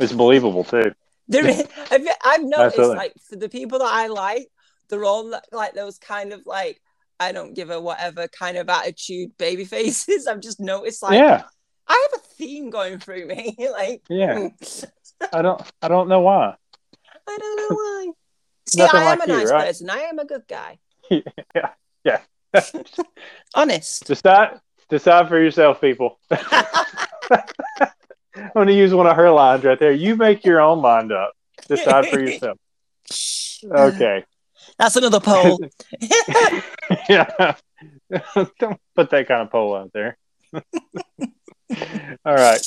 it's 0.01 0.13
believable 0.13 0.65
too. 0.65 0.95
There 1.29 1.47
is, 1.47 1.67
I've, 1.91 2.07
I've 2.25 2.43
noticed 2.43 2.79
Absolutely. 2.79 2.97
like 2.97 3.15
for 3.29 3.37
the 3.37 3.49
people 3.49 3.79
that 3.81 3.93
I 3.93 4.07
like, 4.07 4.49
they're 4.89 5.05
all 5.05 5.29
li- 5.31 5.39
like 5.53 5.75
those 5.75 5.99
kind 5.99 6.33
of 6.33 6.43
like 6.47 6.81
I 7.21 7.33
don't 7.33 7.55
give 7.55 7.71
a 7.71 7.81
whatever 7.81 8.29
kind 8.29 8.57
of 8.57 8.69
attitude 8.69 9.37
baby 9.39 9.65
faces. 9.65 10.27
I've 10.27 10.41
just 10.41 10.61
noticed 10.61 11.03
like 11.03 11.15
yeah. 11.15 11.43
I 11.87 12.09
have 12.13 12.21
a 12.21 12.25
theme 12.35 12.71
going 12.71 12.99
through 12.99 13.27
me. 13.27 13.57
like 13.73 14.03
Yeah. 14.09 14.49
Hmm. 14.49 14.85
I 15.33 15.43
don't 15.43 15.61
I 15.83 15.89
don't 15.89 16.09
know 16.09 16.21
why. 16.21 16.55
I 17.29 17.39
don't 17.39 17.57
know 17.57 17.77
why. 17.77 18.11
See, 18.69 18.79
Nothing 18.79 19.01
I 19.01 19.13
am 19.13 19.19
like 19.19 19.29
a 19.29 19.33
you, 19.33 19.39
nice 19.39 19.51
right? 19.51 19.67
person. 19.67 19.91
I 19.91 19.99
am 20.01 20.19
a 20.19 20.25
good 20.25 20.43
guy. 20.49 20.79
yeah. 21.11 21.71
Yeah. 22.05 22.21
Honest. 23.55 24.07
decide 24.07 24.61
decide 24.89 25.29
for 25.29 25.43
yourself, 25.43 25.81
people. 25.81 26.19
I'm 26.31 27.43
gonna 28.55 28.73
use 28.73 28.95
one 28.95 29.07
of 29.07 29.17
her 29.17 29.31
lines 29.31 29.65
right 29.65 29.79
there. 29.79 29.93
You 29.93 30.17
make 30.17 30.45
your 30.45 30.61
own 30.61 30.81
mind 30.81 31.13
up. 31.13 31.33
Decide 31.67 32.07
for 32.07 32.21
yourself. 32.21 32.59
Okay. 33.65 34.25
That's 34.79 34.97
another 34.97 35.21
poll. 35.21 35.59
yeah. 37.09 37.55
Don't 38.59 38.81
put 38.95 39.11
that 39.11 39.29
kind 39.29 39.43
of 39.43 39.51
poll 39.51 39.75
out 39.75 39.93
there. 39.93 40.17
All 42.25 42.35
right. 42.35 42.61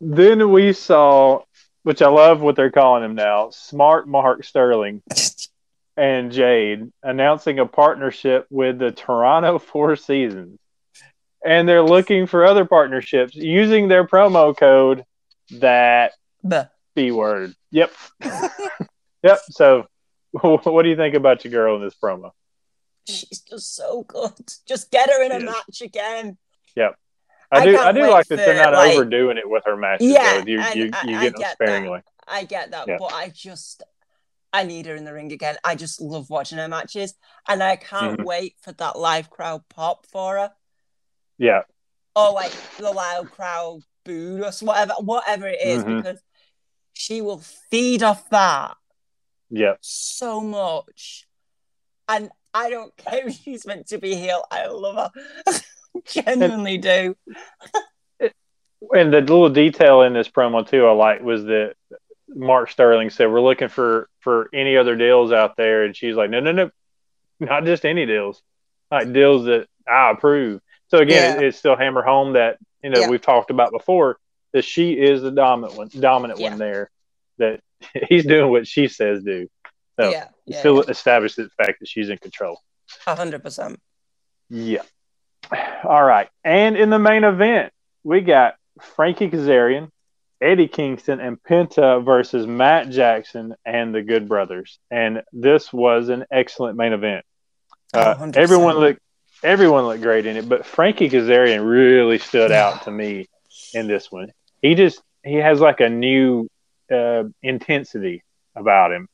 Then 0.00 0.50
we 0.50 0.72
saw, 0.72 1.42
which 1.82 2.02
I 2.02 2.08
love 2.08 2.40
what 2.40 2.56
they're 2.56 2.70
calling 2.70 3.04
him 3.04 3.14
now, 3.14 3.50
Smart 3.50 4.08
Mark 4.08 4.44
Sterling 4.44 5.02
and 5.96 6.32
Jade 6.32 6.90
announcing 7.02 7.58
a 7.58 7.66
partnership 7.66 8.46
with 8.50 8.78
the 8.78 8.90
Toronto 8.90 9.58
Four 9.58 9.96
Seasons. 9.96 10.58
And 11.44 11.68
they're 11.68 11.82
looking 11.82 12.26
for 12.26 12.44
other 12.44 12.64
partnerships 12.64 13.34
using 13.34 13.88
their 13.88 14.06
promo 14.06 14.56
code 14.56 15.04
that. 15.50 16.12
B 16.94 17.10
word. 17.10 17.54
Yep. 17.70 17.92
yep. 19.22 19.38
So, 19.50 19.86
what 20.64 20.82
do 20.82 20.88
you 20.88 20.96
think 20.96 21.14
about 21.14 21.44
your 21.44 21.52
girl 21.52 21.76
in 21.76 21.82
this 21.82 21.94
promo? 21.94 22.30
She's 23.06 23.40
just 23.40 23.74
so 23.76 24.02
good. 24.02 24.32
Just 24.66 24.90
get 24.90 25.10
her 25.10 25.22
in 25.22 25.32
a 25.32 25.40
match 25.40 25.80
again. 25.82 26.38
I 27.52 27.58
I 27.60 27.64
do. 27.66 27.78
I 27.78 27.92
do 27.92 28.10
like 28.10 28.26
that 28.28 28.36
they're 28.36 28.56
not 28.56 28.72
like- 28.72 28.94
overdoing 28.96 29.36
it 29.36 29.48
with 29.48 29.62
her 29.66 29.76
matches. 29.76 30.08
Yeah, 30.10 30.40
though. 30.40 30.46
you 30.46 30.60
I- 30.60 30.72
you 30.72 30.90
I 30.92 31.04
get 31.04 31.32
them 31.32 31.40
get 31.40 31.52
sparingly. 31.52 32.00
I 32.26 32.44
get 32.44 32.70
that, 32.72 32.88
Yeah. 32.88 32.96
but 32.98 33.12
I 33.12 33.28
just 33.28 33.82
I 34.52 34.64
need 34.64 34.86
her 34.86 34.94
in 34.96 35.04
the 35.04 35.12
ring 35.12 35.30
again. 35.32 35.56
I 35.62 35.76
just 35.76 36.00
love 36.00 36.30
watching 36.30 36.58
her 36.58 36.66
matches, 36.68 37.14
and 37.46 37.62
I 37.62 37.76
can't 37.76 38.18
Mhm. 38.20 38.24
wait 38.24 38.56
for 38.60 38.72
that 38.72 38.98
live 38.98 39.30
crowd 39.30 39.62
pop 39.68 40.06
for 40.06 40.36
her, 40.38 40.52
Yeah, 41.38 41.62
or 42.16 42.32
like 42.32 42.52
the 42.78 42.90
loud 42.90 43.30
crowd 43.30 43.82
boo 44.04 44.42
us, 44.44 44.62
whatever, 44.62 44.94
whatever 44.94 45.46
it 45.46 45.60
is, 45.60 45.84
Mhm. 45.84 45.96
because 46.02 46.22
she 46.94 47.20
will 47.20 47.40
feed 47.70 48.02
off 48.02 48.28
that 48.30 48.76
yeah, 49.54 49.74
so 49.80 50.40
much, 50.40 51.26
and 52.08 52.30
I 52.52 52.70
don't 52.70 52.96
care 52.96 53.28
if 53.28 53.34
she's 53.36 53.66
meant 53.66 53.88
to 53.88 53.98
be 53.98 54.14
heel. 54.14 54.44
I 54.50 54.66
love 54.66 55.12
her, 55.46 55.52
genuinely 56.06 56.78
do. 56.78 57.16
and 58.20 59.12
the 59.12 59.20
little 59.20 59.48
detail 59.48 60.02
in 60.02 60.12
this 60.12 60.28
promo 60.28 60.68
too 60.68 60.86
I 60.86 60.92
like 60.92 61.22
was 61.22 61.44
that 61.44 61.74
Mark 62.28 62.70
Sterling 62.70 63.10
said 63.10 63.30
we're 63.30 63.40
looking 63.40 63.68
for 63.68 64.08
for 64.20 64.48
any 64.52 64.76
other 64.76 64.96
deals 64.96 65.32
out 65.32 65.56
there, 65.56 65.84
and 65.84 65.96
she's 65.96 66.16
like, 66.16 66.30
no, 66.30 66.40
no, 66.40 66.52
no, 66.52 66.70
not 67.40 67.64
just 67.64 67.84
any 67.84 68.06
deals, 68.06 68.42
like 68.90 69.12
deals 69.12 69.44
that 69.46 69.66
I 69.88 70.10
approve. 70.10 70.60
So 70.88 70.98
again, 70.98 71.34
Yeah. 71.38 71.40
it, 71.42 71.48
it's 71.48 71.58
still 71.58 71.76
hammer 71.76 72.02
home 72.02 72.32
that 72.34 72.58
you 72.82 72.90
know 72.90 73.00
Yeah. 73.00 73.08
we've 73.08 73.22
talked 73.22 73.50
about 73.50 73.72
before 73.72 74.18
that 74.52 74.64
she 74.64 74.92
is 74.92 75.22
the 75.22 75.30
dominant 75.30 75.76
one, 75.76 75.88
dominant 75.98 76.40
Yeah. 76.40 76.50
one 76.50 76.58
there. 76.58 76.90
That 77.38 77.60
he's 78.08 78.24
doing 78.24 78.50
what 78.50 78.66
she 78.66 78.88
says 78.88 79.22
do. 79.22 79.48
So 79.98 80.10
yeah, 80.10 80.28
yeah, 80.46 80.58
still 80.58 80.82
established 80.82 81.36
the 81.36 81.48
fact 81.56 81.80
that 81.80 81.88
she's 81.88 82.08
in 82.08 82.18
control. 82.18 82.60
a 83.06 83.14
hundred 83.14 83.42
percent. 83.42 83.80
Yeah. 84.50 84.82
All 85.84 86.02
right. 86.02 86.28
And 86.42 86.76
in 86.76 86.90
the 86.90 86.98
main 86.98 87.24
event, 87.24 87.72
we 88.02 88.20
got 88.20 88.54
Frankie 88.80 89.28
Kazarian, 89.28 89.88
Eddie 90.40 90.68
Kingston, 90.68 91.20
and 91.20 91.42
Penta 91.42 92.04
versus 92.04 92.46
Matt 92.46 92.90
Jackson 92.90 93.54
and 93.64 93.94
the 93.94 94.02
Good 94.02 94.28
Brothers. 94.28 94.78
And 94.90 95.22
this 95.32 95.72
was 95.72 96.08
an 96.08 96.24
excellent 96.30 96.76
main 96.76 96.92
event. 96.92 97.24
Uh, 97.92 98.14
100%. 98.16 98.36
everyone 98.36 98.76
looked 98.76 99.00
everyone 99.42 99.84
looked 99.86 100.02
great 100.02 100.26
in 100.26 100.36
it, 100.36 100.48
but 100.48 100.66
Frankie 100.66 101.08
Kazarian 101.08 101.68
really 101.68 102.18
stood 102.18 102.50
out 102.50 102.84
to 102.84 102.90
me 102.90 103.28
in 103.72 103.86
this 103.86 104.10
one. 104.10 104.32
He 104.62 104.74
just 104.74 105.00
he 105.24 105.34
has 105.36 105.60
like 105.60 105.80
a 105.80 105.88
new 105.88 106.48
uh, 106.92 107.24
intensity 107.42 108.22
about 108.54 108.92
him 108.92 109.08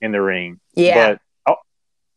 in 0.00 0.12
the 0.12 0.20
ring. 0.20 0.60
Yeah, 0.74 1.12
But 1.44 1.52
oh, 1.52 1.56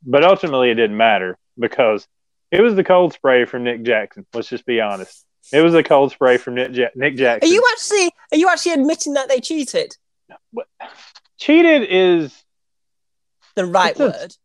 but 0.05 0.23
ultimately 0.23 0.69
it 0.69 0.75
didn't 0.75 0.97
matter 0.97 1.37
because 1.57 2.07
it 2.51 2.61
was 2.61 2.75
the 2.75 2.83
cold 2.83 3.13
spray 3.13 3.45
from 3.45 3.63
Nick 3.63 3.83
Jackson. 3.83 4.25
Let's 4.33 4.49
just 4.49 4.65
be 4.65 4.81
honest. 4.81 5.25
It 5.51 5.61
was 5.61 5.73
the 5.73 5.83
cold 5.83 6.11
spray 6.11 6.37
from 6.37 6.55
Nick, 6.55 6.75
ja- 6.75 6.89
Nick 6.95 7.19
are 7.19 7.45
you 7.45 7.63
actually 7.71 8.11
are 8.31 8.37
you 8.37 8.49
actually 8.49 8.73
admitting 8.73 9.13
that 9.13 9.29
they 9.29 9.39
cheated? 9.39 9.95
Cheated 11.37 11.87
is 11.89 12.43
The 13.55 13.65
right 13.65 13.91
It's 13.91 13.99
a- 13.99 14.05
word. 14.05 14.35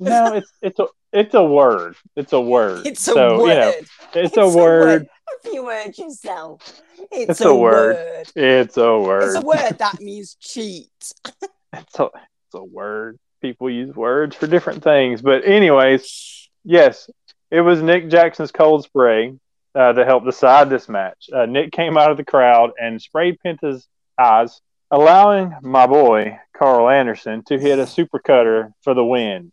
no, 0.00 0.34
it's 0.34 0.52
it's 0.62 0.78
a 0.78 0.86
it's 1.12 1.34
a 1.34 1.42
word. 1.44 1.96
It's 2.14 2.32
a 2.32 2.40
word. 2.40 2.86
It's 2.86 3.08
a 3.08 3.12
so, 3.12 3.38
word. 3.40 3.48
You 3.48 3.54
know, 3.54 3.72
it's, 4.14 4.36
a 4.36 4.48
word. 4.48 5.08
Have 5.28 5.52
you 5.52 5.66
heard 5.66 5.96
yourself? 5.98 6.82
It's, 7.10 7.30
It's 7.30 7.40
a, 7.40 7.48
a 7.48 7.56
word. 7.56 7.96
word. 7.96 8.32
It's 8.36 8.76
a 8.76 8.98
word. 8.98 9.22
It's 9.24 9.34
a 9.36 9.40
word 9.40 9.78
that 9.78 10.00
means 10.00 10.36
cheat. 10.40 10.90
It's 11.72 11.98
a, 11.98 12.04
it's 12.04 12.54
a 12.54 12.64
word. 12.64 13.18
People 13.42 13.68
use 13.68 13.94
words 13.94 14.34
for 14.34 14.46
different 14.46 14.82
things. 14.82 15.20
But 15.20 15.44
anyways, 15.44 16.48
yes, 16.64 17.10
it 17.50 17.60
was 17.60 17.82
Nick 17.82 18.08
Jackson's 18.08 18.50
cold 18.50 18.84
spray 18.84 19.34
uh, 19.74 19.92
that 19.92 20.06
helped 20.06 20.24
decide 20.24 20.70
this 20.70 20.88
match. 20.88 21.28
Uh, 21.30 21.44
Nick 21.44 21.72
came 21.72 21.98
out 21.98 22.10
of 22.10 22.16
the 22.16 22.24
crowd 22.24 22.70
and 22.80 23.02
sprayed 23.02 23.38
Penta's 23.42 23.86
eyes, 24.18 24.58
allowing 24.90 25.54
my 25.60 25.86
boy 25.86 26.38
Carl 26.56 26.88
Anderson 26.88 27.42
to 27.48 27.58
hit 27.58 27.78
a 27.78 27.86
super 27.86 28.18
cutter 28.18 28.72
for 28.82 28.94
the 28.94 29.04
win. 29.04 29.52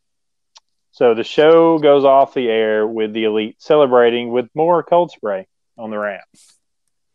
So 0.91 1.13
the 1.13 1.25
show 1.25 1.77
goes 1.77 2.05
off 2.05 2.33
the 2.35 2.47
air 2.47 2.87
with 2.87 3.11
the 3.11 3.25
elite 3.25 3.57
celebrating 3.59 4.31
with 4.31 4.47
more 4.55 4.81
cold 4.81 5.11
spray 5.11 5.47
on 5.77 5.89
the 5.89 5.97
ramp. 5.97 6.23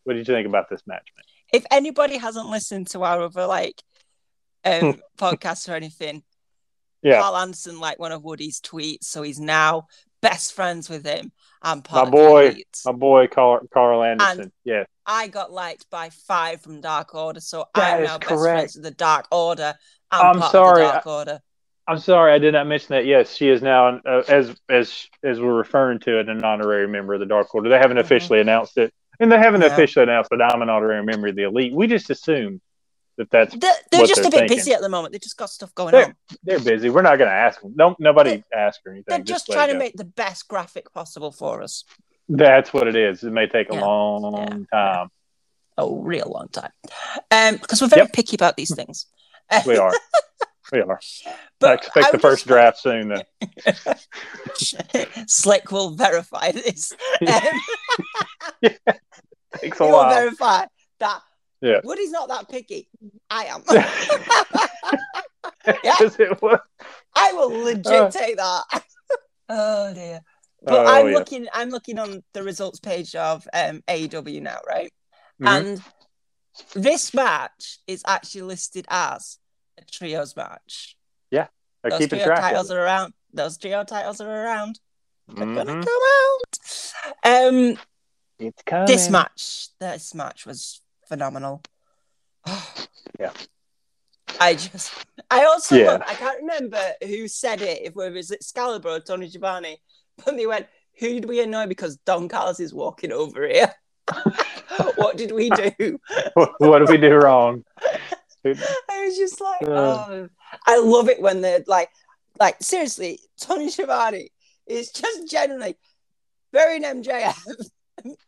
What 0.04 0.14
did 0.14 0.26
you 0.26 0.34
think 0.34 0.46
about 0.48 0.68
this 0.68 0.82
match, 0.86 1.06
man? 1.16 1.24
If 1.52 1.64
anybody 1.70 2.18
hasn't 2.18 2.48
listened 2.48 2.88
to 2.88 3.02
our 3.02 3.22
other 3.22 3.46
like 3.46 3.82
um 4.64 5.00
podcasts 5.18 5.68
or 5.68 5.74
anything, 5.74 6.22
Yeah, 7.02 7.20
Carl 7.20 7.36
Anderson 7.36 7.80
like 7.80 7.98
one 7.98 8.12
of 8.12 8.22
Woody's 8.22 8.60
tweets, 8.60 9.04
so 9.04 9.22
he's 9.22 9.40
now 9.40 9.86
best 10.20 10.52
friends 10.52 10.88
with 10.88 11.06
him 11.06 11.30
and 11.62 11.78
my 11.78 11.88
part 11.88 12.08
of 12.08 12.12
boy, 12.12 12.56
my 12.84 12.92
boy 12.92 13.26
Carl, 13.28 13.60
Carl 13.72 14.02
Anderson. 14.02 14.52
yeah, 14.64 14.84
I 15.06 15.28
got 15.28 15.52
liked 15.52 15.88
by 15.90 16.10
five 16.10 16.60
from 16.60 16.80
Dark 16.80 17.14
Order, 17.14 17.40
so 17.40 17.66
That 17.74 17.94
I'm 17.98 18.02
is 18.02 18.08
now 18.08 18.18
best 18.18 18.40
friends 18.40 18.74
with 18.74 18.84
the 18.84 18.90
Dark 18.90 19.26
Order. 19.30 19.74
I'm, 20.10 20.26
I'm 20.26 20.38
part 20.40 20.52
sorry, 20.52 20.82
Of 20.82 20.88
the 20.88 20.92
Dark 20.92 21.06
Order. 21.06 21.40
I'm 21.88 21.98
sorry, 21.98 22.32
I 22.34 22.38
did 22.38 22.52
not 22.52 22.66
mention 22.66 22.88
that. 22.90 23.06
Yes, 23.06 23.34
she 23.34 23.48
is 23.48 23.62
now, 23.62 23.98
uh, 24.06 24.22
as 24.28 24.54
as 24.68 25.06
as 25.24 25.40
we're 25.40 25.54
referring 25.56 26.00
to 26.00 26.20
it, 26.20 26.28
an 26.28 26.44
honorary 26.44 26.86
member 26.86 27.14
of 27.14 27.20
the 27.20 27.26
Dark 27.26 27.54
Order. 27.54 27.70
They 27.70 27.78
haven't 27.78 27.96
Mhm. 27.96 28.00
officially 28.02 28.40
announced 28.40 28.76
it, 28.76 28.92
and 29.18 29.32
they 29.32 29.38
haven't 29.38 29.60
No. 29.60 29.66
officially 29.68 30.02
announced 30.02 30.28
that 30.30 30.42
I'm 30.42 30.60
an 30.60 30.68
honorary 30.68 31.02
member 31.02 31.28
of 31.28 31.34
the 31.36 31.44
Elite. 31.44 31.72
We 31.72 31.86
just 31.86 32.10
assumed 32.10 32.60
that 33.16 33.30
that's 33.30 33.54
They're, 33.54 33.72
they're 33.90 34.00
what 34.02 34.08
just 34.08 34.20
they're 34.20 34.28
a 34.28 34.30
bit 34.30 34.38
thinking. 34.40 34.56
busy 34.58 34.72
at 34.74 34.82
the 34.82 34.88
moment. 34.90 35.12
They 35.12 35.18
just 35.18 35.38
got 35.38 35.48
stuff 35.48 35.74
going 35.74 35.92
They're- 35.92 36.04
on. 36.04 36.16
they're 36.44 36.60
busy. 36.60 36.90
We're 36.90 37.02
not 37.02 37.16
going 37.16 37.30
to 37.30 37.34
ask 37.34 37.60
them. 37.62 37.72
No, 37.74 37.96
nobody 37.98 38.44
ask 38.54 38.80
or 38.86 38.92
anything. 38.92 39.06
They're 39.08 39.24
just 39.24 39.48
let 39.48 39.54
trying 39.56 39.68
to 39.70 39.78
make 39.78 39.96
the 39.96 40.04
best 40.04 40.46
graphic 40.46 40.92
possible 40.92 41.32
for 41.32 41.62
us. 41.62 41.84
That's 42.28 42.72
what 42.74 42.86
it 42.86 42.96
is. 42.96 43.24
It 43.24 43.32
may 43.32 43.46
take 43.46 43.70
a 43.72 43.74
Yeah. 43.74 43.80
long 43.80 44.66
time. 44.70 45.10
A 45.78 45.86
real 45.90 46.30
long 46.32 46.48
time. 46.48 46.70
Um, 47.30 47.56
because 47.56 47.80
we're 47.80 47.88
very 47.88 48.02
Yep. 48.02 48.12
picky 48.12 48.36
about 48.36 48.56
these 48.56 48.74
things. 48.74 49.06
We 49.66 49.78
are. 49.78 49.92
we 50.72 50.80
are. 50.80 51.00
I 51.62 51.72
expect 51.74 52.06
I'm 52.06 52.12
the 52.12 52.18
first 52.18 52.40
just- 52.44 52.46
draft 52.48 52.78
soon. 52.78 53.08
Though. 53.08 53.22
Slick 55.26 55.70
will 55.70 55.90
verify 55.90 56.52
this. 56.52 56.92
Um, 58.62 58.70
Takes 59.60 59.80
a 59.80 59.84
he 59.84 59.90
will 59.90 59.96
while. 59.98 60.10
verify 60.10 60.66
that 61.00 61.20
Yeah. 61.62 61.80
Woody's 61.84 62.10
not 62.10 62.28
that 62.28 62.48
picky. 62.48 62.88
I 63.30 63.44
am. 63.46 63.62
yeah, 65.82 65.96
it 66.00 66.42
was. 66.42 66.60
I 67.14 67.32
will 67.32 67.48
legit 67.64 67.86
Uh. 67.86 68.10
take 68.10 68.36
that. 68.36 68.62
oh 69.48 69.94
dear. 69.94 70.20
But 70.62 70.74
Oh, 70.74 70.86
I'm 70.86 71.08
yeah. 71.08 71.14
looking 71.18 71.46
I'm 71.52 71.70
looking 71.70 71.98
on 71.98 72.22
the 72.34 72.42
results 72.42 72.78
page 72.80 73.14
of 73.14 73.46
um 73.52 73.82
AEW 73.88 74.42
now, 74.42 74.58
right? 74.66 74.92
Mhm. 75.40 75.46
And 75.48 75.82
this 76.74 77.14
match 77.14 77.78
is 77.86 78.02
actually 78.06 78.42
listed 78.42 78.84
as 78.90 79.38
a 79.78 79.84
trios 79.84 80.36
match. 80.36 80.96
I'm 81.84 81.90
Those 81.90 81.98
keeping 82.00 82.18
trio 82.18 82.26
track. 82.26 82.40
titles 82.40 82.72
are 82.72 82.80
around. 82.82 83.14
Those 83.32 83.56
trio 83.56 83.84
titles 83.84 84.20
are 84.20 84.28
around. 84.28 84.80
They're 85.28 85.46
gonna 85.46 85.64
Mhm. 85.74 85.84
come 85.86 86.02
out. 87.22 87.48
Um 87.48 87.78
It's 88.40 88.62
coming. 88.66 88.86
this 88.86 89.08
match, 89.08 89.68
this 89.78 90.12
match 90.12 90.44
was 90.44 90.80
phenomenal. 91.06 91.62
Yeah. 93.20 93.32
I 94.40 94.54
just, 94.54 94.92
I 95.30 95.44
also, 95.44 95.76
Yeah. 95.76 95.92
love- 95.92 96.02
I 96.06 96.14
can't 96.14 96.38
remember 96.40 96.82
who 97.02 97.28
said 97.28 97.62
it, 97.62 97.82
if 97.82 97.96
it 97.96 98.12
was 98.12 98.30
Excalibur 98.32 98.88
or 98.90 99.00
Tony 99.00 99.28
Schiavone, 99.30 99.80
but 100.24 100.36
they 100.36 100.46
went, 100.46 100.66
"Who 100.98 101.08
did 101.14 101.24
we 101.26 101.40
annoy 101.42 101.66
because 101.66 101.96
Don 101.98 102.28
Callis 102.28 102.58
is 102.60 102.74
walking 102.74 103.12
over 103.12 103.46
here? 103.46 103.72
what 104.96 105.16
did 105.16 105.30
we 105.32 105.48
do?" 105.50 105.98
what 106.58 106.78
did 106.80 106.88
we 106.88 106.96
do 106.98 107.14
wrong? 107.14 107.64
Was 109.08 109.16
just 109.18 109.40
like, 109.40 109.62
Uh. 109.62 109.66
"Oh, 110.08 110.28
I 110.66 110.78
love 110.78 111.08
it 111.08 111.20
when 111.20 111.40
they're 111.40 111.64
like, 111.66 111.90
like 112.38 112.56
seriously, 112.62 113.20
Tony 113.40 113.70
Schiavone 113.70 114.30
is 114.66 114.90
just 114.90 115.28
generally 115.30 115.76
burying 116.52 116.82
MJF, 116.84 117.36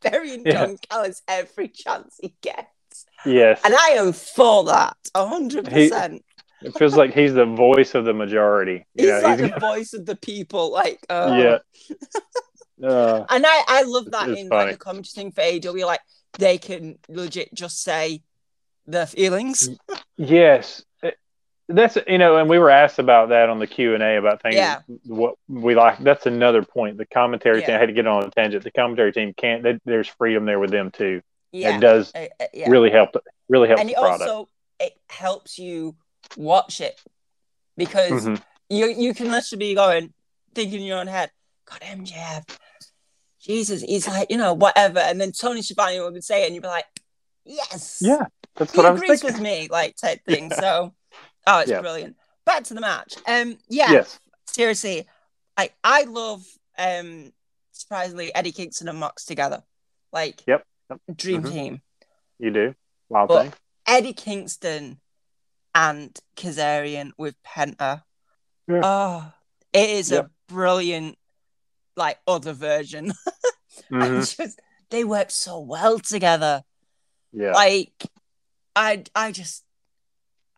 burying 0.02 0.42
Yeah. 0.46 0.52
Don 0.66 0.76
Callis 0.78 1.22
every 1.28 1.68
chance 1.68 2.16
he 2.20 2.34
gets." 2.42 3.06
Yes. 3.24 3.60
And 3.64 3.74
I 3.74 3.90
am 3.98 4.12
for 4.12 4.64
that, 4.64 4.96
hundred 5.14 5.66
percent. 5.66 6.24
It 6.62 6.76
feels 6.76 6.94
like 6.96 7.14
he's 7.14 7.32
the 7.32 7.46
voice 7.46 7.94
of 7.94 8.04
the 8.04 8.12
majority. 8.12 8.84
He's 8.94 9.06
know, 9.06 9.20
like 9.22 9.38
he's- 9.40 9.52
the 9.54 9.60
voice 9.60 9.92
of 9.94 10.04
the 10.04 10.16
people, 10.16 10.70
like 10.72 10.98
uh, 11.08 11.58
yeah. 12.82 12.86
Uh, 12.86 13.24
And 13.30 13.44
I, 13.46 13.64
I 13.68 13.82
love 13.82 14.10
that 14.10 14.28
in 14.28 14.48
funny. 14.48 14.48
like 14.48 14.72
the 14.72 14.78
commentary 14.78 15.30
thing 15.30 15.32
for 15.32 15.42
AW, 15.68 15.86
like 15.86 16.00
they 16.38 16.58
can 16.58 16.98
legit 17.08 17.52
just 17.54 17.82
say 17.82 18.22
their 18.92 19.06
feelings. 19.06 19.68
yes. 20.16 20.82
That's 21.72 21.96
you 22.08 22.18
know, 22.18 22.36
and 22.36 22.50
we 22.50 22.58
were 22.58 22.68
asked 22.70 22.98
about 22.98 23.28
that 23.28 23.48
on 23.48 23.60
the 23.60 23.66
Q 23.68 23.94
and 23.94 24.02
A 24.02 24.16
about 24.16 24.42
things. 24.42 24.56
Yeah. 24.56 24.80
What 25.06 25.36
we 25.48 25.76
like. 25.76 26.00
That's 26.00 26.26
another 26.26 26.64
point. 26.64 26.98
The 26.98 27.06
commentary 27.06 27.60
team. 27.62 27.76
I 27.76 27.78
had 27.78 27.86
to 27.86 27.92
get 27.92 28.08
on 28.08 28.24
a 28.24 28.30
tangent. 28.30 28.64
The 28.64 28.72
commentary 28.72 29.12
team 29.12 29.32
can't. 29.36 29.62
They, 29.62 29.78
there's 29.84 30.08
freedom 30.08 30.46
there 30.46 30.58
with 30.58 30.70
them 30.72 30.90
too. 30.90 31.22
Yeah, 31.52 31.76
It 31.76 31.80
does 31.80 32.10
Uh, 32.12 32.26
uh, 32.40 32.46
yeah. 32.52 32.68
really 32.68 32.90
help. 32.90 33.10
Really 33.48 33.68
helps 33.68 33.80
and 33.82 33.88
the 33.88 33.92
it 33.92 33.98
product. 33.98 34.22
also 34.28 34.48
it 34.80 34.94
helps 35.08 35.58
you 35.60 35.94
watch 36.36 36.80
it 36.80 37.00
because 37.76 38.26
Mhm. 38.26 38.42
you 38.68 38.86
you 38.86 39.14
can 39.14 39.30
literally 39.30 39.58
be 39.68 39.74
going 39.76 40.12
thinking 40.56 40.80
in 40.80 40.86
your 40.86 40.98
own 40.98 41.06
head, 41.06 41.30
God 41.66 41.82
MJF, 41.82 42.46
Jesus, 43.40 43.82
he's 43.82 44.08
like 44.08 44.28
you 44.28 44.36
know 44.38 44.54
whatever, 44.54 44.98
and 44.98 45.20
then 45.20 45.30
Tony 45.30 45.62
Schiavone 45.62 46.00
would 46.00 46.24
say 46.24 46.42
it, 46.42 46.46
and 46.46 46.54
you'd 46.56 46.62
be 46.62 46.68
like, 46.68 46.86
yes, 47.44 47.98
Yeah, 48.00 48.26
that's 48.56 48.72
he 48.72 48.76
what 48.78 48.86
I 48.86 48.90
was 48.90 49.00
agrees 49.02 49.20
thinking. 49.22 49.40
with 49.40 49.42
me, 49.42 49.68
like 49.70 49.96
type 49.96 50.20
thing. 50.26 50.50
So, 50.52 50.94
oh, 51.46 51.58
it's 51.60 51.70
Yeah. 51.70 51.80
brilliant. 51.80 52.16
Back 52.46 52.64
to 52.64 52.74
the 52.74 52.80
match. 52.80 53.14
Um, 53.26 53.58
yeah, 53.68 53.92
Yes. 53.92 54.18
seriously, 54.46 55.06
I 55.56 55.70
I 55.84 56.04
love 56.04 56.44
um 56.78 57.32
surprisingly 57.72 58.34
Eddie 58.34 58.52
Kingston 58.52 58.88
and 58.88 58.98
Mox 58.98 59.24
together, 59.24 59.62
like 60.12 60.42
Yep. 60.46 60.66
Yep. 60.90 61.00
dream 61.16 61.42
Mhm. 61.42 61.52
team. 61.52 61.82
You 62.38 62.50
do. 62.50 62.74
wow 63.08 63.26
But- 63.26 63.42
thing. 63.42 63.52
Eddie 63.86 64.12
Kingston 64.12 65.00
and 65.74 66.16
Kazarian 66.36 67.12
with 67.18 67.34
Penta. 67.42 68.02
Yeah. 68.68 68.80
Oh, 68.84 69.32
it 69.72 69.90
is 69.90 70.10
Yep. 70.10 70.26
a 70.26 70.30
brilliant 70.52 71.18
like 71.96 72.18
other 72.26 72.52
version. 72.52 73.12
I 73.92 74.08
Mhm. 74.08 74.36
just 74.36 74.60
they 74.90 75.04
work 75.04 75.30
so 75.30 75.58
well 75.60 75.98
together. 75.98 76.64
Yeah. 77.32 77.52
Like 77.52 77.92
I 78.74 79.04
I 79.14 79.32
just 79.32 79.64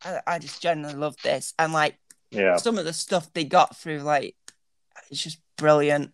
I, 0.04 0.20
I 0.26 0.38
just 0.38 0.60
genuinely 0.62 0.98
love 1.00 1.16
this 1.22 1.54
and 1.58 1.72
like 1.72 1.98
yeah. 2.30 2.56
some 2.56 2.78
of 2.78 2.84
the 2.84 2.92
stuff 2.92 3.32
they 3.32 3.44
got 3.44 3.76
through 3.76 3.98
like 4.00 4.36
it's 5.10 5.22
just 5.22 5.38
brilliant 5.56 6.12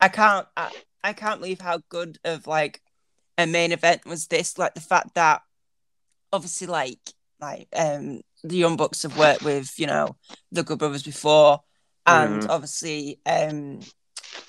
i 0.00 0.08
can't 0.08 0.46
I, 0.56 0.70
I 1.02 1.12
can't 1.12 1.40
believe 1.40 1.60
how 1.60 1.80
good 1.88 2.18
of 2.24 2.46
like 2.46 2.82
a 3.38 3.46
main 3.46 3.72
event 3.72 4.04
was 4.04 4.26
this 4.26 4.58
like 4.58 4.74
the 4.74 4.80
fact 4.80 5.14
that 5.14 5.42
obviously 6.32 6.66
like 6.66 6.98
like 7.40 7.68
um 7.76 8.20
the 8.44 8.56
Young 8.56 8.76
Bucks 8.76 9.04
have 9.04 9.16
worked 9.16 9.42
with, 9.42 9.78
you 9.78 9.86
know, 9.86 10.16
the 10.50 10.64
Good 10.64 10.80
Brothers 10.80 11.04
before, 11.04 11.60
and 12.06 12.42
Mhm. 12.42 12.50
obviously 12.50 13.20
um, 13.24 13.80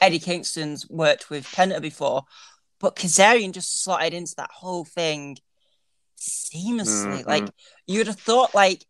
Eddie 0.01 0.17
Kingston's 0.19 0.89
worked 0.89 1.30
with 1.30 1.45
Penta 1.45 1.80
before, 1.80 2.23
but 2.80 2.95
Kazarian 2.95 3.51
just 3.51 3.84
slotted 3.84 4.15
into 4.15 4.34
that 4.38 4.49
whole 4.51 4.84
thing 4.84 5.38
seamlessly. 6.24 7.24
Mhm. 7.24 7.28
Like 7.28 7.50
you'd 7.88 8.08
have 8.08 8.20
thought, 8.20 8.54
like, 8.56 8.86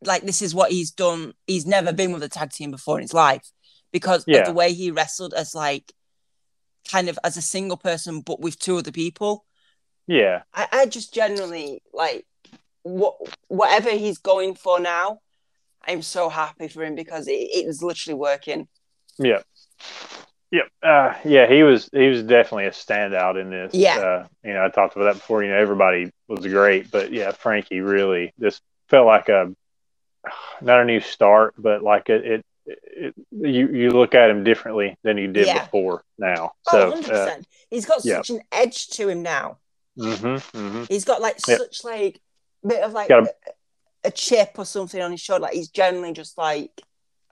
like 0.00 0.22
this 0.22 0.40
is 0.42 0.54
what 0.54 0.70
he's 0.70 0.90
done. 0.90 1.34
He's 1.46 1.66
never 1.66 1.92
been 1.92 2.12
with 2.12 2.22
a 2.22 2.28
tag 2.28 2.50
team 2.50 2.70
before 2.70 2.98
in 2.98 3.02
his 3.02 3.14
life 3.14 3.46
because 3.92 4.24
Yeah. 4.26 4.38
of 4.40 4.46
the 4.46 4.52
way 4.52 4.72
he 4.72 4.90
wrestled 4.90 5.34
as 5.34 5.54
like 5.54 5.92
kind 6.90 7.08
of 7.08 7.18
as 7.24 7.36
a 7.36 7.42
single 7.42 7.76
person, 7.76 8.20
but 8.20 8.40
with 8.40 8.58
two 8.58 8.76
other 8.78 8.92
people. 8.92 9.44
Yeah. 10.06 10.42
I, 10.52 10.68
I 10.72 10.86
just 10.86 11.12
generally 11.14 11.82
like 11.92 12.26
what 12.82 13.16
whatever 13.48 13.90
he's 13.90 14.18
going 14.18 14.54
for 14.54 14.78
now. 14.80 15.20
I'm 15.86 16.02
so 16.02 16.28
happy 16.28 16.68
for 16.68 16.82
him 16.82 16.94
because 16.94 17.28
it, 17.28 17.32
it 17.32 17.66
is 17.66 17.82
literally 17.82 18.18
working. 18.18 18.68
Yeah. 19.18 19.42
Yep. 20.50 20.68
Uh, 20.82 21.14
yeah, 21.24 21.46
he 21.48 21.62
was 21.62 21.88
he 21.92 22.06
was 22.08 22.22
definitely 22.22 22.66
a 22.66 22.70
standout 22.70 23.40
in 23.40 23.50
this. 23.50 23.74
Yeah. 23.74 23.98
Uh, 23.98 24.26
you 24.44 24.52
know, 24.54 24.64
I 24.64 24.68
talked 24.68 24.94
about 24.94 25.06
that 25.06 25.14
before. 25.14 25.42
You 25.42 25.50
know, 25.50 25.58
everybody 25.58 26.10
was 26.28 26.46
great, 26.46 26.90
but 26.90 27.12
yeah, 27.12 27.32
Frankie 27.32 27.80
really 27.80 28.32
just 28.40 28.62
felt 28.88 29.06
like 29.06 29.28
a 29.28 29.54
not 30.60 30.80
a 30.80 30.84
new 30.84 31.00
start, 31.00 31.54
but 31.58 31.82
like 31.82 32.08
it. 32.08 32.24
it, 32.24 32.44
it 32.66 33.14
you 33.30 33.68
you 33.68 33.90
look 33.90 34.14
at 34.14 34.30
him 34.30 34.42
differently 34.42 34.96
than 35.02 35.18
you 35.18 35.30
did 35.30 35.46
Yeah. 35.46 35.64
before 35.64 36.02
now. 36.18 36.52
Oh, 36.68 36.70
So, 36.70 36.90
100 36.90 37.04
uh, 37.04 37.10
percent. 37.10 37.46
He's 37.68 37.84
got 37.86 38.04
yeah. 38.04 38.16
such 38.16 38.30
an 38.30 38.40
edge 38.52 38.88
to 38.88 39.08
him 39.08 39.22
now. 39.22 39.58
hmm 39.98 40.36
hmm 40.38 40.84
He's 40.88 41.04
got 41.04 41.20
like 41.20 41.36
Yeah. 41.46 41.58
such 41.58 41.84
like 41.84 42.20
bit 42.66 42.82
of 42.82 42.92
like 42.92 43.10
a, 43.10 43.28
a 44.04 44.10
chip 44.10 44.52
or 44.56 44.64
something 44.64 45.00
on 45.00 45.10
his 45.10 45.20
shoulder. 45.20 45.42
Like 45.42 45.54
he's 45.54 45.68
generally 45.68 46.12
just 46.12 46.38
like 46.38 46.70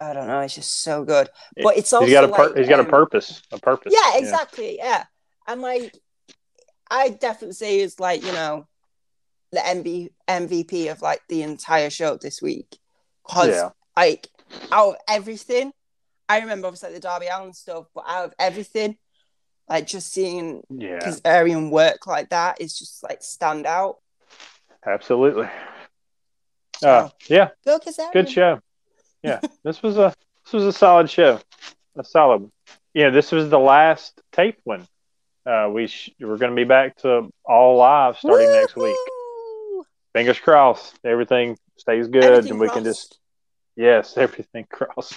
I 0.01 0.13
don't 0.13 0.27
know. 0.27 0.41
It's 0.41 0.57
just 0.57 0.81
so 0.83 1.05
good. 1.05 1.31
But 1.63 1.77
it's 1.77 1.93
also 1.93 2.07
he's 2.07 2.15
got 2.15 2.25
a 2.25 2.29
pur- 2.29 2.49
like, 2.49 2.57
he's 2.57 2.69
got 2.69 2.81
a 2.81 2.83
um, 2.83 2.91
purpose, 2.91 3.41
a 3.53 3.59
purpose. 3.59 3.95
Yeah, 3.97 4.19
exactly. 4.19 4.77
Yeah, 4.77 5.05
and 5.47 5.63
like 5.63 5.97
I 6.91 7.09
definitely 7.09 7.55
say 7.55 7.81
he's 7.81 8.01
like 8.01 8.23
you 8.25 8.33
know 8.33 8.67
the 9.53 9.61
MV- 9.61 10.11
MVP 10.29 10.91
of 10.91 11.03
like 11.03 11.21
the 11.29 11.43
entire 11.43 11.91
show 11.91 12.17
this 12.17 12.41
week 12.43 12.79
because 13.27 13.49
Yeah. 13.49 13.71
like 13.97 14.29
out 14.71 14.91
of 14.91 14.97
everything, 15.09 15.73
I 16.29 16.41
remember 16.41 16.67
obviously 16.69 16.89
like, 16.91 16.95
the 16.97 17.01
Darby 17.01 17.27
Allin 17.27 17.53
stuff, 17.53 17.87
but 17.95 18.05
out 18.09 18.25
of 18.27 18.35
everything, 18.39 18.97
like 19.69 19.87
just 19.87 20.13
seeing 20.13 20.63
Yeah, 20.71 20.99
Kazarian 21.01 21.71
work 21.71 22.07
like 22.07 22.31
that 22.31 22.61
is 22.61 22.77
just 22.79 23.03
like 23.03 23.23
stand 23.23 23.67
out. 23.67 23.99
absolutely. 24.87 25.49
Uh, 26.83 27.09
yeah, 27.29 27.51
Go 27.65 27.79
Kazarian. 27.79 28.13
good 28.13 28.31
show. 28.31 28.61
Yeah, 29.23 29.41
this 29.65 29.83
was 29.83 29.99
a 29.99 30.15
this 30.45 30.53
was 30.53 30.65
a 30.65 30.73
solid 30.73 31.09
show, 31.11 31.39
a 31.97 32.03
solid. 32.05 32.43
one. 32.43 32.53
Yeah, 32.95 33.11
this 33.11 33.31
was 33.31 33.49
the 33.51 33.59
last 33.59 34.21
tape 34.33 34.59
one. 34.65 34.87
Uh, 35.47 35.69
we 35.73 35.87
sh- 35.87 36.11
we're 36.21 36.37
going 36.39 36.51
to 36.53 36.57
be 36.57 36.65
back 36.65 36.97
to 36.99 37.29
all 37.45 37.77
live 37.77 38.19
starting 38.19 38.51
next 38.51 38.75
week. 38.77 38.97
Fingers 40.15 40.39
crossed, 40.39 40.99
everything 41.05 41.57
stays 41.79 42.09
good, 42.09 42.25
Everything 42.25 42.51
and 42.53 42.61
we 42.61 42.69
can 42.69 42.85
just 42.85 43.19
yes, 43.77 44.17
everything 44.17 44.67
crossed. 44.71 45.15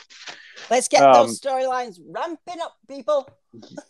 let's 0.69 0.87
get 0.87 1.03
um, 1.03 1.27
those 1.27 1.39
storylines 1.39 1.99
ramping 2.07 2.61
up, 2.61 2.75
people. 2.87 3.27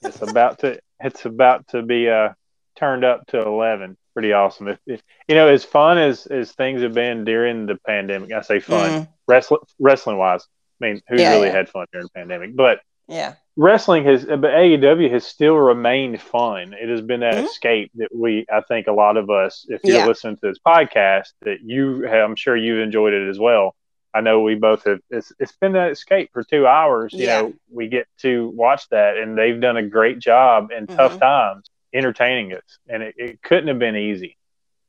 It's 0.01 0.21
about 0.21 0.59
to 0.59 0.79
it's 0.99 1.25
about 1.25 1.67
to 1.69 1.81
be 1.83 2.09
uh 2.09 2.29
turned 2.75 3.03
up 3.05 3.27
to 3.27 3.41
eleven. 3.41 3.97
Pretty 4.13 4.31
awesome. 4.33 4.69
If, 4.69 4.79
if 4.87 5.01
you 5.27 5.35
know, 5.35 5.47
as 5.49 5.63
fun 5.63 5.97
as 5.97 6.25
as 6.27 6.51
things 6.53 6.81
have 6.81 6.93
been 6.93 7.23
during 7.25 7.65
the 7.65 7.77
pandemic, 7.85 8.31
I 8.31 8.41
say 8.41 8.59
fun 8.59 8.91
Mhm. 8.91 9.07
wrestling 9.27 9.61
wrestling 9.79 10.17
wise. 10.17 10.45
I 10.81 10.87
mean, 10.87 11.01
who 11.07 11.17
Yeah, 11.17 11.31
really 11.31 11.47
yeah. 11.47 11.53
had 11.53 11.69
fun 11.69 11.85
during 11.91 12.05
the 12.05 12.19
pandemic? 12.19 12.55
But 12.55 12.79
Yeah. 13.07 13.35
Wrestling 13.57 14.03
has, 14.05 14.25
but 14.25 14.51
AEW 14.51 15.09
has 15.11 15.25
still 15.25 15.55
remained 15.55 16.21
fun. 16.21 16.73
It 16.73 16.89
has 16.89 17.01
been 17.01 17.21
that 17.21 17.37
Mhm. 17.37 17.45
escape 17.45 17.91
that 17.95 18.13
we, 18.13 18.45
I 18.51 18.61
think, 18.61 18.87
a 18.87 18.91
lot 18.91 19.17
of 19.17 19.29
us, 19.29 19.65
if 19.69 19.81
you're 19.83 19.97
Yeah. 19.99 20.05
listening 20.07 20.37
to 20.37 20.47
this 20.47 20.59
podcast, 20.65 21.33
that 21.41 21.61
you, 21.61 22.01
have, 22.01 22.29
I'm 22.29 22.35
sure 22.35 22.55
you've 22.55 22.79
enjoyed 22.81 23.13
it 23.13 23.29
as 23.29 23.39
well. 23.39 23.75
I 24.13 24.21
know 24.21 24.41
we 24.41 24.55
both 24.55 24.85
have. 24.85 24.99
It's, 25.09 25.33
it's 25.39 25.51
been 25.57 25.73
that 25.73 25.91
escape 25.91 26.29
for 26.31 26.43
two 26.43 26.65
hours. 26.65 27.13
You 27.13 27.27
know, 27.27 27.53
we 27.69 27.87
get 27.89 28.07
to 28.19 28.49
watch 28.49 28.87
that, 28.89 29.17
and 29.17 29.37
they've 29.37 29.59
done 29.59 29.75
a 29.77 29.83
great 29.83 30.19
job 30.19 30.71
in 30.71 30.87
tough 30.87 31.15
Mhm. 31.15 31.19
times 31.19 31.69
entertaining 31.93 32.53
us, 32.53 32.79
and 32.87 33.03
it, 33.03 33.15
it 33.17 33.41
couldn't 33.41 33.67
have 33.67 33.79
been 33.79 33.95
easy. 33.95 34.37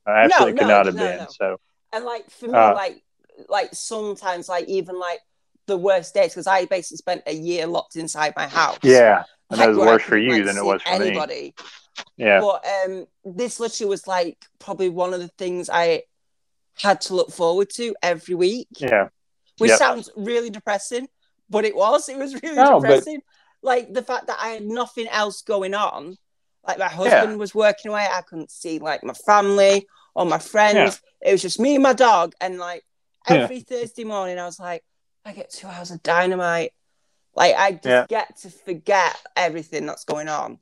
Uh, 0.07 0.11
absolutely 0.11 0.53
No, 0.53 0.57
could 0.59 0.67
no, 0.67 0.77
not 0.77 0.85
have 0.85 0.95
no, 0.95 1.01
been. 1.05 1.29
So 1.29 1.57
And 1.91 2.05
like 2.05 2.29
for 2.29 2.47
me, 2.47 2.53
Uh, 2.53 2.73
like 2.73 3.03
like 3.49 3.69
sometimes 3.73 4.47
like 4.49 4.65
even 4.67 4.97
like 4.97 5.19
the 5.67 5.77
worst 5.77 6.13
days 6.13 6.31
because 6.31 6.47
I 6.47 6.65
basically 6.65 6.97
spent 6.97 7.23
a 7.27 7.33
year 7.33 7.67
locked 7.67 7.95
inside 7.95 8.33
my 8.35 8.47
house. 8.47 8.79
yeah, 8.83 9.23
and 9.49 9.59
that 9.59 9.69
was 9.69 9.77
worse 9.77 10.01
for 10.03 10.17
you 10.17 10.31
like, 10.31 10.45
than 10.45 10.57
it 10.57 10.63
was 10.65 10.81
for 10.81 10.99
me. 10.99 11.07
anybody. 11.07 11.55
Yeah, 12.15 12.39
But 12.41 12.65
um, 12.85 13.07
this 13.25 13.59
literally 13.59 13.89
was 13.89 14.05
like 14.07 14.37
probably 14.59 14.89
one 14.89 15.13
of 15.13 15.19
the 15.19 15.29
things 15.29 15.69
I 15.69 16.03
had 16.79 17.01
to 17.01 17.15
look 17.15 17.31
forward 17.31 17.69
to 17.71 17.95
every 18.03 18.35
week, 18.35 18.67
yeah, 18.77 19.09
which 19.57 19.69
Yep. 19.69 19.79
sounds 19.79 20.09
really 20.15 20.49
depressing, 20.51 21.07
but 21.49 21.65
it 21.65 21.75
was. 21.75 22.07
It 22.09 22.17
was 22.17 22.33
really 22.41 22.55
No, 22.55 22.79
but- 22.79 22.87
depressing. 22.87 23.21
Like 23.63 23.91
the 23.93 24.03
fact 24.03 24.27
that 24.27 24.37
I 24.39 24.49
had 24.49 24.63
nothing 24.65 25.07
else 25.07 25.41
going 25.41 25.73
on. 25.73 26.17
Like 26.67 26.77
my 26.77 26.87
husband 26.89 27.39
was 27.39 27.55
working 27.55 27.89
away, 27.89 28.05
I 28.11 28.21
couldn't 28.21 28.51
see 28.51 28.77
like 28.77 29.03
my 29.03 29.13
family 29.13 29.87
or 30.13 30.25
my 30.25 30.37
friends. 30.37 31.01
It 31.21 31.31
was 31.31 31.41
just 31.41 31.59
me 31.59 31.73
and 31.75 31.83
my 31.83 31.93
dog, 31.93 32.33
and 32.39 32.59
like 32.59 32.83
Yeah. 33.27 33.37
every 33.37 33.61
Thursday 33.61 34.03
morning, 34.03 34.37
I 34.37 34.45
was 34.45 34.59
like, 34.59 34.83
I 35.27 35.33
get 35.33 35.49
two 35.49 35.67
hours 35.67 35.91
of 35.91 36.01
dynamite. 36.03 36.71
Like 37.35 37.53
I 37.55 37.73
just 37.73 37.85
Yeah. 37.85 38.05
get 38.07 38.37
to 38.37 38.49
forget 38.49 39.15
everything 39.35 39.85
that's 39.85 40.05
going 40.05 40.29
on 40.29 40.59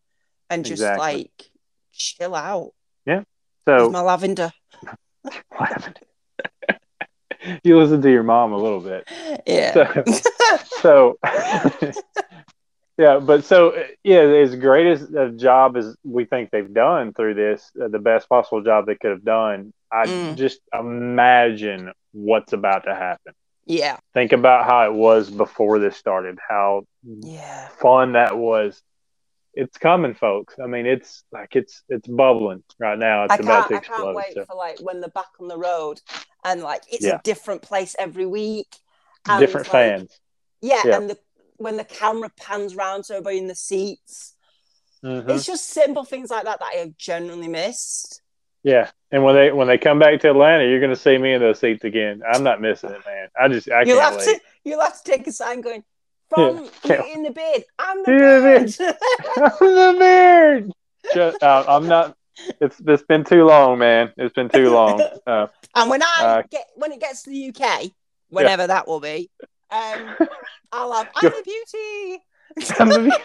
and 0.50 0.66
just 0.66 0.82
Exactly. 0.82 1.00
like 1.18 1.52
chill 1.94 2.34
out 2.36 2.72
Yeah. 3.06 3.24
so 3.66 3.86
with 3.86 3.94
my 3.94 4.02
lavender. 4.02 4.52
lavender. 5.60 6.02
you 7.64 7.78
listen 7.78 8.02
to 8.02 8.10
your 8.12 8.24
mom 8.24 8.54
a 8.54 8.58
little 8.58 8.80
bit. 8.82 9.08
Yeah. 9.46 10.04
So, 10.04 10.04
so 10.82 11.20
yeah, 12.98 13.20
but 13.20 13.44
so 13.46 13.84
yeah, 14.04 14.22
as 14.22 14.56
great 14.56 14.88
as 14.88 15.04
a 15.14 15.30
job 15.30 15.78
as 15.78 15.96
we 16.04 16.26
think 16.26 16.50
they've 16.50 16.74
done 16.74 17.14
through 17.14 17.36
this, 17.36 17.72
uh, 17.82 17.88
the 17.88 18.00
best 18.00 18.28
possible 18.28 18.64
job 18.64 18.88
they 18.88 18.96
could 18.96 19.12
have 19.12 19.24
done. 19.24 19.74
I 19.92 20.08
Mm. 20.08 20.36
just 20.38 20.60
imagine 20.74 21.94
what's 22.14 22.54
about 22.54 22.86
to 22.86 22.96
happen. 22.96 23.34
Yeah. 23.66 23.98
Think 24.14 24.32
about 24.32 24.66
how 24.66 24.86
it 24.86 24.94
was 24.94 25.30
before 25.30 25.80
this 25.80 25.98
started. 25.98 26.38
How 26.48 26.86
Yeah. 27.04 27.68
fun 27.70 28.14
that 28.14 28.38
was. 28.38 28.82
It's 29.54 29.78
coming, 29.78 30.14
folks. 30.16 30.56
I 30.62 30.68
mean, 30.68 30.86
it's 30.86 31.24
like 31.32 31.56
it's 31.56 31.82
it's 31.88 32.08
bubbling 32.08 32.64
right 32.78 33.00
now. 33.00 33.24
It's 33.24 33.34
I 33.34 33.38
about 33.38 33.70
can't, 33.70 33.84
to 33.84 33.92
I 33.94 33.96
can't 33.98 34.16
wait 34.16 34.34
so. 34.34 34.46
for 34.46 34.56
like 34.56 34.80
when 34.82 35.00
they're 35.00 35.10
back 35.10 35.32
on 35.40 35.48
the 35.48 35.58
road 35.58 36.02
and 36.44 36.62
like 36.62 36.84
it's 36.92 37.06
Yeah. 37.06 37.16
a 37.16 37.22
different 37.24 37.62
place 37.62 37.96
every 37.98 38.26
week. 38.26 38.76
and, 39.28 39.40
Different 39.40 39.66
like, 39.68 39.72
fans. 39.72 40.20
Yeah, 40.62 40.82
Yeah. 40.86 40.98
and 40.98 41.10
the 41.10 41.18
when 41.58 41.78
the 41.78 41.86
camera 41.86 42.30
pans 42.38 42.76
round 42.76 43.06
to 43.06 43.14
everybody 43.14 43.38
in 43.40 43.48
the 43.48 43.56
seats. 43.56 44.36
Mhm. 45.04 45.30
It's 45.30 45.46
just 45.46 45.70
simple 45.70 46.04
things 46.04 46.30
like 46.30 46.44
that 46.44 46.60
that 46.60 46.70
I 46.74 46.78
have 46.80 46.98
genuinely 46.98 47.48
missed. 47.48 48.22
Yeah, 48.66 48.90
and 49.12 49.24
when 49.24 49.36
they 49.36 49.52
when 49.52 49.68
they 49.68 49.78
come 49.78 50.00
back 50.00 50.20
to 50.22 50.32
Atlanta, 50.32 50.64
you're 50.68 50.80
going 50.80 50.90
to 50.90 50.96
see 50.96 51.20
me 51.20 51.34
in 51.34 51.40
those 51.40 51.60
seats 51.60 51.84
again. 51.84 52.24
I'm 52.28 52.42
not 52.42 52.60
missing 52.60 52.90
it, 52.90 53.02
man. 53.06 53.28
I 53.40 53.48
just 53.48 53.70
I 53.70 53.84
You'll 53.84 54.00
can't 54.00 54.16
have 54.16 54.18
wait. 54.26 54.38
to 54.38 54.42
you'll 54.66 54.82
have 54.82 55.04
to 55.04 55.12
take 55.12 55.28
a 55.28 55.32
sign 55.32 55.62
going 55.62 55.84
from 56.30 56.68
Yeah. 56.84 57.04
In 57.14 57.22
the 57.22 57.30
bed. 57.30 57.64
I'm 57.78 58.02
the 58.04 58.66
Beauty 58.66 58.84
I'm 59.38 59.52
the 59.60 59.96
beard. 60.00 60.72
Just, 61.14 61.44
uh, 61.44 61.64
I'm 61.68 61.88
not. 61.88 62.18
It's 62.60 62.82
it's 62.88 63.04
been 63.04 63.24
too 63.24 63.46
long, 63.46 63.78
man. 63.78 64.12
It's 64.18 64.34
been 64.34 64.50
too 64.50 64.72
long. 64.72 65.00
Uh, 65.28 65.46
and 65.76 65.88
when 65.88 66.02
I 66.02 66.08
Uh, 66.20 66.42
get 66.50 66.66
when 66.74 66.92
it 66.92 67.00
gets 67.00 67.22
to 67.24 67.30
the 67.30 67.54
UK, 67.56 67.92
whenever 68.30 68.66
that 68.66 68.88
will 68.88 69.00
be, 69.00 69.30
um, 69.70 70.16
I'll 70.72 70.92
have 70.92 71.10
I'm 71.16 71.30
the 71.32 71.44
beauty. 71.46 72.24
I'm 72.80 72.90
the- 72.90 73.22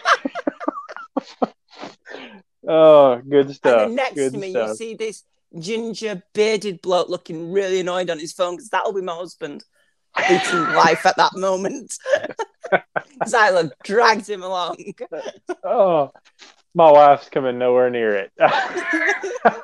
oh, 2.69 3.23
good 3.27 3.47
and 3.47 3.55
stuff. 3.55 3.87
then 3.87 3.95
next 3.95 4.15
good 4.17 4.33
to 4.33 4.39
me, 4.39 4.51
stuff. 4.51 4.69
you 4.69 4.75
see 4.77 4.95
this 4.95 5.25
ginger 5.59 6.23
bearded 6.35 6.81
bloke 6.83 7.09
looking 7.09 7.53
really 7.53 7.81
annoyed 7.81 8.11
on 8.11 8.19
his 8.19 8.33
phone 8.33 8.57
because 8.57 8.69
that'll 8.69 8.93
be 8.93 9.03
my 9.03 9.15
husband 9.15 9.65
hating 10.17 10.61
life 10.75 11.07
at 11.07 11.17
that 11.17 11.35
moment. 11.37 11.95
Have 13.33 13.73
dragged 13.85 14.29
him 14.29 14.43
along. 14.43 14.77
Oh, 15.65 16.13
my 16.75 16.91
wife's 16.91 17.29
coming 17.29 17.59
nowhere 17.59 17.91
near 17.91 18.15
it. 18.15 18.33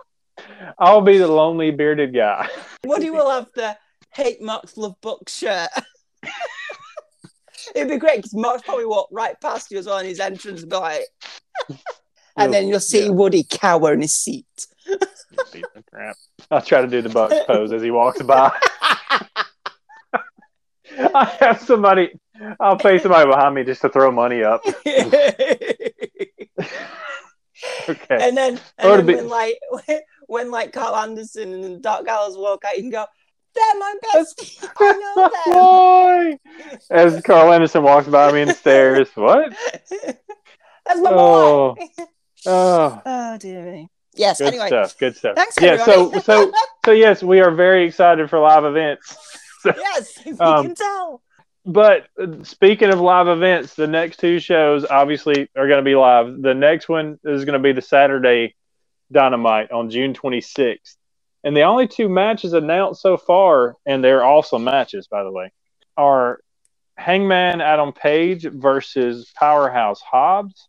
I'll 0.78 1.00
be 1.00 1.18
the 1.18 1.28
lonely 1.28 1.70
bearded 1.70 2.14
guy. 2.14 2.48
Woody 2.84 3.10
will 3.10 3.30
have 3.30 3.48
the 3.54 3.76
hate 4.12 4.42
Mark's 4.42 4.76
love 4.76 5.00
book 5.00 5.28
shirt. 5.28 5.70
It'd 7.74 7.88
be 7.88 7.98
great 7.98 8.16
because 8.16 8.34
Mark's 8.34 8.62
probably 8.62 8.86
walked 8.86 9.12
right 9.12 9.40
past 9.40 9.70
you 9.70 9.78
as 9.78 9.86
well 9.86 9.98
in 9.98 10.06
his 10.06 10.20
entrance 10.20 10.64
be 10.64 10.76
like, 10.76 11.04
and 12.36 12.52
then 12.52 12.68
you'll 12.68 12.80
see 12.80 13.04
Yeah. 13.04 13.10
Woody 13.10 13.44
cower 13.48 13.92
in 13.92 14.02
his 14.02 14.14
seat. 14.14 14.66
Crap. 15.90 16.16
I'll 16.50 16.62
try 16.62 16.80
to 16.82 16.86
do 16.88 17.02
the 17.02 17.08
Bucks 17.08 17.34
pose 17.46 17.72
as 17.72 17.82
he 17.82 17.90
walks 17.90 18.22
by. 18.22 18.52
I 21.14 21.24
have 21.40 21.60
somebody. 21.60 22.18
I'll 22.60 22.78
pay 22.78 22.98
somebody 22.98 23.28
behind 23.30 23.54
me 23.54 23.64
just 23.64 23.80
to 23.82 23.88
throw 23.88 24.10
money 24.12 24.42
up. 24.42 24.62
okay. 24.86 25.88
And 28.10 28.36
then, 28.36 28.60
and 28.78 28.90
then 28.98 29.06
be- 29.06 29.14
when 29.16 29.28
like 29.28 29.58
when 30.26 30.50
like 30.50 30.72
Carl 30.72 30.94
Anderson 30.96 31.52
and 31.64 31.82
Doc 31.82 32.04
Gallows 32.04 32.36
walk 32.36 32.64
out, 32.64 32.76
you 32.76 32.82
can 32.82 32.90
go, 32.90 33.04
"They're 33.54 33.78
my 33.78 33.94
bestie. 34.14 34.68
I 34.78 34.92
know 34.92 35.28
them." 35.44 35.54
boy. 35.54 36.38
As 36.90 37.20
Carl 37.22 37.52
Anderson 37.52 37.82
walks 37.82 38.08
by 38.08 38.32
me 38.32 38.42
and 38.42 38.52
stares, 38.54 39.08
what? 39.14 39.54
That's 40.86 41.00
my 41.00 41.10
Oh. 41.12 41.74
boy. 41.74 42.04
Oh, 42.46 43.02
Oh 43.04 43.38
dear 43.38 43.64
me. 43.64 43.88
Yes. 44.16 44.38
good 44.38 44.48
anyway, 44.48 44.66
stuff. 44.68 44.98
Good 44.98 45.16
stuff. 45.16 45.36
thanks. 45.36 45.56
yeah. 45.60 45.84
So, 45.84 45.92
everybody. 46.06 46.20
so, 46.22 46.52
so 46.86 46.92
yes, 46.92 47.22
we 47.22 47.40
are 47.40 47.50
very 47.50 47.84
excited 47.86 48.28
for 48.30 48.38
live 48.38 48.64
events. 48.64 49.16
yes, 49.64 50.18
we 50.26 50.32
Um, 50.32 50.66
can 50.66 50.74
tell. 50.74 51.22
But 51.64 52.06
uh, 52.20 52.44
speaking 52.44 52.90
of 52.92 53.00
live 53.00 53.26
events, 53.28 53.74
the 53.74 53.86
next 53.88 54.18
two 54.20 54.38
shows 54.38 54.84
obviously 54.84 55.48
are 55.56 55.66
going 55.66 55.78
to 55.78 55.82
be 55.82 55.96
live. 55.96 56.40
The 56.40 56.54
next 56.54 56.88
one 56.88 57.18
is 57.24 57.44
going 57.44 57.54
to 57.60 57.62
be 57.62 57.72
the 57.72 57.82
Saturday 57.82 58.54
Dynamite 59.10 59.72
on 59.72 59.90
June 59.90 60.14
26th. 60.14 60.96
And 61.44 61.56
the 61.56 61.62
only 61.62 61.86
two 61.88 62.08
matches 62.08 62.52
announced 62.52 63.02
so 63.02 63.16
far, 63.16 63.76
and 63.86 64.02
they're 64.02 64.24
awesome 64.24 64.64
matches, 64.64 65.06
by 65.08 65.22
the 65.22 65.30
way, 65.30 65.52
are 65.96 66.40
Hangman 66.96 67.60
Adam 67.60 67.92
Page 67.92 68.44
versus 68.50 69.32
Powerhouse 69.38 70.00
Hobbs 70.00 70.68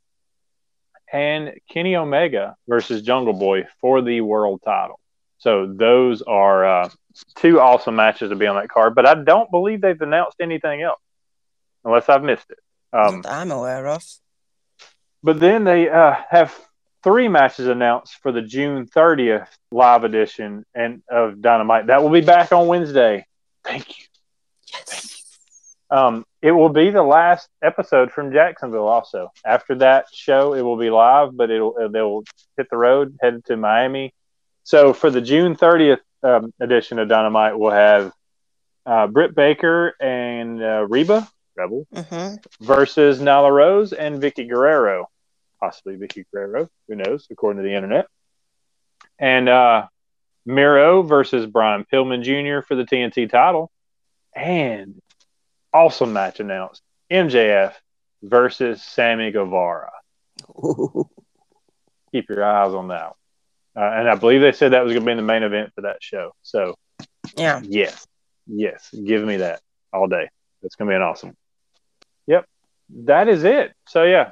and 1.11 1.53
Kenny 1.69 1.95
Omega 1.95 2.55
versus 2.67 3.01
Jungle 3.01 3.33
Boy 3.33 3.65
for 3.81 4.01
the 4.01 4.21
world 4.21 4.61
title. 4.63 4.99
So 5.39 5.71
those 5.71 6.21
are 6.23 6.65
uh, 6.65 6.89
two 7.35 7.59
awesome 7.59 7.95
matches 7.95 8.29
to 8.29 8.35
be 8.35 8.47
on 8.47 8.55
that 8.55 8.69
card, 8.69 8.95
but 8.95 9.05
I 9.05 9.13
don't 9.15 9.49
believe 9.51 9.81
they've 9.81 10.01
announced 10.01 10.37
anything 10.41 10.81
else, 10.81 10.99
unless 11.85 12.09
I've 12.09 12.23
missed 12.23 12.49
it. 12.49 12.57
Um, 12.93 13.21
I'm 13.27 13.51
aware 13.51 13.87
of. 13.87 14.03
but 15.23 15.39
then 15.39 15.63
they 15.63 15.89
uh, 15.89 16.15
have 16.29 16.57
three 17.03 17.27
matches 17.27 17.67
announced 17.67 18.15
for 18.21 18.31
the 18.31 18.41
June 18.41 18.87
30th 18.87 19.47
live 19.71 20.03
edition 20.03 20.65
and 20.73 21.03
of 21.09 21.41
Dynamite. 21.41 21.87
That 21.87 22.01
will 22.01 22.09
be 22.09 22.21
back 22.21 22.51
on 22.51 22.67
Wednesday. 22.67 23.25
Thank 23.63 23.87
you. 23.99 24.05
Um, 25.89 26.25
it 26.41 26.51
will 26.51 26.69
be 26.69 26.89
the 26.89 27.03
last 27.03 27.47
episode 27.63 28.11
from 28.11 28.33
Jacksonville. 28.33 28.87
Also, 28.87 29.31
after 29.45 29.75
that 29.75 30.07
show, 30.13 30.53
it 30.53 30.61
will 30.61 30.77
be 30.77 30.89
live, 30.89 31.35
but 31.35 31.49
it'll 31.49 31.75
uh, 31.81 31.87
they'll 31.87 32.23
hit 32.57 32.69
the 32.69 32.77
road, 32.77 33.17
headed 33.21 33.45
to 33.45 33.57
Miami. 33.57 34.13
So 34.63 34.93
for 34.93 35.09
the 35.09 35.21
June 35.21 35.55
30th 35.55 35.99
um, 36.23 36.53
edition 36.59 36.99
of 36.99 37.07
Dynamite, 37.07 37.57
we'll 37.57 37.71
have 37.71 38.11
uh, 38.85 39.07
Britt 39.07 39.33
Baker 39.33 39.95
and 39.99 40.61
uh, 40.61 40.85
Reba 40.89 41.27
Rebel 41.55 41.87
hmm 41.93 42.35
versus 42.59 43.19
Nyla 43.19 43.51
Rose 43.51 43.93
and 43.93 44.21
Vickie 44.21 44.47
Guerrero, 44.47 45.07
possibly 45.59 45.95
Vickie 45.95 46.25
Guerrero. 46.33 46.69
Who 46.87 46.95
knows? 46.95 47.27
According 47.31 47.63
to 47.63 47.67
the 47.67 47.75
internet. 47.75 48.07
And 49.19 49.49
uh, 49.49 49.87
Miro 50.45 51.01
versus 51.01 51.45
Brian 51.45 51.85
Pillman 51.91 52.23
Jr. 52.23 52.65
for 52.65 52.75
the 52.75 52.83
TNT 52.83 53.29
title, 53.29 53.71
and 54.35 55.01
awesome 55.73 56.13
match 56.13 56.39
announced: 56.39 56.81
MJF 57.11 57.73
versus 58.23 58.81
Sammy 58.83 59.31
Guevara. 59.31 59.91
Keep 62.11 62.29
your 62.29 62.43
eyes 62.43 62.73
on 62.73 62.89
that. 62.89 63.13
Uh, 63.75 63.81
and 63.81 64.09
I 64.09 64.15
believe 64.15 64.41
they 64.41 64.53
said 64.53 64.71
that 64.71 64.83
was 64.83 64.93
going 64.93 65.03
to 65.03 65.05
be 65.05 65.11
in 65.11 65.17
the 65.17 65.23
main 65.23 65.43
event 65.43 65.71
for 65.75 65.81
that 65.81 65.97
show. 66.01 66.33
So 66.41 66.75
Yeah. 67.35 67.61
Yes. 67.63 68.07
Yes. 68.47 68.89
Give 68.91 69.23
me 69.23 69.37
that 69.37 69.61
all 69.93 70.07
day. 70.07 70.29
That's 70.61 70.75
going 70.75 70.87
to 70.87 70.91
be 70.93 70.95
an 70.95 71.01
awesome. 71.01 71.35
Yep. 72.25 72.45
That 73.05 73.27
is 73.27 73.43
it. 73.43 73.73
So 73.87 74.03
yeah, 74.03 74.31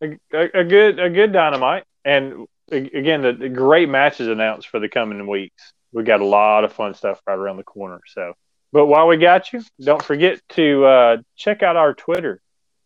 a, 0.00 0.18
a, 0.32 0.60
a 0.60 0.64
good 0.64 0.98
a 0.98 1.10
good 1.10 1.32
dynamite, 1.32 1.84
and 2.04 2.46
again 2.70 3.22
the, 3.22 3.32
the 3.32 3.48
great 3.48 3.88
matches 3.88 4.28
announced 4.28 4.68
for 4.68 4.80
the 4.80 4.88
coming 4.88 5.26
weeks. 5.26 5.72
We 5.92 6.02
got 6.02 6.20
a 6.20 6.26
lot 6.26 6.64
of 6.64 6.72
fun 6.72 6.94
stuff 6.94 7.20
right 7.26 7.38
around 7.38 7.56
the 7.56 7.64
corner. 7.64 8.00
So, 8.06 8.34
but 8.76 8.88
while 8.88 9.08
we 9.08 9.16
got 9.16 9.54
you, 9.54 9.62
don't 9.80 10.02
forget 10.02 10.38
to 10.50 10.84
uh, 10.84 11.16
check 11.34 11.62
out 11.62 11.76
our 11.76 11.94
Twitter. 11.94 12.42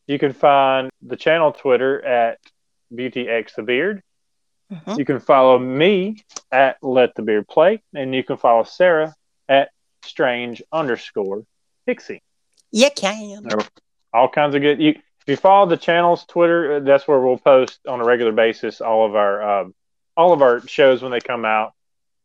You 0.07 0.21
can 0.21 0.33
find 0.33 0.89
the 1.03 1.17
channel 1.17 1.51
Twitter 1.51 2.01
at 2.07 2.39
BeautyX 2.95 3.57
the 3.57 3.65
Beard. 3.65 4.01
Mhm. 4.71 4.99
You 4.99 5.05
can 5.05 5.19
follow 5.19 5.59
me 5.59 6.23
at 6.53 6.77
Let 6.81 7.17
the 7.17 7.23
Beard 7.23 7.49
Play, 7.49 7.83
and 7.93 8.15
you 8.15 8.23
can 8.23 8.37
follow 8.37 8.62
Sarah 8.62 9.12
at 9.49 9.71
Strange 10.05 10.62
underscore 10.71 11.43
Pixie. 11.87 12.23
You 12.71 12.91
can. 12.95 13.49
All 14.15 14.29
kinds 14.29 14.55
of 14.55 14.62
good. 14.62 14.81
You 14.81 14.91
if 14.91 15.27
you 15.27 15.35
follow 15.35 15.69
the 15.69 15.77
channel's 15.77 16.25
Twitter, 16.25 16.77
uh, 16.77 16.81
that's 16.81 17.09
where 17.09 17.19
we'll 17.19 17.37
post 17.37 17.81
on 17.89 18.01
a 18.01 18.05
regular 18.05 18.31
basis 18.31 18.81
all 18.81 19.05
of 19.05 19.17
our 19.17 19.62
um, 19.62 19.75
all 20.17 20.33
of 20.33 20.41
our 20.41 20.65
shows 20.69 21.03
when 21.03 21.11
they 21.11 21.21
come 21.21 21.45
out. 21.45 21.73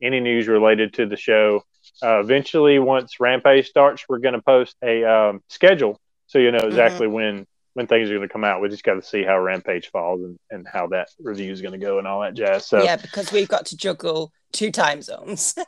Any 0.03 0.19
news 0.19 0.47
related 0.47 0.93
to 0.93 1.07
the 1.07 1.17
show. 1.17 1.63
Uh, 2.03 2.19
eventually, 2.19 2.79
once 2.79 3.19
Rampage 3.19 3.69
starts, 3.69 4.05
we're 4.07 4.19
going 4.19 4.33
to 4.33 4.41
post 4.41 4.75
a 4.83 5.03
um, 5.03 5.41
schedule 5.49 5.99
so 6.27 6.39
you 6.39 6.51
know 6.51 6.59
exactly 6.59 7.07
when 7.07 7.45
when 7.73 7.87
things 7.87 8.09
are 8.09 8.15
going 8.15 8.27
to 8.27 8.31
come 8.31 8.43
out. 8.43 8.61
We 8.61 8.69
just 8.69 8.83
got 8.83 8.95
to 8.95 9.01
see 9.01 9.23
how 9.23 9.39
Rampage 9.39 9.89
falls 9.91 10.21
and, 10.21 10.39
and 10.49 10.67
how 10.67 10.87
that 10.87 11.09
review 11.19 11.51
is 11.51 11.61
going 11.61 11.73
to 11.73 11.85
go 11.85 11.99
and 11.99 12.07
all 12.07 12.21
that 12.21 12.33
jazz. 12.33 12.65
So 12.65 12.81
Yeah, 12.81 12.95
because 12.95 13.31
we've 13.31 13.49
got 13.49 13.65
to 13.67 13.77
juggle 13.77 14.31
two 14.51 14.71
time 14.71 15.01
zones. 15.01 15.55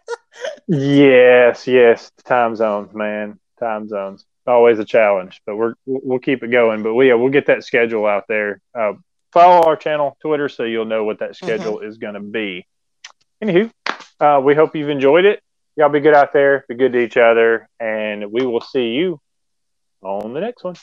Yes, 0.67 1.65
yes, 1.65 2.11
time 2.25 2.55
zones, 2.55 2.93
man, 2.93 3.39
time 3.59 3.87
zones. 3.87 4.23
Always 4.45 4.77
a 4.77 4.85
challenge, 4.85 5.41
but 5.47 5.55
we're 5.55 5.73
we'll 5.87 6.19
keep 6.19 6.43
it 6.43 6.51
going. 6.51 6.83
But 6.83 6.93
we 6.93 7.07
yeah, 7.07 7.15
we'll 7.15 7.31
get 7.31 7.47
that 7.47 7.63
schedule 7.63 8.05
out 8.05 8.25
there. 8.27 8.61
Uh, 8.77 8.93
follow 9.31 9.65
our 9.65 9.75
channel 9.75 10.15
Twitter 10.21 10.47
so 10.47 10.63
you'll 10.63 10.85
know 10.85 11.05
what 11.05 11.19
that 11.19 11.35
schedule 11.35 11.79
is 11.79 11.97
going 11.97 12.13
to 12.13 12.19
be. 12.19 12.67
Anywho, 13.43 13.71
uh, 14.19 14.39
we 14.43 14.53
hope 14.53 14.75
you've 14.75 14.89
enjoyed 14.89 15.25
it. 15.25 15.41
Y'all 15.77 15.89
be 15.89 15.99
good 15.99 16.15
out 16.15 16.33
there, 16.33 16.65
be 16.67 16.73
good 16.73 16.93
to 16.93 16.99
each 16.99 17.17
other, 17.17 17.69
and 17.79 18.31
we 18.31 18.43
will 18.43 18.61
see 18.61 18.93
you 18.93 19.21
on 20.01 20.33
the 20.33 20.39
next 20.41 20.63
one. 20.63 20.75